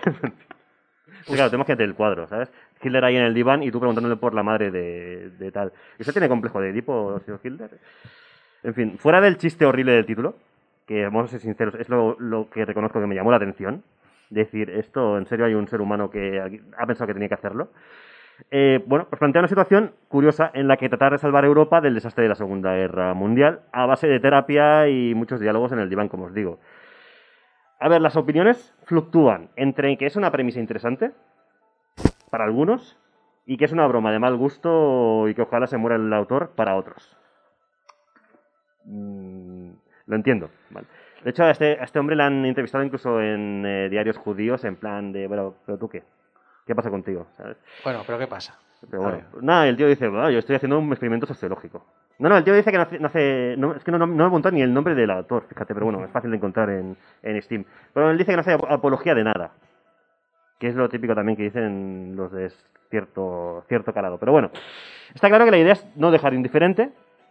Sí, 1.26 1.34
claro, 1.34 1.50
tenemos 1.50 1.66
que 1.66 1.74
tener 1.76 1.90
el 1.90 1.94
cuadro, 1.96 2.26
¿sabes? 2.28 2.50
Hitler 2.82 3.04
ahí 3.04 3.14
en 3.16 3.24
el 3.24 3.34
diván 3.34 3.62
y 3.62 3.70
tú 3.70 3.78
preguntándole 3.78 4.16
por 4.16 4.32
la 4.32 4.42
madre 4.42 4.70
de, 4.70 5.28
de 5.30 5.52
tal. 5.52 5.70
¿Y 5.98 6.02
usted 6.02 6.12
tiene 6.14 6.28
complejo 6.30 6.60
de 6.62 6.70
Edipo, 6.70 7.20
señor 7.26 7.40
Hitler? 7.44 7.70
En 8.62 8.72
fin, 8.74 8.96
fuera 8.98 9.20
del 9.20 9.36
chiste 9.36 9.66
horrible 9.66 9.92
del 9.92 10.06
título, 10.06 10.36
que 10.86 11.04
vamos 11.04 11.24
a 11.26 11.28
ser 11.28 11.40
sinceros, 11.40 11.74
es 11.74 11.90
lo, 11.90 12.16
lo 12.18 12.48
que 12.48 12.64
reconozco 12.64 12.98
que 13.00 13.06
me 13.06 13.14
llamó 13.14 13.30
la 13.32 13.36
atención. 13.36 13.82
Decir, 14.30 14.70
esto, 14.70 15.18
en 15.18 15.26
serio 15.26 15.44
hay 15.44 15.54
un 15.54 15.68
ser 15.68 15.80
humano 15.80 16.08
que 16.08 16.40
ha 16.78 16.86
pensado 16.86 17.06
que 17.08 17.14
tenía 17.14 17.28
que 17.28 17.34
hacerlo. 17.34 17.70
Eh, 18.50 18.82
bueno, 18.86 19.06
pues 19.08 19.18
plantea 19.18 19.40
una 19.40 19.48
situación 19.48 19.92
curiosa 20.08 20.50
en 20.54 20.68
la 20.68 20.76
que 20.76 20.88
tratar 20.88 21.12
de 21.12 21.18
salvar 21.18 21.44
a 21.44 21.48
Europa 21.48 21.80
del 21.80 21.94
desastre 21.94 22.22
de 22.22 22.28
la 22.30 22.34
Segunda 22.34 22.74
Guerra 22.74 23.12
Mundial 23.14 23.60
a 23.72 23.86
base 23.86 24.06
de 24.06 24.20
terapia 24.20 24.88
y 24.88 25.14
muchos 25.14 25.40
diálogos 25.40 25.72
en 25.72 25.80
el 25.80 25.90
diván, 25.90 26.08
como 26.08 26.24
os 26.24 26.34
digo. 26.34 26.58
A 27.80 27.88
ver, 27.88 28.00
las 28.00 28.16
opiniones 28.16 28.74
fluctúan 28.84 29.50
entre 29.56 29.96
que 29.96 30.06
es 30.06 30.16
una 30.16 30.30
premisa 30.30 30.60
interesante 30.60 31.12
para 32.30 32.44
algunos 32.44 32.98
y 33.46 33.56
que 33.56 33.64
es 33.64 33.72
una 33.72 33.86
broma 33.86 34.12
de 34.12 34.18
mal 34.18 34.36
gusto 34.36 35.28
y 35.28 35.34
que 35.34 35.42
ojalá 35.42 35.66
se 35.66 35.76
muera 35.76 35.96
el 35.96 36.12
autor 36.12 36.50
para 36.54 36.76
otros. 36.76 37.16
Mm, 38.84 39.70
lo 40.06 40.16
entiendo. 40.16 40.50
vale. 40.70 40.86
De 41.24 41.30
hecho, 41.30 41.44
a 41.44 41.50
este, 41.50 41.78
a 41.80 41.84
este 41.84 41.98
hombre 41.98 42.16
le 42.16 42.22
han 42.22 42.44
entrevistado 42.44 42.82
incluso 42.84 43.20
en 43.20 43.64
eh, 43.66 43.88
diarios 43.90 44.16
judíos 44.16 44.64
en 44.64 44.76
plan 44.76 45.12
de, 45.12 45.26
bueno, 45.26 45.54
pero 45.66 45.78
tú 45.78 45.88
qué? 45.88 46.02
¿Qué 46.66 46.74
pasa 46.74 46.90
contigo? 46.90 47.26
¿Sabes? 47.36 47.56
Bueno, 47.84 48.02
pero 48.06 48.18
¿qué 48.18 48.26
pasa? 48.26 48.58
Pero 48.90 49.02
bueno, 49.02 49.18
nada, 49.42 49.68
el 49.68 49.76
tío 49.76 49.86
dice, 49.88 50.08
"Bueno, 50.08 50.30
yo 50.30 50.38
estoy 50.38 50.56
haciendo 50.56 50.78
un 50.78 50.88
experimento 50.88 51.26
sociológico. 51.26 51.84
No, 52.18 52.28
no, 52.30 52.36
el 52.38 52.44
tío 52.44 52.54
dice 52.54 52.70
que 52.70 52.76
no 52.78 52.82
hace, 52.84 52.98
no 52.98 53.06
hace- 53.08 53.54
no, 53.58 53.74
es 53.74 53.84
que 53.84 53.90
no, 53.90 53.98
no, 53.98 54.06
me 54.06 54.22
he 54.22 54.26
apuntado 54.26 54.54
ni 54.54 54.62
el 54.62 54.72
nombre 54.72 54.94
del 54.94 55.10
autor, 55.10 55.44
fíjate, 55.48 55.74
pero 55.74 55.84
bueno, 55.86 56.02
es 56.04 56.10
fácil 56.10 56.30
de 56.30 56.36
encontrar 56.38 56.70
en, 56.70 56.96
en 57.22 57.42
Steam. 57.42 57.64
Pero 57.92 58.10
él 58.10 58.16
dice 58.16 58.30
que 58.32 58.36
no 58.36 58.40
hace 58.40 58.52
ap- 58.54 58.70
apología 58.70 59.14
de 59.14 59.24
nada, 59.24 59.50
que 60.58 60.68
es 60.68 60.74
lo 60.74 60.88
típico 60.88 61.14
también 61.14 61.36
que 61.36 61.42
dicen 61.44 62.14
los 62.16 62.32
de 62.32 62.50
cierto, 62.90 63.64
cierto 63.68 63.92
calado. 63.92 64.18
Pero 64.18 64.32
bueno, 64.32 64.50
está 65.14 65.28
claro 65.28 65.44
que 65.44 65.50
la 65.50 65.58
idea 65.58 65.72
es 65.74 65.86
no 65.96 66.10
dejar 66.10 66.32
indiferente, 66.34 66.90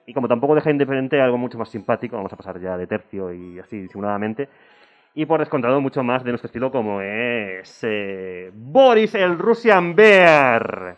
y 0.09 0.13
como 0.13 0.27
tampoco 0.27 0.55
deja 0.55 0.71
indiferente 0.71 1.21
algo 1.21 1.37
mucho 1.37 1.59
más 1.59 1.69
simpático, 1.69 2.15
vamos 2.15 2.33
a 2.33 2.35
pasar 2.35 2.59
ya 2.59 2.75
de 2.75 2.87
tercio 2.87 3.31
y 3.31 3.59
así 3.59 3.79
disimuladamente, 3.79 4.49
y 5.13 5.27
por 5.27 5.39
descontado 5.39 5.79
mucho 5.81 6.01
más 6.01 6.23
de 6.23 6.31
nuestro 6.31 6.47
estilo 6.47 6.71
como 6.71 6.99
es 6.99 7.79
eh, 7.83 8.49
Boris 8.55 9.13
el 9.13 9.37
Russian 9.37 9.95
Bear. 9.95 10.95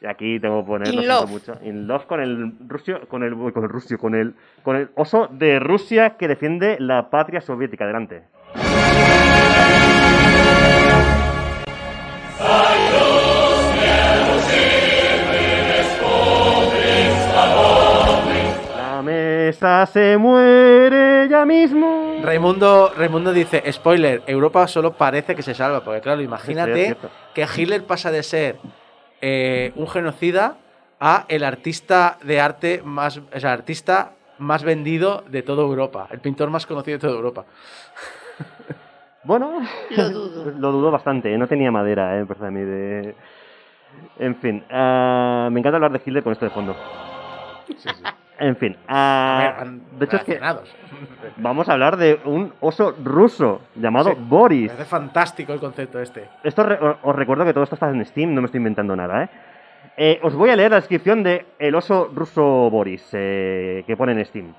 Y 0.00 0.06
aquí 0.06 0.38
tengo 0.38 0.62
que 0.62 0.66
poner 0.68 0.94
In 0.94 1.08
love. 1.08 1.28
mucho. 1.28 1.58
In 1.64 1.88
love 1.88 2.06
con 2.06 2.20
el 2.20 2.52
rusio, 2.68 3.00
con 3.08 3.24
el 3.24 3.34
con 3.52 3.64
el 3.64 3.68
rusio, 3.68 3.98
con 3.98 4.14
el 4.14 4.34
con 4.62 4.76
el 4.76 4.90
oso 4.94 5.26
de 5.32 5.58
Rusia 5.58 6.16
que 6.16 6.28
defiende 6.28 6.76
la 6.78 7.10
patria 7.10 7.40
soviética. 7.40 7.82
Adelante. 7.82 8.22
Se 19.86 20.16
muere 20.18 21.28
ya 21.28 21.44
mismo. 21.44 22.16
Raimundo, 22.22 22.92
Raimundo 22.96 23.32
dice, 23.32 23.62
spoiler, 23.72 24.22
Europa 24.26 24.66
solo 24.68 24.92
parece 24.92 25.34
que 25.34 25.42
se 25.42 25.54
salva, 25.54 25.82
porque 25.82 26.00
claro, 26.00 26.20
Sí, 26.20 26.24
imagínate 26.24 26.96
que 27.34 27.46
Hitler 27.56 27.84
pasa 27.84 28.10
de 28.10 28.22
ser 28.22 28.56
eh, 29.20 29.72
un 29.76 29.88
genocida 29.88 30.56
a 31.00 31.24
el 31.28 31.44
artista 31.44 32.18
de 32.22 32.40
arte 32.40 32.82
más, 32.84 33.18
o 33.18 33.40
sea, 33.40 33.52
artista 33.52 34.12
más 34.38 34.62
vendido 34.62 35.24
de 35.28 35.42
toda 35.42 35.62
Europa, 35.62 36.08
el 36.10 36.20
pintor 36.20 36.50
más 36.50 36.66
conocido 36.66 36.98
de 36.98 37.00
toda 37.00 37.14
Europa. 37.14 37.44
Bueno, 39.24 39.60
Lo 39.90 40.10
dudo. 40.10 40.52
Lo 40.58 40.72
dudo 40.72 40.90
bastante, 40.90 41.36
no 41.36 41.46
tenía 41.46 41.70
madera, 41.70 42.18
¿eh? 42.18 42.24
Parece 42.24 42.46
a 42.46 42.50
mí 42.50 42.60
de... 42.60 43.14
En 44.18 44.36
fin, 44.36 44.62
ah, 44.70 45.48
me 45.50 45.60
encanta 45.60 45.76
hablar 45.76 45.92
de 45.92 46.00
Hitler 46.04 46.22
con 46.22 46.32
esto 46.32 46.44
de 46.44 46.50
fondo. 46.50 46.76
En 48.40 48.56
fin, 48.56 48.76
ah, 48.86 49.38
A 49.38 49.42
ver, 49.42 49.54
van 49.58 49.82
de 49.98 50.04
hecho 50.04 50.16
es 50.16 50.22
que 50.22 50.40
vamos 51.38 51.68
a 51.68 51.72
hablar 51.72 51.96
de 51.96 52.20
un 52.24 52.52
oso 52.60 52.94
ruso 53.02 53.62
llamado 53.74 54.10
Sí. 54.10 54.16
Boris. 54.20 54.62
Me 54.62 54.68
parece 54.68 54.84
fantástico 54.88 55.52
el 55.52 55.58
concepto 55.60 56.00
este. 56.00 56.28
Esto 56.44 56.62
re- 56.62 56.78
os- 57.02 57.16
recuerdo 57.16 57.44
que 57.44 57.52
todo 57.52 57.64
esto 57.64 57.74
está 57.74 57.90
en 57.90 58.04
Steam, 58.04 58.32
no 58.34 58.40
me 58.40 58.46
estoy 58.46 58.58
inventando 58.58 58.94
nada, 58.94 59.24
¿eh? 59.24 59.28
Eh, 59.96 60.20
os 60.22 60.34
voy 60.36 60.50
a 60.50 60.56
leer 60.56 60.70
la 60.70 60.76
descripción 60.76 61.24
de 61.24 61.46
el 61.58 61.74
oso 61.74 62.10
ruso 62.14 62.70
Boris, 62.70 63.08
eh, 63.12 63.82
que 63.86 63.96
pone 63.96 64.12
en 64.12 64.24
Steam. 64.24 64.54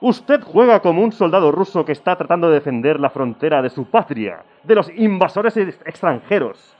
Usted 0.00 0.40
juega 0.42 0.80
como 0.80 1.02
un 1.02 1.12
soldado 1.12 1.52
ruso 1.52 1.84
que 1.84 1.92
está 1.92 2.16
tratando 2.16 2.48
de 2.48 2.54
defender 2.54 2.98
la 2.98 3.10
frontera 3.10 3.60
de 3.60 3.68
su 3.68 3.84
patria, 3.90 4.38
de 4.62 4.74
los 4.74 4.88
invasores 4.96 5.54
ex- 5.58 5.78
extranjeros. 5.84 6.74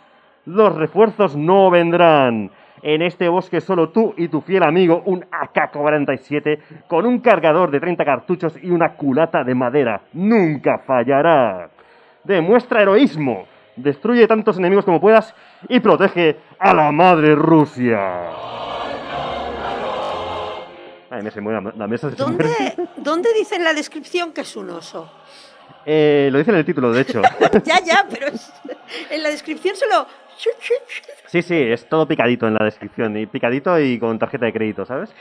Los 0.47 0.75
refuerzos 0.75 1.37
no 1.37 1.71
vendrán. 1.71 2.51
En 2.83 3.01
este 3.03 3.29
bosque 3.29 3.61
solo 3.61 3.91
tú 3.91 4.13
y 4.17 4.27
tu 4.29 4.41
fiel 4.41 4.65
amigo, 4.65 5.03
un 5.07 5.25
AK-47, 5.31 6.59
con 6.89 7.07
un 7.07 7.21
cargador 7.21 7.71
de 7.71 7.79
30 7.79 8.05
cartuchos 8.05 8.55
y 8.61 8.71
una 8.71 8.95
culata 8.95 9.45
de 9.45 9.55
madera. 9.55 10.01
Nunca 10.15 10.79
fallará. 10.79 11.71
Demuestra 12.25 12.83
heroísmo. 12.83 13.47
Destruye 13.77 14.27
tantos 14.27 14.59
enemigos 14.59 14.85
como 14.85 15.01
puedas 15.01 15.33
y 15.69 15.79
protege 15.81 16.37
a 16.59 16.75
la 16.75 16.91
madre 16.93 17.35
Rusia. 17.37 18.01
Ay, 21.11 21.23
me 21.23 21.31
se 21.31 21.41
mueve 21.41 21.73
la- 21.77 21.87
mesa. 21.87 22.11
¿Dónde, 22.11 22.49
¿Dónde 22.97 23.29
dice 23.35 23.57
en 23.57 23.65
la 23.65 23.75
descripción 23.75 24.33
que 24.33 24.41
es 24.43 24.57
un 24.57 24.71
oso? 24.71 25.11
Eh, 25.85 26.29
lo 26.33 26.39
dice 26.39 26.51
en 26.53 26.57
el 26.59 26.65
título, 26.65 26.91
de 26.93 27.03
hecho. 27.03 27.21
ya, 27.65 27.81
ya, 27.85 28.07
pero 28.11 28.29
es- 28.29 28.53
en 29.11 29.23
la 29.23 29.29
descripción 29.29 29.77
solo... 29.77 30.07
Sí, 31.27 31.43
sí, 31.43 31.57
es 31.57 31.89
todo 31.89 32.07
picadito 32.07 32.47
en 32.47 32.55
la 32.55 32.65
descripción. 32.65 33.17
Y 33.17 33.27
picadito 33.27 33.79
y 33.81 33.99
con 33.99 34.19
tarjeta 34.19 34.47
de 34.47 34.53
crédito, 34.53 34.85
¿sabes? 34.85 35.15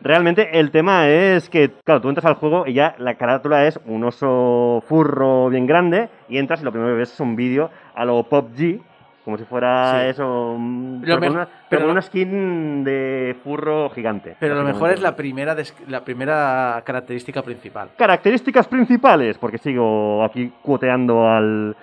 Realmente 0.00 0.58
el 0.60 0.70
tema 0.70 1.08
es 1.08 1.48
que, 1.50 1.70
claro, 1.84 2.00
tú 2.00 2.08
entras 2.08 2.24
al 2.26 2.34
juego 2.34 2.64
y 2.66 2.74
ya 2.74 2.94
la 2.98 3.14
carátula 3.14 3.66
es 3.66 3.80
un 3.86 4.04
oso 4.04 4.82
furro 4.86 5.48
bien 5.48 5.66
grande 5.66 6.08
y 6.28 6.38
entras 6.38 6.60
y 6.60 6.64
lo 6.64 6.70
primero 6.70 6.92
que 6.92 6.98
ves 6.98 7.12
es 7.12 7.20
un 7.20 7.34
vídeo 7.34 7.70
a 7.94 8.04
lo 8.04 8.22
Pop 8.22 8.50
G, 8.56 8.80
como 9.24 9.36
si 9.36 9.44
fuera 9.44 10.02
Sí. 10.04 10.08
eso, 10.10 10.54
mm, 10.56 11.00
pero, 11.02 11.18
con 11.18 11.28
una, 11.30 11.44
pero 11.46 11.58
pero 11.68 11.80
con 11.80 11.86
lo- 11.88 11.92
una 11.94 12.02
skin 12.02 12.84
de 12.84 13.36
furro 13.42 13.90
gigante. 13.90 14.36
Pero 14.38 14.54
lo 14.54 14.62
mejor 14.62 14.90
es 14.92 15.00
la 15.00 15.16
primera, 15.16 15.56
la 15.88 16.04
primera 16.04 16.80
característica 16.86 17.42
principal. 17.42 17.88
Características 17.96 18.68
principales, 18.68 19.36
porque 19.38 19.58
sigo 19.58 20.22
aquí 20.22 20.52
cuoteando 20.62 21.28
al, 21.28 21.74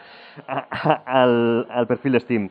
a- 0.48 0.66
a- 0.72 1.22
al, 1.24 1.68
al 1.70 1.86
perfil 1.88 2.14
de 2.14 2.20
Steam. 2.22 2.50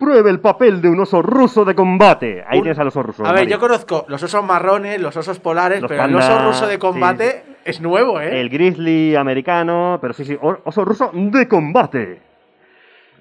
Pruebe 0.00 0.30
el 0.30 0.40
papel 0.40 0.80
de 0.80 0.88
un 0.88 0.98
oso 0.98 1.20
ruso 1.22 1.64
de 1.64 1.74
combate. 1.74 2.42
Ahí 2.48 2.58
Un- 2.58 2.62
tienes 2.64 2.78
al 2.78 2.88
oso 2.88 3.02
ruso. 3.02 3.22
A 3.24 3.28
ver, 3.32 3.42
Mario. 3.42 3.50
yo 3.56 3.60
conozco 3.60 4.04
los 4.08 4.20
osos 4.22 4.42
marrones, 4.42 4.98
los 5.00 5.14
osos 5.16 5.38
polares, 5.38 5.82
Los 5.82 5.88
pero 5.90 6.04
el 6.06 6.16
oso 6.16 6.38
ruso 6.46 6.66
de 6.66 6.78
combate 6.78 7.42
es 7.66 7.80
nuevo, 7.82 8.18
¿eh? 8.18 8.40
El 8.40 8.48
grizzly 8.48 9.14
americano, 9.14 9.98
pero 10.00 10.14
sí, 10.14 10.24
sí, 10.24 10.36
oso 10.40 10.84
ruso 10.86 11.10
de 11.12 11.46
combate. 11.46 12.22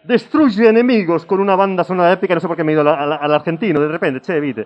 Destruye 0.06 0.70
enemigos 0.70 1.26
con 1.26 1.42
una 1.42 1.56
banda 1.58 1.84
sonora 1.84 2.14
épica, 2.14 2.34
no 2.34 2.40
sé 2.40 2.48
por 2.48 2.56
qué 2.56 2.64
me 2.64 2.72
he 2.72 2.76
ido 2.76 2.90
al 2.90 3.34
argentino 3.34 3.82
de 3.82 3.88
repente, 3.90 4.22
che, 4.22 4.40
vite. 4.40 4.66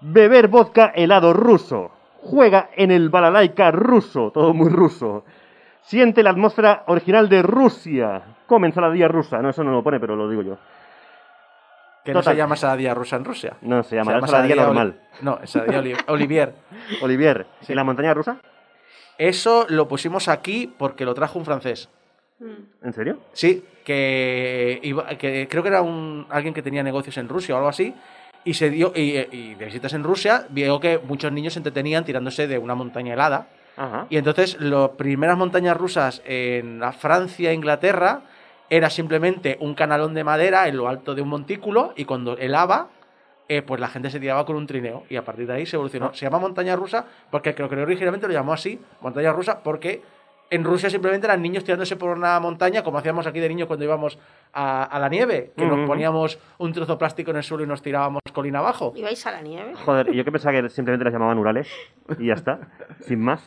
Beber 0.00 0.48
vodka 0.48 0.92
helado 0.94 1.34
ruso. 1.34 1.90
Juega 2.22 2.70
en 2.74 2.90
el 2.90 3.10
balalaika 3.10 3.70
ruso, 3.70 4.30
todo 4.32 4.54
muy 4.54 4.70
ruso. 4.70 5.24
Siente 5.82 6.22
la 6.22 6.30
atmósfera 6.30 6.84
original 6.86 7.28
de 7.28 7.42
Rusia. 7.42 8.22
Come 8.46 8.66
ensaladilla 8.68 9.08
rusa. 9.08 9.40
No, 9.40 9.50
eso 9.50 9.62
no 9.62 9.70
lo 9.72 9.82
pone, 9.82 10.00
pero 10.00 10.16
lo 10.16 10.28
digo 10.28 10.42
yo. 10.42 10.58
Que 12.08 12.14
no 12.14 12.20
total. 12.20 12.34
se 12.34 12.38
llama 12.38 12.56
saladilla 12.56 12.94
rusa 12.94 13.16
en 13.16 13.24
Rusia. 13.24 13.56
No, 13.62 13.82
se 13.82 13.96
llama, 13.96 14.12
Se 14.12 14.14
llama 14.16 14.26
ensaladilla 14.26 14.54
saladilla 14.54 14.66
normal. 14.66 15.00
Oli- 15.12 15.22
No, 15.22 15.38
Oli- 15.78 15.96
Olivier. 16.08 16.54
Olivier, 17.02 17.46
Sí. 17.60 17.72
¿y 17.72 17.76
la 17.76 17.84
montaña 17.84 18.14
rusa? 18.14 18.38
Eso 19.18 19.66
lo 19.68 19.88
pusimos 19.88 20.28
aquí 20.28 20.72
porque 20.78 21.04
lo 21.04 21.14
trajo 21.14 21.38
un 21.38 21.44
francés. 21.44 21.88
Mm. 22.38 22.86
¿En 22.86 22.92
serio? 22.92 23.18
Sí, 23.32 23.64
que, 23.84 24.78
iba- 24.82 25.06
que 25.18 25.48
creo 25.50 25.62
que 25.62 25.68
era 25.70 25.82
un, 25.82 26.26
alguien 26.30 26.54
que 26.54 26.62
tenía 26.62 26.82
negocios 26.82 27.16
en 27.18 27.28
Rusia 27.28 27.54
o 27.54 27.58
algo 27.58 27.68
así. 27.68 27.94
Y 28.44 28.54
se 28.54 28.70
dio 28.70 28.92
y, 28.94 29.18
y 29.32 29.54
de 29.56 29.64
visitas 29.64 29.92
en 29.92 30.04
Rusia 30.04 30.46
vio 30.50 30.78
que 30.80 30.98
muchos 30.98 31.32
niños 31.32 31.54
se 31.54 31.58
entretenían 31.58 32.04
tirándose 32.04 32.46
de 32.46 32.58
una 32.58 32.74
montaña 32.74 33.14
helada. 33.14 33.48
Ajá. 33.76 34.06
Y 34.08 34.16
entonces 34.16 34.60
las 34.60 34.90
primeras 34.90 35.36
montañas 35.36 35.76
rusas 35.76 36.22
en 36.24 36.78
la 36.80 36.92
Francia 36.92 37.50
e 37.50 37.54
Inglaterra 37.54 38.22
era 38.70 38.90
simplemente 38.90 39.56
un 39.60 39.74
canalón 39.74 40.14
de 40.14 40.24
madera 40.24 40.68
en 40.68 40.76
lo 40.76 40.88
alto 40.88 41.14
de 41.14 41.22
un 41.22 41.28
montículo 41.28 41.92
y 41.96 42.04
cuando 42.04 42.36
helaba, 42.36 42.88
eh, 43.48 43.62
pues 43.62 43.80
la 43.80 43.88
gente 43.88 44.10
se 44.10 44.20
tiraba 44.20 44.44
con 44.44 44.56
un 44.56 44.66
trineo 44.66 45.04
y 45.08 45.16
a 45.16 45.24
partir 45.24 45.46
de 45.46 45.54
ahí 45.54 45.66
se 45.66 45.76
evolucionó. 45.76 46.12
Se 46.12 46.26
llama 46.26 46.38
montaña 46.38 46.76
rusa 46.76 47.06
porque 47.30 47.54
creo 47.54 47.68
que 47.68 47.76
originalmente 47.76 48.26
lo 48.26 48.32
llamó 48.34 48.52
así, 48.52 48.80
montaña 49.00 49.32
rusa, 49.32 49.62
porque 49.62 50.02
en 50.50 50.64
Rusia 50.64 50.88
simplemente 50.88 51.26
eran 51.26 51.42
niños 51.42 51.64
tirándose 51.64 51.96
por 51.96 52.16
una 52.16 52.40
montaña, 52.40 52.82
como 52.82 52.98
hacíamos 52.98 53.26
aquí 53.26 53.38
de 53.38 53.48
niños 53.48 53.66
cuando 53.66 53.84
íbamos 53.84 54.18
a, 54.52 54.84
a 54.84 54.98
la 54.98 55.08
nieve, 55.08 55.52
que 55.56 55.66
nos 55.66 55.86
poníamos 55.86 56.38
un 56.58 56.72
trozo 56.72 56.92
de 56.92 56.98
plástico 56.98 57.30
en 57.30 57.38
el 57.38 57.42
suelo 57.42 57.64
y 57.64 57.66
nos 57.66 57.82
tirábamos 57.82 58.22
colina 58.32 58.60
abajo. 58.60 58.92
¿Ibais 58.96 59.26
a 59.26 59.32
la 59.32 59.42
nieve? 59.42 59.74
Joder, 59.74 60.12
yo 60.12 60.24
que 60.24 60.32
pensaba 60.32 60.60
que 60.60 60.68
simplemente 60.70 61.04
las 61.04 61.12
llamaban 61.12 61.38
Urales 61.38 61.68
y 62.18 62.26
ya 62.26 62.34
está, 62.34 62.60
sin 63.00 63.20
más. 63.20 63.42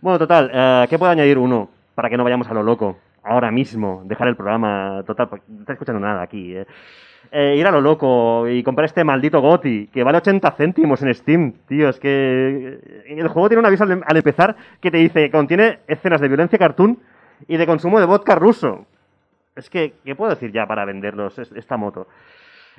Bueno, 0.00 0.18
total, 0.18 0.50
eh, 0.52 0.86
¿qué 0.90 0.98
puedo 0.98 1.10
añadir 1.12 1.38
uno 1.38 1.70
para 1.94 2.10
que 2.10 2.16
no 2.16 2.24
vayamos 2.24 2.48
a 2.48 2.54
lo 2.54 2.62
loco? 2.62 2.98
Ahora 3.24 3.50
mismo, 3.50 4.02
dejar 4.04 4.28
el 4.28 4.36
programa, 4.36 5.02
total, 5.06 5.28
porque 5.28 5.44
no 5.48 5.60
está 5.60 5.72
escuchando 5.72 6.00
nada 6.00 6.22
aquí. 6.22 6.54
eh. 6.56 6.66
Eh, 7.32 7.56
ir 7.58 7.66
a 7.66 7.70
lo 7.70 7.80
loco 7.80 8.46
y 8.48 8.62
comprar 8.62 8.84
este 8.84 9.02
maldito 9.02 9.40
Goti, 9.40 9.86
que 9.88 10.04
vale 10.04 10.18
80 10.18 10.50
céntimos 10.52 11.00
en 11.02 11.12
Steam, 11.14 11.52
tío, 11.66 11.88
es 11.88 11.98
que 11.98 12.78
eh, 12.84 13.14
el 13.16 13.28
juego 13.28 13.48
tiene 13.48 13.60
un 13.60 13.66
aviso 13.66 13.84
al, 13.84 14.16
empezar 14.16 14.54
que 14.80 14.90
te 14.90 14.98
dice 14.98 15.22
que 15.24 15.30
contiene 15.30 15.78
escenas 15.88 16.20
de 16.20 16.28
violencia 16.28 16.58
cartoon 16.58 16.98
y 17.48 17.56
de 17.56 17.66
consumo 17.66 17.98
de 17.98 18.04
vodka 18.06 18.34
ruso. 18.34 18.86
Es 19.56 19.70
que, 19.70 19.94
¿qué 20.04 20.14
puedo 20.14 20.30
decir 20.30 20.52
ya 20.52 20.66
para 20.66 20.84
venderlos 20.84 21.38
es- 21.38 21.50
esta 21.52 21.76
moto? 21.78 22.06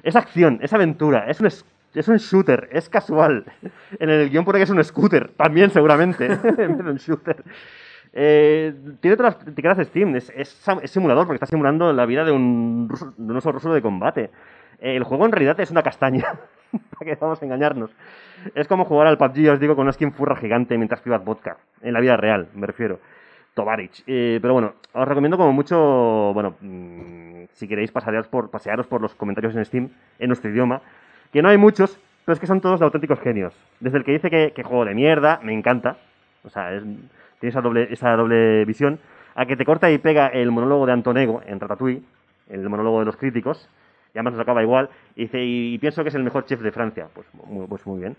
Es 0.04 0.16
acción, 0.16 0.60
es 0.62 0.72
aventura, 0.74 1.26
es 1.28 1.40
un, 1.42 1.48
es 1.48 2.08
un 2.08 2.18
shooter, 2.18 2.70
es 2.72 2.88
casual. 2.88 3.46
En 3.98 4.10
el 4.12 4.30
guion 4.30 4.46
pone 4.46 4.60
que 4.60 4.64
es 4.64 4.70
un 4.70 4.84
scooter, 4.84 5.32
también 5.36 5.72
seguramente, 5.72 6.26
en 6.58 6.78
vez 6.78 6.86
de 6.86 6.92
un 6.92 6.98
shooter. 6.98 7.44
Eh, 8.16 8.74
tiene 9.02 9.18
todas 9.18 9.36
las 9.36 9.48
etiquetas 9.48 9.78
de 9.78 9.86
Steam. 9.86 10.16
Es, 10.16 10.32
es 10.36 10.66
es 10.82 10.92
simulador 10.92 11.26
porque 11.28 11.36
está 11.36 11.46
simulando 11.46 11.92
la 11.94 12.06
vida 12.06 12.24
de 12.24 12.32
un, 12.32 12.88
ruso- 12.90 13.14
de 13.18 13.32
un 13.32 13.38
oso 13.38 13.52
ruso 13.52 13.74
de 13.74 13.82
combate. 13.82 14.32
Eh, 14.80 14.96
el 14.96 15.04
juego 15.04 15.26
en 15.26 15.32
realidad 15.34 15.60
es 15.60 15.70
una 15.70 15.84
castaña. 15.84 16.24
¿Para 16.72 17.06
qué 17.12 17.18
vamos 17.20 17.42
a 17.42 17.46
engañarnos? 17.46 17.92
Es 18.56 18.68
como 18.68 18.86
jugar 18.86 19.08
al 19.08 19.18
PUBG, 19.18 19.50
os 19.52 19.60
digo, 19.60 19.76
con 19.76 19.84
una 19.84 19.92
skin 19.94 20.14
furra 20.14 20.36
gigante 20.36 20.78
mientras 20.78 21.02
pibas 21.02 21.24
vodka. 21.24 21.58
En 21.82 21.94
la 21.94 22.00
vida 22.00 22.16
real, 22.18 22.48
me 22.56 22.66
refiero. 22.68 23.00
Tovarich. 23.54 24.04
Eh, 24.08 24.40
pero 24.42 24.54
bueno, 24.54 24.74
os 24.94 25.08
recomiendo 25.08 25.38
como 25.38 25.54
mucho, 25.54 25.78
bueno, 26.34 26.56
mm, 26.60 27.44
si 27.54 27.68
queréis 27.68 27.92
pasearos 27.92 28.28
por, 28.28 28.50
pasearos 28.52 28.86
por 28.88 29.02
los 29.02 29.16
comentarios 29.16 29.56
en 29.56 29.64
Steam 29.66 29.90
en 30.20 30.28
nuestro 30.28 30.50
idioma, 30.52 30.82
que 31.32 31.42
no 31.42 31.48
hay 31.50 31.58
muchos, 31.58 31.98
pero 32.26 32.34
es 32.34 32.40
que 32.40 32.48
son 32.48 32.60
todos 32.60 32.80
de 32.82 32.86
auténticos 32.86 33.20
genios. 33.22 33.54
Desde 33.80 33.98
el 33.98 34.04
que 34.04 34.12
dice 34.12 34.30
que, 34.30 34.52
que 34.54 34.64
juego 34.64 34.84
de 34.84 34.94
mierda, 34.94 35.40
me 35.44 35.54
encanta. 35.54 35.96
O 36.44 36.50
sea, 36.50 36.74
es- 36.74 36.84
tiene 37.46 37.50
esa 37.50 37.62
doble, 37.62 37.88
esa 37.92 38.16
doble 38.16 38.66
visión. 38.66 39.00
A 39.36 39.46
que 39.46 39.58
te 39.58 39.66
corta 39.66 39.92
y 39.92 39.98
pega 39.98 40.28
el 40.28 40.52
monólogo 40.52 40.86
de 40.86 40.94
Antonego 40.94 41.42
en 41.46 41.60
Ratatouille, 41.60 42.02
el 42.50 42.68
monólogo 42.70 43.00
de 43.00 43.06
los 43.06 43.18
críticos, 43.18 43.70
y 44.14 44.18
además 44.18 44.34
nos 44.34 44.42
acaba 44.42 44.64
igual, 44.64 44.90
y 45.16 45.24
dice, 45.24 45.44
y, 45.44 45.78
pienso 45.78 46.04
que 46.04 46.10
es 46.10 46.16
el 46.16 46.24
mejor 46.24 46.46
chef 46.46 46.62
de 46.62 46.72
Francia. 46.72 47.08
Pues 47.14 47.28
muy, 47.34 47.68
pues 47.68 47.86
muy 47.86 48.00
bien. 48.00 48.16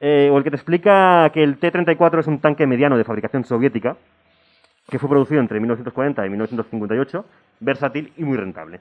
Eh, 0.00 0.30
o 0.32 0.38
el 0.38 0.42
que 0.44 0.50
te 0.50 0.56
explica 0.56 1.30
que 1.32 1.44
el 1.44 1.58
T-34 1.58 2.20
es 2.20 2.26
un 2.26 2.40
tanque 2.40 2.66
mediano 2.66 2.98
de 2.98 3.04
fabricación 3.04 3.44
soviética, 3.44 3.96
que 4.90 4.98
fue 4.98 5.08
producido 5.08 5.40
entre 5.40 5.60
1940 5.60 6.26
y 6.26 6.30
1958, 6.30 7.24
versátil 7.60 8.12
y 8.16 8.24
muy 8.24 8.36
rentable. 8.36 8.80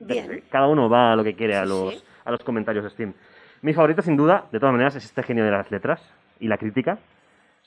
Bien. 0.00 0.42
Cada 0.50 0.66
uno 0.66 0.88
va 0.88 1.12
a 1.12 1.16
lo 1.16 1.22
que 1.22 1.34
quiere 1.34 1.56
a 1.56 1.62
Sí, 1.62 1.68
los, 1.68 1.94
sí. 1.94 2.04
a 2.24 2.30
los 2.32 2.42
comentarios 2.42 2.84
de 2.84 2.90
Steam. 2.90 3.14
Mi 3.62 3.72
favorito, 3.72 4.02
sin 4.02 4.16
duda, 4.16 4.46
de 4.50 4.58
todas 4.58 4.72
maneras, 4.72 4.96
es 4.96 5.04
este 5.04 5.22
genio 5.22 5.44
de 5.44 5.50
las 5.52 5.70
letras 5.70 6.00
y 6.40 6.48
la 6.48 6.58
crítica. 6.58 6.98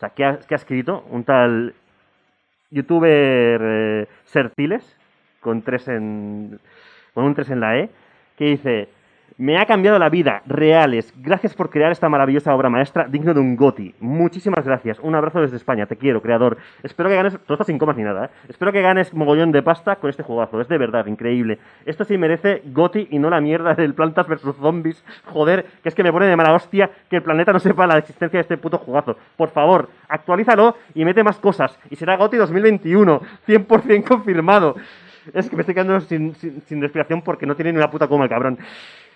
Sea, 0.02 0.10
¿qué 0.10 0.26
ha, 0.26 0.40
qué 0.40 0.56
ha 0.56 0.58
escrito? 0.58 1.06
Un 1.12 1.24
tal 1.24 1.76
youtuber 2.72 3.62
eh, 3.62 4.08
Sertiles, 4.26 4.98
con, 5.40 5.62
tres 5.62 5.88
en, 5.90 6.60
con 7.14 7.26
un 7.26 7.36
3 7.36 7.52
en 7.52 7.60
la 7.60 7.78
E, 7.78 7.90
que 8.36 8.46
dice... 8.46 8.90
Me 9.38 9.58
ha 9.58 9.66
cambiado 9.66 9.98
la 9.98 10.10
vida, 10.10 10.44
reales. 10.46 11.14
Gracias 11.18 11.56
por 11.56 11.70
crear 11.70 11.92
esta 11.92 12.10
maravillosa 12.10 12.54
obra 12.54 12.70
maestra 12.70 13.08
digno 13.08 13.34
de 13.34 13.40
un 13.40 13.56
Goti. 13.56 13.96
Muchísimas 14.00 14.64
gracias. 14.66 15.00
Un 15.00 15.16
abrazo 15.16 15.42
desde 15.42 15.58
España. 15.58 15.86
Te 15.88 15.96
quiero, 15.98 16.22
creador. 16.22 16.58
Espero 16.84 17.10
que 17.10 17.16
ganes. 17.16 17.34
Todo 17.40 17.56
esto 17.56 17.64
sin 17.64 17.80
comas 17.80 17.98
ni 17.98 18.04
nada, 18.04 18.26
¿eh? 18.26 18.30
Espero 18.50 18.72
que 18.72 18.82
ganes 18.82 19.14
mogollón 19.14 19.52
de 19.52 19.64
pasta 19.64 19.96
con 19.96 20.10
este 20.10 20.22
jugazo. 20.22 20.62
Es 20.62 20.68
de 20.68 20.78
verdad 20.78 21.06
increíble. 21.08 21.58
Esto 21.86 22.04
sí 22.04 22.18
merece 22.18 22.62
Goti 22.66 23.08
y 23.10 23.18
no 23.20 23.30
la 23.30 23.42
mierda 23.42 23.74
del 23.74 23.96
Plantas 23.96 24.28
vs 24.28 24.56
Zombies. 24.60 25.04
Joder, 25.26 25.66
que 25.82 25.90
es 25.90 25.96
que 25.96 26.04
me 26.04 26.12
pone 26.12 26.28
de 26.28 26.36
mala 26.36 26.54
hostia 26.54 26.92
que 27.10 27.16
el 27.16 27.24
planeta 27.24 27.52
no 27.54 27.60
sepa 27.60 27.88
la 27.88 27.98
existencia 27.98 28.38
de 28.38 28.42
este 28.42 28.58
puto 28.58 28.78
jugazo. 28.78 29.18
Por 29.38 29.50
favor, 29.50 29.90
actualízalo 30.08 30.76
y 30.94 31.04
mete 31.04 31.24
más 31.24 31.38
cosas. 31.40 31.80
Y 31.90 31.96
será 31.96 32.16
Goti 32.18 32.38
2021. 32.38 33.22
100% 33.48 34.04
confirmado. 34.08 34.76
Es 35.34 35.50
que 35.50 35.56
me 35.56 35.62
estoy 35.62 35.76
quedando 35.76 36.00
sin, 36.02 36.34
sin- 36.36 36.62
sin 36.64 36.82
respiración 36.82 37.22
porque 37.22 37.46
no 37.46 37.56
tiene 37.56 37.72
ni 37.72 37.78
una 37.78 37.92
puta 37.92 38.08
coma 38.08 38.24
el 38.24 38.30
cabrón. 38.30 38.58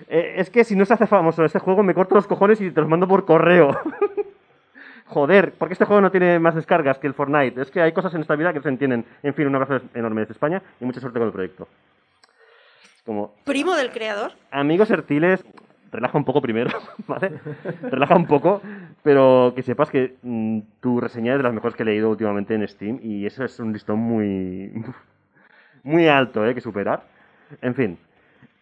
Eh, 0.08 0.36
es 0.38 0.50
que 0.50 0.64
si 0.64 0.76
no 0.76 0.86
se 0.86 0.94
hace 0.94 1.08
famoso 1.08 1.44
este 1.44 1.60
juego, 1.60 1.84
me 1.84 1.94
corto 1.94 2.16
los 2.16 2.28
cojones 2.28 2.60
y 2.62 2.72
te 2.72 2.82
los 2.82 2.90
mando 2.90 3.08
por 3.08 3.26
correo. 3.26 3.78
Joder, 5.08 5.54
porque 5.54 5.74
este 5.74 5.86
juego 5.86 6.02
no 6.02 6.12
tiene 6.12 6.40
más 6.40 6.56
descargas 6.56 6.98
que 6.98 7.08
el 7.08 7.14
Fortnite. 7.14 7.62
Es 7.62 7.70
que 7.70 7.82
hay 7.82 7.92
cosas 7.92 8.14
en 8.16 8.22
esta 8.22 8.36
vida 8.36 8.52
que 8.52 8.60
no 8.60 8.64
se 8.64 8.70
entienden. 8.70 9.06
En 9.22 9.34
fin, 9.34 9.48
un 9.48 9.56
abrazo 9.56 9.86
enorme 9.94 10.22
desde 10.22 10.34
España 10.34 10.62
y 10.80 10.86
mucha 10.86 11.00
suerte 11.00 11.20
con 11.20 11.28
el 11.28 11.34
proyecto. 11.34 11.68
Como, 13.06 13.36
Primo 13.46 13.76
del 13.76 13.92
creador. 13.92 14.32
amigos 14.50 14.90
Ertiles, 14.90 15.46
relaja 15.92 16.18
un 16.18 16.26
poco 16.26 16.42
primero, 16.42 16.72
¿vale? 17.08 17.40
Relaja 17.84 18.16
un 18.16 18.26
poco, 18.26 18.64
pero 19.04 19.54
que 19.56 19.62
sepas 19.62 19.92
que 19.92 20.16
mm, 20.24 20.60
tu 20.80 21.00
reseña 21.00 21.34
es 21.34 21.38
de 21.38 21.44
las 21.44 21.54
mejores 21.54 21.76
que 21.76 21.84
he 21.84 21.86
leído 21.86 22.10
últimamente 22.10 22.56
en 22.56 22.68
Steam 22.68 23.00
y 23.04 23.28
eso 23.28 23.44
es 23.44 23.60
un 23.60 23.74
listón 23.74 24.00
muy, 24.00 24.72
muy 25.84 26.08
alto, 26.08 26.46
¿eh? 26.48 26.56
Que 26.56 26.62
superar. 26.62 27.04
En 27.62 27.76
fin, 27.76 28.00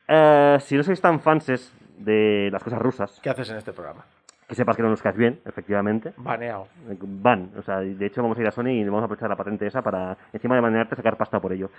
eh, 0.07 0.57
si 0.61 0.75
no 0.75 0.83
sois 0.83 1.01
tan 1.01 1.19
fanses 1.19 1.73
de 1.97 2.49
las 2.51 2.63
cosas 2.63 2.79
rusas, 2.79 3.19
¿Qué 3.21 3.29
haces 3.29 3.49
en 3.49 3.57
este 3.57 3.73
programa? 3.73 4.03
que 4.47 4.55
sepas 4.55 4.75
que 4.75 4.83
no 4.83 4.89
nos 4.89 5.01
caes 5.01 5.15
bien, 5.15 5.39
efectivamente. 5.45 6.13
Baneado. 6.17 6.67
Van, 7.01 7.51
o 7.57 7.61
sea, 7.61 7.79
de 7.79 8.05
hecho 8.05 8.21
vamos 8.21 8.37
a 8.37 8.41
ir 8.41 8.47
a 8.47 8.51
Sony 8.51 8.69
y 8.69 8.83
vamos 8.83 9.01
a 9.01 9.05
aprovechar 9.05 9.29
la 9.29 9.35
patente 9.35 9.65
esa 9.65 9.81
para, 9.81 10.17
encima 10.31 10.55
de 10.55 10.61
banearte, 10.61 10.95
sacar 10.95 11.17
pasta 11.17 11.39
por 11.39 11.53
ello. 11.53 11.69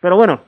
Pero 0.00 0.16
bueno, 0.16 0.40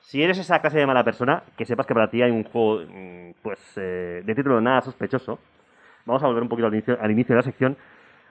si 0.00 0.22
eres 0.22 0.38
esa 0.38 0.60
clase 0.60 0.78
de 0.78 0.86
mala 0.86 1.04
persona, 1.04 1.42
que 1.56 1.66
sepas 1.66 1.86
que 1.86 1.94
para 1.94 2.08
ti 2.10 2.22
hay 2.22 2.30
un 2.30 2.44
juego, 2.44 2.82
mm, 2.88 3.30
pues, 3.42 3.60
eh, 3.76 4.22
de 4.24 4.34
título 4.34 4.60
nada 4.60 4.80
sospechoso. 4.80 5.38
Vamos 6.06 6.22
a 6.22 6.26
volver 6.26 6.42
un 6.42 6.48
poquito 6.48 6.66
al 6.66 6.74
inicio, 6.74 6.98
al 7.00 7.10
inicio 7.10 7.34
de 7.34 7.38
la 7.38 7.42
sección, 7.42 7.76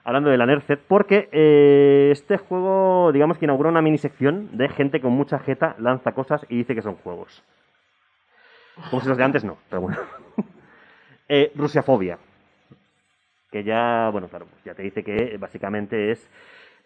hablando 0.02 0.30
de 0.30 0.36
la 0.36 0.46
Nerdset, 0.46 0.80
porque 0.80 1.28
eh, 1.30 2.08
este 2.10 2.38
juego, 2.38 3.12
digamos 3.12 3.38
que 3.38 3.44
inaugura 3.44 3.70
una 3.70 3.82
mini 3.82 3.98
sección 3.98 4.56
de 4.56 4.68
gente 4.68 5.00
con 5.00 5.12
mucha 5.12 5.38
jeta, 5.38 5.76
lanza 5.78 6.12
cosas 6.12 6.44
y 6.48 6.56
dice 6.56 6.74
que 6.74 6.82
son 6.82 6.96
juegos. 6.96 7.44
Como 8.90 9.02
si 9.02 9.08
los 9.08 9.18
de 9.18 9.24
antes 9.24 9.44
no, 9.44 9.58
pero 9.68 9.82
bueno. 9.82 9.98
eh, 11.28 11.52
Rusiafobia 11.54 12.18
que 13.50 13.64
ya, 13.64 14.10
bueno, 14.12 14.28
claro, 14.28 14.46
pues 14.46 14.62
ya 14.64 14.74
te 14.74 14.82
dice 14.82 15.02
que 15.02 15.36
básicamente 15.38 16.10
es 16.10 16.28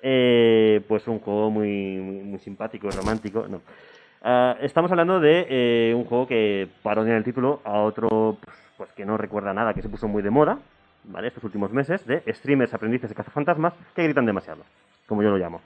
eh, 0.02 0.80
pues 0.88 1.06
un 1.08 1.18
juego 1.18 1.50
muy, 1.50 1.96
muy, 1.98 2.38
simpático 2.38 2.88
y 2.88 2.90
romántico. 2.90 3.46
No. 3.48 3.62
Ah, 4.22 4.56
estamos 4.60 4.90
hablando 4.90 5.18
de 5.20 5.46
eh, 5.48 5.94
un 5.94 6.04
juego 6.04 6.26
que 6.26 6.68
parodia 6.82 7.16
el 7.16 7.24
título 7.24 7.60
a 7.64 7.80
otro 7.80 8.38
pues, 8.40 8.56
pues 8.76 8.92
que 8.92 9.04
no 9.04 9.16
recuerda 9.16 9.52
nada, 9.52 9.74
que 9.74 9.82
se 9.82 9.88
puso 9.88 10.06
muy 10.06 10.22
de 10.22 10.30
moda, 10.30 10.58
¿vale? 11.04 11.28
Estos 11.28 11.44
últimos 11.44 11.72
meses, 11.72 12.06
de 12.06 12.22
streamers 12.32 12.72
aprendices 12.74 13.08
de 13.08 13.16
cazafantasmas 13.16 13.74
que 13.94 14.04
gritan 14.04 14.26
demasiado, 14.26 14.62
como 15.06 15.22
yo 15.22 15.30
lo 15.30 15.38
llamo. 15.38 15.60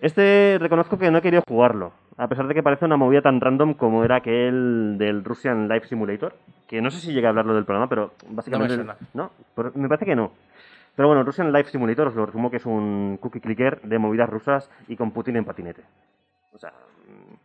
Este 0.00 0.56
reconozco 0.58 0.98
que 0.98 1.10
no 1.10 1.18
he 1.18 1.22
querido 1.22 1.42
jugarlo, 1.46 1.92
a 2.20 2.28
pesar 2.28 2.46
de 2.46 2.54
que 2.54 2.62
parece 2.62 2.84
una 2.84 2.98
movida 2.98 3.22
tan 3.22 3.40
random 3.40 3.72
como 3.72 4.04
era 4.04 4.16
aquel 4.16 4.96
del 4.98 5.24
Russian 5.24 5.68
Life 5.68 5.86
Simulator, 5.88 6.34
que 6.68 6.82
no 6.82 6.90
sé 6.90 7.00
si 7.00 7.14
llega 7.14 7.28
a 7.28 7.30
hablarlo 7.30 7.54
del 7.54 7.64
programa, 7.64 7.88
pero 7.88 8.12
básicamente... 8.28 8.74
suena. 8.74 8.96
¿No? 9.14 9.30
Pero 9.56 9.72
me 9.74 9.88
parece 9.88 10.04
que 10.04 10.14
no. 10.14 10.32
Pero 10.94 11.08
bueno, 11.08 11.22
Russian 11.22 11.50
Life 11.50 11.70
Simulator 11.70 12.08
os 12.08 12.14
lo 12.14 12.26
resumo 12.26 12.50
que 12.50 12.58
es 12.58 12.66
un 12.66 13.16
cookie 13.22 13.40
clicker 13.40 13.80
de 13.80 13.98
movidas 13.98 14.28
rusas 14.28 14.70
y 14.86 14.96
con 14.96 15.12
Putin 15.12 15.36
en 15.36 15.46
patinete. 15.46 15.82
O 16.52 16.58
sea... 16.58 16.70
mm. 16.70 17.36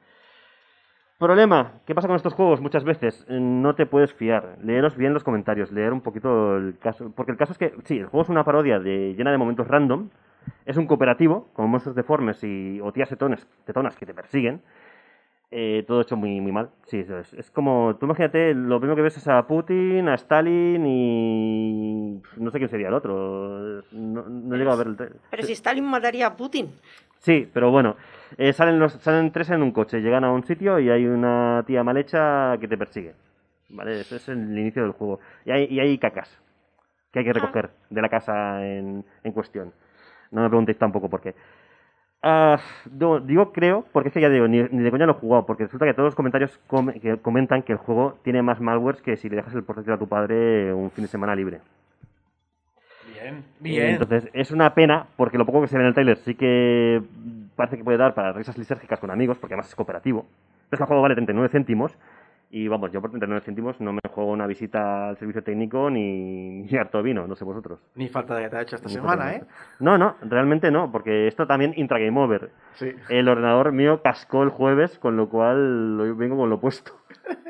Problema, 1.20 1.72
¿qué 1.86 1.96
pasa 1.96 2.08
con 2.08 2.18
estos 2.18 2.34
juegos? 2.34 2.60
Muchas 2.60 2.84
veces 2.84 3.26
no 3.30 3.76
te 3.76 3.86
puedes 3.86 4.14
fiar. 4.14 4.58
Leeros 4.62 4.98
bien 4.98 5.14
los 5.14 5.24
comentarios, 5.24 5.72
leer 5.72 5.94
un 5.94 6.02
poquito 6.02 6.58
el 6.58 6.78
caso. 6.80 7.14
Porque 7.16 7.32
el 7.32 7.38
caso 7.38 7.54
es 7.54 7.58
que, 7.58 7.74
sí, 7.86 8.00
el 8.00 8.08
juego 8.08 8.24
es 8.24 8.30
una 8.30 8.44
parodia 8.44 8.80
de, 8.80 9.14
llena 9.14 9.32
de 9.32 9.38
momentos 9.38 9.70
random. 9.70 10.10
Es 10.66 10.78
un 10.78 10.88
cooperativo, 10.88 11.50
con 11.54 11.70
monstruos 11.70 11.96
deformes 11.96 12.44
y, 12.44 12.80
o 12.82 12.92
tías 12.92 13.10
tetones, 13.10 13.46
tetonas 13.66 13.96
que 13.96 14.06
te 14.06 14.14
persiguen. 14.14 14.62
Eh, 15.52 15.84
todo 15.88 16.02
hecho 16.02 16.18
muy, 16.18 16.42
muy 16.42 16.52
mal. 16.52 16.70
Sí, 16.88 17.00
eso 17.00 17.20
es, 17.20 17.34
es 17.34 17.52
como, 17.52 17.96
tú 17.98 18.08
imagínate, 18.08 18.54
lo 18.54 18.80
primero 18.80 18.96
que 18.96 19.04
ves 19.04 19.18
es 19.18 19.28
a 19.28 19.46
Putin, 19.48 20.10
a 20.10 20.16
Stalin 20.16 20.86
y... 20.86 22.22
no 22.38 22.52
sé 22.52 22.58
quién 22.58 22.70
sería 22.70 22.88
el 22.88 22.94
otro. 22.94 23.84
No, 23.92 24.24
no 24.28 24.56
llego 24.56 24.72
a 24.72 24.76
ver 24.76 24.88
el... 24.88 24.96
Pero 25.30 25.44
si 25.44 25.54
Stalin 25.54 25.86
mataría 25.86 26.28
a 26.28 26.36
Putin. 26.36 26.72
Sí, 27.20 27.50
pero 27.54 27.72
bueno, 27.72 27.96
eh, 28.38 28.54
salen, 28.54 28.80
los, 28.80 28.94
salen 28.94 29.32
tres 29.32 29.50
en 29.50 29.62
un 29.62 29.72
coche, 29.72 30.02
llegan 30.02 30.24
a 30.24 30.32
un 30.32 30.44
sitio 30.44 30.80
y 30.80 30.90
hay 30.90 31.06
una 31.06 31.64
tía 31.66 31.84
mal 31.84 31.98
hecha 31.98 32.58
que 32.60 32.68
te 32.68 32.78
persigue. 32.78 33.14
¿Vale? 33.70 34.02
Ese 34.02 34.18
es 34.18 34.30
el 34.30 34.58
inicio 34.58 34.84
del 34.84 34.92
juego. 34.92 35.20
Y 35.46 35.52
hay, 35.52 35.66
y 35.66 35.80
hay 35.80 35.98
cacas 35.98 36.40
que 37.12 37.20
hay 37.20 37.26
que 37.26 37.34
recoger 37.34 37.70
de 37.90 38.02
la 38.02 38.10
casa 38.10 38.66
en, 38.66 39.06
en 39.24 39.32
cuestión. 39.32 39.72
No 40.36 40.42
me 40.42 40.50
preguntéis 40.50 40.78
tampoco 40.78 41.10
por 41.10 41.22
qué. 41.22 41.34
Ah, 42.22 42.58
no, 42.92 43.20
digo 43.20 43.52
creo, 43.54 43.86
porque 43.92 44.10
es 44.10 44.14
que 44.14 44.22
ya 44.22 44.30
digo, 44.30 44.48
ni, 44.48 44.62
ni 44.64 44.84
de 44.84 44.92
coña 44.92 45.06
lo 45.06 45.14
he 45.14 45.16
jugado, 45.16 45.46
porque 45.46 45.64
resulta 45.64 45.86
que 45.86 45.94
todos 45.94 46.08
los 46.08 46.16
comentarios 46.16 46.58
com- 46.68 46.92
que 46.92 47.18
comentan 47.18 47.62
que 47.64 47.72
el 47.74 47.78
juego 47.78 48.18
tiene 48.24 48.42
más 48.42 48.60
malwares 48.60 49.02
que 49.02 49.16
si 49.16 49.30
le 49.30 49.36
dejas 49.38 49.54
el 49.54 49.64
portátil 49.64 49.94
a 49.94 49.98
tu 49.98 50.08
padre 50.08 50.74
un 50.74 50.90
fin 50.92 51.04
de 51.04 51.08
semana 51.08 51.36
libre. 51.36 51.60
Bien, 53.14 53.36
Eh, 53.38 53.44
bien. 53.60 53.88
Entonces, 53.92 54.30
es 54.34 54.52
una 54.52 54.74
pena, 54.74 55.06
porque 55.16 55.38
lo 55.38 55.46
poco 55.46 55.62
que 55.62 55.68
se 55.68 55.76
ve 55.78 55.84
en 55.84 55.88
el 55.88 55.94
trailer 55.94 56.18
sí 56.18 56.36
que 56.36 57.02
parece 57.56 57.78
que 57.78 57.84
puede 57.84 57.98
dar 57.98 58.14
para 58.14 58.34
risas 58.34 58.58
lisérgicas 58.58 59.00
con 59.00 59.12
amigos, 59.12 59.38
porque 59.38 59.54
además 59.54 59.70
es 59.70 59.76
cooperativo. 59.76 60.26
Pero 60.70 60.72
es 60.72 60.78
que 60.78 60.84
el 60.84 60.88
juego 60.88 61.02
vale 61.04 61.16
39 61.16 61.50
céntimos, 61.50 61.96
y 62.50 62.68
vamos, 62.68 62.92
yo 62.92 63.02
por 63.02 63.10
39 63.12 63.42
céntimos 63.46 63.80
no 63.82 63.92
me 63.94 64.00
juego 64.10 64.32
una 64.32 64.48
visita 64.48 65.10
al 65.10 65.18
servicio 65.18 65.44
técnico 65.44 65.90
ni, 65.90 66.62
ni 66.64 66.78
harto 66.78 67.02
vino, 67.04 67.28
no 67.28 67.36
sé 67.36 67.44
vosotros. 67.44 67.80
Ni 67.96 68.08
falta 68.10 68.36
de 68.36 68.44
que 68.44 68.50
te 68.50 68.58
ha 68.58 68.62
hecho 68.62 68.76
esta 68.76 68.88
Ni 68.88 68.94
semana, 68.96 69.34
¿eh? 69.34 69.44
No, 69.80 69.98
no, 69.98 70.16
realmente 70.22 70.72
no, 70.72 70.92
porque 70.92 71.28
esto 71.28 71.46
también 71.48 71.74
intra 71.76 72.00
Game 72.00 72.20
Over. 72.20 72.52
Sí. 72.76 72.94
El 73.10 73.28
ordenador 73.30 73.72
mío 73.72 74.02
cascó 74.02 74.44
el 74.44 74.50
jueves, 74.50 74.98
con 75.00 75.18
lo 75.18 75.30
cual 75.30 75.98
lo- 75.98 76.16
vengo 76.16 76.38
con 76.38 76.50
lo 76.50 76.56
opuesto. 76.56 76.92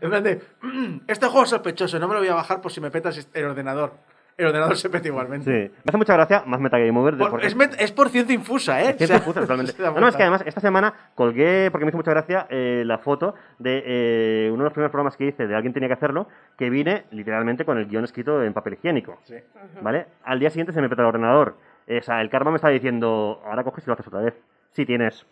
En 0.00 0.10
plan 0.10 0.22
de, 0.24 0.40
"Mm, 0.62 1.00
este 1.06 1.26
juego 1.26 1.44
es 1.44 1.50
sospechoso, 1.50 1.98
no 1.98 2.08
me 2.08 2.14
lo 2.14 2.20
voy 2.20 2.28
a 2.28 2.34
bajar 2.34 2.60
por 2.60 2.72
si 2.72 2.80
me 2.80 2.90
petas 2.90 3.28
el 3.34 3.44
ordenador. 3.44 3.92
El 4.36 4.46
ordenador 4.46 4.76
se 4.76 4.88
peta 4.88 5.06
igualmente. 5.08 5.44
Sí. 5.68 5.74
Me 5.84 5.88
hace 5.90 5.96
mucha 5.98 6.14
gracia, 6.14 6.42
más 6.46 6.58
metagame 6.58 6.98
over. 6.98 7.14
de- 7.14 7.18
Por- 7.18 7.30
porque- 7.32 7.46
es, 7.46 7.56
met- 7.56 7.76
es 7.78 7.92
por 7.92 8.08
ciencia 8.08 8.34
infusa, 8.34 8.80
¿eh? 8.80 8.94
Ciencia 8.94 9.04
O 9.04 9.08
sea, 9.08 9.16
infusa, 9.18 9.40
totalmente. 9.42 9.74
No, 9.78 10.00
no, 10.00 10.08
es 10.08 10.16
que 10.16 10.22
además 10.22 10.42
esta 10.46 10.60
semana 10.60 10.94
colgué, 11.14 11.70
porque 11.70 11.84
me 11.84 11.90
hizo 11.90 11.98
mucha 11.98 12.10
gracia, 12.12 12.46
eh, 12.50 12.82
la 12.86 12.98
foto 12.98 13.34
de 13.58 13.82
eh, 13.84 14.50
uno 14.50 14.58
de 14.62 14.64
los 14.64 14.72
primeros 14.72 14.90
programas 14.90 15.16
que 15.16 15.26
hice 15.26 15.46
de 15.46 15.54
Alguien 15.54 15.72
tenía 15.74 15.88
que 15.88 15.94
hacerlo, 15.94 16.28
que 16.56 16.70
vine 16.70 17.04
literalmente 17.10 17.64
con 17.64 17.76
el 17.78 17.86
guion 17.86 18.04
escrito 18.04 18.42
en 18.42 18.52
papel 18.54 18.74
higiénico. 18.74 19.18
Sí. 19.24 19.34
¿Vale? 19.82 20.06
Al 20.24 20.40
día 20.40 20.50
siguiente 20.50 20.72
se 20.72 20.80
me 20.80 20.88
peta 20.88 21.02
el 21.02 21.08
ordenador. 21.08 21.56
O 21.88 22.02
sea, 22.02 22.20
el 22.22 22.30
karma 22.30 22.50
me 22.50 22.56
está 22.56 22.68
diciendo, 22.68 23.42
ahora 23.44 23.64
coges 23.64 23.84
y 23.84 23.88
lo 23.88 23.94
haces 23.94 24.06
otra 24.06 24.20
vez. 24.22 24.34
Sí 24.70 24.86
tienes, 24.86 25.26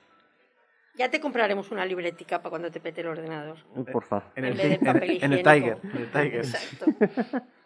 Ya 0.97 1.09
te 1.10 1.20
compraremos 1.20 1.70
una 1.70 1.86
libretica 1.86 2.39
para 2.40 2.51
cuando 2.51 2.70
te 2.70 2.81
pete 2.81 3.01
el 3.01 3.06
ordenador. 3.06 3.56
porfa. 3.90 4.24
En 4.36 4.44
En 4.44 4.52
el, 4.52 4.59
vez 4.59 4.68
de 4.68 4.74
en- 4.74 4.81
papel 4.85 5.10
en 5.22 5.32
el 5.32 5.39
higiénico. 5.40 5.51
Tiger. 5.51 5.78
En 5.94 6.02
el 6.02 6.10
Tiger. 6.10 6.44
Exacto. 6.44 7.43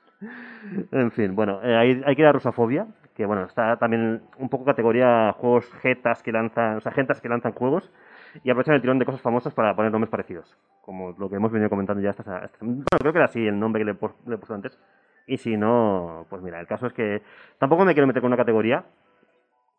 En 0.92 1.10
fin, 1.12 1.34
bueno, 1.34 1.60
eh, 1.62 1.76
hay, 1.76 2.02
hay 2.04 2.16
que 2.16 2.22
ir 2.22 2.26
a 2.28 2.32
Rusafobia, 2.32 2.86
que 3.14 3.26
bueno, 3.26 3.44
está 3.44 3.76
también 3.76 4.22
un 4.38 4.48
poco 4.48 4.64
categoría 4.64 5.32
juegos 5.38 5.70
jetas 5.82 6.22
que 6.22 6.32
lanzan, 6.32 6.76
o 6.78 6.80
sea, 6.80 6.92
gentas 6.92 7.20
que 7.20 7.28
lanzan 7.28 7.52
juegos 7.52 7.90
y 8.42 8.50
aprovechan 8.50 8.74
el 8.74 8.80
tirón 8.80 8.98
de 8.98 9.04
cosas 9.04 9.20
famosas 9.20 9.54
para 9.54 9.76
poner 9.76 9.92
nombres 9.92 10.10
parecidos, 10.10 10.56
como 10.80 11.12
lo 11.18 11.28
que 11.28 11.36
hemos 11.36 11.52
venido 11.52 11.70
comentando 11.70 12.02
ya 12.02 12.10
estas- 12.10 12.50
bueno, 12.60 12.84
creo 12.98 13.12
que 13.12 13.18
era 13.18 13.26
así 13.26 13.46
el 13.46 13.58
nombre 13.58 13.80
que 13.80 13.86
le, 13.86 13.94
pos- 13.94 14.14
le 14.26 14.38
antes. 14.54 14.78
Y 15.26 15.38
si 15.38 15.56
no, 15.56 16.26
pues 16.28 16.42
mira, 16.42 16.60
el 16.60 16.66
caso 16.66 16.86
es 16.86 16.92
que 16.92 17.22
tampoco 17.58 17.84
me 17.84 17.94
quiero 17.94 18.06
meter 18.06 18.20
con 18.22 18.28
una 18.28 18.36
categoría 18.36 18.84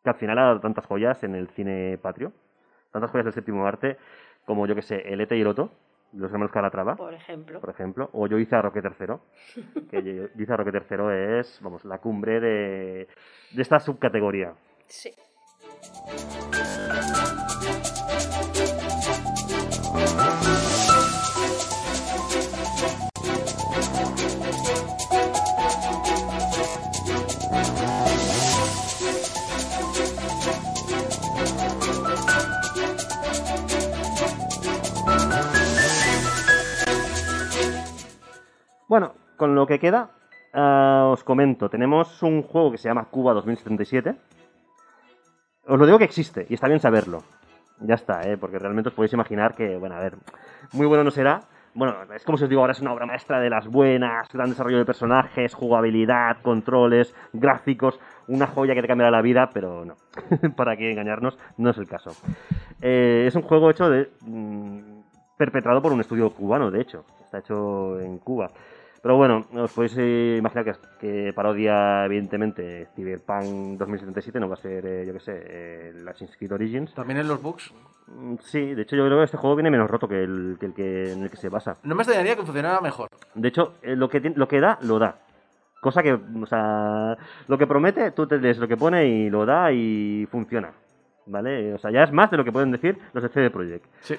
que 0.04 0.10
al 0.10 0.16
final 0.16 0.38
ha 0.38 0.44
dado 0.44 0.60
tantas 0.60 0.86
joyas 0.86 1.24
en 1.24 1.36
el 1.36 1.48
cine 1.50 1.98
patrio, 2.02 2.32
tantas 2.92 3.12
joyas 3.12 3.26
del 3.26 3.34
séptimo 3.34 3.66
arte, 3.66 3.98
como 4.46 4.68
yo 4.68 4.76
que 4.76 4.82
sé, 4.82 5.02
el 5.12 5.22
Ete 5.22 5.38
y 5.38 5.42
el 5.42 5.48
Otto, 5.48 5.72
los 6.16 6.32
hermanos 6.32 6.52
Calatrava 6.52 6.96
Por 6.96 7.14
ejemplo. 7.14 7.60
por 7.60 7.70
ejemplo, 7.70 8.10
o 8.14 8.28
yo 8.28 8.38
hice 8.38 8.56
a 8.56 8.62
Roque 8.62 8.80
III, 8.82 9.84
que 9.90 10.04
yo, 10.04 10.24
hice 10.38 10.54
a 10.54 10.58
Roque 10.58 10.72
III 10.72 11.40
es, 11.40 11.60
vamos, 11.62 11.84
la 11.86 11.98
cumbre 12.00 12.40
de, 12.40 13.08
de 13.52 13.62
esta 13.62 13.80
subcategoría. 13.80 14.54
Sí. 14.88 15.12
Bueno, 38.88 39.14
con 39.36 39.56
lo 39.56 39.66
que 39.66 39.80
queda, 39.80 40.12
ah, 40.54 41.10
os 41.12 41.24
comento, 41.24 41.70
tenemos 41.70 42.22
un 42.22 42.44
juego 42.44 42.72
que 42.72 42.78
se 42.78 42.88
llama 42.88 43.06
Cuba 43.06 43.34
2077. 43.34 44.16
Os 45.68 45.80
lo 45.80 45.86
digo 45.88 45.98
que 45.98 46.04
existe, 46.04 46.46
y 46.50 46.54
está 46.54 46.68
bien 46.68 46.80
saberlo. 46.80 47.24
Ya 47.80 47.96
está, 47.96 48.22
¿eh? 48.30 48.38
porque 48.38 48.60
realmente 48.60 48.90
os 48.90 48.96
podéis 48.96 49.14
imaginar 49.14 49.56
que, 49.56 49.76
bueno, 49.78 49.96
a 49.96 50.00
ver, 50.00 50.16
muy 50.74 50.86
bueno 50.86 51.04
no 51.04 51.10
será. 51.10 51.42
Bueno, 51.74 51.96
es 52.16 52.24
como 52.24 52.38
si 52.38 52.44
os 52.44 52.50
digo 52.50 52.62
ahora, 52.62 52.72
es 52.72 52.80
una 52.80 52.94
obra 52.94 53.08
maestra 53.08 53.40
de 53.40 53.50
las 53.50 53.68
buenas, 53.68 54.32
gran 54.32 54.50
desarrollo 54.50 54.78
de 54.78 54.86
personajes, 54.86 55.56
jugabilidad, 55.56 56.38
controles, 56.42 57.14
gráficos, 57.34 58.00
una 58.28 58.48
joya 58.48 58.76
que 58.76 58.82
te 58.82 58.88
cambiará 58.88 59.12
la 59.12 59.22
vida, 59.22 59.50
pero 59.52 59.84
no. 59.84 59.96
Para 60.56 60.78
que 60.78 60.92
engañarnos, 60.92 61.38
no 61.58 61.72
es 61.72 61.78
el 61.80 61.88
caso. 61.88 62.12
Eh, 62.82 63.26
es 63.28 63.36
un 63.36 63.42
juego 63.42 63.72
hecho 63.72 63.90
de. 63.90 64.10
mm, 64.22 64.96
perpetrado 65.38 65.82
por 65.82 65.92
un 65.92 66.00
estudio 66.00 66.30
cubano, 66.30 66.72
de 66.72 66.82
hecho. 66.82 67.04
Está 67.24 67.40
hecho 67.40 68.00
en 68.00 68.20
Cuba. 68.20 68.48
Pero 69.06 69.18
bueno, 69.18 69.46
os 69.54 69.72
podéis 69.72 69.96
eh, 70.00 70.38
imaginar 70.40 70.66
que, 70.66 70.74
que 71.00 71.32
parodia, 71.32 72.06
evidentemente, 72.06 72.88
Cyberpunk 72.96 73.78
2077, 73.78 74.40
no 74.40 74.50
va 74.50 74.56
a 74.56 74.58
ser, 74.58 74.84
eh, 74.84 75.06
yo 75.06 75.14
que 75.14 75.20
sé, 75.20 75.44
eh, 75.46 75.94
el 75.96 76.08
Assassin's 76.08 76.36
Creed 76.36 76.54
Origins. 76.54 76.92
También 76.96 77.20
en 77.20 77.28
los 77.28 77.40
bugs. 77.40 77.72
Mm, 78.08 78.38
Sí, 78.42 78.74
de 78.74 78.82
hecho 78.82 78.96
yo 78.96 79.06
creo 79.06 79.20
que 79.20 79.26
este 79.26 79.38
juego 79.38 79.56
viene 79.58 79.70
menos 79.70 79.92
roto 79.92 80.08
que 80.08 80.24
el 80.24 80.58
que, 80.60 80.66
el 80.66 80.74
que 80.74 81.14
en 81.14 81.22
el 81.22 81.30
que 81.30 81.38
se 81.38 81.50
basa. 81.50 81.78
No 81.84 81.94
me 81.94 82.02
extrañaría 82.02 82.36
que 82.36 82.42
funcionara 82.42 82.82
mejor. 82.82 83.10
De 83.36 83.48
hecho, 83.48 83.76
eh, 83.84 83.96
lo, 83.96 84.10
que, 84.10 84.22
lo 84.22 84.48
que 84.48 84.60
da, 84.60 84.80
lo 84.82 84.98
da. 84.98 85.20
Cosa 85.82 86.02
que, 86.02 86.14
o 86.14 86.46
sea, 86.48 87.16
lo 87.48 87.60
que 87.60 87.68
promete, 87.68 88.10
tú 88.10 88.26
te 88.26 88.40
lees 88.40 88.58
lo 88.58 88.68
que 88.68 88.76
pone 88.76 89.06
y 89.06 89.30
lo 89.30 89.46
da 89.46 89.72
y 89.72 90.28
funciona. 90.32 90.72
¿Vale? 91.28 91.76
O 91.76 91.78
sea, 91.78 91.92
ya 91.92 92.06
es 92.06 92.12
más 92.12 92.32
de 92.32 92.38
lo 92.38 92.44
que 92.44 92.52
pueden 92.52 92.72
decir 92.72 92.98
los 93.14 93.22
de 93.22 93.30
CD 93.30 93.52
Projekt. 93.52 93.86
Sí. 94.02 94.16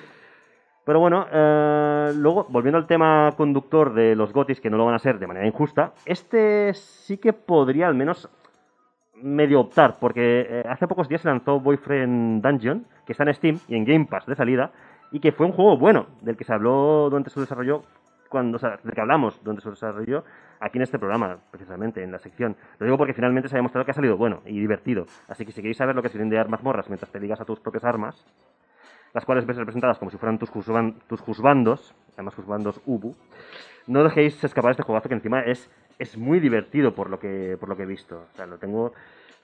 Pero 0.87 1.01
bueno, 1.01 1.27
eh, 1.33 2.13
luego, 2.15 2.47
volviendo 2.49 2.79
al 2.79 2.87
tema 2.87 3.35
conductor 3.37 3.93
de 3.93 4.15
los 4.15 4.33
gotis, 4.33 4.61
que 4.61 4.71
no 4.71 4.77
lo 4.77 4.87
van 4.87 4.95
a 4.95 5.01
ser 5.01 5.19
de 5.19 5.27
manera 5.27 5.45
injusta, 5.45 5.93
este 6.05 6.73
sí 6.75 7.19
que 7.19 7.33
podría 7.33 7.89
al 7.89 7.97
menos 7.97 8.31
medio 9.21 9.59
optar, 9.63 9.97
porque 9.99 10.47
eh, 10.49 10.63
hace 10.69 10.87
pocos 10.87 11.09
días 11.09 11.23
se 11.23 11.29
lanzó 11.29 11.59
Boyfriend 11.59 12.41
Dungeon, 12.41 12.87
que 13.05 13.13
está 13.13 13.25
en 13.25 13.35
Steam 13.35 13.59
y 13.67 13.75
en 13.75 13.85
Game 13.85 14.07
Pass 14.07 14.27
de 14.27 14.37
salida, 14.37 14.71
y 15.11 15.19
que 15.19 15.33
fue 15.33 15.47
un 15.47 15.53
juego 15.53 15.77
bueno, 15.77 16.07
del 16.21 16.37
que 16.37 16.45
se 16.45 16.55
habló 16.55 17.09
durante 17.11 17.31
su 17.31 17.41
desarrollo, 17.41 17.83
cuando, 18.29 18.55
o 18.55 18.61
sea, 18.61 18.77
que 18.77 19.01
hablamos 19.01 19.43
durante 19.43 19.63
su 19.63 19.71
desarrollo 19.71 20.23
aquí 20.61 20.79
en 20.79 20.83
este 20.83 21.01
programa, 21.01 21.39
precisamente, 21.51 22.05
en 22.05 22.13
la 22.13 22.21
sección. 22.21 22.55
Lo 22.79 22.87
digo 22.87 22.97
porque 22.97 23.13
finalmente 23.13 23.49
se 23.49 23.57
ha 23.57 23.59
demostrado 23.59 23.85
que 23.85 23.91
ha 23.91 23.95
salido 23.95 24.17
bueno 24.17 24.43
y 24.47 24.61
divertido. 24.61 25.07
Así 25.27 25.45
que 25.45 25.51
si 25.51 25.63
queréis 25.63 25.79
saber 25.79 25.97
lo 25.97 26.03
que 26.03 26.09
es 26.09 26.15
incendiar 26.15 26.49
mazmorras 26.49 26.89
mientras 26.89 27.11
te 27.11 27.19
ligas 27.19 27.41
a 27.41 27.45
tus 27.45 27.59
propias 27.59 27.85
armas, 27.85 28.25
las 29.15 29.25
cuales 29.25 29.47
ves 29.47 29.57
representadas 29.57 29.99
como 29.99 30.11
si 30.11 30.17
fueran 30.19 30.39
tus, 30.39 30.51
tus 31.09 31.21
juzbandos, 31.21 31.95
además 32.15 32.35
juzbandos 32.35 32.81
Ubu, 32.87 33.15
no 33.87 34.03
dejéis 34.05 34.43
escapar 34.45 34.73
este 34.73 34.83
juegazo 34.83 35.09
que 35.09 35.15
encima 35.15 35.41
es, 35.43 35.71
es 35.99 36.17
muy 36.19 36.41
divertido 36.41 36.95
por 36.95 37.09
lo 37.11 37.19
que 37.19 37.57
por 37.59 37.69
lo 37.69 37.77
que 37.77 37.85
he 37.85 37.87
visto. 37.87 38.27
O 38.33 38.37
sea, 38.37 38.47
lo 38.47 38.59
tengo 38.59 38.93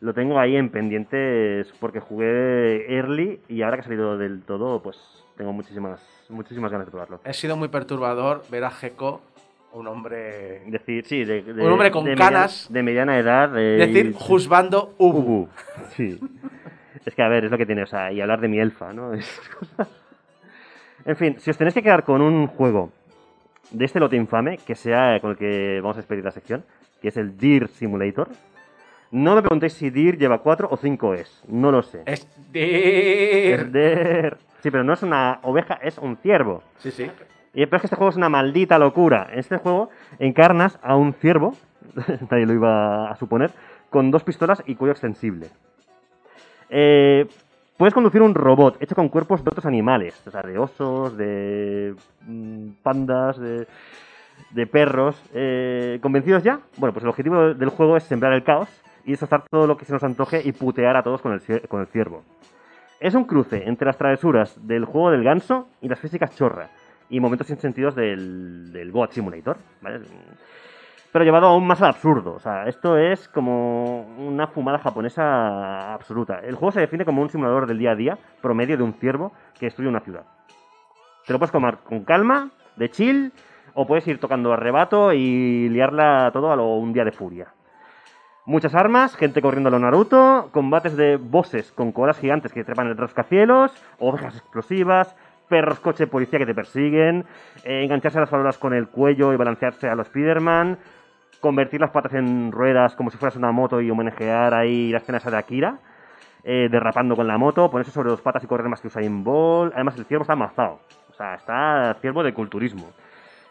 lo 0.01 0.13
tengo 0.15 0.39
ahí 0.39 0.57
en 0.57 0.69
pendientes 0.71 1.73
porque 1.79 2.01
jugué 2.01 2.93
early 2.93 3.41
y 3.49 3.63
ahora 3.63 3.77
que 3.77 3.81
ha 3.83 3.85
salido 3.85 4.19
del 4.19 4.43
todo, 4.43 4.83
pues 4.83 4.99
tengo 5.37 5.53
muchísimas 5.53 6.01
muchísimas 6.29 6.73
ganas 6.73 6.87
de 6.87 6.91
probarlo. 6.91 7.21
Ha 7.25 7.33
sido 7.33 7.57
muy 7.57 7.69
perturbador 7.69 8.43
ver 8.51 8.65
a 8.65 8.71
Gecko, 8.71 9.23
un 9.73 9.87
hombre. 9.87 10.63
Decir, 10.67 11.07
sí, 11.07 11.25
de, 11.25 11.43
de- 11.43 11.65
Un 11.65 11.71
hombre 11.73 11.91
con 11.93 12.05
de 12.05 12.11
mediana- 12.17 12.31
canas. 12.31 12.67
de 12.69 12.83
mediana 12.83 13.19
edad. 13.19 13.49
de- 13.51 13.77
decir, 13.87 14.13
juzgando 14.15 14.95
Ubu. 14.99 15.19
Ubu. 15.21 15.49
Sí. 15.97 16.19
Es 17.05 17.15
que, 17.15 17.23
a 17.23 17.29
ver, 17.29 17.45
es 17.45 17.51
lo 17.51 17.59
que 17.59 17.67
tiene, 17.67 17.83
o 17.83 17.87
sea, 17.87 18.13
y 18.13 18.21
hablar 18.21 18.41
de 18.41 18.49
mi 18.49 18.59
elfa, 18.59 18.93
¿no? 18.93 19.13
Esas 19.15 19.49
cosas. 19.49 19.89
En 21.05 21.17
fin, 21.17 21.37
si 21.39 21.51
os 21.51 21.59
tenéis 21.59 21.75
que 21.75 21.83
quedar 21.83 22.05
con 22.05 22.23
un 22.23 22.47
juego 22.47 22.93
de 23.71 23.85
este 23.85 23.99
lote 23.99 24.17
infame, 24.17 24.59
que 24.59 24.75
sea 24.75 25.19
con 25.21 25.33
el 25.33 25.37
que 25.37 25.81
vamos 25.81 25.97
a 25.97 26.01
despedir 26.01 26.25
la 26.25 26.31
sección, 26.31 26.65
que 27.01 27.09
es 27.09 27.17
el 27.17 27.37
Deer 27.37 27.69
Simulator, 27.69 28.29
no 29.11 29.35
me 29.35 29.43
preguntéis 29.43 29.75
si 29.75 29.91
Deer 29.91 30.17
lleva 30.17 30.39
4 30.39 30.69
o 30.71 30.77
5 30.77 31.15
es, 31.15 31.43
no 31.49 31.71
lo 31.71 31.83
sé. 31.83 32.03
Es 32.07 32.27
de... 32.53 33.55
Es 33.55 33.73
Deer. 33.73 34.39
Sí, 34.61 34.71
pero 34.71 34.85
no 34.85 34.93
es 34.93 35.03
una 35.03 35.41
oveja, 35.43 35.75
es 35.83 35.99
un 35.99 36.17
ciervo. 36.17 36.63
Sí, 36.79 36.91
sí. 36.93 37.11
Y 37.53 37.67
pero 37.67 37.77
es 37.77 37.83
que 37.83 37.87
este 37.89 37.97
juego 37.97 38.11
es 38.11 38.17
una 38.17 38.29
maldita 38.29 38.79
locura. 38.79 39.29
En 39.33 39.41
este 39.41 39.59
juego 39.59 39.91
encarnas 40.19 40.79
a 40.83 40.97
un 40.97 41.13
ciervo, 41.15 41.57
nadie 42.31 42.47
lo 42.47 42.55
iba 42.55 43.11
a 43.11 43.17
suponer, 43.17 43.51
con 43.91 44.11
dos 44.11 44.23
pistolas 44.25 44.63
y 44.67 44.77
cuello 44.77 44.93
extensible. 44.93 45.49
Eh, 46.75 47.27
puedes 47.77 47.93
conducir 47.93 48.23
un 48.23 48.35
robot 48.35 48.83
hecho 48.83 48.95
con 48.95 49.11
cuerpos 49.11 49.45
de 49.45 49.51
otros 49.51 49.67
animales, 49.67 50.21
o 50.27 50.31
sea, 50.31 50.41
de 50.41 50.59
osos, 50.59 51.15
de 51.19 51.95
mm, 52.27 52.69
pandas, 52.83 53.39
de, 53.39 53.67
de 54.53 54.67
perros. 54.67 55.23
Eh, 55.35 55.99
¿Convencidos 56.01 56.43
ya? 56.43 56.61
Bueno, 56.79 56.95
pues 56.95 57.05
el 57.05 57.11
objetivo 57.11 57.53
del 57.53 57.69
juego 57.69 57.99
es 57.99 58.05
sembrar 58.05 58.33
el 58.33 58.43
caos 58.43 58.71
y 59.05 59.11
destrozar 59.11 59.45
todo 59.51 59.67
lo 59.67 59.77
que 59.77 59.85
se 59.85 59.93
nos 59.93 60.03
antoje 60.03 60.41
y 60.43 60.53
putear 60.53 60.97
a 60.97 61.03
todos 61.03 61.21
con 61.21 61.33
el, 61.35 61.69
con 61.69 61.83
el 61.83 61.87
ciervo. 61.89 62.23
Es 63.01 63.15
un 63.15 63.25
cruce 63.25 63.69
entre 63.69 63.87
las 63.87 63.99
travesuras 63.99 64.57
del 64.67 64.87
juego 64.87 65.11
del 65.11 65.25
ganso 65.25 65.69
y 65.83 65.89
las 65.89 66.01
físicas 66.01 66.35
chorra 66.35 66.71
y 67.11 67.21
momentos 67.21 67.49
sin 67.49 67.59
sentidos 67.59 67.95
del, 67.95 68.73
del 68.73 68.91
Goat 68.91 69.13
Simulator, 69.13 69.59
¿vale? 69.83 70.01
Pero 71.13 71.25
llevado 71.27 71.47
aún 71.49 71.67
más 71.67 71.83
al 71.83 71.91
absurdo. 71.91 72.35
O 72.35 72.41
sea, 72.41 72.67
esto 72.67 72.97
es 72.97 73.29
como 73.29 74.03
una 74.17 74.47
fumada 74.47 74.79
japonesa 74.79 75.93
absoluta. 75.93 76.41
El 76.43 76.55
juego 76.55 76.73
se 76.73 76.81
define 76.81 77.05
como 77.05 77.21
un 77.21 77.29
simulador 77.29 77.67
del 77.67 77.79
día 77.79 77.93
a 77.93 77.97
día 77.97 78.19
promedio 78.41 78.79
de 78.79 78.83
un 78.83 78.95
ciervo 78.95 79.33
que 79.59 79.67
destruye 79.67 79.91
una 79.91 80.01
ciudad. 80.01 80.25
Te 81.27 81.33
lo 81.33 81.39
puedes 81.39 81.53
tomar 81.53 81.79
con 81.85 82.05
calma, 82.05 82.51
de 82.77 82.91
chill, 82.91 83.33
o 83.75 83.87
puedes 83.87 84.07
ir 84.09 84.19
tocando 84.19 84.53
arrebato 84.53 85.13
y 85.13 85.69
liarla 85.69 86.31
todo 86.33 86.51
a 86.51 86.57
lo 86.57 86.75
un 86.77 86.93
día 86.93 87.05
de 87.05 87.13
furia. 87.13 87.49
Muchas 88.45 88.75
armas, 88.75 89.15
gente 89.15 89.41
corriendo 89.41 89.69
a 89.69 89.71
lo 89.71 89.79
Naruto, 89.79 90.49
combates 90.51 90.97
de 90.97 91.17
bosses 91.17 91.71
con 91.73 91.93
colas 91.93 92.19
gigantes 92.19 92.53
que 92.53 92.65
trepan 92.65 92.89
el 92.89 92.97
rascacielos, 92.97 93.73
ovejas 94.01 94.37
explosivas, 94.37 95.15
perros 95.49 95.79
coche 95.79 96.09
policía 96.09 96.41
que 96.41 96.47
te 96.47 96.55
persiguen, 96.55 97.25
eh, 97.63 97.85
engancharse 97.85 98.19
a 98.19 98.23
las 98.23 98.31
farolas 98.31 98.59
con 98.59 98.75
el 98.75 98.89
cuello 98.89 99.33
y 99.33 99.37
balancearse 99.37 99.89
a 99.89 99.95
los 99.95 100.09
Spiderman, 100.09 100.79
convertir 101.43 101.81
las 101.81 101.91
patas 101.91 102.15
en 102.15 102.53
ruedas 102.53 102.95
como 102.95 103.11
si 103.11 103.19
fueras 103.19 103.37
una 103.37 103.51
moto 103.51 103.81
y 103.81 103.91
homenajear 103.91 104.55
ahí 104.55 104.91
la 104.93 104.99
escena 104.99 105.19
esa 105.19 105.31
de 105.31 105.37
Akira, 105.37 105.79
eh, 106.45 106.69
derrapando 106.71 107.17
con 107.17 107.27
la 107.27 107.37
moto, 107.37 107.69
ponerse 107.69 107.91
sobre 107.91 108.11
dos 108.11 108.21
patas 108.21 108.45
y 108.45 108.47
correr 108.47 108.69
más 108.69 108.81
que 108.81 108.87
Usain 108.87 109.25
Bolt. 109.25 109.75
Además, 109.75 109.99
el 109.99 110.07
ciervo 110.07 110.23
está 110.23 110.35
amazado. 110.35 110.81
O 111.11 111.15
sea, 111.15 111.35
está 111.35 111.95
ciervo 112.01 112.23
de 112.23 112.33
culturismo. 112.33 112.93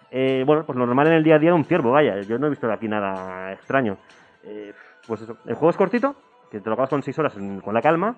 Eh, 0.09 0.43
bueno, 0.47 0.65
pues 0.65 0.77
lo 0.77 0.85
normal 0.85 1.07
en 1.07 1.13
el 1.13 1.23
día 1.23 1.35
a 1.35 1.39
día 1.39 1.51
de 1.51 1.55
un 1.55 1.65
ciervo, 1.65 1.91
vaya. 1.91 2.22
Yo 2.22 2.39
no 2.39 2.47
he 2.47 2.49
visto 2.49 2.72
aquí 2.72 2.88
nada 2.88 3.51
extraño. 3.51 3.97
Eh, 4.43 4.73
pues 5.05 5.22
eso. 5.22 5.38
El 5.45 5.55
juego 5.55 5.69
es 5.69 5.77
cortito, 5.77 6.15
que 6.49 6.61
te 6.61 6.69
lo 6.69 6.73
acabas 6.73 6.89
con 6.89 7.03
6 7.03 7.19
horas 7.19 7.38
con 7.61 7.73
la 7.73 7.81
calma, 7.81 8.15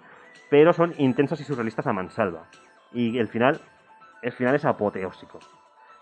pero 0.52 0.72
son 0.72 0.94
intensos 1.00 1.42
y 1.42 1.44
surrealistas 1.44 1.88
a 1.88 1.94
mansalva. 1.94 2.44
Y 2.92 3.18
el 3.18 3.28
final, 3.28 3.60
el 4.22 4.32
final 4.32 4.54
es 4.54 4.66
apoteósico. 4.66 5.40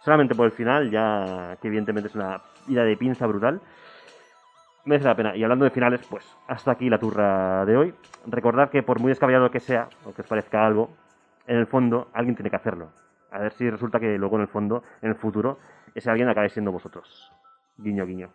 Solamente 0.03 0.36
por 0.36 0.45
el 0.45 0.52
final, 0.52 0.90
ya 0.90 1.57
que 1.61 1.68
evidentemente 1.68 2.10
es 2.10 2.15
una 2.15 2.41
ida 2.68 2.84
de 2.84 2.98
pinza 2.98 3.28
brutal. 3.28 3.61
merece 4.86 5.06
la 5.06 5.15
pena. 5.15 5.36
Y 5.36 5.44
hablando 5.44 5.65
de 5.65 5.72
finales, 5.72 6.02
pues 6.10 6.26
hasta 6.48 6.72
aquí 6.72 6.90
la 6.90 6.98
turra 6.98 7.65
de 7.65 7.78
hoy. 7.78 7.94
Recordad 8.26 8.69
que 8.69 8.82
por 8.82 8.99
muy 8.99 9.10
descabellado 9.10 9.52
que 9.52 9.60
sea, 9.60 9.88
o 10.06 10.14
que 10.14 10.22
os 10.22 10.28
parezca 10.28 10.65
algo, 10.65 10.90
en 11.45 11.57
el 11.57 11.68
fondo 11.68 12.10
alguien 12.14 12.36
tiene 12.36 12.49
que 12.49 12.56
hacerlo. 12.56 12.90
A 13.32 13.40
ver 13.40 13.53
si 13.53 13.69
resulta 13.69 13.99
que 13.99 14.18
luego 14.18 14.36
en 14.38 14.41
el 14.41 14.48
fondo, 14.48 14.84
en 15.02 15.10
el 15.10 15.15
futuro, 15.15 15.60
ese 15.94 16.10
alguien 16.10 16.30
acabe 16.30 16.49
siendo 16.49 16.72
vosotros. 16.72 17.32
Guiño, 17.78 18.06
guiño. 18.06 18.30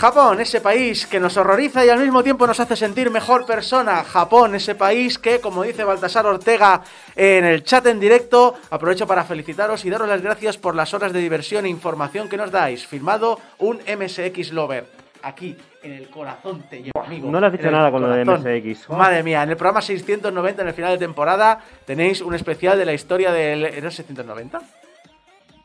Japón, 0.00 0.40
ese 0.40 0.62
país 0.62 1.06
que 1.06 1.20
nos 1.20 1.36
horroriza 1.36 1.84
y 1.84 1.90
al 1.90 1.98
mismo 2.00 2.22
tiempo 2.22 2.46
nos 2.46 2.58
hace 2.58 2.74
sentir 2.74 3.10
mejor 3.10 3.44
persona. 3.44 4.02
Japón, 4.02 4.54
ese 4.54 4.74
país 4.74 5.18
que, 5.18 5.42
como 5.42 5.62
dice 5.62 5.84
Baltasar 5.84 6.24
Ortega 6.24 6.80
en 7.14 7.44
el 7.44 7.62
chat 7.64 7.84
en 7.84 8.00
directo, 8.00 8.54
aprovecho 8.70 9.06
para 9.06 9.24
felicitaros 9.24 9.84
y 9.84 9.90
daros 9.90 10.08
las 10.08 10.22
gracias 10.22 10.56
por 10.56 10.74
las 10.74 10.94
horas 10.94 11.12
de 11.12 11.18
diversión 11.18 11.66
e 11.66 11.68
información 11.68 12.30
que 12.30 12.38
nos 12.38 12.50
dais. 12.50 12.86
Firmado 12.86 13.38
un 13.58 13.76
MSX 13.76 14.52
Lover. 14.52 14.86
Aquí, 15.22 15.54
en 15.82 15.92
el 15.92 16.08
corazón 16.08 16.64
te 16.70 16.78
llevo, 16.82 17.02
amigo. 17.04 17.30
No 17.30 17.38
le 17.38 17.48
has 17.48 17.52
dicho 17.52 17.70
nada 17.70 17.90
con 17.90 18.00
lo 18.00 18.08
de. 18.08 18.24
MSX. 18.24 18.88
Madre 18.88 19.22
mía, 19.22 19.42
en 19.42 19.50
el 19.50 19.56
programa 19.58 19.82
690, 19.82 20.62
en 20.62 20.68
el 20.68 20.72
final 20.72 20.92
de 20.92 20.98
temporada, 20.98 21.60
tenéis 21.84 22.22
un 22.22 22.34
especial 22.34 22.78
de 22.78 22.86
la 22.86 22.94
historia 22.94 23.32
del. 23.32 23.66
¿Era 23.66 23.90
690? 23.90 24.62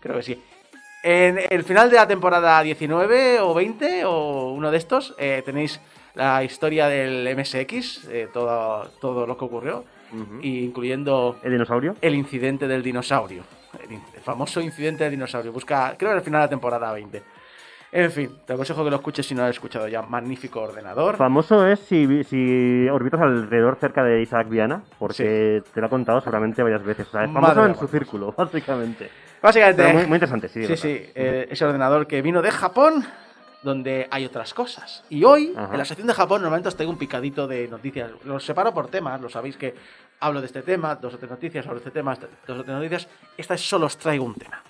Creo 0.01 0.17
que 0.17 0.23
sí. 0.23 0.43
En 1.07 1.39
el 1.51 1.63
final 1.63 1.91
de 1.91 1.97
la 1.97 2.07
temporada 2.07 2.63
19 2.63 3.39
o 3.39 3.53
20 3.53 4.05
o 4.05 4.53
uno 4.53 4.71
de 4.71 4.77
estos, 4.77 5.13
eh, 5.19 5.43
tenéis 5.45 5.79
la 6.15 6.43
historia 6.43 6.87
del 6.87 7.27
MSX, 7.37 8.07
eh, 8.09 8.27
todo, 8.33 8.89
todo 8.99 9.27
lo 9.27 9.37
que 9.37 9.45
ocurrió, 9.45 9.85
incluyendo 10.41 11.37
¿El 11.43 11.51
dinosaurio? 11.51 11.95
el 12.01 12.15
incidente 12.15 12.67
del 12.67 12.81
dinosaurio. 12.81 13.43
El, 13.87 13.99
famoso 14.23 14.59
incidente 14.61 15.03
del 15.03 15.11
dinosaurio. 15.11 15.53
Busca, 15.53 15.93
creo 15.95 16.09
que 16.09 16.17
al 16.17 16.23
final 16.23 16.39
de 16.39 16.45
la 16.45 16.49
temporada 16.49 16.91
20. 16.91 17.21
En 17.91 18.11
fin, 18.11 18.31
te 18.43 18.53
aconsejo 18.53 18.83
que 18.83 18.89
lo 18.89 18.95
escuches 18.95 19.27
si 19.27 19.35
no 19.35 19.41
lo 19.41 19.49
has 19.49 19.55
escuchado 19.55 19.87
ya. 19.87 20.01
Magnífico 20.01 20.61
ordenador. 20.61 21.17
Famoso 21.17 21.67
es 21.67 21.81
si, 21.81 22.23
si 22.23 22.89
orbitas 22.89 23.21
alrededor 23.21 23.77
cerca 23.79 24.03
de 24.03 24.23
Isaac 24.23 24.49
Viana, 24.49 24.81
porque 24.97 25.61
te 25.71 25.81
lo 25.81 25.85
ha 25.85 25.89
contado 25.91 26.19
seguramente 26.21 26.63
varias 26.63 26.83
veces. 26.83 27.07
O 27.09 27.11
sea, 27.11 27.25
es 27.25 27.31
famoso 27.31 27.53
Madre 27.53 27.73
en 27.73 27.77
su 27.77 27.87
círculo, 27.87 28.31
básicamente. 28.35 29.11
Básicamente, 29.45 29.83
Pero 29.83 29.93
muy, 29.93 30.07
muy 30.07 30.15
interesante, 30.15 30.49
sí. 30.49 30.65
sí, 30.65 30.75
sí, 30.75 31.11
eh, 31.13 31.47
ese 31.51 31.65
ordenador 31.65 32.07
que 32.07 32.23
vino 32.23 32.41
de 32.41 32.49
Japón, 32.49 33.05
donde 33.61 34.07
hay 34.09 34.25
otras 34.25 34.55
cosas. 34.55 35.03
Y 35.07 35.23
hoy, 35.23 35.53
Ajá. 35.55 35.71
en 35.71 35.77
la 35.77 35.85
sección 35.85 36.07
de 36.07 36.15
Japón, 36.15 36.41
normalmente 36.41 36.69
os 36.69 36.75
traigo 36.75 36.91
un 36.91 36.97
picadito 36.97 37.47
de 37.47 37.67
noticias. 37.67 38.09
Los 38.23 38.43
separo 38.43 38.73
por 38.73 38.87
temas, 38.89 39.21
lo 39.21 39.29
sabéis 39.29 39.55
que 39.55 39.75
hablo 40.19 40.39
de 40.41 40.47
este 40.47 40.63
tema, 40.63 40.95
dos 40.95 41.13
o 41.13 41.19
tres 41.19 41.29
noticias, 41.29 41.63
sobre 41.63 41.77
este 41.77 41.91
tema, 41.91 42.17
dos 42.47 42.59
o 42.59 42.63
tres 42.63 42.75
noticias. 42.75 43.07
Esta 43.37 43.53
vez 43.53 43.61
solo 43.61 43.85
os 43.85 43.97
traigo 43.97 44.25
un 44.25 44.33
tema. 44.33 44.63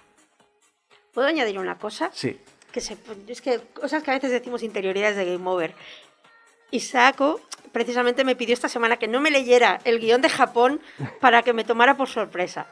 ¿Puedo 1.14 1.26
añadir 1.26 1.58
una 1.58 1.78
cosa? 1.78 2.10
Sí. 2.12 2.38
que 2.74 2.82
se, 2.82 2.98
es 3.30 3.42
que 3.42 3.62
cosas 3.74 4.04
que 4.04 4.12
a 4.12 4.16
veces 4.16 4.32
decimos 4.32 4.62
interioridades 4.62 5.16
de 5.16 5.24
Game 5.24 5.50
Over. 5.50 5.74
Isako 6.72 7.40
precisamente 7.72 8.26
me 8.26 8.36
pidió 8.36 8.54
esta 8.54 8.68
semana 8.68 8.98
que 8.98 9.08
no 9.08 9.22
me 9.22 9.32
leyera 9.32 9.80
el 9.86 10.00
guion 10.00 10.22
de 10.22 10.28
Japón 10.28 10.82
para 11.22 11.44
que 11.44 11.54
me 11.54 11.64
tomara 11.64 11.96
por 11.96 12.10
sorpresa. 12.10 12.68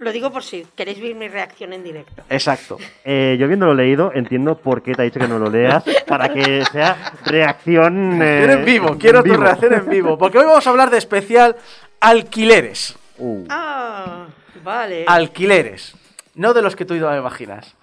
Lo 0.00 0.12
digo 0.12 0.32
por 0.32 0.42
si 0.42 0.66
queréis 0.74 1.00
ver 1.00 1.14
mi 1.14 1.28
reacción 1.28 1.72
en 1.74 1.84
directo. 1.84 2.22
Exacto. 2.30 2.78
Eh, 3.04 3.36
yo 3.38 3.46
viéndolo 3.46 3.74
leído, 3.74 4.10
entiendo 4.14 4.56
por 4.56 4.82
qué 4.82 4.94
te 4.94 5.02
ha 5.02 5.04
dicho 5.04 5.20
que 5.20 5.28
no 5.28 5.38
lo 5.38 5.50
leas, 5.50 5.84
para 6.06 6.32
que 6.32 6.64
sea 6.72 7.12
reacción... 7.26 8.20
eh, 8.22 8.38
Quiero 8.38 8.52
en 8.54 8.64
vivo, 8.64 8.96
quiero 8.98 9.22
tu 9.22 9.30
vivo. 9.30 9.42
reacción 9.42 9.74
en 9.74 9.88
vivo. 9.88 10.16
Porque 10.16 10.38
hoy 10.38 10.46
vamos 10.46 10.66
a 10.66 10.70
hablar 10.70 10.88
de 10.90 10.96
especial 10.98 11.54
alquileres. 12.00 12.96
Uh, 13.18 13.44
Ah, 13.50 14.26
vale. 14.64 15.04
Alquileres. 15.06 15.94
No 16.34 16.54
de 16.54 16.62
los 16.62 16.74
que 16.74 16.86
tú 16.86 16.94
me 16.94 17.18
imaginas. 17.18 17.74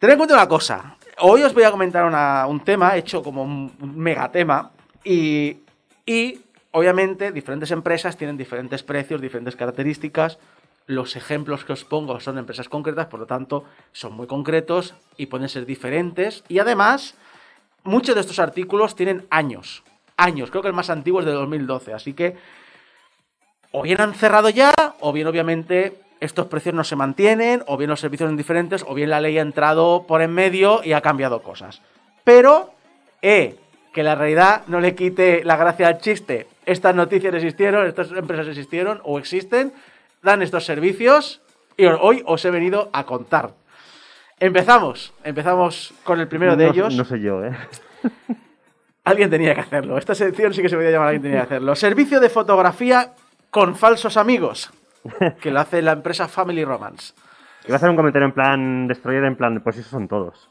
Tened 0.00 0.14
en 0.14 0.18
cuenta 0.18 0.34
una 0.34 0.48
cosa. 0.48 0.96
Hoy 1.18 1.42
os 1.44 1.54
voy 1.54 1.62
a 1.62 1.70
comentar 1.70 2.04
una- 2.04 2.46
un 2.48 2.64
tema 2.64 2.96
hecho 2.96 3.22
como 3.22 3.44
un, 3.44 3.72
un 3.80 3.96
megatema. 3.96 4.72
Y, 5.04 5.58
y, 6.04 6.40
obviamente, 6.72 7.30
diferentes 7.30 7.70
empresas 7.70 8.16
tienen 8.16 8.36
diferentes 8.36 8.82
precios, 8.82 9.20
diferentes 9.20 9.54
características. 9.54 10.38
Los 10.90 11.14
ejemplos 11.14 11.64
que 11.64 11.72
os 11.72 11.84
pongo 11.84 12.18
son 12.18 12.36
empresas 12.36 12.68
concretas, 12.68 13.06
por 13.06 13.20
lo 13.20 13.26
tanto, 13.26 13.62
son 13.92 14.12
muy 14.12 14.26
concretos 14.26 14.94
y 15.16 15.26
pueden 15.26 15.48
ser 15.48 15.64
diferentes. 15.64 16.42
Y 16.48 16.58
además, 16.58 17.14
muchos 17.84 18.16
de 18.16 18.22
estos 18.22 18.40
artículos 18.40 18.96
tienen 18.96 19.24
años. 19.30 19.84
Años. 20.16 20.50
Creo 20.50 20.62
que 20.62 20.68
el 20.68 20.74
más 20.74 20.90
antiguo 20.90 21.20
es 21.20 21.26
de 21.26 21.32
2012. 21.32 21.94
Así 21.94 22.12
que 22.12 22.36
o 23.70 23.82
bien 23.82 24.00
han 24.00 24.14
cerrado 24.14 24.50
ya, 24.50 24.72
o 24.98 25.12
bien 25.12 25.28
obviamente 25.28 25.94
estos 26.18 26.48
precios 26.48 26.74
no 26.74 26.82
se 26.82 26.96
mantienen, 26.96 27.62
o 27.68 27.76
bien 27.76 27.88
los 27.88 28.00
servicios 28.00 28.28
son 28.28 28.36
diferentes, 28.36 28.84
o 28.84 28.92
bien 28.92 29.10
la 29.10 29.20
ley 29.20 29.38
ha 29.38 29.42
entrado 29.42 30.06
por 30.08 30.22
en 30.22 30.32
medio 30.32 30.80
y 30.82 30.92
ha 30.92 31.02
cambiado 31.02 31.40
cosas. 31.40 31.82
Pero, 32.24 32.74
eh, 33.22 33.54
que 33.92 34.02
la 34.02 34.16
realidad 34.16 34.62
no 34.66 34.80
le 34.80 34.96
quite 34.96 35.44
la 35.44 35.56
gracia 35.56 35.86
al 35.86 35.98
chiste. 35.98 36.48
Estas 36.66 36.96
noticias 36.96 37.32
existieron, 37.32 37.86
estas 37.86 38.10
empresas 38.10 38.48
existieron 38.48 39.00
o 39.04 39.20
existen, 39.20 39.72
dan 40.22 40.42
estos 40.42 40.64
servicios 40.64 41.42
y 41.76 41.86
hoy 41.86 42.22
os 42.26 42.44
he 42.44 42.50
venido 42.50 42.90
a 42.92 43.04
contar. 43.04 43.54
Empezamos, 44.38 45.12
empezamos 45.22 45.92
con 46.04 46.20
el 46.20 46.28
primero 46.28 46.56
de 46.56 46.68
ellos. 46.68 46.94
No 46.94 47.04
sé 47.04 47.20
yo, 47.20 47.44
¿eh? 47.44 47.52
Alguien 49.04 49.30
tenía 49.30 49.54
que 49.54 49.60
hacerlo. 49.60 49.98
Esta 49.98 50.14
sección 50.14 50.54
sí 50.54 50.62
que 50.62 50.68
se 50.68 50.76
podía 50.76 50.90
llamar 50.90 51.08
Alguien 51.08 51.22
tenía 51.22 51.38
que 51.38 51.46
hacerlo. 51.46 51.74
Servicio 51.74 52.20
de 52.20 52.28
fotografía 52.28 53.12
con 53.50 53.74
falsos 53.76 54.16
amigos. 54.16 54.70
Que 55.40 55.50
lo 55.50 55.60
hace 55.60 55.80
la 55.80 55.92
empresa 55.92 56.28
Family 56.28 56.64
Romance. 56.64 57.14
Iba 57.66 57.74
a 57.74 57.76
hacer 57.76 57.90
un 57.90 57.96
comentario 57.96 58.26
en 58.26 58.32
plan 58.32 58.86
destroyer, 58.86 59.24
en 59.24 59.36
plan, 59.36 59.60
pues 59.62 59.78
esos 59.78 59.90
son 59.90 60.08
todos. 60.08 60.50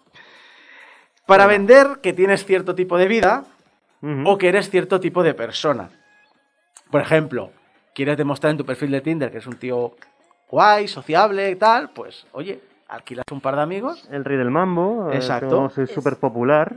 Para 1.25 1.45
vender 1.45 1.99
que 2.01 2.13
tienes 2.13 2.45
cierto 2.45 2.73
tipo 2.73 2.97
de 2.97 3.07
vida 3.07 3.45
o 4.25 4.37
que 4.37 4.49
eres 4.49 4.69
cierto 4.69 4.99
tipo 4.99 5.21
de 5.21 5.33
persona. 5.33 5.89
Por 6.89 7.01
ejemplo, 7.01 7.51
quieres 7.93 8.17
demostrar 8.17 8.51
en 8.51 8.57
tu 8.57 8.65
perfil 8.65 8.91
de 8.91 9.01
Tinder 9.01 9.29
que 9.31 9.37
eres 9.37 9.47
un 9.47 9.57
tío 9.57 9.95
guay, 10.49 10.87
sociable 10.87 11.49
y 11.51 11.55
tal, 11.55 11.89
pues 11.91 12.25
oye, 12.31 12.59
alquilas 12.87 13.25
un 13.31 13.41
par 13.41 13.55
de 13.55 13.61
amigos, 13.61 14.07
El 14.11 14.25
rey 14.25 14.37
del 14.37 14.49
mambo. 14.51 15.09
eh, 15.11 15.15
Exacto. 15.17 15.69
soy 15.69 15.87
súper 15.87 16.17
popular. 16.17 16.75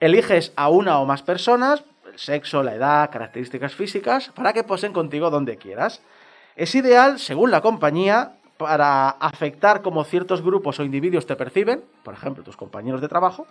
eliges 0.00 0.52
a 0.56 0.68
una 0.68 0.98
o 0.98 1.06
más 1.06 1.22
personas, 1.22 1.84
el 2.10 2.18
sexo, 2.18 2.62
la 2.62 2.74
edad, 2.74 3.10
características 3.10 3.74
físicas, 3.74 4.30
para 4.34 4.52
que 4.52 4.64
posen 4.64 4.92
contigo 4.92 5.30
donde 5.30 5.56
quieras. 5.56 6.02
Es 6.56 6.74
ideal, 6.74 7.18
según 7.20 7.50
la 7.50 7.60
compañía, 7.60 8.32
para 8.58 9.08
afectar 9.10 9.80
como 9.82 10.04
ciertos 10.04 10.42
grupos 10.42 10.78
o 10.80 10.84
individuos 10.84 11.26
te 11.26 11.36
perciben, 11.36 11.82
por 12.04 12.14
ejemplo, 12.14 12.42
tus 12.44 12.56
compañeros 12.56 13.00
de 13.00 13.08
trabajo, 13.08 13.46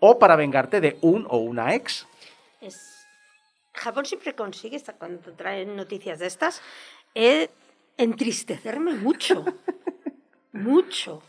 o 0.00 0.18
para 0.18 0.36
vengarte 0.36 0.80
de 0.80 0.96
un 1.02 1.26
o 1.28 1.38
una 1.38 1.74
ex. 1.74 2.06
Es- 2.60 2.95
Japón 3.76 4.04
siempre 4.06 4.34
consigue, 4.34 4.76
esta- 4.76 4.94
cuando 4.94 5.32
traen 5.34 5.76
noticias 5.76 6.18
de 6.18 6.26
estas, 6.26 6.62
eh, 7.14 7.48
entristecerme 7.96 8.94
mucho. 8.94 9.44
mucho. 10.52 11.22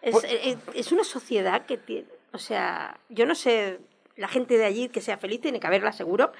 Es, 0.00 0.12
Pues- 0.12 0.24
eh, 0.24 0.58
es 0.74 0.92
una 0.92 1.04
sociedad 1.04 1.66
que 1.66 1.76
tiene. 1.78 2.08
O 2.32 2.38
sea, 2.38 2.98
yo 3.08 3.26
no 3.26 3.34
sé, 3.34 3.80
la 4.16 4.28
gente 4.28 4.56
de 4.58 4.64
allí 4.64 4.88
que 4.88 5.00
sea 5.00 5.18
feliz 5.18 5.40
tiene 5.40 5.60
que 5.60 5.66
haberla 5.66 5.92
seguro, 5.92 6.32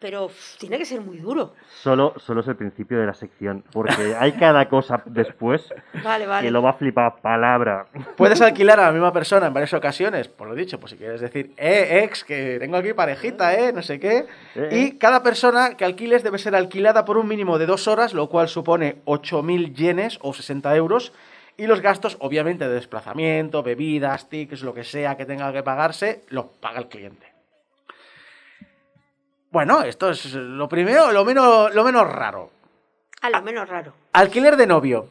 pero 0.00 0.24
uf, 0.24 0.56
tiene 0.58 0.78
que 0.78 0.84
ser 0.84 1.00
muy 1.00 1.18
duro. 1.18 1.52
Solo, 1.82 2.14
solo 2.16 2.40
es 2.40 2.48
el 2.48 2.56
principio 2.56 2.98
de 2.98 3.06
la 3.06 3.14
sección, 3.14 3.62
porque 3.72 4.16
hay 4.18 4.32
cada 4.32 4.68
cosa 4.68 5.02
después 5.04 5.62
Vale, 6.02 6.26
vale. 6.26 6.46
que 6.46 6.50
lo 6.50 6.62
va 6.62 6.70
a 6.70 6.72
flipar 6.72 7.20
palabra. 7.20 7.86
Puedes 8.16 8.40
alquilar 8.40 8.80
a 8.80 8.86
la 8.86 8.92
misma 8.92 9.12
persona 9.12 9.46
en 9.46 9.52
varias 9.54 9.74
ocasiones, 9.74 10.26
por 10.28 10.48
lo 10.48 10.54
dicho, 10.54 10.80
pues 10.80 10.92
si 10.92 10.96
quieres 10.98 11.20
decir, 11.20 11.52
eh, 11.56 12.00
ex, 12.04 12.24
que 12.24 12.58
tengo 12.58 12.76
aquí 12.78 12.92
parejita, 12.94 13.54
eh, 13.54 13.72
no 13.72 13.82
sé 13.82 14.00
qué. 14.00 14.26
Eh, 14.56 14.68
Y 14.72 14.98
cada 14.98 15.22
persona 15.22 15.76
que 15.76 15.84
alquiles 15.84 16.22
debe 16.22 16.38
ser 16.38 16.54
alquilada 16.56 17.04
por 17.04 17.18
un 17.18 17.28
mínimo 17.28 17.58
de 17.58 17.66
dos 17.66 17.86
horas, 17.86 18.14
lo 18.14 18.28
cual 18.28 18.48
supone 18.48 19.02
8.000 19.04 19.74
yenes 19.74 20.18
o 20.22 20.32
60 20.32 20.74
euros. 20.76 21.12
Y 21.56 21.66
los 21.66 21.82
gastos, 21.82 22.16
obviamente, 22.20 22.66
de 22.66 22.74
desplazamiento, 22.74 23.62
bebidas, 23.62 24.30
tickets, 24.30 24.62
lo 24.62 24.72
que 24.72 24.82
sea 24.82 25.18
que 25.18 25.26
tenga 25.26 25.52
que 25.52 25.62
pagarse, 25.62 26.22
los 26.30 26.46
paga 26.58 26.78
el 26.78 26.88
cliente. 26.88 27.29
Bueno, 29.50 29.82
esto 29.82 30.10
es 30.10 30.32
lo 30.34 30.68
primero, 30.68 31.10
lo 31.12 31.24
menos, 31.24 31.74
lo 31.74 31.84
menos 31.84 32.10
raro. 32.10 32.50
A 33.22 33.30
lo 33.30 33.42
menos 33.42 33.68
raro. 33.68 33.92
Alquiler 34.12 34.56
de 34.56 34.66
novio 34.66 35.08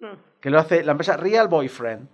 Mm. 0.00 0.06
que 0.40 0.50
lo 0.50 0.60
hace 0.60 0.84
la 0.84 0.92
empresa 0.92 1.16
Real 1.16 1.48
Boyfriend. 1.48 2.06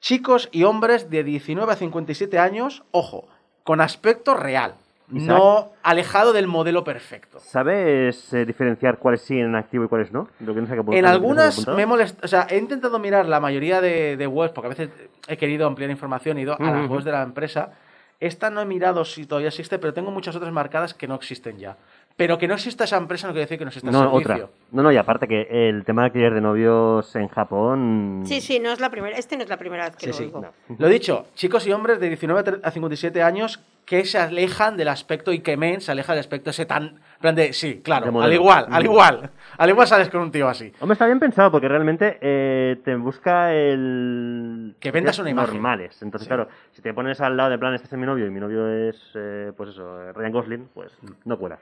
chicos 0.00 0.48
y 0.52 0.62
hombres 0.64 1.10
de 1.10 1.22
19 1.24 1.72
a 1.72 1.76
57 1.76 2.38
años, 2.38 2.82
ojo, 2.92 3.28
con 3.64 3.80
aspecto 3.80 4.34
real, 4.34 4.74
Isaac. 5.12 5.28
no 5.38 5.70
alejado 5.82 6.32
del 6.32 6.46
modelo 6.48 6.82
perfecto. 6.84 7.38
¿Sabes 7.40 8.32
eh, 8.34 8.44
diferenciar 8.44 8.98
cuáles 8.98 9.22
siguen 9.22 9.46
en 9.46 9.54
activo 9.56 9.84
y 9.84 9.88
cuáles 9.88 10.12
no? 10.12 10.28
Lo 10.40 10.54
que 10.54 10.60
no 10.60 10.66
sé 10.66 10.74
qué 10.74 10.80
apuntar, 10.80 10.98
En 10.98 11.06
algunas 11.06 11.66
me 11.68 11.86
molesta, 11.86 12.24
o 12.24 12.28
sea, 12.28 12.46
he 12.50 12.58
intentado 12.58 12.98
mirar 12.98 13.26
la 13.26 13.38
mayoría 13.40 13.80
de, 13.80 14.16
de 14.16 14.26
webs, 14.26 14.52
porque 14.52 14.66
a 14.66 14.70
veces 14.70 14.90
he 15.28 15.36
querido 15.36 15.66
ampliar 15.68 15.90
información 15.90 16.38
y 16.38 16.42
ido 16.42 16.54
a 16.60 16.70
las 16.70 16.88
webs 16.90 17.04
de 17.04 17.12
la 17.12 17.22
empresa. 17.22 17.72
Esta 18.22 18.50
no 18.50 18.60
he 18.60 18.64
mirado 18.64 19.04
si 19.04 19.26
todavía 19.26 19.48
existe, 19.48 19.80
pero 19.80 19.92
tengo 19.92 20.12
muchas 20.12 20.36
otras 20.36 20.52
marcadas 20.52 20.94
que 20.94 21.08
no 21.08 21.16
existen 21.16 21.58
ya. 21.58 21.76
Pero 22.16 22.38
que 22.38 22.46
no 22.48 22.54
exista 22.54 22.84
esa 22.84 22.96
empresa 22.98 23.26
no 23.26 23.32
quiere 23.32 23.44
decir 23.46 23.58
que 23.58 23.64
no 23.64 23.68
exista 23.70 23.90
No, 23.90 24.10
servicio. 24.10 24.34
otra. 24.34 24.48
No, 24.70 24.82
no, 24.82 24.92
y 24.92 24.96
aparte 24.96 25.26
que 25.26 25.68
el 25.68 25.84
tema 25.84 26.02
de 26.02 26.06
alquiler 26.06 26.34
de 26.34 26.40
novios 26.40 27.14
en 27.16 27.28
Japón... 27.28 28.22
Sí, 28.26 28.40
sí, 28.40 28.58
no 28.60 28.70
es 28.70 28.80
la 28.80 28.90
primera, 28.90 29.16
este 29.16 29.36
no 29.36 29.42
es 29.42 29.48
la 29.48 29.56
primera 29.56 29.84
vez 29.86 29.96
que 29.96 30.12
Sí, 30.12 30.30
lo 30.32 30.40
sí. 30.42 30.46
no. 30.68 30.76
Lo 30.78 30.88
dicho, 30.88 31.26
chicos 31.34 31.66
y 31.66 31.72
hombres 31.72 32.00
de 32.00 32.08
19 32.08 32.60
a 32.62 32.70
57 32.70 33.22
años 33.22 33.60
que 33.84 34.04
se 34.04 34.16
alejan 34.18 34.76
del 34.76 34.88
aspecto 34.88 35.32
Ikemen, 35.32 35.80
se 35.80 35.90
aleja 35.90 36.12
del 36.12 36.20
aspecto 36.20 36.50
ese 36.50 36.64
tan... 36.66 37.00
plan 37.20 37.34
de, 37.34 37.52
sí, 37.52 37.80
claro, 37.82 38.10
De 38.12 38.24
al 38.24 38.32
igual, 38.32 38.66
al 38.70 38.82
Mm. 38.82 38.86
igual. 38.86 39.30
Al 39.58 39.70
igual 39.70 39.86
sales 39.88 40.08
con 40.08 40.20
un 40.20 40.30
tío 40.30 40.48
así. 40.48 40.72
Hombre, 40.80 40.92
está 40.94 41.06
bien 41.06 41.18
pensado 41.18 41.50
porque 41.50 41.68
realmente 41.68 42.18
eh, 42.20 42.76
te 42.84 42.94
busca 42.94 43.52
el... 43.52 44.76
Que 44.80 44.90
vendas 44.92 45.18
una 45.18 45.30
imagen. 45.30 45.54
Normales. 45.54 46.00
Entonces, 46.02 46.26
Sí. 46.26 46.28
claro, 46.28 46.48
si 46.72 46.80
te 46.82 46.94
pones 46.94 47.20
al 47.20 47.36
lado 47.36 47.50
de 47.50 47.58
plan, 47.58 47.74
este 47.74 47.86
es 47.88 47.92
mi 47.94 48.06
novio 48.06 48.26
y 48.26 48.30
mi 48.30 48.40
novio 48.40 48.68
es, 48.68 48.96
eh, 49.14 49.52
pues 49.56 49.70
eso, 49.70 50.12
Ryan 50.12 50.32
Gosling, 50.32 50.68
pues 50.74 50.92
no 51.24 51.36
cuela. 51.38 51.58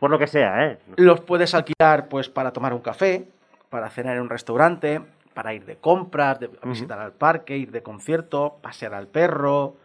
Por 0.00 0.10
lo 0.10 0.18
que 0.18 0.26
sea, 0.26 0.66
¿eh? 0.66 0.78
Los 0.96 1.20
puedes 1.20 1.54
alquilar 1.54 2.08
pues 2.08 2.28
para 2.28 2.52
tomar 2.52 2.72
un 2.72 2.80
café, 2.80 3.28
para 3.68 3.88
cenar 3.90 4.16
en 4.16 4.22
un 4.22 4.30
restaurante, 4.30 5.00
para 5.34 5.54
ir 5.54 5.64
de 5.66 5.76
compras, 5.76 6.40
de 6.40 6.50
a 6.62 6.66
visitar 6.66 6.98
al 6.98 7.12
parque, 7.12 7.56
ir 7.56 7.70
de 7.70 7.82
concierto, 7.82 8.56
pasear 8.62 8.94
al 8.94 9.06
perro, 9.06 9.76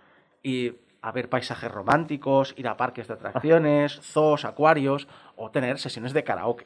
ir 0.42 0.80
a 1.02 1.12
ver 1.12 1.30
paisajes 1.30 1.70
románticos, 1.72 2.54
ir 2.58 2.68
a 2.68 2.78
parques 2.78 3.08
de 3.08 3.14
atracciones, 3.14 4.00
zoos, 4.02 4.44
acuarios 4.46 5.08
o 5.36 5.52
tener 5.52 5.78
sesiones 5.78 6.14
de 6.14 6.24
karaoke. 6.24 6.66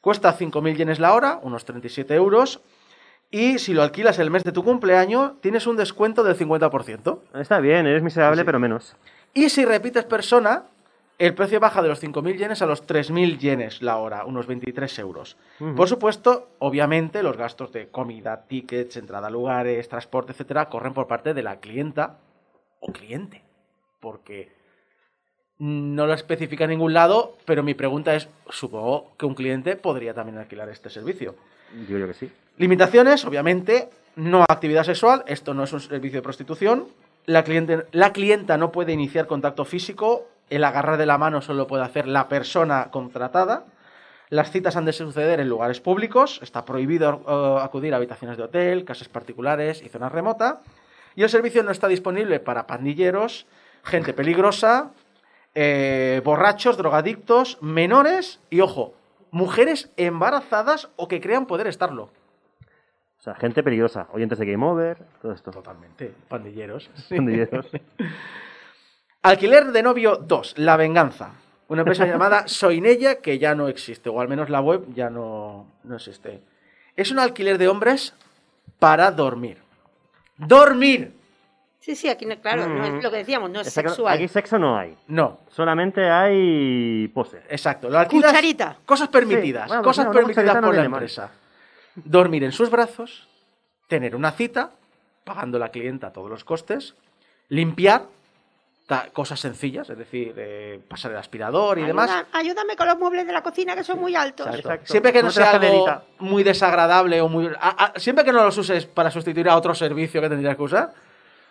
Cuesta 0.00 0.34
5.000 0.34 0.76
yenes 0.76 0.98
la 0.98 1.12
hora, 1.12 1.40
unos 1.42 1.66
37 1.66 2.14
euros, 2.14 2.62
y 3.30 3.58
si 3.58 3.74
lo 3.74 3.82
alquilas 3.82 4.18
el 4.18 4.30
mes 4.30 4.44
de 4.44 4.52
tu 4.52 4.64
cumpleaños, 4.64 5.40
tienes 5.42 5.66
un 5.66 5.76
descuento 5.76 6.24
del 6.24 6.36
50%. 6.38 7.18
Está 7.34 7.60
bien, 7.60 7.86
eres 7.86 8.02
miserable, 8.02 8.40
Sí. 8.40 8.46
pero 8.46 8.58
menos. 8.58 8.96
Y 9.34 9.50
si 9.50 9.64
repites 9.66 10.04
persona, 10.04 10.64
el 11.20 11.34
precio 11.34 11.60
baja 11.60 11.82
de 11.82 11.88
los 11.88 12.02
5.000 12.02 12.36
yenes 12.38 12.62
a 12.62 12.66
los 12.66 12.86
3.000 12.86 13.36
yenes 13.36 13.82
la 13.82 13.98
hora, 13.98 14.24
unos 14.24 14.46
23 14.46 14.98
euros. 15.00 15.36
Por 15.76 15.86
supuesto, 15.86 16.48
obviamente, 16.60 17.22
los 17.22 17.36
gastos 17.36 17.72
de 17.72 17.88
comida, 17.88 18.46
tickets, 18.48 18.96
entrada 18.96 19.26
a 19.26 19.30
lugares, 19.30 19.86
transporte, 19.86 20.32
etcétera, 20.32 20.70
corren 20.70 20.94
por 20.94 21.06
parte 21.06 21.34
de 21.34 21.42
la 21.42 21.60
clienta 21.60 22.20
o 22.80 22.90
cliente. 22.90 23.42
Porque 24.00 24.50
no 25.58 26.06
lo 26.06 26.14
especifica 26.14 26.64
en 26.64 26.70
ningún 26.70 26.94
lado, 26.94 27.36
pero 27.44 27.62
mi 27.62 27.74
pregunta 27.74 28.14
es, 28.14 28.26
supongo 28.48 29.12
que 29.18 29.26
un 29.26 29.34
cliente 29.34 29.76
podría 29.76 30.14
también 30.14 30.38
alquilar 30.38 30.70
este 30.70 30.88
servicio. 30.88 31.34
Digo 31.86 31.98
yo 31.98 32.06
que 32.06 32.14
sí. 32.14 32.32
Limitaciones, 32.56 33.26
obviamente, 33.26 33.90
no 34.16 34.42
actividad 34.48 34.84
sexual, 34.84 35.22
esto 35.26 35.52
no 35.52 35.64
es 35.64 35.72
un 35.74 35.80
servicio 35.80 36.20
de 36.20 36.22
prostitución. 36.22 36.88
La, 37.26 37.44
cliente, 37.44 37.84
la 37.92 38.14
clienta 38.14 38.56
no 38.56 38.72
puede 38.72 38.94
iniciar 38.94 39.26
contacto 39.26 39.66
físico, 39.66 40.29
el 40.50 40.64
agarrar 40.64 40.98
de 40.98 41.06
la 41.06 41.18
mano 41.18 41.40
solo 41.40 41.66
puede 41.66 41.84
hacer 41.84 42.06
la 42.06 42.28
persona 42.28 42.90
contratada. 42.90 43.64
Las 44.28 44.50
citas 44.50 44.76
han 44.76 44.84
de 44.84 44.92
suceder 44.92 45.40
en 45.40 45.48
lugares 45.48 45.80
públicos, 45.80 46.40
está 46.42 46.64
prohibido 46.64 47.22
eh, 47.26 47.64
acudir 47.64 47.94
a 47.94 47.96
habitaciones 47.96 48.36
de 48.36 48.44
hotel, 48.44 48.84
casas 48.84 49.08
particulares 49.08 49.82
y 49.82 49.88
zonas 49.88 50.12
remotas. 50.12 50.58
Y 51.16 51.22
el 51.22 51.28
servicio 51.28 51.62
no 51.62 51.70
está 51.72 51.88
disponible 51.88 52.38
para 52.38 52.66
pandilleros, 52.66 53.46
gente 53.82 54.12
peligrosa, 54.12 54.90
eh, 55.54 56.20
borrachos, 56.24 56.76
drogadictos, 56.76 57.58
menores 57.60 58.40
y, 58.50 58.60
ojo, 58.60 58.94
mujeres 59.32 59.90
embarazadas 59.96 60.90
o 60.96 61.08
que 61.08 61.20
crean 61.20 61.46
poder 61.46 61.66
estarlo. 61.66 62.10
O 63.18 63.22
sea, 63.22 63.34
gente 63.34 63.62
peligrosa, 63.62 64.06
oyentes 64.12 64.38
de 64.38 64.46
Game 64.46 64.64
Over, 64.64 64.98
todo 65.20 65.32
esto. 65.32 65.50
Totalmente, 65.50 66.14
pandilleros. 66.28 66.88
Pandilleros. 67.08 67.66
Alquiler 69.22 69.66
de 69.72 69.82
novio 69.82 70.16
2, 70.16 70.54
La 70.58 70.76
Venganza. 70.76 71.32
Una 71.68 71.82
empresa 71.82 72.06
llamada 72.06 72.48
Soinella 72.48 73.16
que 73.16 73.38
ya 73.38 73.54
no 73.54 73.68
existe, 73.68 74.08
o 74.08 74.20
al 74.20 74.28
menos 74.28 74.48
la 74.50 74.60
web 74.60 74.84
ya 74.94 75.10
no, 75.10 75.66
no 75.84 75.96
existe. 75.96 76.40
Es 76.96 77.10
un 77.10 77.18
alquiler 77.18 77.58
de 77.58 77.68
hombres 77.68 78.14
para 78.78 79.10
dormir. 79.10 79.58
¡Dormir! 80.36 81.12
Sí, 81.80 81.94
sí, 81.96 82.08
aquí, 82.08 82.26
no- 82.26 82.38
claro, 82.40 82.66
no 82.68 82.82
Mm. 82.90 82.96
es 82.98 83.04
lo 83.04 83.10
que 83.10 83.16
decíamos, 83.18 83.50
no 83.50 83.60
es 83.60 83.72
sexual. 83.72 84.14
Aquí 84.14 84.28
sexo 84.28 84.58
no 84.58 84.76
hay. 84.76 84.96
No, 85.08 85.40
Solamente 85.50 86.10
hay 86.10 87.08
pose. 87.08 87.42
exacto. 87.48 87.88
Lo 87.88 87.98
alquilas- 87.98 88.30
Cucharita. 88.32 88.76
Cosas 88.84 89.08
permitidas. 89.08 89.64
Sí, 89.64 89.68
bueno, 89.68 89.82
cosas 89.82 90.04
no, 90.06 90.10
una 90.10 90.18
permitidas 90.20 90.44
cucharita 90.44 90.60
no 90.60 90.66
por 90.66 90.74
la 90.74 90.80
viene 90.82 90.88
mal. 90.90 90.98
empresa. 91.02 91.30
Dormir 91.94 92.44
en 92.44 92.52
sus 92.52 92.70
brazos, 92.70 93.28
tener 93.88 94.14
una 94.16 94.30
cita, 94.32 94.70
pagando 95.24 95.58
la 95.58 95.70
clienta 95.70 96.12
todos 96.12 96.28
los 96.30 96.44
costes, 96.44 96.94
limpiar, 97.48 98.02
cosas 99.12 99.40
sencillas, 99.40 99.88
es 99.90 99.96
decir, 99.98 100.34
eh, 100.36 100.80
pasar 100.88 101.10
el 101.12 101.16
aspirador 101.18 101.78
y 101.78 101.82
demás. 101.82 102.10
Ayúdame 102.32 102.76
con 102.76 102.86
los 102.86 102.98
muebles 102.98 103.26
de 103.26 103.32
la 103.32 103.42
cocina 103.42 103.74
que 103.74 103.84
son 103.84 103.98
muy 104.00 104.14
altos. 104.16 104.46
Exacto. 104.46 104.68
Exacto. 104.68 104.90
Siempre 104.92 105.12
que 105.12 105.22
no 105.22 105.30
sea 105.30 105.50
algo 105.52 106.02
muy 106.18 106.42
desagradable 106.42 107.20
o 107.20 107.28
muy... 107.28 107.46
a- 107.60 107.84
a- 107.94 107.98
siempre 107.98 108.24
que 108.24 108.32
no 108.32 108.42
los 108.44 108.56
uses 108.58 108.86
para 108.86 109.10
sustituir 109.10 109.48
a 109.48 109.56
otro 109.56 109.74
servicio 109.74 110.20
que 110.20 110.28
tendrías 110.28 110.56
que 110.56 110.62
usar. 110.62 110.92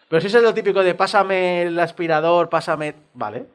Pero 0.07 0.21
si 0.21 0.27
es 0.27 0.33
lo 0.41 0.53
típico 0.53 0.81
de 0.83 0.95
pásame 0.95 1.63
el 1.63 1.79
aspirador, 1.79 2.49
pásame... 2.49 2.95
Vale, 3.13 3.47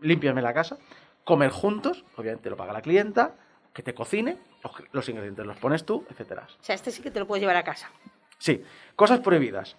límpiame 0.00 0.40
la 0.42 0.54
casa. 0.54 0.76
Comer 1.24 1.50
juntos, 1.50 2.04
obviamente 2.16 2.48
lo 2.50 2.56
paga 2.56 2.72
la 2.72 2.82
clienta. 2.82 3.32
Que 3.72 3.82
te 3.82 3.94
cocine, 3.94 4.38
los- 4.64 4.72
los 4.92 5.08
ingredientes 5.08 5.46
los 5.46 5.56
pones 5.58 5.84
tú, 5.84 6.04
etcétera. 6.10 6.46
O 6.60 6.64
sea, 6.64 6.74
este 6.74 6.90
sí 6.90 7.00
que 7.02 7.10
te 7.10 7.20
lo 7.20 7.26
puedes 7.26 7.40
llevar 7.42 7.56
a 7.56 7.62
casa. 7.62 7.90
Sí, 8.38 8.62
cosas 8.96 9.20
prohibidas. 9.20 9.76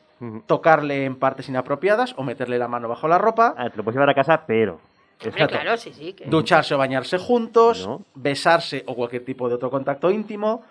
Tocarle 0.48 1.06
en 1.06 1.16
partes 1.16 1.48
inapropiadas 1.48 2.14
o 2.18 2.24
meterle 2.24 2.60
la 2.60 2.68
mano 2.68 2.90
bajo 2.90 3.08
la 3.08 3.18
ropa. 3.18 3.54
Ah, 3.58 3.70
te 3.70 3.78
lo 3.78 3.84
puedes 3.84 3.96
llevar 3.96 4.10
a 4.10 4.14
casa, 4.16 4.44
pero. 4.46 4.74
Hombre, 5.22 5.30
Exacto. 5.44 5.60
claro, 5.60 5.78
sí, 5.78 5.94
sí. 5.94 6.14
que- 6.14 6.26
Ducharse 6.26 6.76
o 6.76 6.78
bañarse 6.78 7.18
juntos, 7.18 7.88
No. 7.88 8.02
besarse 8.16 8.84
o 8.86 8.96
cualquier 8.96 9.24
tipo 9.26 9.48
de 9.50 9.56
otro 9.56 9.70
contacto 9.70 10.12
íntimo, 10.12 10.64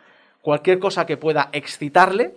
cualquier 0.43 0.79
cosa 0.79 1.07
que 1.07 1.17
pueda 1.17 1.49
excitarle, 1.53 2.35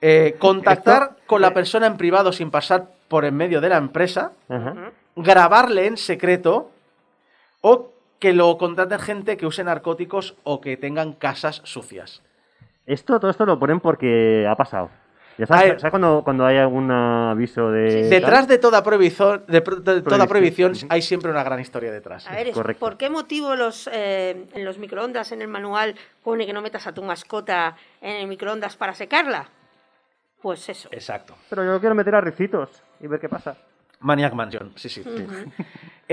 eh, 0.00 0.34
contactar 0.38 1.02
Esto- 1.02 1.16
con 1.26 1.40
la 1.42 1.54
persona 1.54 1.86
en 1.86 1.96
privado 1.96 2.32
sin 2.32 2.50
pasar 2.50 2.88
por 3.08 3.24
en 3.24 3.36
medio 3.36 3.60
de 3.60 3.68
la 3.68 3.76
empresa, 3.76 4.32
Ajá. 4.48 4.90
grabarle 5.16 5.86
en 5.86 5.96
secreto 5.96 6.70
o 7.60 7.90
que 8.18 8.32
lo 8.32 8.56
contraten 8.58 8.98
gente 9.00 9.36
que 9.36 9.46
use 9.46 9.62
narcóticos 9.64 10.34
o 10.44 10.60
que 10.60 10.76
tengan 10.76 11.12
casas 11.12 11.60
sucias. 11.64 12.22
Esto, 12.86 13.18
todo 13.20 13.30
esto 13.30 13.46
lo 13.46 13.58
ponen 13.58 13.80
porque 13.80 14.46
ha 14.48 14.56
pasado. 14.56 14.90
Ya 15.38 15.46
sabes, 15.46 15.64
ver. 15.70 15.80
¿sabes 15.80 15.90
cuando, 15.90 16.20
cuando 16.24 16.44
hay 16.44 16.58
algún 16.58 16.90
aviso 16.90 17.70
de. 17.70 18.08
Detrás 18.08 18.46
de 18.48 18.58
toda 18.58 18.82
prohibición, 18.82 19.44
de, 19.48 19.62
pro- 19.62 19.76
de 19.76 20.02
toda 20.02 20.26
Prohibición. 20.26 20.74
hay 20.90 21.00
siempre 21.00 21.30
una 21.30 21.42
gran 21.42 21.58
historia 21.58 21.90
detrás. 21.90 22.28
A 22.28 22.32
ver, 22.34 22.48
es- 22.48 22.54
Correcto. 22.54 22.80
¿por 22.84 22.98
qué 22.98 23.08
motivo 23.08 23.54
los, 23.56 23.88
eh, 23.92 24.46
en 24.52 24.64
los 24.64 24.76
microondas, 24.78 25.32
en 25.32 25.40
el 25.40 25.48
manual, 25.48 25.94
pone 26.22 26.44
que 26.44 26.52
no 26.52 26.60
metas 26.60 26.86
a 26.86 26.92
tu 26.92 27.02
mascota 27.02 27.76
en 28.02 28.16
el 28.16 28.26
microondas 28.26 28.76
para 28.76 28.92
secarla? 28.94 29.48
Pues 30.42 30.68
eso. 30.68 30.88
Exacto. 30.92 31.34
Pero 31.48 31.64
yo 31.64 31.80
quiero 31.80 31.94
meter 31.94 32.14
a 32.14 32.20
ricitos 32.20 32.82
y 33.00 33.06
ver 33.06 33.18
qué 33.20 33.28
pasa. 33.28 33.56
Maniac 34.00 34.34
Mansion, 34.34 34.72
sí, 34.74 34.88
sí. 34.88 35.02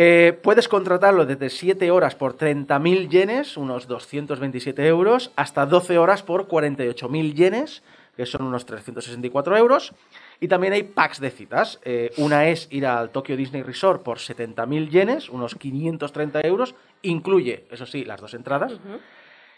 Eh, 0.01 0.31
puedes 0.41 0.69
contratarlo 0.69 1.25
desde 1.25 1.49
7 1.49 1.91
horas 1.91 2.15
por 2.15 2.37
30.000 2.37 3.09
yenes, 3.09 3.57
unos 3.57 3.85
227 3.85 4.87
euros, 4.87 5.33
hasta 5.35 5.65
12 5.65 5.97
horas 5.97 6.23
por 6.23 6.47
48.000 6.47 7.33
yenes, 7.33 7.83
que 8.15 8.25
son 8.25 8.43
unos 8.43 8.65
364 8.65 9.57
euros. 9.57 9.93
Y 10.39 10.47
también 10.47 10.71
hay 10.71 10.83
packs 10.83 11.19
de 11.19 11.31
citas. 11.31 11.81
Eh, 11.83 12.13
una 12.15 12.47
es 12.47 12.69
ir 12.71 12.85
al 12.85 13.09
Tokyo 13.09 13.35
Disney 13.35 13.61
Resort 13.61 14.01
por 14.01 14.19
70.000 14.19 14.87
yenes, 14.87 15.27
unos 15.27 15.55
530 15.55 16.47
euros. 16.47 16.75
Incluye, 17.01 17.65
eso 17.69 17.85
sí, 17.85 18.05
las 18.05 18.21
dos 18.21 18.33
entradas. 18.35 18.79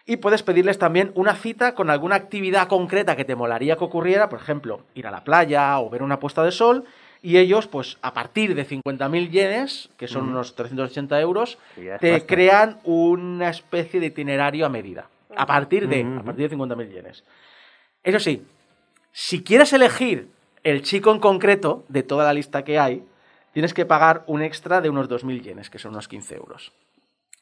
Y 0.07 0.18
puedes 0.18 0.41
pedirles 0.41 0.80
también 0.80 1.11
una 1.13 1.35
cita 1.35 1.76
con 1.76 1.91
alguna 1.91 2.15
actividad 2.15 2.68
concreta 2.68 3.15
que 3.15 3.26
te 3.26 3.35
molaría 3.35 3.76
que 3.76 3.84
ocurriera, 3.84 4.27
por 4.27 4.39
ejemplo, 4.39 4.81
ir 4.95 5.05
a 5.05 5.11
la 5.11 5.23
playa 5.23 5.80
o 5.80 5.91
ver 5.91 6.01
una 6.01 6.19
puesta 6.19 6.43
de 6.43 6.51
sol. 6.51 6.85
Y 7.22 7.38
ellos, 7.38 7.68
pues 7.68 7.98
a 8.02 8.14
partir 8.14 8.56
de 8.56 8.65
50.000 8.65 9.30
yenes, 9.30 9.89
que 9.98 10.07
son 10.07 10.30
unos 10.30 10.56
380 10.56 11.22
euros, 11.22 11.60
Sí, 11.76 11.88
te 11.99 12.26
crean 12.26 12.80
una 12.84 13.49
especie 13.49 13.99
de 13.99 14.07
itinerario 14.07 14.65
a 14.65 14.69
medida. 14.69 15.07
A 15.35 15.45
partir 15.45 15.88
de, 15.88 16.03
Ujú. 16.03 16.19
a 16.19 16.23
partir 16.23 16.49
de 16.49 16.56
50.000 16.56 16.89
yenes. 16.91 17.23
Eso 18.03 18.19
sí, 18.19 18.43
si 19.11 19.43
quieres 19.43 19.72
elegir 19.73 20.30
el 20.64 20.81
chico 20.81 21.11
en 21.11 21.19
concreto 21.19 21.85
de 21.89 22.03
toda 22.03 22.26
la 22.26 22.34
lista 22.34 22.64
que 22.64 22.80
hay, 22.80 23.03
tienes 23.53 23.73
que 23.73 23.85
pagar 23.85 24.23
un 24.27 24.41
extra 24.41 24.81
de 24.81 24.89
unos 24.89 25.07
2.000 25.07 25.41
yenes, 25.41 25.69
que 25.69 25.77
son 25.80 25.91
unos 25.91 26.07
15 26.07 26.35
euros. 26.35 26.72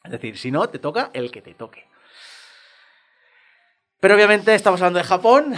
Es 0.04 0.10
decir, 0.10 0.36
si 0.36 0.50
no, 0.50 0.68
te 0.68 0.78
toca 0.78 1.10
el 1.14 1.30
que 1.30 1.40
te 1.40 1.54
toque. 1.54 1.86
Pero 4.00 4.14
obviamente 4.14 4.54
estamos 4.54 4.80
hablando 4.80 4.98
de 4.98 5.04
Japón 5.04 5.54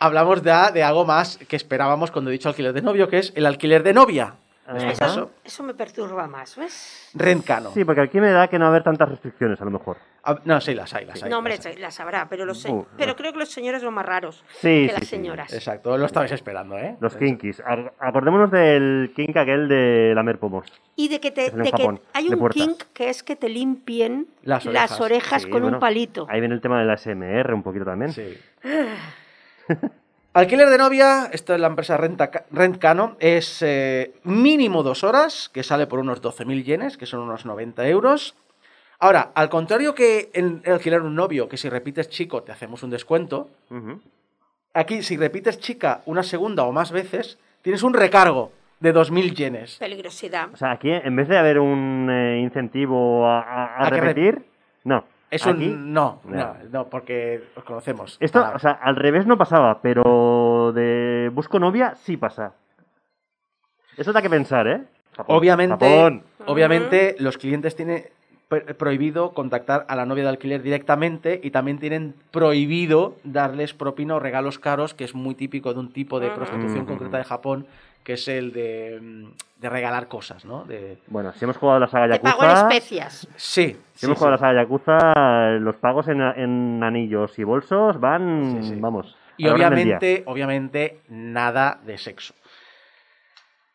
hablamos 0.00 0.42
de, 0.42 0.52
de 0.74 0.82
algo 0.82 1.04
más 1.04 1.38
que 1.38 1.54
esperábamos 1.56 2.10
cuando 2.10 2.30
he 2.30 2.32
dicho 2.32 2.48
alquiler 2.48 2.72
de 2.72 2.82
novio, 2.82 3.08
que 3.08 3.18
es 3.18 3.32
el 3.36 3.46
alquiler 3.46 3.82
de 3.82 3.94
novia. 3.94 4.34
Ajá. 4.66 4.92
caso, 4.96 5.32
Eso 5.42 5.64
me 5.64 5.74
perturba 5.74 6.28
más, 6.28 6.54
¿ves? 6.56 7.10
Rencano. 7.14 7.72
Sí, 7.72 7.84
porque 7.84 8.02
aquí 8.02 8.20
me 8.20 8.30
da 8.30 8.46
que 8.46 8.56
no 8.56 8.66
va 8.66 8.68
a 8.68 8.70
haber 8.70 8.84
tantas 8.84 9.08
restricciones, 9.08 9.60
a 9.60 9.64
lo 9.64 9.72
mejor. 9.72 9.96
Ah, 10.22 10.38
No, 10.44 10.60
sí, 10.60 10.74
las 10.74 10.94
hay, 10.94 11.06
las 11.06 11.20
hay. 11.20 11.28
No, 11.28 11.38
hombre, 11.38 11.56
las 11.56 11.66
hay. 11.66 11.76
las 11.76 11.98
habrá, 11.98 12.28
pero, 12.28 12.44
los 12.44 12.64
Uh, 12.66 12.86
pero 12.96 13.12
uh. 13.12 13.16
creo 13.16 13.32
que 13.32 13.40
los 13.40 13.48
señores 13.50 13.82
son 13.82 13.92
más 13.94 14.06
raros 14.06 14.44
Sí, 14.60 14.68
que 14.68 14.86
sí, 14.86 14.92
las 14.92 15.00
sí. 15.00 15.06
señoras. 15.06 15.52
Exacto, 15.52 15.98
lo 15.98 16.06
estabais 16.06 16.30
esperando, 16.30 16.78
¿eh? 16.78 16.94
Los 17.00 17.16
kinkis. 17.16 17.60
Ac- 17.64 17.90
Acordémonos 17.98 18.48
del 18.52 19.12
kink 19.16 19.36
aquel 19.38 19.66
de 19.66 20.12
lamer 20.14 20.38
pomos. 20.38 20.66
Y 20.94 21.08
de 21.08 21.18
que, 21.18 21.32
te, 21.32 21.46
Es 21.46 21.54
de 21.56 21.72
que 21.72 21.88
hay 22.12 22.28
un 22.28 22.48
kink 22.50 22.82
que 22.94 23.08
es 23.10 23.24
que 23.24 23.34
te 23.34 23.48
limpien 23.48 24.28
Las 24.44 24.66
las 24.66 24.92
orejas. 24.92 25.00
orejas, 25.00 25.42
Sí, 25.42 25.50
con 25.50 25.62
bueno, 25.62 25.78
un 25.78 25.80
palito. 25.80 26.26
Ahí 26.30 26.38
viene 26.38 26.54
el 26.54 26.60
tema 26.60 26.78
de 26.78 26.84
la 26.84 26.96
SMR 26.96 27.52
un 27.54 27.64
poquito 27.64 27.86
también. 27.86 28.12
Sí. 28.12 28.38
Alquiler 30.32 30.68
de 30.70 30.78
novia, 30.78 31.28
esto 31.32 31.54
es 31.54 31.60
la 31.60 31.66
empresa 31.66 31.96
Renta, 31.96 32.30
Rentcano, 32.52 33.16
es 33.18 33.62
eh, 33.62 34.12
mínimo 34.22 34.84
dos 34.84 35.02
horas, 35.02 35.50
que 35.52 35.64
sale 35.64 35.88
por 35.88 35.98
unos 35.98 36.22
12.000 36.22 36.62
yenes, 36.62 36.96
que 36.96 37.06
son 37.06 37.20
unos 37.20 37.44
90 37.46 37.88
euros. 37.88 38.36
Ahora, 39.00 39.32
al 39.34 39.48
contrario 39.48 39.94
que 39.94 40.30
en 40.34 40.62
el 40.64 40.74
alquiler 40.74 41.00
un 41.02 41.16
novio, 41.16 41.48
que 41.48 41.56
si 41.56 41.68
repites 41.68 42.08
chico 42.10 42.42
te 42.44 42.52
hacemos 42.52 42.82
un 42.84 42.90
descuento, 42.90 43.48
aquí 44.72 45.02
si 45.02 45.16
repites 45.16 45.58
chica 45.58 46.02
una 46.06 46.22
segunda 46.22 46.62
o 46.64 46.70
más 46.72 46.92
veces, 46.92 47.38
tienes 47.62 47.82
un 47.82 47.92
recargo 47.94 48.52
de 48.78 48.94
2.000 48.94 49.34
yenes. 49.34 49.76
Peligrosidad. 49.78 50.48
O 50.52 50.56
sea, 50.56 50.70
aquí 50.72 50.90
en 50.92 51.16
vez 51.16 51.26
de 51.28 51.38
haber 51.38 51.58
un 51.58 52.08
eh, 52.10 52.40
incentivo 52.40 53.26
a, 53.26 53.40
a- 53.40 53.64
a 53.78 53.86
A 53.86 53.90
que 53.90 53.96
re- 53.96 54.00
repetir, 54.00 54.42
no. 54.84 55.04
Es 55.30 55.46
Aquí- 55.46 55.68
un... 55.68 55.92
No, 55.92 56.20
no, 56.24 56.36
No. 56.36 56.56
no, 56.72 56.84
porque 56.88 57.42
os 57.54 57.62
conocemos. 57.64 58.16
Esto, 58.20 58.40
Ah, 58.40 58.52
o 58.56 58.58
sea, 58.58 58.72
al 58.72 58.96
revés 58.96 59.26
no 59.26 59.38
pasaba, 59.38 59.80
pero 59.80 60.72
de 60.74 61.30
busco 61.32 61.58
novia 61.60 61.94
sí 61.94 62.16
pasa. 62.16 62.54
Eso 63.96 64.12
da 64.12 64.22
que 64.22 64.30
pensar, 64.30 64.66
¿eh? 64.66 64.82
Japón, 65.16 65.36
Obviamente, 65.36 65.72
Japón. 65.88 66.22
obviamente 66.46 67.16
los 67.18 67.36
clientes 67.36 67.76
tienen 67.76 68.04
pr- 68.48 68.74
prohibido 68.76 69.32
contactar 69.34 69.84
a 69.88 69.94
la 69.96 70.06
novia 70.06 70.22
de 70.24 70.30
alquiler 70.30 70.62
directamente 70.62 71.40
y 71.42 71.50
también 71.50 71.78
tienen 71.78 72.14
prohibido 72.30 73.16
darles 73.24 73.74
propina 73.74 74.14
o 74.16 74.20
regalos 74.20 74.58
caros, 74.58 74.94
que 74.94 75.04
es 75.04 75.14
muy 75.14 75.34
típico 75.34 75.74
de 75.74 75.80
un 75.80 75.92
tipo 75.92 76.18
de 76.20 76.30
prostitución 76.30 76.86
concreta 76.86 77.18
de 77.18 77.24
Japón, 77.24 77.66
que 78.04 78.14
es 78.14 78.26
el 78.28 78.52
de, 78.52 78.98
mm, 79.02 79.24
de 79.60 79.68
regalar 79.68 80.08
cosas, 80.08 80.44
¿no? 80.46 80.64
De... 80.64 80.98
Bueno, 81.06 81.32
si 81.34 81.44
hemos 81.44 81.58
jugado 81.58 81.76
a 81.76 81.80
la 81.80 81.88
saga 81.88 82.14
Te 82.14 82.20
pago 82.20 82.42
en 82.42 82.48
Yakuza... 82.48 82.68
especias. 82.68 83.28
Sí, 83.36 83.76
Si 83.92 84.00
sí, 84.00 84.06
hemos 84.06 84.16
sí. 84.16 84.18
jugado 84.24 84.28
a 84.28 84.30
la 84.30 84.38
saga 84.38 84.62
Yakuza, 84.62 85.58
los 85.60 85.76
pagos 85.76 86.08
en, 86.08 86.20
en 86.22 86.82
anillos 86.82 87.38
y 87.38 87.44
bolsos 87.44 88.00
van, 88.00 88.62
Sí, 88.62 88.68
sí. 88.70 88.80
vamos... 88.80 89.16
Y 89.36 89.48
obviamente, 89.48 90.22
obviamente, 90.26 91.00
nada 91.08 91.78
de 91.84 91.96
sexo. 91.98 92.34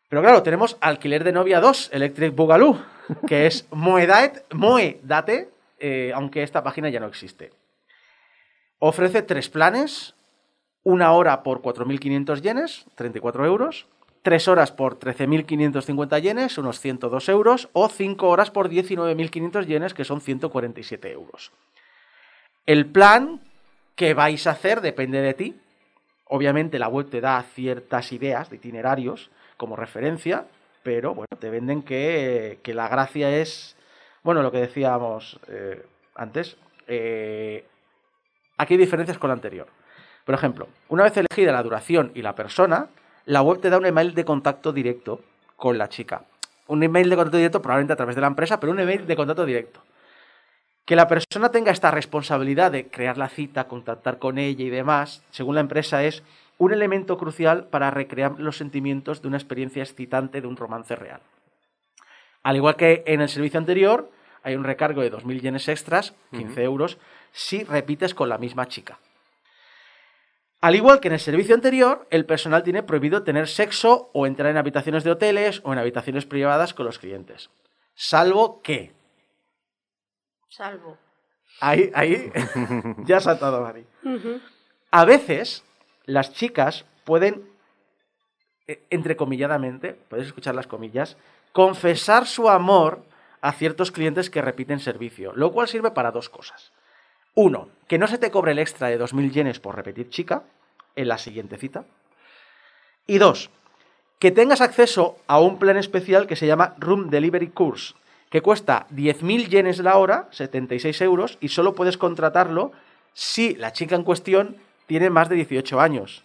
Pero 0.09 0.21
claro, 0.21 0.43
tenemos 0.43 0.77
Alquiler 0.81 1.23
de 1.23 1.31
Novia 1.31 1.59
2, 1.59 1.89
Electric 1.91 2.35
Boogaloo, 2.35 2.79
que 3.27 3.47
es 3.47 3.67
Moedate, 3.71 4.43
Moedate 4.53 5.49
eh, 5.79 6.11
aunque 6.15 6.41
esta 6.43 6.63
página 6.63 6.89
ya 6.89 6.99
no 6.99 7.07
existe. 7.07 7.51
Ofrece 8.79 9.21
tres 9.23 9.49
planes, 9.49 10.15
una 10.83 11.11
hora 11.13 11.41
por 11.43 11.61
4.500 11.61 12.41
yenes, 12.41 12.85
34 12.95 13.45
euros, 13.45 13.87
tres 14.26 14.47
horas 14.47 14.72
por 14.72 14.97
13.550 14.97 16.19
yenes, 16.19 16.57
unos 16.57 16.80
102 16.80 17.30
euros, 17.30 17.69
o 17.73 17.89
cinco 17.89 18.30
horas 18.30 18.49
por 18.49 18.69
19.500 18.69 19.68
yenes, 19.68 19.93
que 19.93 20.03
son 20.03 20.19
147 20.19 21.11
euros. 21.11 21.52
El 22.65 22.88
plan 22.88 23.39
que 23.95 24.15
vais 24.15 24.47
a 24.47 24.52
hacer 24.52 24.81
depende 24.81 25.22
de 25.22 25.35
ti. 25.35 25.61
Obviamente 26.26 26.80
la 26.80 26.88
web 26.88 27.07
te 27.07 27.22
da 27.22 27.39
ciertas 27.43 28.11
ideas 28.14 28.49
de 28.49 28.56
itinerarios 28.56 29.30
como 29.57 29.76
referencia, 29.76 30.47
pero 30.81 31.14
bueno, 31.14 31.38
te 31.39 31.52
venden 31.52 31.84
que, 31.84 32.57
que 32.64 32.73
la 32.73 32.88
gracia 32.88 33.30
es, 33.30 33.77
bueno, 34.23 34.41
lo 34.41 34.52
que 34.52 34.57
decíamos 34.57 35.39
eh, 35.49 35.85
antes, 36.15 36.57
eh, 36.88 37.64
aquí 38.57 38.73
hay 38.73 38.80
diferencias 38.80 39.19
con 39.19 39.27
la 39.27 39.35
anterior. 39.35 39.68
Por 40.26 40.34
ejemplo, 40.34 40.68
una 40.89 41.03
vez 41.03 41.15
elegida 41.15 41.52
la 41.52 41.61
duración 41.61 42.11
y 42.15 42.23
la 42.23 42.34
persona, 42.34 42.88
la 43.26 43.41
web 43.41 43.60
te 43.60 43.69
da 43.69 43.77
un 43.77 43.85
email 43.85 44.14
de 44.14 44.23
contacto 44.23 44.72
directo 44.72 45.22
con 45.56 45.77
la 45.77 45.89
chica. 45.89 46.23
Un 46.68 46.84
email 46.84 47.10
de 47.10 47.15
contacto 47.15 47.38
directo 47.38 47.61
probablemente 47.61 47.93
a 47.93 47.95
través 47.95 48.15
de 48.15 48.22
la 48.22 48.27
empresa, 48.27 48.60
pero 48.60 48.72
un 48.72 48.80
email 48.80 49.07
de 49.07 49.15
contacto 49.15 49.45
directo. 49.45 49.81
Que 50.85 50.95
la 50.95 51.07
persona 51.07 51.49
tenga 51.49 51.72
esta 51.72 51.89
responsabilidad 51.89 52.72
de 52.72 52.88
crear 52.88 53.18
la 53.18 53.30
cita, 53.30 53.68
contactar 53.68 54.19
con 54.19 54.38
ella 54.38 54.64
y 54.64 54.69
demás, 54.69 55.23
según 55.31 55.56
la 55.56 55.61
empresa, 55.61 56.03
es 56.03 56.22
un 56.60 56.72
elemento 56.72 57.18
crucial 57.18 57.65
para 57.65 57.89
recrear 57.89 58.39
los 58.39 58.57
sentimientos 58.57 59.22
de 59.22 59.27
una 59.27 59.38
experiencia 59.38 59.81
excitante 59.81 60.41
de 60.41 60.47
un 60.47 60.57
romance 60.57 60.95
real. 60.95 61.22
Al 62.43 62.56
igual 62.56 62.76
que 62.76 63.03
en 63.07 63.22
el 63.22 63.30
servicio 63.30 63.60
anterior, 63.60 64.11
hay 64.43 64.56
un 64.56 64.64
recargo 64.64 65.02
de 65.02 65.11
2.000 65.11 65.41
yenes 65.41 65.68
extras, 65.68 66.14
15 66.31 66.64
euros, 66.64 66.99
si 67.31 67.64
repites 67.64 68.14
con 68.14 68.30
la 68.30 68.38
misma 68.38 68.68
chica. 68.68 68.99
Al 70.65 70.73
igual 70.73 70.99
que 70.99 71.09
en 71.09 71.13
el 71.13 71.19
servicio 71.19 71.53
anterior, 71.53 72.07
el 72.09 72.25
personal 72.25 72.63
tiene 72.63 72.81
prohibido 72.81 73.21
tener 73.21 73.47
sexo 73.47 74.09
o 74.13 74.25
entrar 74.25 74.49
en 74.49 74.57
habitaciones 74.57 75.03
de 75.03 75.11
hoteles 75.11 75.61
o 75.63 75.71
en 75.71 75.77
habitaciones 75.77 76.25
privadas 76.25 76.73
con 76.73 76.87
los 76.87 76.97
clientes. 76.97 77.51
Salvo 77.93 78.63
que. 78.63 78.91
Salvo. 80.49 80.97
Ahí, 81.59 81.91
ahí. 81.93 82.31
ya 83.05 83.17
ha 83.17 83.19
saltado 83.19 83.61
Mari. 83.61 83.85
A 84.89 85.05
veces, 85.05 85.63
las 86.05 86.33
chicas 86.33 86.85
pueden, 87.03 87.47
eh, 88.65 88.81
entrecomilladamente, 88.89 89.93
podéis 89.93 90.29
escuchar 90.29 90.55
las 90.55 90.65
comillas, 90.65 91.15
confesar 91.51 92.25
su 92.25 92.49
amor 92.49 93.03
a 93.39 93.51
ciertos 93.51 93.91
clientes 93.91 94.31
que 94.31 94.41
repiten 94.41 94.79
servicio, 94.79 95.31
lo 95.35 95.51
cual 95.51 95.67
sirve 95.67 95.91
para 95.91 96.09
dos 96.09 96.27
cosas. 96.27 96.71
Uno, 97.35 97.69
que 97.87 97.97
no 97.97 98.07
se 98.07 98.17
te 98.17 98.31
cobre 98.31 98.53
el 98.53 98.59
extra 98.59 98.87
de 98.87 98.99
2.000 98.99 99.31
yenes 99.31 99.59
por 99.59 99.75
repetir 99.75 100.09
chica 100.09 100.43
en 100.95 101.07
la 101.07 101.17
siguiente 101.17 101.57
cita. 101.57 101.83
Y 103.07 103.17
dos, 103.17 103.49
que 104.19 104.31
tengas 104.31 104.61
acceso 104.61 105.17
a 105.27 105.39
un 105.39 105.59
plan 105.59 105.77
especial 105.77 106.25
que 106.27 106.35
se 106.35 106.47
llama 106.47 106.73
Room 106.79 107.09
Delivery 107.09 107.49
Course, 107.49 107.93
que 108.29 108.41
cuesta 108.41 108.87
10.000 108.91 109.47
yenes 109.49 109.79
la 109.79 109.97
hora, 109.97 110.27
76 110.31 110.99
euros, 111.01 111.37
y 111.41 111.49
solo 111.49 111.75
puedes 111.75 111.97
contratarlo 111.97 112.71
si 113.13 113.55
la 113.55 113.71
chica 113.73 113.95
en 113.95 114.03
cuestión 114.03 114.57
tiene 114.87 115.09
más 115.09 115.29
de 115.29 115.35
18 115.35 115.79
años. 115.79 116.23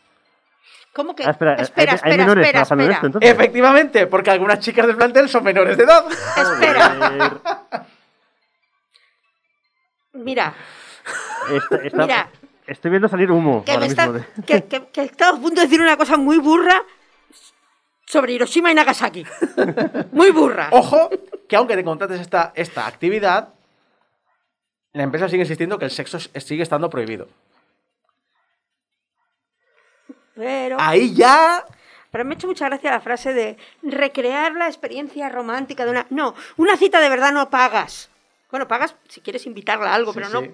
¿Cómo 0.93 1.15
que? 1.15 1.25
Ah, 1.25 1.31
espera, 1.31 1.55
¿hay- 1.57 1.63
espera, 1.63 1.93
hay, 1.93 1.97
espera, 1.97 2.17
menores 2.17 2.47
espera, 2.47 2.63
espera. 2.63 2.93
esto, 2.95 3.07
entonces? 3.07 3.31
Efectivamente, 3.31 4.07
porque 4.07 4.31
algunas 4.31 4.59
chicas 4.61 4.87
del 4.87 4.97
plantel 4.97 5.29
son 5.29 5.45
menores 5.45 5.77
de 5.77 5.85
edad. 5.85 6.05
Espera, 6.37 7.85
mira, 10.15 10.55
Esta- 11.49 11.77
esta- 11.77 12.03
Mira. 12.07 12.31
Estoy 12.67 12.91
viendo 12.93 13.09
salir 13.09 13.31
humo 13.33 13.65
que 13.65 13.73
ahora 13.73 13.87
está, 13.87 14.07
mismo. 14.09 14.19
de- 14.37 14.45
que, 14.45 14.65
que, 14.65 14.87
que 14.89 15.03
estaba 15.03 15.37
a 15.37 15.41
punto 15.41 15.61
de 15.61 15.67
decir 15.67 15.81
una 15.81 15.97
cosa 15.97 16.17
muy 16.17 16.39
burra 16.39 16.85
sobre 18.07 18.33
Hiroshima 18.35 18.71
y 18.71 18.75
Nagasaki. 18.75 19.25
Muy 20.13 20.31
burra. 20.31 20.69
Ojo, 20.73 21.11
que 21.49 21.57
aunque 21.57 21.75
te 21.77 21.83
contrates 21.85 22.21
esta, 22.21 22.53
esta 22.55 22.87
actividad, 22.87 23.55
la 24.93 25.03
empresa 25.03 25.29
sigue 25.29 25.43
insistiendo 25.43 25.79
que 25.79 25.85
el 25.87 25.91
sexo 25.91 26.19
sigue 26.21 26.63
estando 26.63 26.89
prohibido. 26.91 27.29
Pero, 30.35 30.77
Ahí 30.81 31.15
ya 31.15 31.65
pero 32.11 32.25
me 32.25 32.35
ha 32.35 32.37
hecho 32.37 32.49
mucha 32.49 32.67
gracia 32.67 32.91
la 32.91 33.01
frase 33.01 33.33
de 33.33 33.57
recrear 33.83 34.53
la 34.55 34.67
experiencia 34.67 35.29
romántica 35.29 35.85
de 35.85 35.93
una... 35.93 36.07
No, 36.11 36.35
una 36.57 36.77
cita 36.77 36.99
de 37.01 37.09
verdad 37.09 37.31
no 37.33 37.51
pagas. 37.51 38.11
Bueno, 38.51 38.67
pagas 38.67 38.97
si 39.09 39.21
quieres 39.21 39.47
invitarla 39.47 39.93
a 39.93 39.95
algo, 39.95 40.13
Sí, 40.13 40.19
pero 40.21 40.41
sí. 40.41 40.51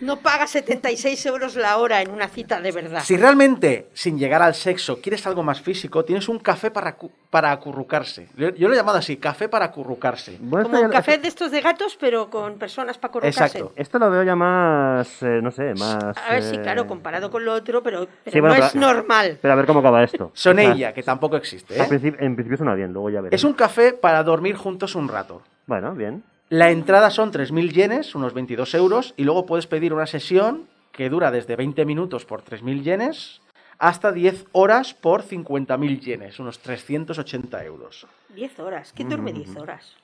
No, 0.00 0.16
pagas 0.18 0.50
76 0.50 1.26
euros 1.26 1.56
la 1.56 1.76
hora 1.78 2.00
en 2.02 2.10
una 2.10 2.28
cita 2.28 2.60
de 2.60 2.72
verdad. 2.72 3.02
Si 3.04 3.16
realmente, 3.16 3.88
sin 3.94 4.18
llegar 4.18 4.42
al 4.42 4.54
sexo, 4.54 5.00
quieres 5.00 5.26
algo 5.26 5.42
más 5.42 5.60
físico, 5.60 6.04
tienes 6.04 6.28
un 6.28 6.38
café 6.38 6.70
para, 6.70 6.96
cu- 6.96 7.10
para 7.30 7.52
acurrucarse. 7.52 8.28
Yo, 8.36 8.50
yo 8.50 8.68
lo 8.68 8.74
he 8.74 8.76
llamado 8.76 8.98
así, 8.98 9.16
café 9.18 9.48
para 9.48 9.66
acurrucarse. 9.66 10.36
Bueno, 10.40 10.64
Como 10.68 10.80
un 10.80 10.86
ya- 10.88 10.92
café 10.98 11.18
de 11.18 11.28
estos 11.28 11.50
de 11.50 11.60
gatos, 11.60 11.96
pero 12.00 12.30
con 12.30 12.58
personas 12.58 12.98
para 12.98 13.12
corrocarse. 13.12 13.58
Exacto. 13.58 13.72
Esto 13.76 13.98
lo 13.98 14.10
veo 14.10 14.22
ya 14.22 14.34
más, 14.36 15.22
eh, 15.22 15.40
no 15.42 15.50
sé, 15.50 15.74
más... 15.74 16.16
A 16.16 16.30
ver, 16.32 16.42
sí, 16.42 16.56
eh, 16.56 16.62
claro, 16.62 16.86
comparado 16.86 17.30
con 17.30 17.44
lo 17.44 17.52
otro, 17.52 17.82
pero, 17.82 18.06
pero 18.24 18.32
Sí, 18.32 18.40
bueno, 18.40 18.56
no 18.58 18.64
es 18.66 18.74
normal. 18.74 19.38
Pero 19.40 19.52
a 19.52 19.56
ver 19.56 19.66
cómo 19.66 19.80
acaba 19.80 20.02
esto. 20.02 20.30
Sonella, 20.34 20.92
que 20.92 21.02
tampoco 21.02 21.36
existe. 21.36 21.74
¿eh? 21.76 21.86
en 22.18 22.34
principio 22.34 22.56
suena 22.56 22.74
bien, 22.74 22.92
luego 22.92 23.10
ya 23.10 23.20
veremos. 23.20 23.34
Es 23.34 23.44
un 23.44 23.52
café 23.52 23.92
para 23.92 24.22
dormir 24.22 24.56
juntos 24.56 24.94
un 24.94 25.08
rato. 25.08 25.42
Bueno, 25.66 25.92
bien. 25.94 26.22
La 26.50 26.72
entrada 26.72 27.10
son 27.10 27.30
3.000 27.30 27.70
yenes, 27.72 28.16
unos 28.16 28.34
22 28.34 28.74
euros, 28.74 29.14
y 29.16 29.22
luego 29.22 29.46
puedes 29.46 29.68
pedir 29.68 29.92
una 29.92 30.08
sesión 30.08 30.66
que 30.90 31.08
dura 31.08 31.30
desde 31.30 31.54
20 31.54 31.84
minutos 31.84 32.24
por 32.24 32.42
3.000 32.42 32.82
yenes 32.82 33.40
hasta 33.78 34.10
10 34.10 34.46
horas 34.50 34.92
por 34.92 35.22
50.000 35.22 36.00
yenes, 36.00 36.40
unos 36.40 36.58
380 36.58 37.64
euros. 37.64 38.04
10 38.34 38.58
horas. 38.58 38.92
¿Quién 38.92 39.08
duerme 39.08 39.32
10 39.32 39.56
horas? 39.58 39.94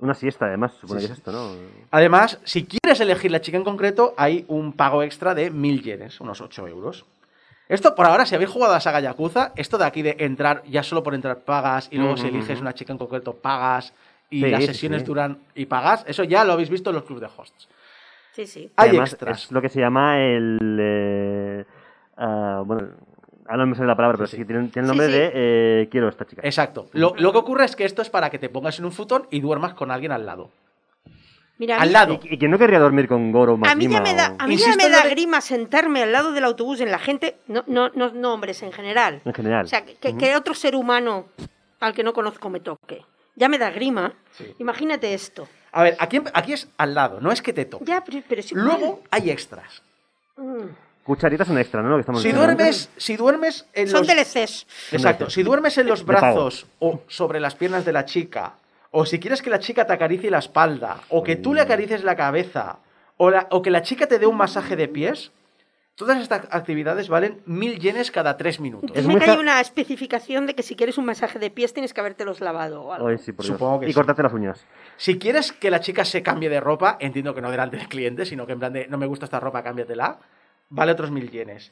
Una 0.00 0.14
siesta, 0.14 0.46
además, 0.46 0.72
supone 0.80 1.00
Sí, 1.00 1.06
que 1.06 1.12
es 1.12 1.18
esto, 1.18 1.30
¿no? 1.30 1.54
Además, 1.92 2.40
si 2.42 2.66
quieres 2.66 2.98
elegir 2.98 3.30
la 3.30 3.40
chica 3.40 3.56
en 3.56 3.64
concreto, 3.64 4.14
hay 4.16 4.44
un 4.48 4.72
pago 4.72 5.04
extra 5.04 5.32
de 5.36 5.52
1.000 5.52 5.80
yenes, 5.82 6.20
unos 6.20 6.40
8 6.40 6.66
euros. 6.66 7.04
Esto 7.68 7.94
por 7.94 8.06
ahora, 8.06 8.26
si 8.26 8.34
habéis 8.34 8.50
jugado 8.50 8.72
a 8.72 8.76
la 8.76 8.80
saga 8.80 8.98
Yakuza, 8.98 9.52
esto 9.54 9.78
de 9.78 9.84
aquí 9.84 10.02
de 10.02 10.16
entrar, 10.18 10.64
ya 10.64 10.82
solo 10.82 11.04
por 11.04 11.14
entrar 11.14 11.38
pagas 11.44 11.86
y 11.92 11.98
luego 11.98 12.16
si 12.16 12.26
Ujú, 12.26 12.36
eliges 12.36 12.56
ujú. 12.56 12.62
una 12.62 12.74
chica 12.74 12.92
en 12.92 12.98
concreto 12.98 13.34
pagas 13.34 13.92
y 14.30 14.42
Sí, 14.42 14.50
las 14.50 14.64
sesiones 14.64 15.00
sí. 15.02 15.06
duran 15.06 15.38
y 15.54 15.66
pagas, 15.66 16.04
eso 16.06 16.24
ya 16.24 16.44
lo 16.44 16.52
habéis 16.52 16.70
visto 16.70 16.90
en 16.90 16.96
los 16.96 17.04
clubs 17.04 17.20
de 17.20 17.28
hosts. 17.36 17.68
Sí, 18.32 18.46
sí. 18.46 18.70
Hay 18.76 18.90
Además, 18.90 19.12
extras. 19.12 19.44
Es 19.44 19.52
lo 19.52 19.60
que 19.62 19.68
se 19.68 19.80
llama 19.80 20.20
el. 20.20 20.58
eh, 20.80 21.64
ah, 22.16 22.62
bueno, 22.64 22.88
ahora 23.46 23.64
no 23.64 23.66
me 23.66 23.74
sale 23.74 23.88
la 23.88 23.96
palabra, 23.96 24.16
pero 24.18 24.26
Sí, 24.28 24.44
tiene, 24.44 24.68
tiene 24.68 24.86
el 24.86 24.88
nombre 24.88 25.06
sí. 25.06 25.12
de 25.12 25.30
eh, 25.34 25.88
Quiero 25.90 26.06
a 26.06 26.10
esta 26.10 26.24
chica. 26.24 26.42
Exacto. 26.44 26.86
Lo, 26.92 27.14
lo 27.16 27.32
que 27.32 27.38
ocurre 27.38 27.64
es 27.64 27.74
que 27.74 27.84
esto 27.84 28.02
es 28.02 28.10
para 28.10 28.30
que 28.30 28.38
te 28.38 28.48
pongas 28.48 28.78
en 28.78 28.84
un 28.84 28.92
futón 28.92 29.26
y 29.30 29.40
duermas 29.40 29.74
con 29.74 29.90
alguien 29.90 30.12
al 30.12 30.24
lado. 30.26 30.50
Mira, 31.60 31.78
Al 31.80 31.90
lado. 31.92 32.20
¿Y, 32.22 32.34
y 32.34 32.38
quién 32.38 32.52
no 32.52 32.58
querría 32.58 32.78
dormir 32.78 33.08
con 33.08 33.32
Goro 33.32 33.58
A 33.64 33.74
mí 33.74 33.88
ya 33.88 34.00
me 34.00 34.14
da, 34.14 34.36
a 34.38 34.46
mí 34.46 34.56
ya 34.56 34.76
me 34.76 34.88
da 34.88 35.08
grima 35.08 35.40
sentarme 35.40 36.04
al 36.04 36.12
lado 36.12 36.30
del 36.32 36.44
autobús 36.44 36.80
en 36.80 36.92
la 36.92 37.00
gente, 37.00 37.34
no, 37.48 37.64
no, 37.66 37.88
no, 37.96 38.12
no 38.12 38.32
hombres 38.34 38.62
en 38.62 38.70
general. 38.70 39.22
En 39.24 39.34
general. 39.34 39.64
O 39.64 39.68
sea, 39.68 39.84
que, 39.84 40.16
que 40.16 40.36
otro 40.36 40.54
ser 40.54 40.76
humano 40.76 41.26
al 41.80 41.94
que 41.94 42.04
no 42.04 42.12
conozco 42.12 42.48
me 42.48 42.60
toque. 42.60 43.04
Ya 43.38 43.48
me 43.48 43.58
da 43.58 43.70
grima. 43.70 44.12
Sí. 44.36 44.54
Imagínate 44.58 45.14
esto. 45.14 45.48
A 45.72 45.82
ver, 45.84 45.96
aquí, 46.00 46.20
aquí 46.34 46.52
es 46.54 46.68
al 46.76 46.94
lado, 46.94 47.20
no 47.20 47.30
es 47.30 47.40
que 47.40 47.52
te 47.52 47.64
toque. 47.64 47.84
Ya, 47.84 48.02
pero, 48.04 48.22
pero. 48.28 48.42
Luego 48.52 49.02
hay 49.10 49.30
extras. 49.30 49.82
Mm. 50.36 50.64
Cucharitas 51.04 51.46
son 51.46 51.56
extra, 51.58 51.80
¿no? 51.82 51.88
Lo 51.88 51.96
que 51.96 52.00
estamos 52.00 52.20
Si 52.20 52.28
diciendo. 52.28 52.46
duermes, 52.54 52.90
si 52.96 53.16
duermes 53.16 53.66
en 53.72 53.88
Son 53.88 54.06
los... 54.06 54.08
DLCs. 54.08 54.66
Exacto. 54.92 55.30
Si 55.30 55.42
duermes 55.42 55.78
en 55.78 55.86
los 55.86 56.04
brazos 56.04 56.66
o 56.80 57.00
sobre 57.08 57.40
las 57.40 57.54
piernas 57.54 57.84
de 57.86 57.92
la 57.92 58.04
chica, 58.04 58.54
o 58.90 59.06
si 59.06 59.18
quieres 59.18 59.40
que 59.40 59.48
la 59.50 59.58
chica 59.58 59.86
te 59.86 59.92
acaricie 59.94 60.30
la 60.30 60.38
espalda, 60.38 61.00
o 61.08 61.22
que 61.22 61.36
tú 61.36 61.54
le 61.54 61.60
acaricies 61.62 62.04
la 62.04 62.14
cabeza, 62.16 62.78
o, 63.16 63.30
la- 63.30 63.46
o 63.50 63.62
que 63.62 63.70
la 63.70 63.82
chica 63.82 64.06
te 64.06 64.18
dé 64.18 64.26
un 64.26 64.36
masaje 64.36 64.76
de 64.76 64.88
pies, 64.88 65.32
todas 65.98 66.18
estas 66.22 66.46
actividades 66.50 67.08
valen 67.08 67.42
mil 67.44 67.78
yenes 67.78 68.10
cada 68.10 68.36
tres 68.36 68.60
minutos. 68.60 68.90
Es 68.94 69.04
muy 69.04 69.16
cae 69.16 69.34
ca- 69.34 69.38
una 69.40 69.60
especificación 69.60 70.46
de 70.46 70.54
que 70.54 70.62
si 70.62 70.76
quieres 70.76 70.96
un 70.96 71.04
masaje 71.04 71.38
de 71.38 71.50
pies 71.50 71.74
tienes 71.74 71.92
que 71.92 72.00
habértelos 72.00 72.40
lavado 72.40 72.82
o 72.84 72.92
algo. 72.94 73.08
Ay, 73.08 73.18
sí, 73.18 73.32
por. 73.32 73.44
Supongo 73.44 73.80
que 73.80 73.86
y 73.86 73.88
sí. 73.90 73.94
cortarte 73.94 74.22
las 74.22 74.32
uñas. 74.32 74.64
Si 74.96 75.18
quieres 75.18 75.52
que 75.52 75.70
la 75.70 75.80
chica 75.80 76.04
se 76.04 76.22
cambie 76.22 76.48
de 76.48 76.60
ropa, 76.60 76.96
entiendo 77.00 77.34
que 77.34 77.42
no 77.42 77.50
delante 77.50 77.76
del 77.76 77.88
cliente, 77.88 78.24
sino 78.24 78.46
que 78.46 78.52
en 78.52 78.58
plan 78.60 78.72
de 78.72 78.86
no 78.86 78.96
me 78.96 79.06
gusta 79.06 79.24
esta 79.26 79.40
ropa, 79.40 79.62
cámbiatela, 79.62 80.18
vale 80.70 80.92
otros 80.92 81.10
mil 81.10 81.30
yenes. 81.30 81.70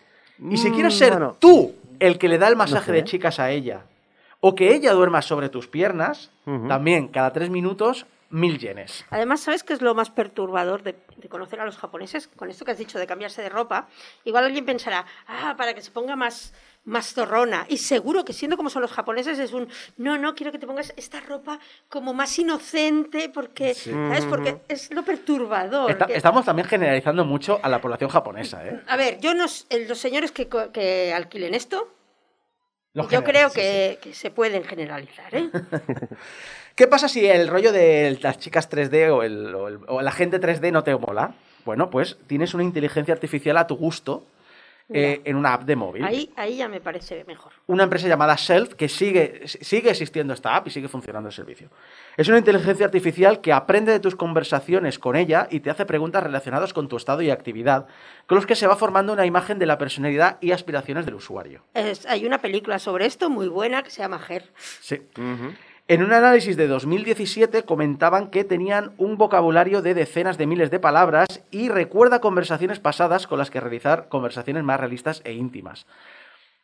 Y 0.51 0.57
si 0.59 0.71
Mm, 0.71 0.75
quieres 0.75 0.99
ser 0.99 1.11
bueno. 1.13 1.37
tú 1.39 1.75
el 2.01 2.19
que 2.19 2.29
le 2.29 2.37
da 2.39 2.49
el 2.49 2.57
masaje 2.57 2.87
sé. 2.87 2.93
de 2.93 3.05
chicas 3.05 3.39
a 3.41 3.51
ella, 3.51 3.85
o 4.41 4.55
que 4.55 4.75
ella 4.75 4.93
duerma 4.93 5.23
sobre 5.23 5.49
tus 5.49 5.67
piernas, 5.69 6.31
también 6.69 7.09
cada 7.09 7.33
tres 7.33 7.49
minutos, 7.49 8.07
mil 8.31 8.59
yenes. 8.59 9.05
Además, 9.11 9.41
¿sabes 9.41 9.63
qué 9.63 9.73
es 9.73 9.81
lo 9.83 9.95
más 9.95 10.11
perturbador 10.11 10.83
de, 10.83 10.97
de 11.17 11.29
conocer 11.29 11.61
a 11.61 11.65
los 11.65 11.77
japoneses? 11.79 12.29
Con 12.29 12.51
esto 12.51 12.65
que 12.65 12.73
has 12.73 12.79
dicho 12.79 12.99
de 12.99 13.07
cambiarse 13.07 13.43
de 13.43 13.49
ropa, 13.49 13.89
igual 14.25 14.45
alguien 14.45 14.65
pensará, 14.65 15.05
ah, 15.29 15.55
para 15.57 15.75
que 15.75 15.81
se 15.83 15.91
ponga 15.93 16.17
más, 16.17 16.53
más 16.85 17.15
zorrona. 17.15 17.67
Y 17.69 17.77
seguro 17.79 18.25
que 18.25 18.33
siendo 18.33 18.57
como 18.57 18.69
son 18.71 18.83
los 18.83 18.93
japoneses 18.93 19.39
es 19.39 19.53
un, 19.53 19.69
no, 19.97 20.19
no, 20.19 20.35
quiero 20.35 20.51
que 20.53 20.59
te 20.59 20.67
pongas 20.67 20.93
esta 20.97 21.21
ropa 21.21 21.59
como 21.89 22.15
más 22.15 22.37
inocente 22.39 23.29
porque, 23.29 23.75
¿sabes? 23.75 24.25
Porque 24.27 24.59
es 24.69 24.93
lo 24.93 25.03
perturbador. 25.05 25.91
Esta- 25.93 26.07
que- 26.07 26.17
estamos 26.17 26.45
también 26.45 26.67
generalizando 26.69 27.25
mucho 27.25 27.61
a 27.63 27.69
la 27.69 27.81
población 27.81 28.11
japonesa, 28.11 28.67
¿eh? 28.67 28.81
A 28.89 28.97
ver, 28.97 29.21
yo 29.21 29.35
no, 29.35 29.47
eh, 29.71 29.87
los 29.89 29.99
señores 29.99 30.33
que, 30.33 30.49
que 30.73 31.13
alquilen 31.15 31.55
esto, 31.55 31.93
Lo 32.95 33.09
yo 33.09 33.23
creo 33.23 33.51
sí, 33.51 33.57
que, 33.61 33.99
que 34.03 34.15
se 34.15 34.31
pueden 34.31 34.65
generalizar, 34.65 35.35
¿eh? 35.35 35.51
¿Qué 36.77 36.87
pasa 36.87 37.09
si 37.09 37.27
el 37.27 37.49
rollo 37.49 37.73
de 37.73 38.19
las 38.23 38.39
chicas 38.39 38.71
3D 38.71 39.11
o, 39.11 39.23
el, 39.23 39.55
o, 39.55 39.69
el- 39.69 39.79
o 39.89 40.03
la 40.03 40.13
gente 40.13 40.39
3D 40.41 40.71
no 40.73 40.85
te 40.85 40.95
mola? 40.95 41.35
Bueno, 41.65 41.91
pues 41.91 42.19
tienes 42.27 42.53
una 42.55 42.63
inteligencia 42.63 43.15
artificial 43.15 43.57
a 43.57 43.67
tu 43.67 43.77
gusto 43.77 44.25
eh, 44.89 45.21
en 45.25 45.35
una 45.37 45.55
app 45.55 45.63
de 45.65 45.75
móvil. 45.75 46.05
Ahí, 46.05 46.31
ahí 46.37 46.59
ya 46.59 46.69
me 46.69 46.81
parece 46.81 47.25
mejor. 47.27 47.51
Una 47.67 47.83
empresa 47.83 48.07
llamada 48.07 48.37
Self 48.37 48.75
que 48.75 48.89
sigue, 48.89 49.41
sigue 49.49 49.91
existiendo 49.91 50.33
esta 50.33 50.55
app 50.55 50.69
y 50.69 50.71
sigue 50.71 50.87
funcionando 50.87 51.29
el 51.29 51.35
servicio. 51.35 51.71
Es 52.17 52.29
una 52.29 52.39
inteligencia 52.39 52.87
artificial 52.87 53.41
que 53.41 53.53
aprende 53.53 53.91
de 53.91 53.99
tus 53.99 54.15
conversaciones 54.15 55.01
con 55.01 55.17
ella 55.17 55.49
y 55.51 55.59
te 55.61 55.71
hace 55.71 55.87
preguntas 55.87 56.23
relacionadas 56.23 56.73
con 56.73 56.87
tu 56.89 56.97
estado 56.99 57.21
y 57.23 57.31
actividad, 57.31 57.87
con 58.27 58.37
los 58.37 58.47
que 58.47 58.55
se 58.55 58.69
va 58.69 58.77
formando 58.77 59.13
una 59.15 59.27
imagen 59.27 59.59
de 59.59 59.67
la 59.67 59.77
personalidad 59.79 60.37
y 60.41 60.53
aspiraciones 60.53 61.05
del 61.05 61.15
usuario. 61.15 61.63
Es- 61.75 62.07
hay 62.07 62.25
una 62.27 62.39
película 62.39 62.79
sobre 62.79 63.07
esto 63.07 63.29
muy 63.29 63.49
buena 63.49 63.83
que 63.83 63.91
se 63.91 64.03
llama 64.03 64.21
Her. 64.29 64.45
Sí. 64.83 65.03
En 65.89 66.03
un 66.03 66.13
análisis 66.13 66.57
de 66.57 66.67
2017 66.67 67.63
comentaban 67.63 68.27
que 68.31 68.43
tenían 68.43 68.91
un 68.99 69.17
vocabulario 69.17 69.83
de 69.83 69.95
decenas 69.95 70.37
de 70.37 70.49
miles 70.49 70.73
de 70.73 70.81
palabras 70.81 71.45
y 71.53 71.69
recuerda 71.69 72.21
conversaciones 72.21 72.81
pasadas 72.81 73.29
con 73.29 73.39
las 73.39 73.53
que 73.53 73.61
realizar 73.61 74.09
conversaciones 74.09 74.65
más 74.65 74.81
realistas 74.81 75.23
e 75.23 75.35
íntimas. 75.35 75.87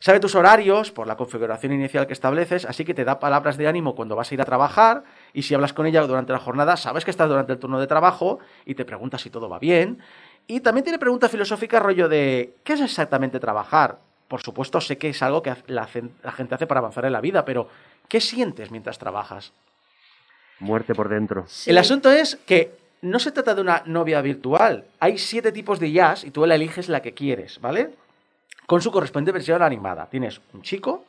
Sabe 0.00 0.18
tus 0.18 0.34
horarios 0.34 0.90
por 0.90 1.06
la 1.06 1.16
configuración 1.16 1.72
inicial 1.72 2.08
que 2.08 2.14
estableces, 2.14 2.64
así 2.64 2.84
que 2.84 2.94
te 2.94 3.04
da 3.04 3.20
palabras 3.20 3.56
de 3.56 3.68
ánimo 3.68 3.94
cuando 3.94 4.16
vas 4.16 4.28
a 4.28 4.34
ir 4.34 4.42
a 4.42 4.44
trabajar 4.44 5.04
y 5.32 5.42
si 5.42 5.54
hablas 5.54 5.72
con 5.72 5.86
ella 5.86 6.02
durante 6.02 6.32
la 6.32 6.40
jornada, 6.40 6.76
sabes 6.76 7.04
que 7.04 7.12
estás 7.12 7.28
durante 7.28 7.52
el 7.52 7.60
turno 7.60 7.78
de 7.78 7.86
trabajo 7.86 8.40
y 8.66 8.74
te 8.74 8.84
pregunta 8.84 9.18
si 9.18 9.30
todo 9.30 9.48
va 9.48 9.60
bien. 9.60 10.00
Y 10.48 10.58
también 10.58 10.82
tiene 10.82 10.98
preguntas 10.98 11.30
filosóficas 11.30 11.80
rollo 11.80 12.08
de 12.08 12.56
¿qué 12.64 12.72
es 12.72 12.80
exactamente 12.80 13.38
trabajar? 13.38 14.00
Por 14.26 14.42
supuesto, 14.42 14.80
sé 14.80 14.98
que 14.98 15.10
es 15.10 15.22
algo 15.22 15.42
que 15.42 15.54
la 15.68 15.86
gente 15.86 16.54
hace 16.56 16.66
para 16.66 16.80
avanzar 16.80 17.04
en 17.04 17.12
la 17.12 17.20
vida, 17.20 17.44
pero 17.44 17.68
¿qué 18.12 18.20
sientes 18.20 18.70
mientras 18.70 18.98
trabajas? 18.98 19.54
Muerte 20.60 20.94
por 20.94 21.08
dentro. 21.08 21.46
Sí. 21.48 21.70
El 21.70 21.78
asunto 21.78 22.10
es 22.10 22.36
que 22.44 22.76
no 23.00 23.18
se 23.18 23.32
trata 23.32 23.54
de 23.54 23.62
una 23.62 23.84
novia 23.86 24.20
virtual. 24.20 24.84
Hay 25.00 25.16
siete 25.16 25.50
tipos 25.50 25.80
de 25.80 25.92
jazz 25.92 26.22
y 26.22 26.30
tú 26.30 26.44
la 26.44 26.56
eliges 26.56 26.90
la 26.90 27.00
que 27.00 27.14
quieres, 27.14 27.58
¿vale? 27.62 27.94
Con 28.66 28.82
su 28.82 28.92
correspondiente 28.92 29.32
versión 29.32 29.62
animada. 29.62 30.10
Tienes 30.10 30.42
un 30.52 30.60
chico, 30.60 31.06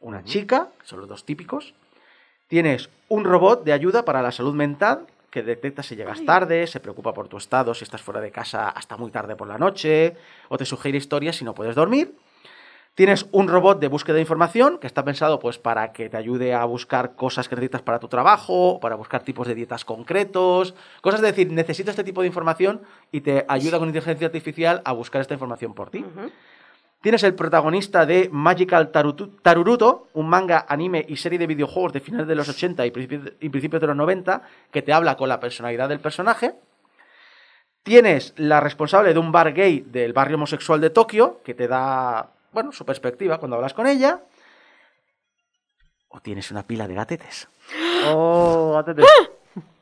una 0.00 0.24
chica, 0.24 0.68
son 0.82 1.00
los 1.00 1.08
dos 1.10 1.26
típicos. 1.26 1.74
Tienes 2.48 2.88
un 3.10 3.24
robot 3.24 3.62
de 3.62 3.74
ayuda 3.74 4.06
para 4.06 4.22
la 4.22 4.32
salud 4.32 4.54
mental 4.54 5.06
que 5.30 5.42
detecta 5.42 5.82
si 5.82 5.94
llegas 5.94 6.24
tarde, 6.24 6.66
se 6.66 6.80
preocupa 6.80 7.12
por 7.12 7.28
tu 7.28 7.36
estado, 7.36 7.74
si 7.74 7.84
estás 7.84 8.00
fuera 8.00 8.22
de 8.22 8.30
casa 8.30 8.70
hasta 8.70 8.96
muy 8.96 9.10
tarde 9.10 9.36
por 9.36 9.46
la 9.46 9.58
noche, 9.58 10.16
o 10.48 10.56
te 10.56 10.64
sugiere 10.64 10.96
historias 10.96 11.36
si 11.36 11.44
no 11.44 11.54
puedes 11.54 11.74
dormir. 11.74 12.14
Tienes 12.96 13.26
un 13.30 13.46
robot 13.46 13.78
de 13.78 13.88
búsqueda 13.88 14.14
de 14.14 14.22
información 14.22 14.78
que 14.78 14.86
está 14.86 15.04
pensado 15.04 15.38
pues 15.38 15.58
para 15.58 15.92
que 15.92 16.08
te 16.08 16.16
ayude 16.16 16.54
a 16.54 16.64
buscar 16.64 17.14
cosas 17.14 17.46
que 17.46 17.54
necesitas 17.54 17.82
para 17.82 17.98
tu 17.98 18.08
trabajo, 18.08 18.80
para 18.80 18.96
buscar 18.96 19.22
tipos 19.22 19.46
de 19.46 19.54
dietas 19.54 19.84
concretos, 19.84 20.74
cosas 21.02 21.20
de 21.20 21.26
decir, 21.26 21.52
necesito 21.52 21.90
este 21.90 22.04
tipo 22.04 22.22
de 22.22 22.28
información 22.28 22.80
y 23.12 23.20
te 23.20 23.44
ayuda 23.48 23.78
con 23.78 23.88
inteligencia 23.88 24.28
artificial 24.28 24.80
a 24.86 24.92
buscar 24.92 25.20
esta 25.20 25.34
información 25.34 25.74
por 25.74 25.90
ti. 25.90 26.06
Tienes 27.02 27.22
el 27.22 27.34
protagonista 27.34 28.06
de 28.06 28.30
Magical 28.32 28.90
Taruruto, 28.90 30.08
un 30.14 30.30
manga, 30.30 30.64
anime 30.66 31.04
y 31.06 31.16
serie 31.16 31.38
de 31.38 31.46
videojuegos 31.46 31.92
de 31.92 32.00
finales 32.00 32.26
de 32.26 32.34
los 32.34 32.48
80 32.48 32.86
y 32.86 32.90
principios 32.92 33.34
y 33.40 33.50
principios 33.50 33.82
de 33.82 33.88
los 33.88 33.96
90, 33.96 34.40
que 34.70 34.80
te 34.80 34.94
habla 34.94 35.18
con 35.18 35.28
la 35.28 35.38
personalidad 35.38 35.90
del 35.90 36.00
personaje. 36.00 36.54
Tienes 37.82 38.32
la 38.38 38.60
responsable 38.60 39.12
de 39.12 39.18
un 39.18 39.32
bar 39.32 39.52
gay 39.52 39.84
del 39.86 40.14
barrio 40.14 40.36
homosexual 40.36 40.80
de 40.80 40.88
Tokio, 40.88 41.42
que 41.44 41.52
te 41.52 41.68
da, 41.68 42.30
bueno, 42.56 42.72
su 42.72 42.86
perspectiva 42.86 43.36
cuando 43.38 43.56
hablas 43.56 43.74
con 43.74 43.86
ella. 43.86 44.22
O 46.08 46.20
tienes 46.20 46.50
una 46.50 46.66
pila 46.66 46.88
de 46.88 46.94
gatetes. 46.94 47.48
Oh, 48.06 48.74
atete. 48.78 49.02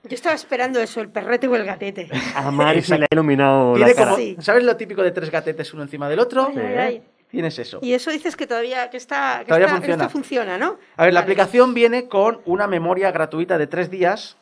Yo 0.03 0.15
estaba 0.17 0.35
esperando 0.35 0.81
eso, 0.81 1.01
el 1.01 1.09
perrete 1.09 1.47
o 1.47 1.55
el 1.55 1.65
gatete. 1.65 2.09
A 2.35 2.51
Mari 2.51 2.83
se 2.83 2.99
le 2.99 3.05
ha 3.05 3.09
iluminado 3.13 3.77
la 3.77 3.95
cara. 3.95 4.17
Sí. 4.17 4.37
¿Sabes 4.41 4.65
lo 4.65 4.77
típico 4.77 5.03
de 5.05 5.13
tres 5.13 5.31
gatetes 5.31 5.73
uno 5.73 5.85
encima 5.85 6.09
del 6.09 6.19
otro? 6.19 6.49
Ay, 6.49 6.59
ay, 6.59 6.77
ay. 6.77 7.03
Tienes 7.31 7.57
eso. 7.61 7.79
Y 7.81 7.93
eso 7.95 8.11
dices 8.11 8.35
que 8.35 8.49
todavía 8.49 8.91
que 8.91 8.97
está, 8.97 9.39
que 9.41 9.45
Todavía 9.47 9.67
está- 9.67 9.77
funciona. 9.77 10.05
esto 10.05 10.13
funciona, 10.13 10.59
¿no? 10.59 10.79
A 10.97 11.05
ver, 11.05 11.15
la 11.15 11.21
Vale. 11.21 11.33
aplicación 11.33 11.75
viene 11.75 12.09
con 12.09 12.41
una 12.45 12.67
memoria 12.67 13.13
gratuita 13.13 13.57
de 13.57 13.69
tres 13.69 13.89
días, 13.89 14.37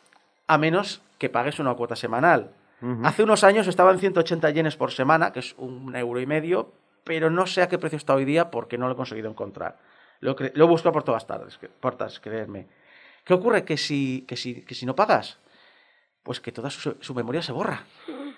a 0.47 0.57
menos 0.57 1.03
que 1.19 1.29
pagues 1.29 1.59
una 1.59 1.75
cuota 1.75 1.97
semanal. 1.97 2.53
Hace 3.05 3.23
unos 3.23 3.45
años 3.45 3.69
estaba 3.69 3.93
en 3.93 4.01
180 4.01 4.51
yenes 4.51 4.75
por 4.77 4.91
semana, 4.91 5.33
que 5.33 5.39
es 5.39 5.55
un 5.57 5.95
euro 5.95 6.19
y 6.19 6.27
medio, 6.27 6.73
pero 7.05 7.31
no 7.31 7.47
sé 7.47 7.63
a 7.63 7.69
qué 7.69 7.79
precio 7.79 7.97
está 7.97 8.15
hoy 8.15 8.25
día 8.25 8.51
porque 8.51 8.79
no 8.79 8.87
lo 8.87 8.95
he 8.95 8.97
conseguido 8.97 9.29
encontrar. 9.29 9.79
Lo, 10.21 10.37
lo 10.55 10.69
busco 10.69 10.93
por 10.93 11.03
todas 11.03 11.27
tardes, 11.27 11.59
portas, 11.81 12.21
creedme. 12.21 12.69
¿Qué 13.25 13.35
ocurre? 13.35 13.65
Que 13.65 13.77
si, 13.77 14.25
que 14.27 14.37
si, 14.37 14.63
que 14.63 14.75
si 14.75 14.87
no 14.87 14.95
pagas, 14.95 15.39
pues 16.23 16.41
que 16.41 16.53
toda 16.53 16.71
su, 16.71 16.97
su 17.01 17.15
memoria 17.15 17.43
se 17.43 17.53
borra. 17.53 17.85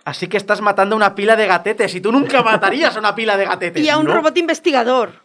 Así 0.04 0.28
que 0.28 0.36
estás 0.36 0.60
matando 0.60 0.94
a 0.94 0.96
una 0.96 1.14
pila 1.14 1.36
de 1.36 1.46
gatetes 1.46 1.94
y 1.94 2.00
tú 2.00 2.12
nunca 2.12 2.42
matarías 2.42 2.96
a 2.96 2.98
una 2.98 3.14
pila 3.14 3.36
de 3.36 3.46
gatetes. 3.46 3.82
Y 3.82 3.88
a 3.88 3.98
un 3.98 4.06
¿no? 4.06 4.14
robot 4.14 4.36
investigador. 4.36 5.22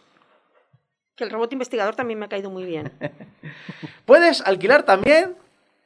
Que 1.14 1.24
el 1.24 1.30
robot 1.30 1.52
investigador 1.52 1.94
también 1.94 2.18
me 2.18 2.26
ha 2.26 2.28
caído 2.28 2.50
muy 2.50 2.64
bien. 2.64 2.92
Puedes 4.06 4.40
alquilar 4.40 4.84
también 4.84 5.36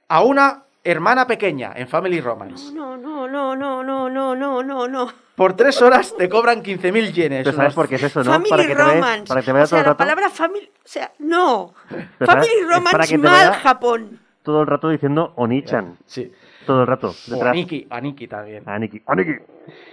a 0.08 0.22
una 0.22 0.64
hermana 0.84 1.26
pequeña 1.26 1.72
en 1.74 1.88
Family 1.88 2.20
Romance. 2.20 2.72
No, 2.72 2.96
no, 2.96 3.26
no, 3.26 3.56
no, 3.56 3.82
no, 3.82 4.08
no, 4.10 4.34
no, 4.36 4.62
no, 4.62 4.88
no. 4.88 5.08
Por 5.34 5.54
tres 5.56 5.80
horas 5.82 6.14
te 6.16 6.28
cobran 6.28 6.62
15.000 6.62 7.12
yenes. 7.12 7.44
Pero 7.44 7.56
¿sabes 7.56 7.74
por 7.74 7.88
qué 7.88 7.96
es 7.96 8.02
eso, 8.04 8.22
no? 8.22 8.30
Family 8.30 8.50
para 8.50 8.62
que 8.62 8.68
te 8.68 8.82
vayas- 8.82 8.94
romance. 8.94 9.24
para 9.26 9.40
que 9.40 9.44
te 9.46 9.52
vaya 9.52 9.64
o 9.64 9.66
sea, 9.66 9.70
todo 9.70 9.80
el 9.80 9.84
la 9.86 9.90
rato, 9.90 9.98
palabra 9.98 10.30
family, 10.30 10.66
o 10.76 10.80
sea, 10.84 11.12
no. 11.18 11.74
Pero 11.88 12.06
¿sabes? 12.30 12.46
family 12.48 12.64
para 12.66 12.76
romance 12.78 13.08
que 13.08 13.18
te 13.18 13.28
mal 13.28 13.52
Japón. 13.54 14.20
todo 14.42 14.60
el 14.60 14.66
rato 14.68 14.88
diciendo 14.90 15.32
Onichan. 15.36 15.96
Sí. 16.06 16.30
todo 16.66 16.82
el 16.82 16.86
rato. 16.86 17.08
O 17.08 17.30
Detrás. 17.30 17.50
Aniki, 17.50 17.86
Aniki 17.90 18.28
también. 18.28 18.62
Aniki. 18.68 19.02
Aniki. 19.06 19.32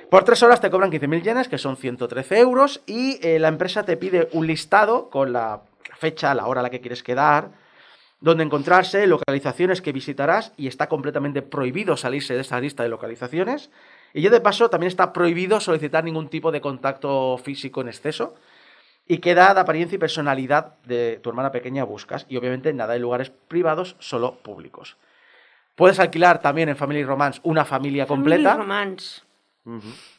Por 0.10 0.24
tres 0.26 0.44
horas 0.44 0.62
te 0.62 0.70
cobran 0.70 0.92
15.000 0.92 1.22
yenes, 1.24 1.48
que 1.48 1.58
son 1.58 1.76
113 1.78 2.40
euros, 2.40 2.82
y 2.86 3.18
eh, 3.26 3.40
la 3.40 3.48
empresa 3.48 3.84
te 3.84 3.98
pide 3.98 4.30
un 4.34 4.46
listado 4.46 5.10
con 5.10 5.34
la 5.34 5.62
fecha, 5.98 6.34
la 6.36 6.46
hora 6.48 6.60
a 6.60 6.64
la 6.64 6.70
que 6.70 6.82
quieres 6.82 7.02
quedar, 7.02 7.50
donde 8.22 8.44
encontrarse, 8.44 9.06
localizaciones 9.08 9.82
que 9.82 9.92
visitarás, 9.92 10.54
y 10.56 10.68
está 10.68 10.88
completamente 10.88 11.42
prohibido 11.42 11.98
salirse 11.98 12.36
de 12.36 12.42
esa 12.42 12.60
lista 12.62 12.84
de 12.84 12.90
localizaciones. 12.90 13.72
Y 14.14 14.22
ya 14.22 14.30
de 14.30 14.40
paso, 14.40 14.70
también 14.70 14.88
está 14.88 15.12
prohibido 15.12 15.60
solicitar 15.60 16.04
ningún 16.04 16.30
tipo 16.30 16.52
de 16.52 16.62
contacto 16.62 17.38
físico 17.44 17.82
en 17.82 17.88
exceso. 17.88 18.36
Y 19.08 19.18
queda 19.18 19.54
de 19.54 19.60
apariencia 19.60 19.96
y 19.96 20.00
personalidad 20.00 20.76
de 20.86 21.20
tu 21.22 21.30
hermana 21.30 21.52
pequeña 21.52 21.84
buscas. 21.84 22.26
Y 22.30 22.38
obviamente 22.38 22.72
nada 22.74 22.94
de 22.94 23.00
lugares 23.00 23.32
privados, 23.48 23.96
solo 24.00 24.36
públicos. 24.36 24.98
Puedes 25.76 26.00
alquilar 26.00 26.42
también 26.42 26.70
en 26.70 26.78
Family 26.78 27.04
Romance 27.04 27.40
una 27.44 27.66
familia 27.66 28.06
completa. 28.06 28.52
Family 28.52 28.62
Romance. 28.68 29.22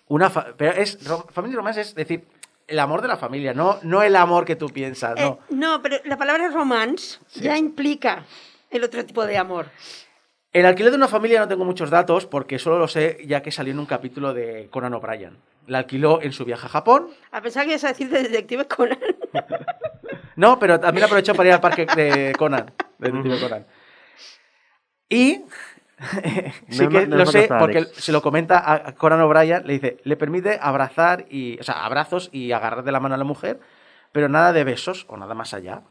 Una 0.08 0.28
fa- 0.30 0.48
pero 0.56 0.72
es 0.72 0.98
family 1.30 1.54
romance 1.54 1.80
es 1.80 1.94
decir, 1.94 2.24
el 2.72 2.78
amor 2.78 3.02
de 3.02 3.08
la 3.08 3.16
familia, 3.18 3.52
no, 3.52 3.78
no 3.82 4.02
el 4.02 4.16
amor 4.16 4.44
que 4.46 4.56
tú 4.56 4.68
piensas, 4.70 5.14
Eh, 5.18 5.22
no. 5.24 5.38
no, 5.50 5.82
pero 5.82 5.98
la 6.04 6.16
palabra 6.16 6.48
romance 6.48 7.18
ya 7.34 7.56
implica 7.58 8.24
el 8.70 8.82
otro 8.82 9.04
tipo 9.04 9.24
de 9.26 9.36
amor. 9.36 9.66
El 10.52 10.64
alquiler 10.66 10.90
de 10.90 10.96
una 10.96 11.08
familia 11.08 11.40
no 11.40 11.48
tengo 11.48 11.64
muchos 11.64 11.90
datos 11.90 12.26
porque 12.26 12.58
solo 12.58 12.78
lo 12.78 12.88
sé 12.88 13.18
ya 13.26 13.42
que 13.42 13.50
salió 13.52 13.72
en 13.72 13.78
un 13.78 13.86
capítulo 13.86 14.34
de 14.34 14.68
Conan 14.70 14.94
O'Brien. 14.94 15.38
La 15.66 15.78
alquiló 15.78 16.20
en 16.22 16.32
su 16.32 16.44
viaje 16.44 16.66
a 16.66 16.68
Japón. 16.70 17.08
A 17.30 17.40
pesar 17.42 17.64
que 17.64 17.70
ibas 17.72 17.84
a 17.84 17.88
decir 17.88 18.08
de 18.08 18.22
Detective 18.22 18.66
Conan. 18.66 18.98
No, 20.34 20.58
pero 20.58 20.80
también 20.80 21.04
aprovechó 21.04 21.34
para 21.34 21.50
ir 21.50 21.54
al 21.54 21.60
parque 21.60 21.84
de 21.94 22.32
Conan, 22.38 22.72
de 22.98 23.10
Detective 23.10 23.38
Conan. 23.40 23.66
Y 25.10 25.42
sí 26.68 26.82
No 26.82 26.88
que 26.88 27.06
no 27.06 27.16
lo 27.16 27.26
sé 27.26 27.48
porque 27.58 27.78
Alex. 27.78 27.92
se 27.96 28.12
lo 28.12 28.22
comenta 28.22 28.72
a 28.72 28.92
Conan 28.94 29.20
O'Brien, 29.20 29.66
le 29.66 29.74
dice, 29.74 29.98
le 30.04 30.16
permite 30.16 30.58
abrazar 30.60 31.26
y, 31.30 31.58
o 31.60 31.62
sea, 31.62 31.84
abrazos 31.84 32.28
y 32.32 32.52
agarrar 32.52 32.84
de 32.84 32.92
la 32.92 33.00
mano 33.00 33.14
a 33.14 33.18
la 33.18 33.24
mujer, 33.24 33.60
pero 34.12 34.28
nada 34.28 34.52
de 34.52 34.64
besos 34.64 35.06
o 35.08 35.16
nada 35.16 35.34
más 35.34 35.54
allá, 35.54 35.82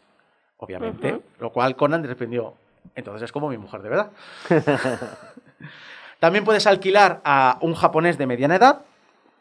obviamente. 0.58 1.22
Lo 1.40 1.52
cual 1.52 1.76
Conan 1.76 2.04
respondió, 2.04 2.56
entonces 2.96 3.24
es 3.24 3.32
como 3.32 3.50
mi 3.50 3.58
mujer 3.58 3.82
de 3.82 3.90
verdad. 3.90 4.12
También 6.20 6.44
puedes 6.44 6.68
alquilar 6.68 7.22
a 7.24 7.58
un 7.62 7.74
japonés 7.74 8.18
de 8.18 8.28
mediana 8.28 8.56
edad, 8.56 8.82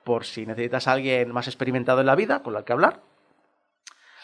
por 0.05 0.25
si 0.25 0.47
necesitas 0.47 0.89
a 0.89 0.93
alguien 0.93 1.31
más 1.31 1.47
experimentado 1.47 2.01
en 2.01 2.07
la 2.07 2.15
vida 2.15 2.43
con 2.43 2.57
el 2.57 2.65
que 2.65 2.73
hablar. 2.73 3.01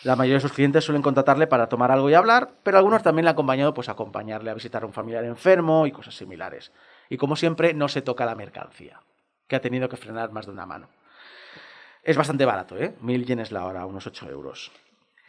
La 0.05 0.15
mayoría 0.15 0.37
de 0.37 0.41
sus 0.41 0.53
clientes 0.53 0.85
suelen 0.85 1.03
contratarle 1.03 1.47
para 1.47 1.69
tomar 1.69 1.91
algo 1.91 2.09
y 2.11 2.15
hablar, 2.15 2.51
pero 2.63 2.79
algunos 2.79 3.03
también 3.03 3.25
le 3.25 3.31
han 3.31 3.35
acompañado 3.35 3.75
pues, 3.75 3.89
a 3.89 3.93
acompañarle 3.93 4.51
a 4.51 4.55
visitar 4.55 4.83
a 4.83 4.87
un 4.87 4.93
familiar 4.93 5.25
enfermo 5.25 5.87
y 5.87 5.93
cosas 5.93 6.15
similares. 6.15 6.71
Y 7.09 7.17
como 7.17 7.35
siempre, 7.37 7.75
no 7.75 7.89
se 7.89 8.03
toca 8.03 8.25
la 8.27 8.35
mercancía, 8.35 9.01
que 9.49 9.57
ha 9.57 9.61
tenido 9.61 9.89
que 9.89 9.97
frenar 9.97 10.31
más 10.33 10.47
de 10.47 10.53
una 10.53 10.67
mano. 10.67 10.89
Es 12.03 12.17
bastante 12.17 12.45
barato, 12.45 12.77
¿eh? 12.79 12.95
Mil 13.01 13.25
yenes 13.27 13.51
la 13.51 13.65
hora, 13.65 13.85
unos 13.87 14.07
8 14.07 14.29
euros. 14.31 14.71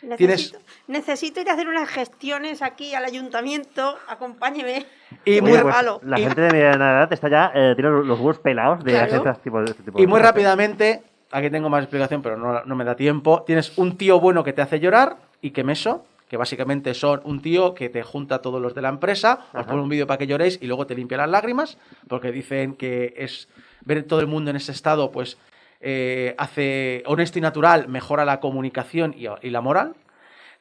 Necesito, 0.03 0.59
necesito 0.87 1.41
ir 1.41 1.49
a 1.49 1.53
hacer 1.53 1.67
unas 1.67 1.89
gestiones 1.89 2.61
aquí 2.61 2.93
al 2.93 3.03
ayuntamiento. 3.03 3.97
Acompáñeme. 4.07 4.85
Y 5.25 5.41
muy 5.41 5.53
Oye, 5.53 5.63
pues, 5.63 5.75
la 6.03 6.19
y- 6.19 6.23
gente 6.23 6.41
de 6.41 6.51
mediana 6.51 6.91
edad 6.99 7.11
está 7.13 7.29
ya, 7.29 7.51
eh, 7.55 7.73
tiene 7.75 7.89
los 7.89 8.19
huevos 8.19 8.37
pelados 8.37 8.83
de 8.83 8.91
Claro. 8.91 9.05
hacer 9.07 9.27
este 9.27 9.41
tipo 9.43 9.57
de, 9.59 9.65
este 9.71 9.81
tipo 9.83 9.97
Y 9.97 10.01
de 10.01 10.07
muy 10.07 10.19
cosas. 10.19 10.31
rápidamente, 10.35 11.01
aquí 11.31 11.49
tengo 11.49 11.69
más 11.69 11.83
explicación, 11.83 12.21
pero 12.21 12.37
no, 12.37 12.63
no 12.63 12.75
me 12.75 12.85
da 12.85 12.95
tiempo. 12.95 13.43
Tienes 13.45 13.77
un 13.77 13.97
tío 13.97 14.19
bueno 14.19 14.43
que 14.43 14.53
te 14.53 14.61
hace 14.61 14.79
llorar 14.79 15.17
y 15.41 15.51
que 15.51 15.63
meso, 15.63 16.05
que 16.29 16.37
básicamente 16.37 16.93
son 16.93 17.21
un 17.23 17.41
tío 17.41 17.73
que 17.73 17.89
te 17.89 18.03
junta 18.03 18.35
a 18.35 18.41
todos 18.41 18.61
los 18.61 18.75
de 18.75 18.81
la 18.81 18.89
empresa, 18.89 19.45
os 19.53 19.65
pone 19.65 19.81
un 19.81 19.89
vídeo 19.89 20.07
para 20.07 20.17
que 20.17 20.27
lloréis 20.27 20.59
y 20.61 20.67
luego 20.67 20.85
te 20.85 20.95
limpia 20.95 21.17
las 21.17 21.29
lágrimas, 21.29 21.77
porque 22.07 22.31
dicen 22.31 22.75
que 22.75 23.13
es 23.17 23.47
ver 23.85 24.03
todo 24.03 24.19
el 24.19 24.27
mundo 24.27 24.49
en 24.49 24.57
ese 24.57 24.71
estado, 24.73 25.11
pues 25.11 25.37
eh, 25.79 26.35
hace 26.37 27.03
honesto 27.05 27.39
y 27.39 27.41
natural, 27.41 27.87
mejora 27.87 28.25
la 28.25 28.39
comunicación 28.39 29.15
y, 29.17 29.27
y 29.41 29.49
la 29.49 29.61
moral. 29.61 29.95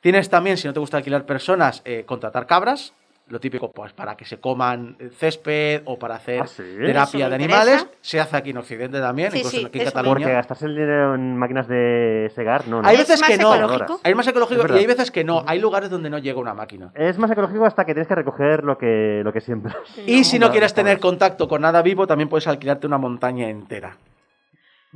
Tienes 0.00 0.28
también, 0.30 0.56
si 0.56 0.68
no 0.68 0.74
te 0.74 0.78
gusta 0.78 0.98
alquilar 0.98 1.26
personas, 1.26 1.82
eh, 1.84 2.04
contratar 2.06 2.46
cabras, 2.46 2.92
lo 3.28 3.40
típico, 3.40 3.72
pues 3.72 3.92
para 3.92 4.16
que 4.16 4.24
se 4.24 4.38
coman 4.38 4.96
césped 5.18 5.82
o 5.86 5.98
para 5.98 6.14
hacer 6.14 6.42
Ah, 6.42 6.46
¿sí? 6.46 6.62
terapia 6.62 7.28
de 7.28 7.34
animales. 7.34 7.74
interesa. 7.80 7.98
Se 8.00 8.20
hace 8.20 8.36
aquí 8.36 8.50
en 8.50 8.58
Occidente 8.58 9.00
también, 9.00 9.32
Sí, 9.32 9.38
incluso 9.38 9.56
sí, 9.58 9.64
aquí 9.64 9.78
en. 9.80 9.84
Cataluña. 9.86 10.14
Porque 10.14 10.32
gastarse 10.32 10.66
el 10.66 10.74
dinero 10.76 11.14
en 11.16 11.36
máquinas 11.36 11.66
de 11.66 12.30
segar, 12.36 12.68
no, 12.68 12.82
no. 12.82 12.88
Hay 12.88 12.94
¿Es 12.94 13.00
veces 13.00 13.20
más 13.20 13.30
que 13.30 13.36
no. 13.38 13.52
ecológico? 13.54 14.00
Hay 14.04 14.14
más 14.14 14.26
ecológico 14.28 14.74
y 14.74 14.78
hay 14.78 14.86
veces 14.86 15.10
que 15.10 15.24
no. 15.24 15.42
Hay 15.46 15.58
lugares 15.58 15.90
donde 15.90 16.08
no 16.08 16.18
llega 16.18 16.38
una 16.38 16.54
máquina. 16.54 16.92
Es 16.94 17.18
más 17.18 17.30
ecológico 17.30 17.64
hasta 17.66 17.84
que 17.84 17.94
tienes 17.94 18.06
que 18.06 18.14
recoger 18.14 18.62
lo 18.62 18.78
que, 18.78 19.22
lo 19.24 19.32
que 19.32 19.40
siembras. 19.40 19.76
Y 20.06 20.22
si 20.22 20.38
no 20.38 20.46
no, 20.46 20.52
quieres 20.52 20.72
no, 20.72 20.76
tener 20.76 20.98
no. 20.98 21.00
contacto 21.00 21.48
con 21.48 21.62
nada 21.62 21.82
vivo, 21.82 22.06
también 22.06 22.28
puedes 22.28 22.46
alquilarte 22.46 22.86
una 22.86 22.98
montaña 22.98 23.48
entera. 23.48 23.96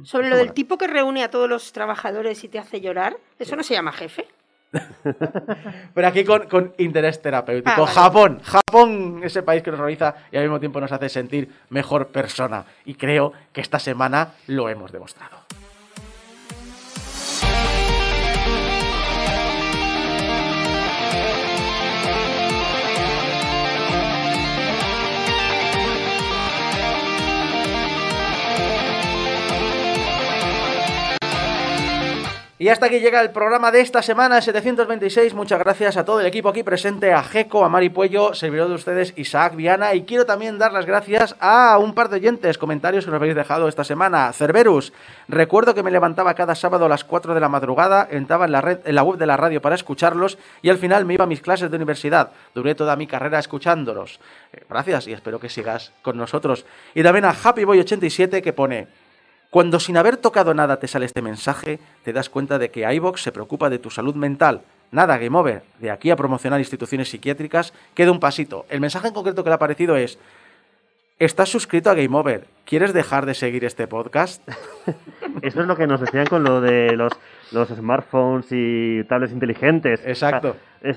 Sobre 0.05 0.31
lo 0.31 0.37
del 0.37 0.53
tipo 0.53 0.79
que 0.79 0.87
reúne 0.87 1.25
a 1.25 1.31
todos 1.31 1.49
los 1.49 1.73
trabajadores 1.73 2.43
y 2.45 2.49
te 2.49 2.59
hace 2.59 2.81
llorar, 2.81 3.17
eso 3.39 3.57
no 3.57 3.63
se 3.65 3.75
llama 3.75 3.93
jefe. 3.93 4.27
Pero 5.95 6.07
aquí 6.07 6.25
con, 6.25 6.47
con 6.49 6.75
interés 6.79 7.21
terapéutico. 7.21 7.71
Ah, 7.71 7.81
vale. 7.81 7.93
Japón, 7.93 8.41
Japón, 8.43 9.21
ese 9.25 9.43
país 9.43 9.63
que 9.63 9.71
nos 9.71 9.81
realiza 9.81 10.15
y 10.31 10.37
al 10.37 10.45
mismo 10.45 10.61
tiempo 10.61 10.81
nos 10.81 10.93
hace 10.93 11.09
sentir 11.09 11.51
mejor 11.71 12.09
persona. 12.09 12.65
Y 12.85 12.95
creo 12.95 13.33
que 13.53 13.61
esta 13.61 13.79
semana 13.79 14.35
lo 14.47 14.69
hemos 14.69 14.93
demostrado. 14.93 15.39
Y 32.61 32.69
hasta 32.69 32.85
aquí 32.85 33.01
llega 33.01 33.23
el 33.23 33.31
programa 33.31 33.73
de 33.73 33.81
esta 33.81 34.03
semana, 34.03 34.37
el 34.37 34.43
726. 34.43 35.33
Muchas 35.33 35.59
gracias 35.61 35.97
a 35.97 36.05
todo 36.05 36.21
el 36.21 36.27
equipo 36.27 36.51
aquí 36.51 36.63
presente, 36.63 37.11
a 37.11 37.23
Jeco, 37.23 37.65
a 37.65 37.71
Mari 37.71 37.89
Puello, 37.89 38.35
servidor 38.35 38.69
de 38.69 38.75
ustedes, 38.75 39.15
Isaac 39.17 39.57
Viana. 39.57 39.95
Y 39.95 40.03
quiero 40.03 40.27
también 40.27 40.59
dar 40.59 40.71
las 40.71 40.85
gracias 40.85 41.35
a 41.41 41.79
un 41.79 41.95
par 41.95 42.11
de 42.11 42.17
oyentes, 42.17 42.59
comentarios 42.59 43.07
que 43.07 43.13
nos 43.13 43.17
habéis 43.17 43.35
dejado 43.35 43.67
esta 43.67 43.83
semana. 43.83 44.31
Cerberus, 44.35 44.93
recuerdo 45.27 45.75
que 45.75 45.83
me 45.83 45.91
levantaba 45.91 46.35
cada 46.35 46.55
sábado 46.55 46.85
a 46.85 46.91
las 46.91 47.03
4 47.03 47.33
de 47.33 47.41
la 47.41 47.49
madrugada, 47.49 48.07
entraba 48.11 48.45
en 48.45 48.53
la, 48.53 48.61
red, 48.61 48.81
en 48.85 48.95
la 48.95 49.05
web 49.05 49.19
de 49.19 49.25
la 49.25 49.39
radio 49.39 49.63
para 49.63 49.75
escucharlos 49.75 50.37
y 50.61 50.69
al 50.69 50.77
final 50.77 51.07
me 51.07 51.15
iba 51.15 51.25
a 51.25 51.27
mis 51.27 51.41
clases 51.41 51.71
de 51.71 51.77
universidad. 51.79 52.33
Duré 52.55 52.75
toda 52.75 52.95
mi 52.95 53.07
carrera 53.07 53.39
escuchándolos. 53.39 54.21
Eh, 54.53 54.65
gracias 54.69 55.07
y 55.07 55.15
espero 55.15 55.41
que 55.41 55.49
sigas 55.49 55.93
con 56.03 56.19
nosotros. 56.19 56.67
Y 56.95 57.03
también 57.03 57.25
a 57.25 57.33
HappyBoy87 57.33 58.43
que 58.43 58.53
pone... 58.53 59.00
Cuando 59.51 59.81
sin 59.81 59.97
haber 59.97 60.17
tocado 60.17 60.55
nada 60.55 60.79
te 60.79 60.87
sale 60.87 61.07
este 61.07 61.23
mensaje, 61.23 61.81
te 62.05 62.13
das 62.13 62.31
cuenta 62.31 62.59
de 62.59 62.71
que 62.71 62.91
iVox 62.95 63.21
se 63.21 63.33
preocupa 63.33 63.69
de 63.69 63.81
tu 63.81 63.91
salud 63.91 64.15
mental. 64.15 64.63
Nada, 64.93 65.19
Game 65.19 65.37
Over. 65.37 65.63
De 65.81 65.91
aquí 65.91 66.11
a 66.11 66.17
promocionar 66.17 66.61
instituciones 66.61 67.09
psiquiátricas 67.09 67.73
queda 67.95 68.13
un 68.13 68.21
pasito. 68.21 68.65
El 68.69 68.81
mensaje 68.81 69.09
en 69.09 69.15
concreto 69.15 69.43
que 69.43 69.51
le 69.51 69.55
ha 69.55 69.57
aparecido 69.57 69.97
es: 69.97 70.19
¿Estás 71.19 71.49
suscrito 71.49 71.91
a 71.91 71.95
Game 71.95 72.17
Over? 72.17 72.47
¿Quieres 72.65 72.93
dejar 72.93 73.27
de 73.27 73.35
seguir 73.35 73.65
este 73.65 73.89
podcast? 73.89 74.41
Eso 75.43 75.61
es 75.61 75.67
lo 75.67 75.77
que 75.77 75.89
nos 75.89 76.01
decían 76.01 76.27
con 76.27 76.45
lo 76.45 76.61
de 76.61 76.93
los, 76.97 77.13
los 77.53 77.69
smartphones 77.69 78.47
y 78.51 79.05
tablets 79.05 79.33
inteligentes. 79.33 80.01
Exacto. 80.05 80.57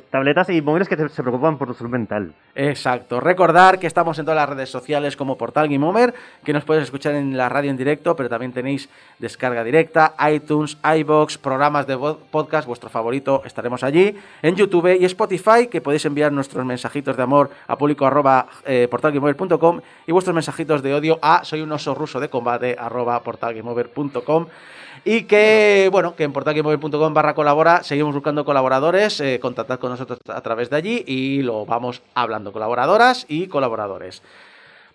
Tabletas 0.10 0.50
y 0.50 0.62
móviles 0.62 0.88
que 0.88 0.96
se 0.96 1.22
preocupan 1.22 1.58
por 1.58 1.68
tu 1.68 1.74
salud 1.74 1.92
mental. 1.92 2.34
Exacto. 2.56 3.20
Recordar 3.20 3.80
que 3.80 3.88
estamos 3.88 4.18
en 4.18 4.24
todas 4.24 4.38
las 4.38 4.48
redes 4.48 4.70
sociales 4.70 5.18
como 5.18 5.38
Portal 5.38 5.68
que 5.68 6.54
nos 6.54 6.64
puedes 6.64 6.84
escuchar 6.84 7.16
en 7.16 7.36
la 7.36 7.50
radio 7.50 7.70
en 7.70 7.76
directo, 7.76 8.16
pero 8.16 8.30
también 8.30 8.54
tenéis 8.54 8.88
descarga 9.20 9.62
directa, 9.62 10.14
iTunes, 10.32 10.78
iBox, 11.00 11.38
programas 11.38 11.86
de 11.86 11.98
podcast, 12.32 12.66
vuestro 12.66 12.90
favorito, 12.90 13.42
estaremos 13.44 13.84
allí, 13.84 14.16
en 14.42 14.56
YouTube 14.56 14.98
y 14.98 15.04
Spotify, 15.04 15.68
que 15.70 15.82
podéis 15.82 16.06
enviar 16.06 16.32
nuestros 16.32 16.64
mensajitos 16.66 17.18
de 17.18 17.24
amor 17.24 17.50
a 17.68 17.78
público 17.78 18.06
arroba 18.06 18.48
eh, 18.66 18.88
portalgameover.com 18.90 19.82
y 20.08 20.12
vuestros 20.14 20.34
mensajitos 20.34 20.82
de 20.82 20.94
odio 20.94 21.20
a 21.22 21.44
soy 21.44 21.60
un 21.60 21.72
oso 21.74 21.94
ruso 21.94 22.22
de 22.22 22.30
combate 22.30 22.78
arroba 22.80 23.22
portalgameover.com. 23.22 24.48
Y 25.06 25.24
que, 25.24 25.90
bueno, 25.92 26.16
que 26.16 26.24
en 26.24 26.32
portalgameover.com 26.32 27.14
barra 27.14 27.36
colabora 27.36 27.84
seguimos 27.84 28.14
buscando 28.14 28.46
colaboradores, 28.46 29.20
eh, 29.20 29.40
contactad 29.42 29.80
con 29.80 29.92
nosotros 29.92 30.20
a 30.28 30.42
través 30.42 30.70
de 30.70 30.78
allí 30.78 31.04
y 31.06 31.42
lo 31.42 31.66
vamos 31.66 32.02
hablando, 32.14 32.54
colaboradoras 32.54 33.26
y 33.28 33.48
colaboradores. 33.48 34.22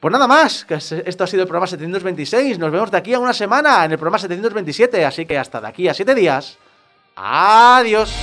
Pues 0.01 0.13
nada 0.13 0.27
más, 0.29 0.65
esto 0.71 1.25
ha 1.25 1.27
sido 1.27 1.43
el 1.43 1.49
programa 1.49 1.67
726, 1.67 2.59
nos 2.59 2.71
vemos 2.71 2.91
de 2.91 2.99
aquí 2.99 3.13
a 3.15 3.19
una 3.19 3.33
semana 3.33 3.85
en 3.85 3.93
el 3.93 3.99
programa 3.99 4.19
727, 4.19 5.05
así 5.05 5.27
que 5.27 5.37
hasta 5.37 5.61
de 5.61 5.67
aquí 5.67 5.89
a 5.89 5.95
siete 5.95 6.15
días. 6.15 6.57
Adiós. 7.17 8.15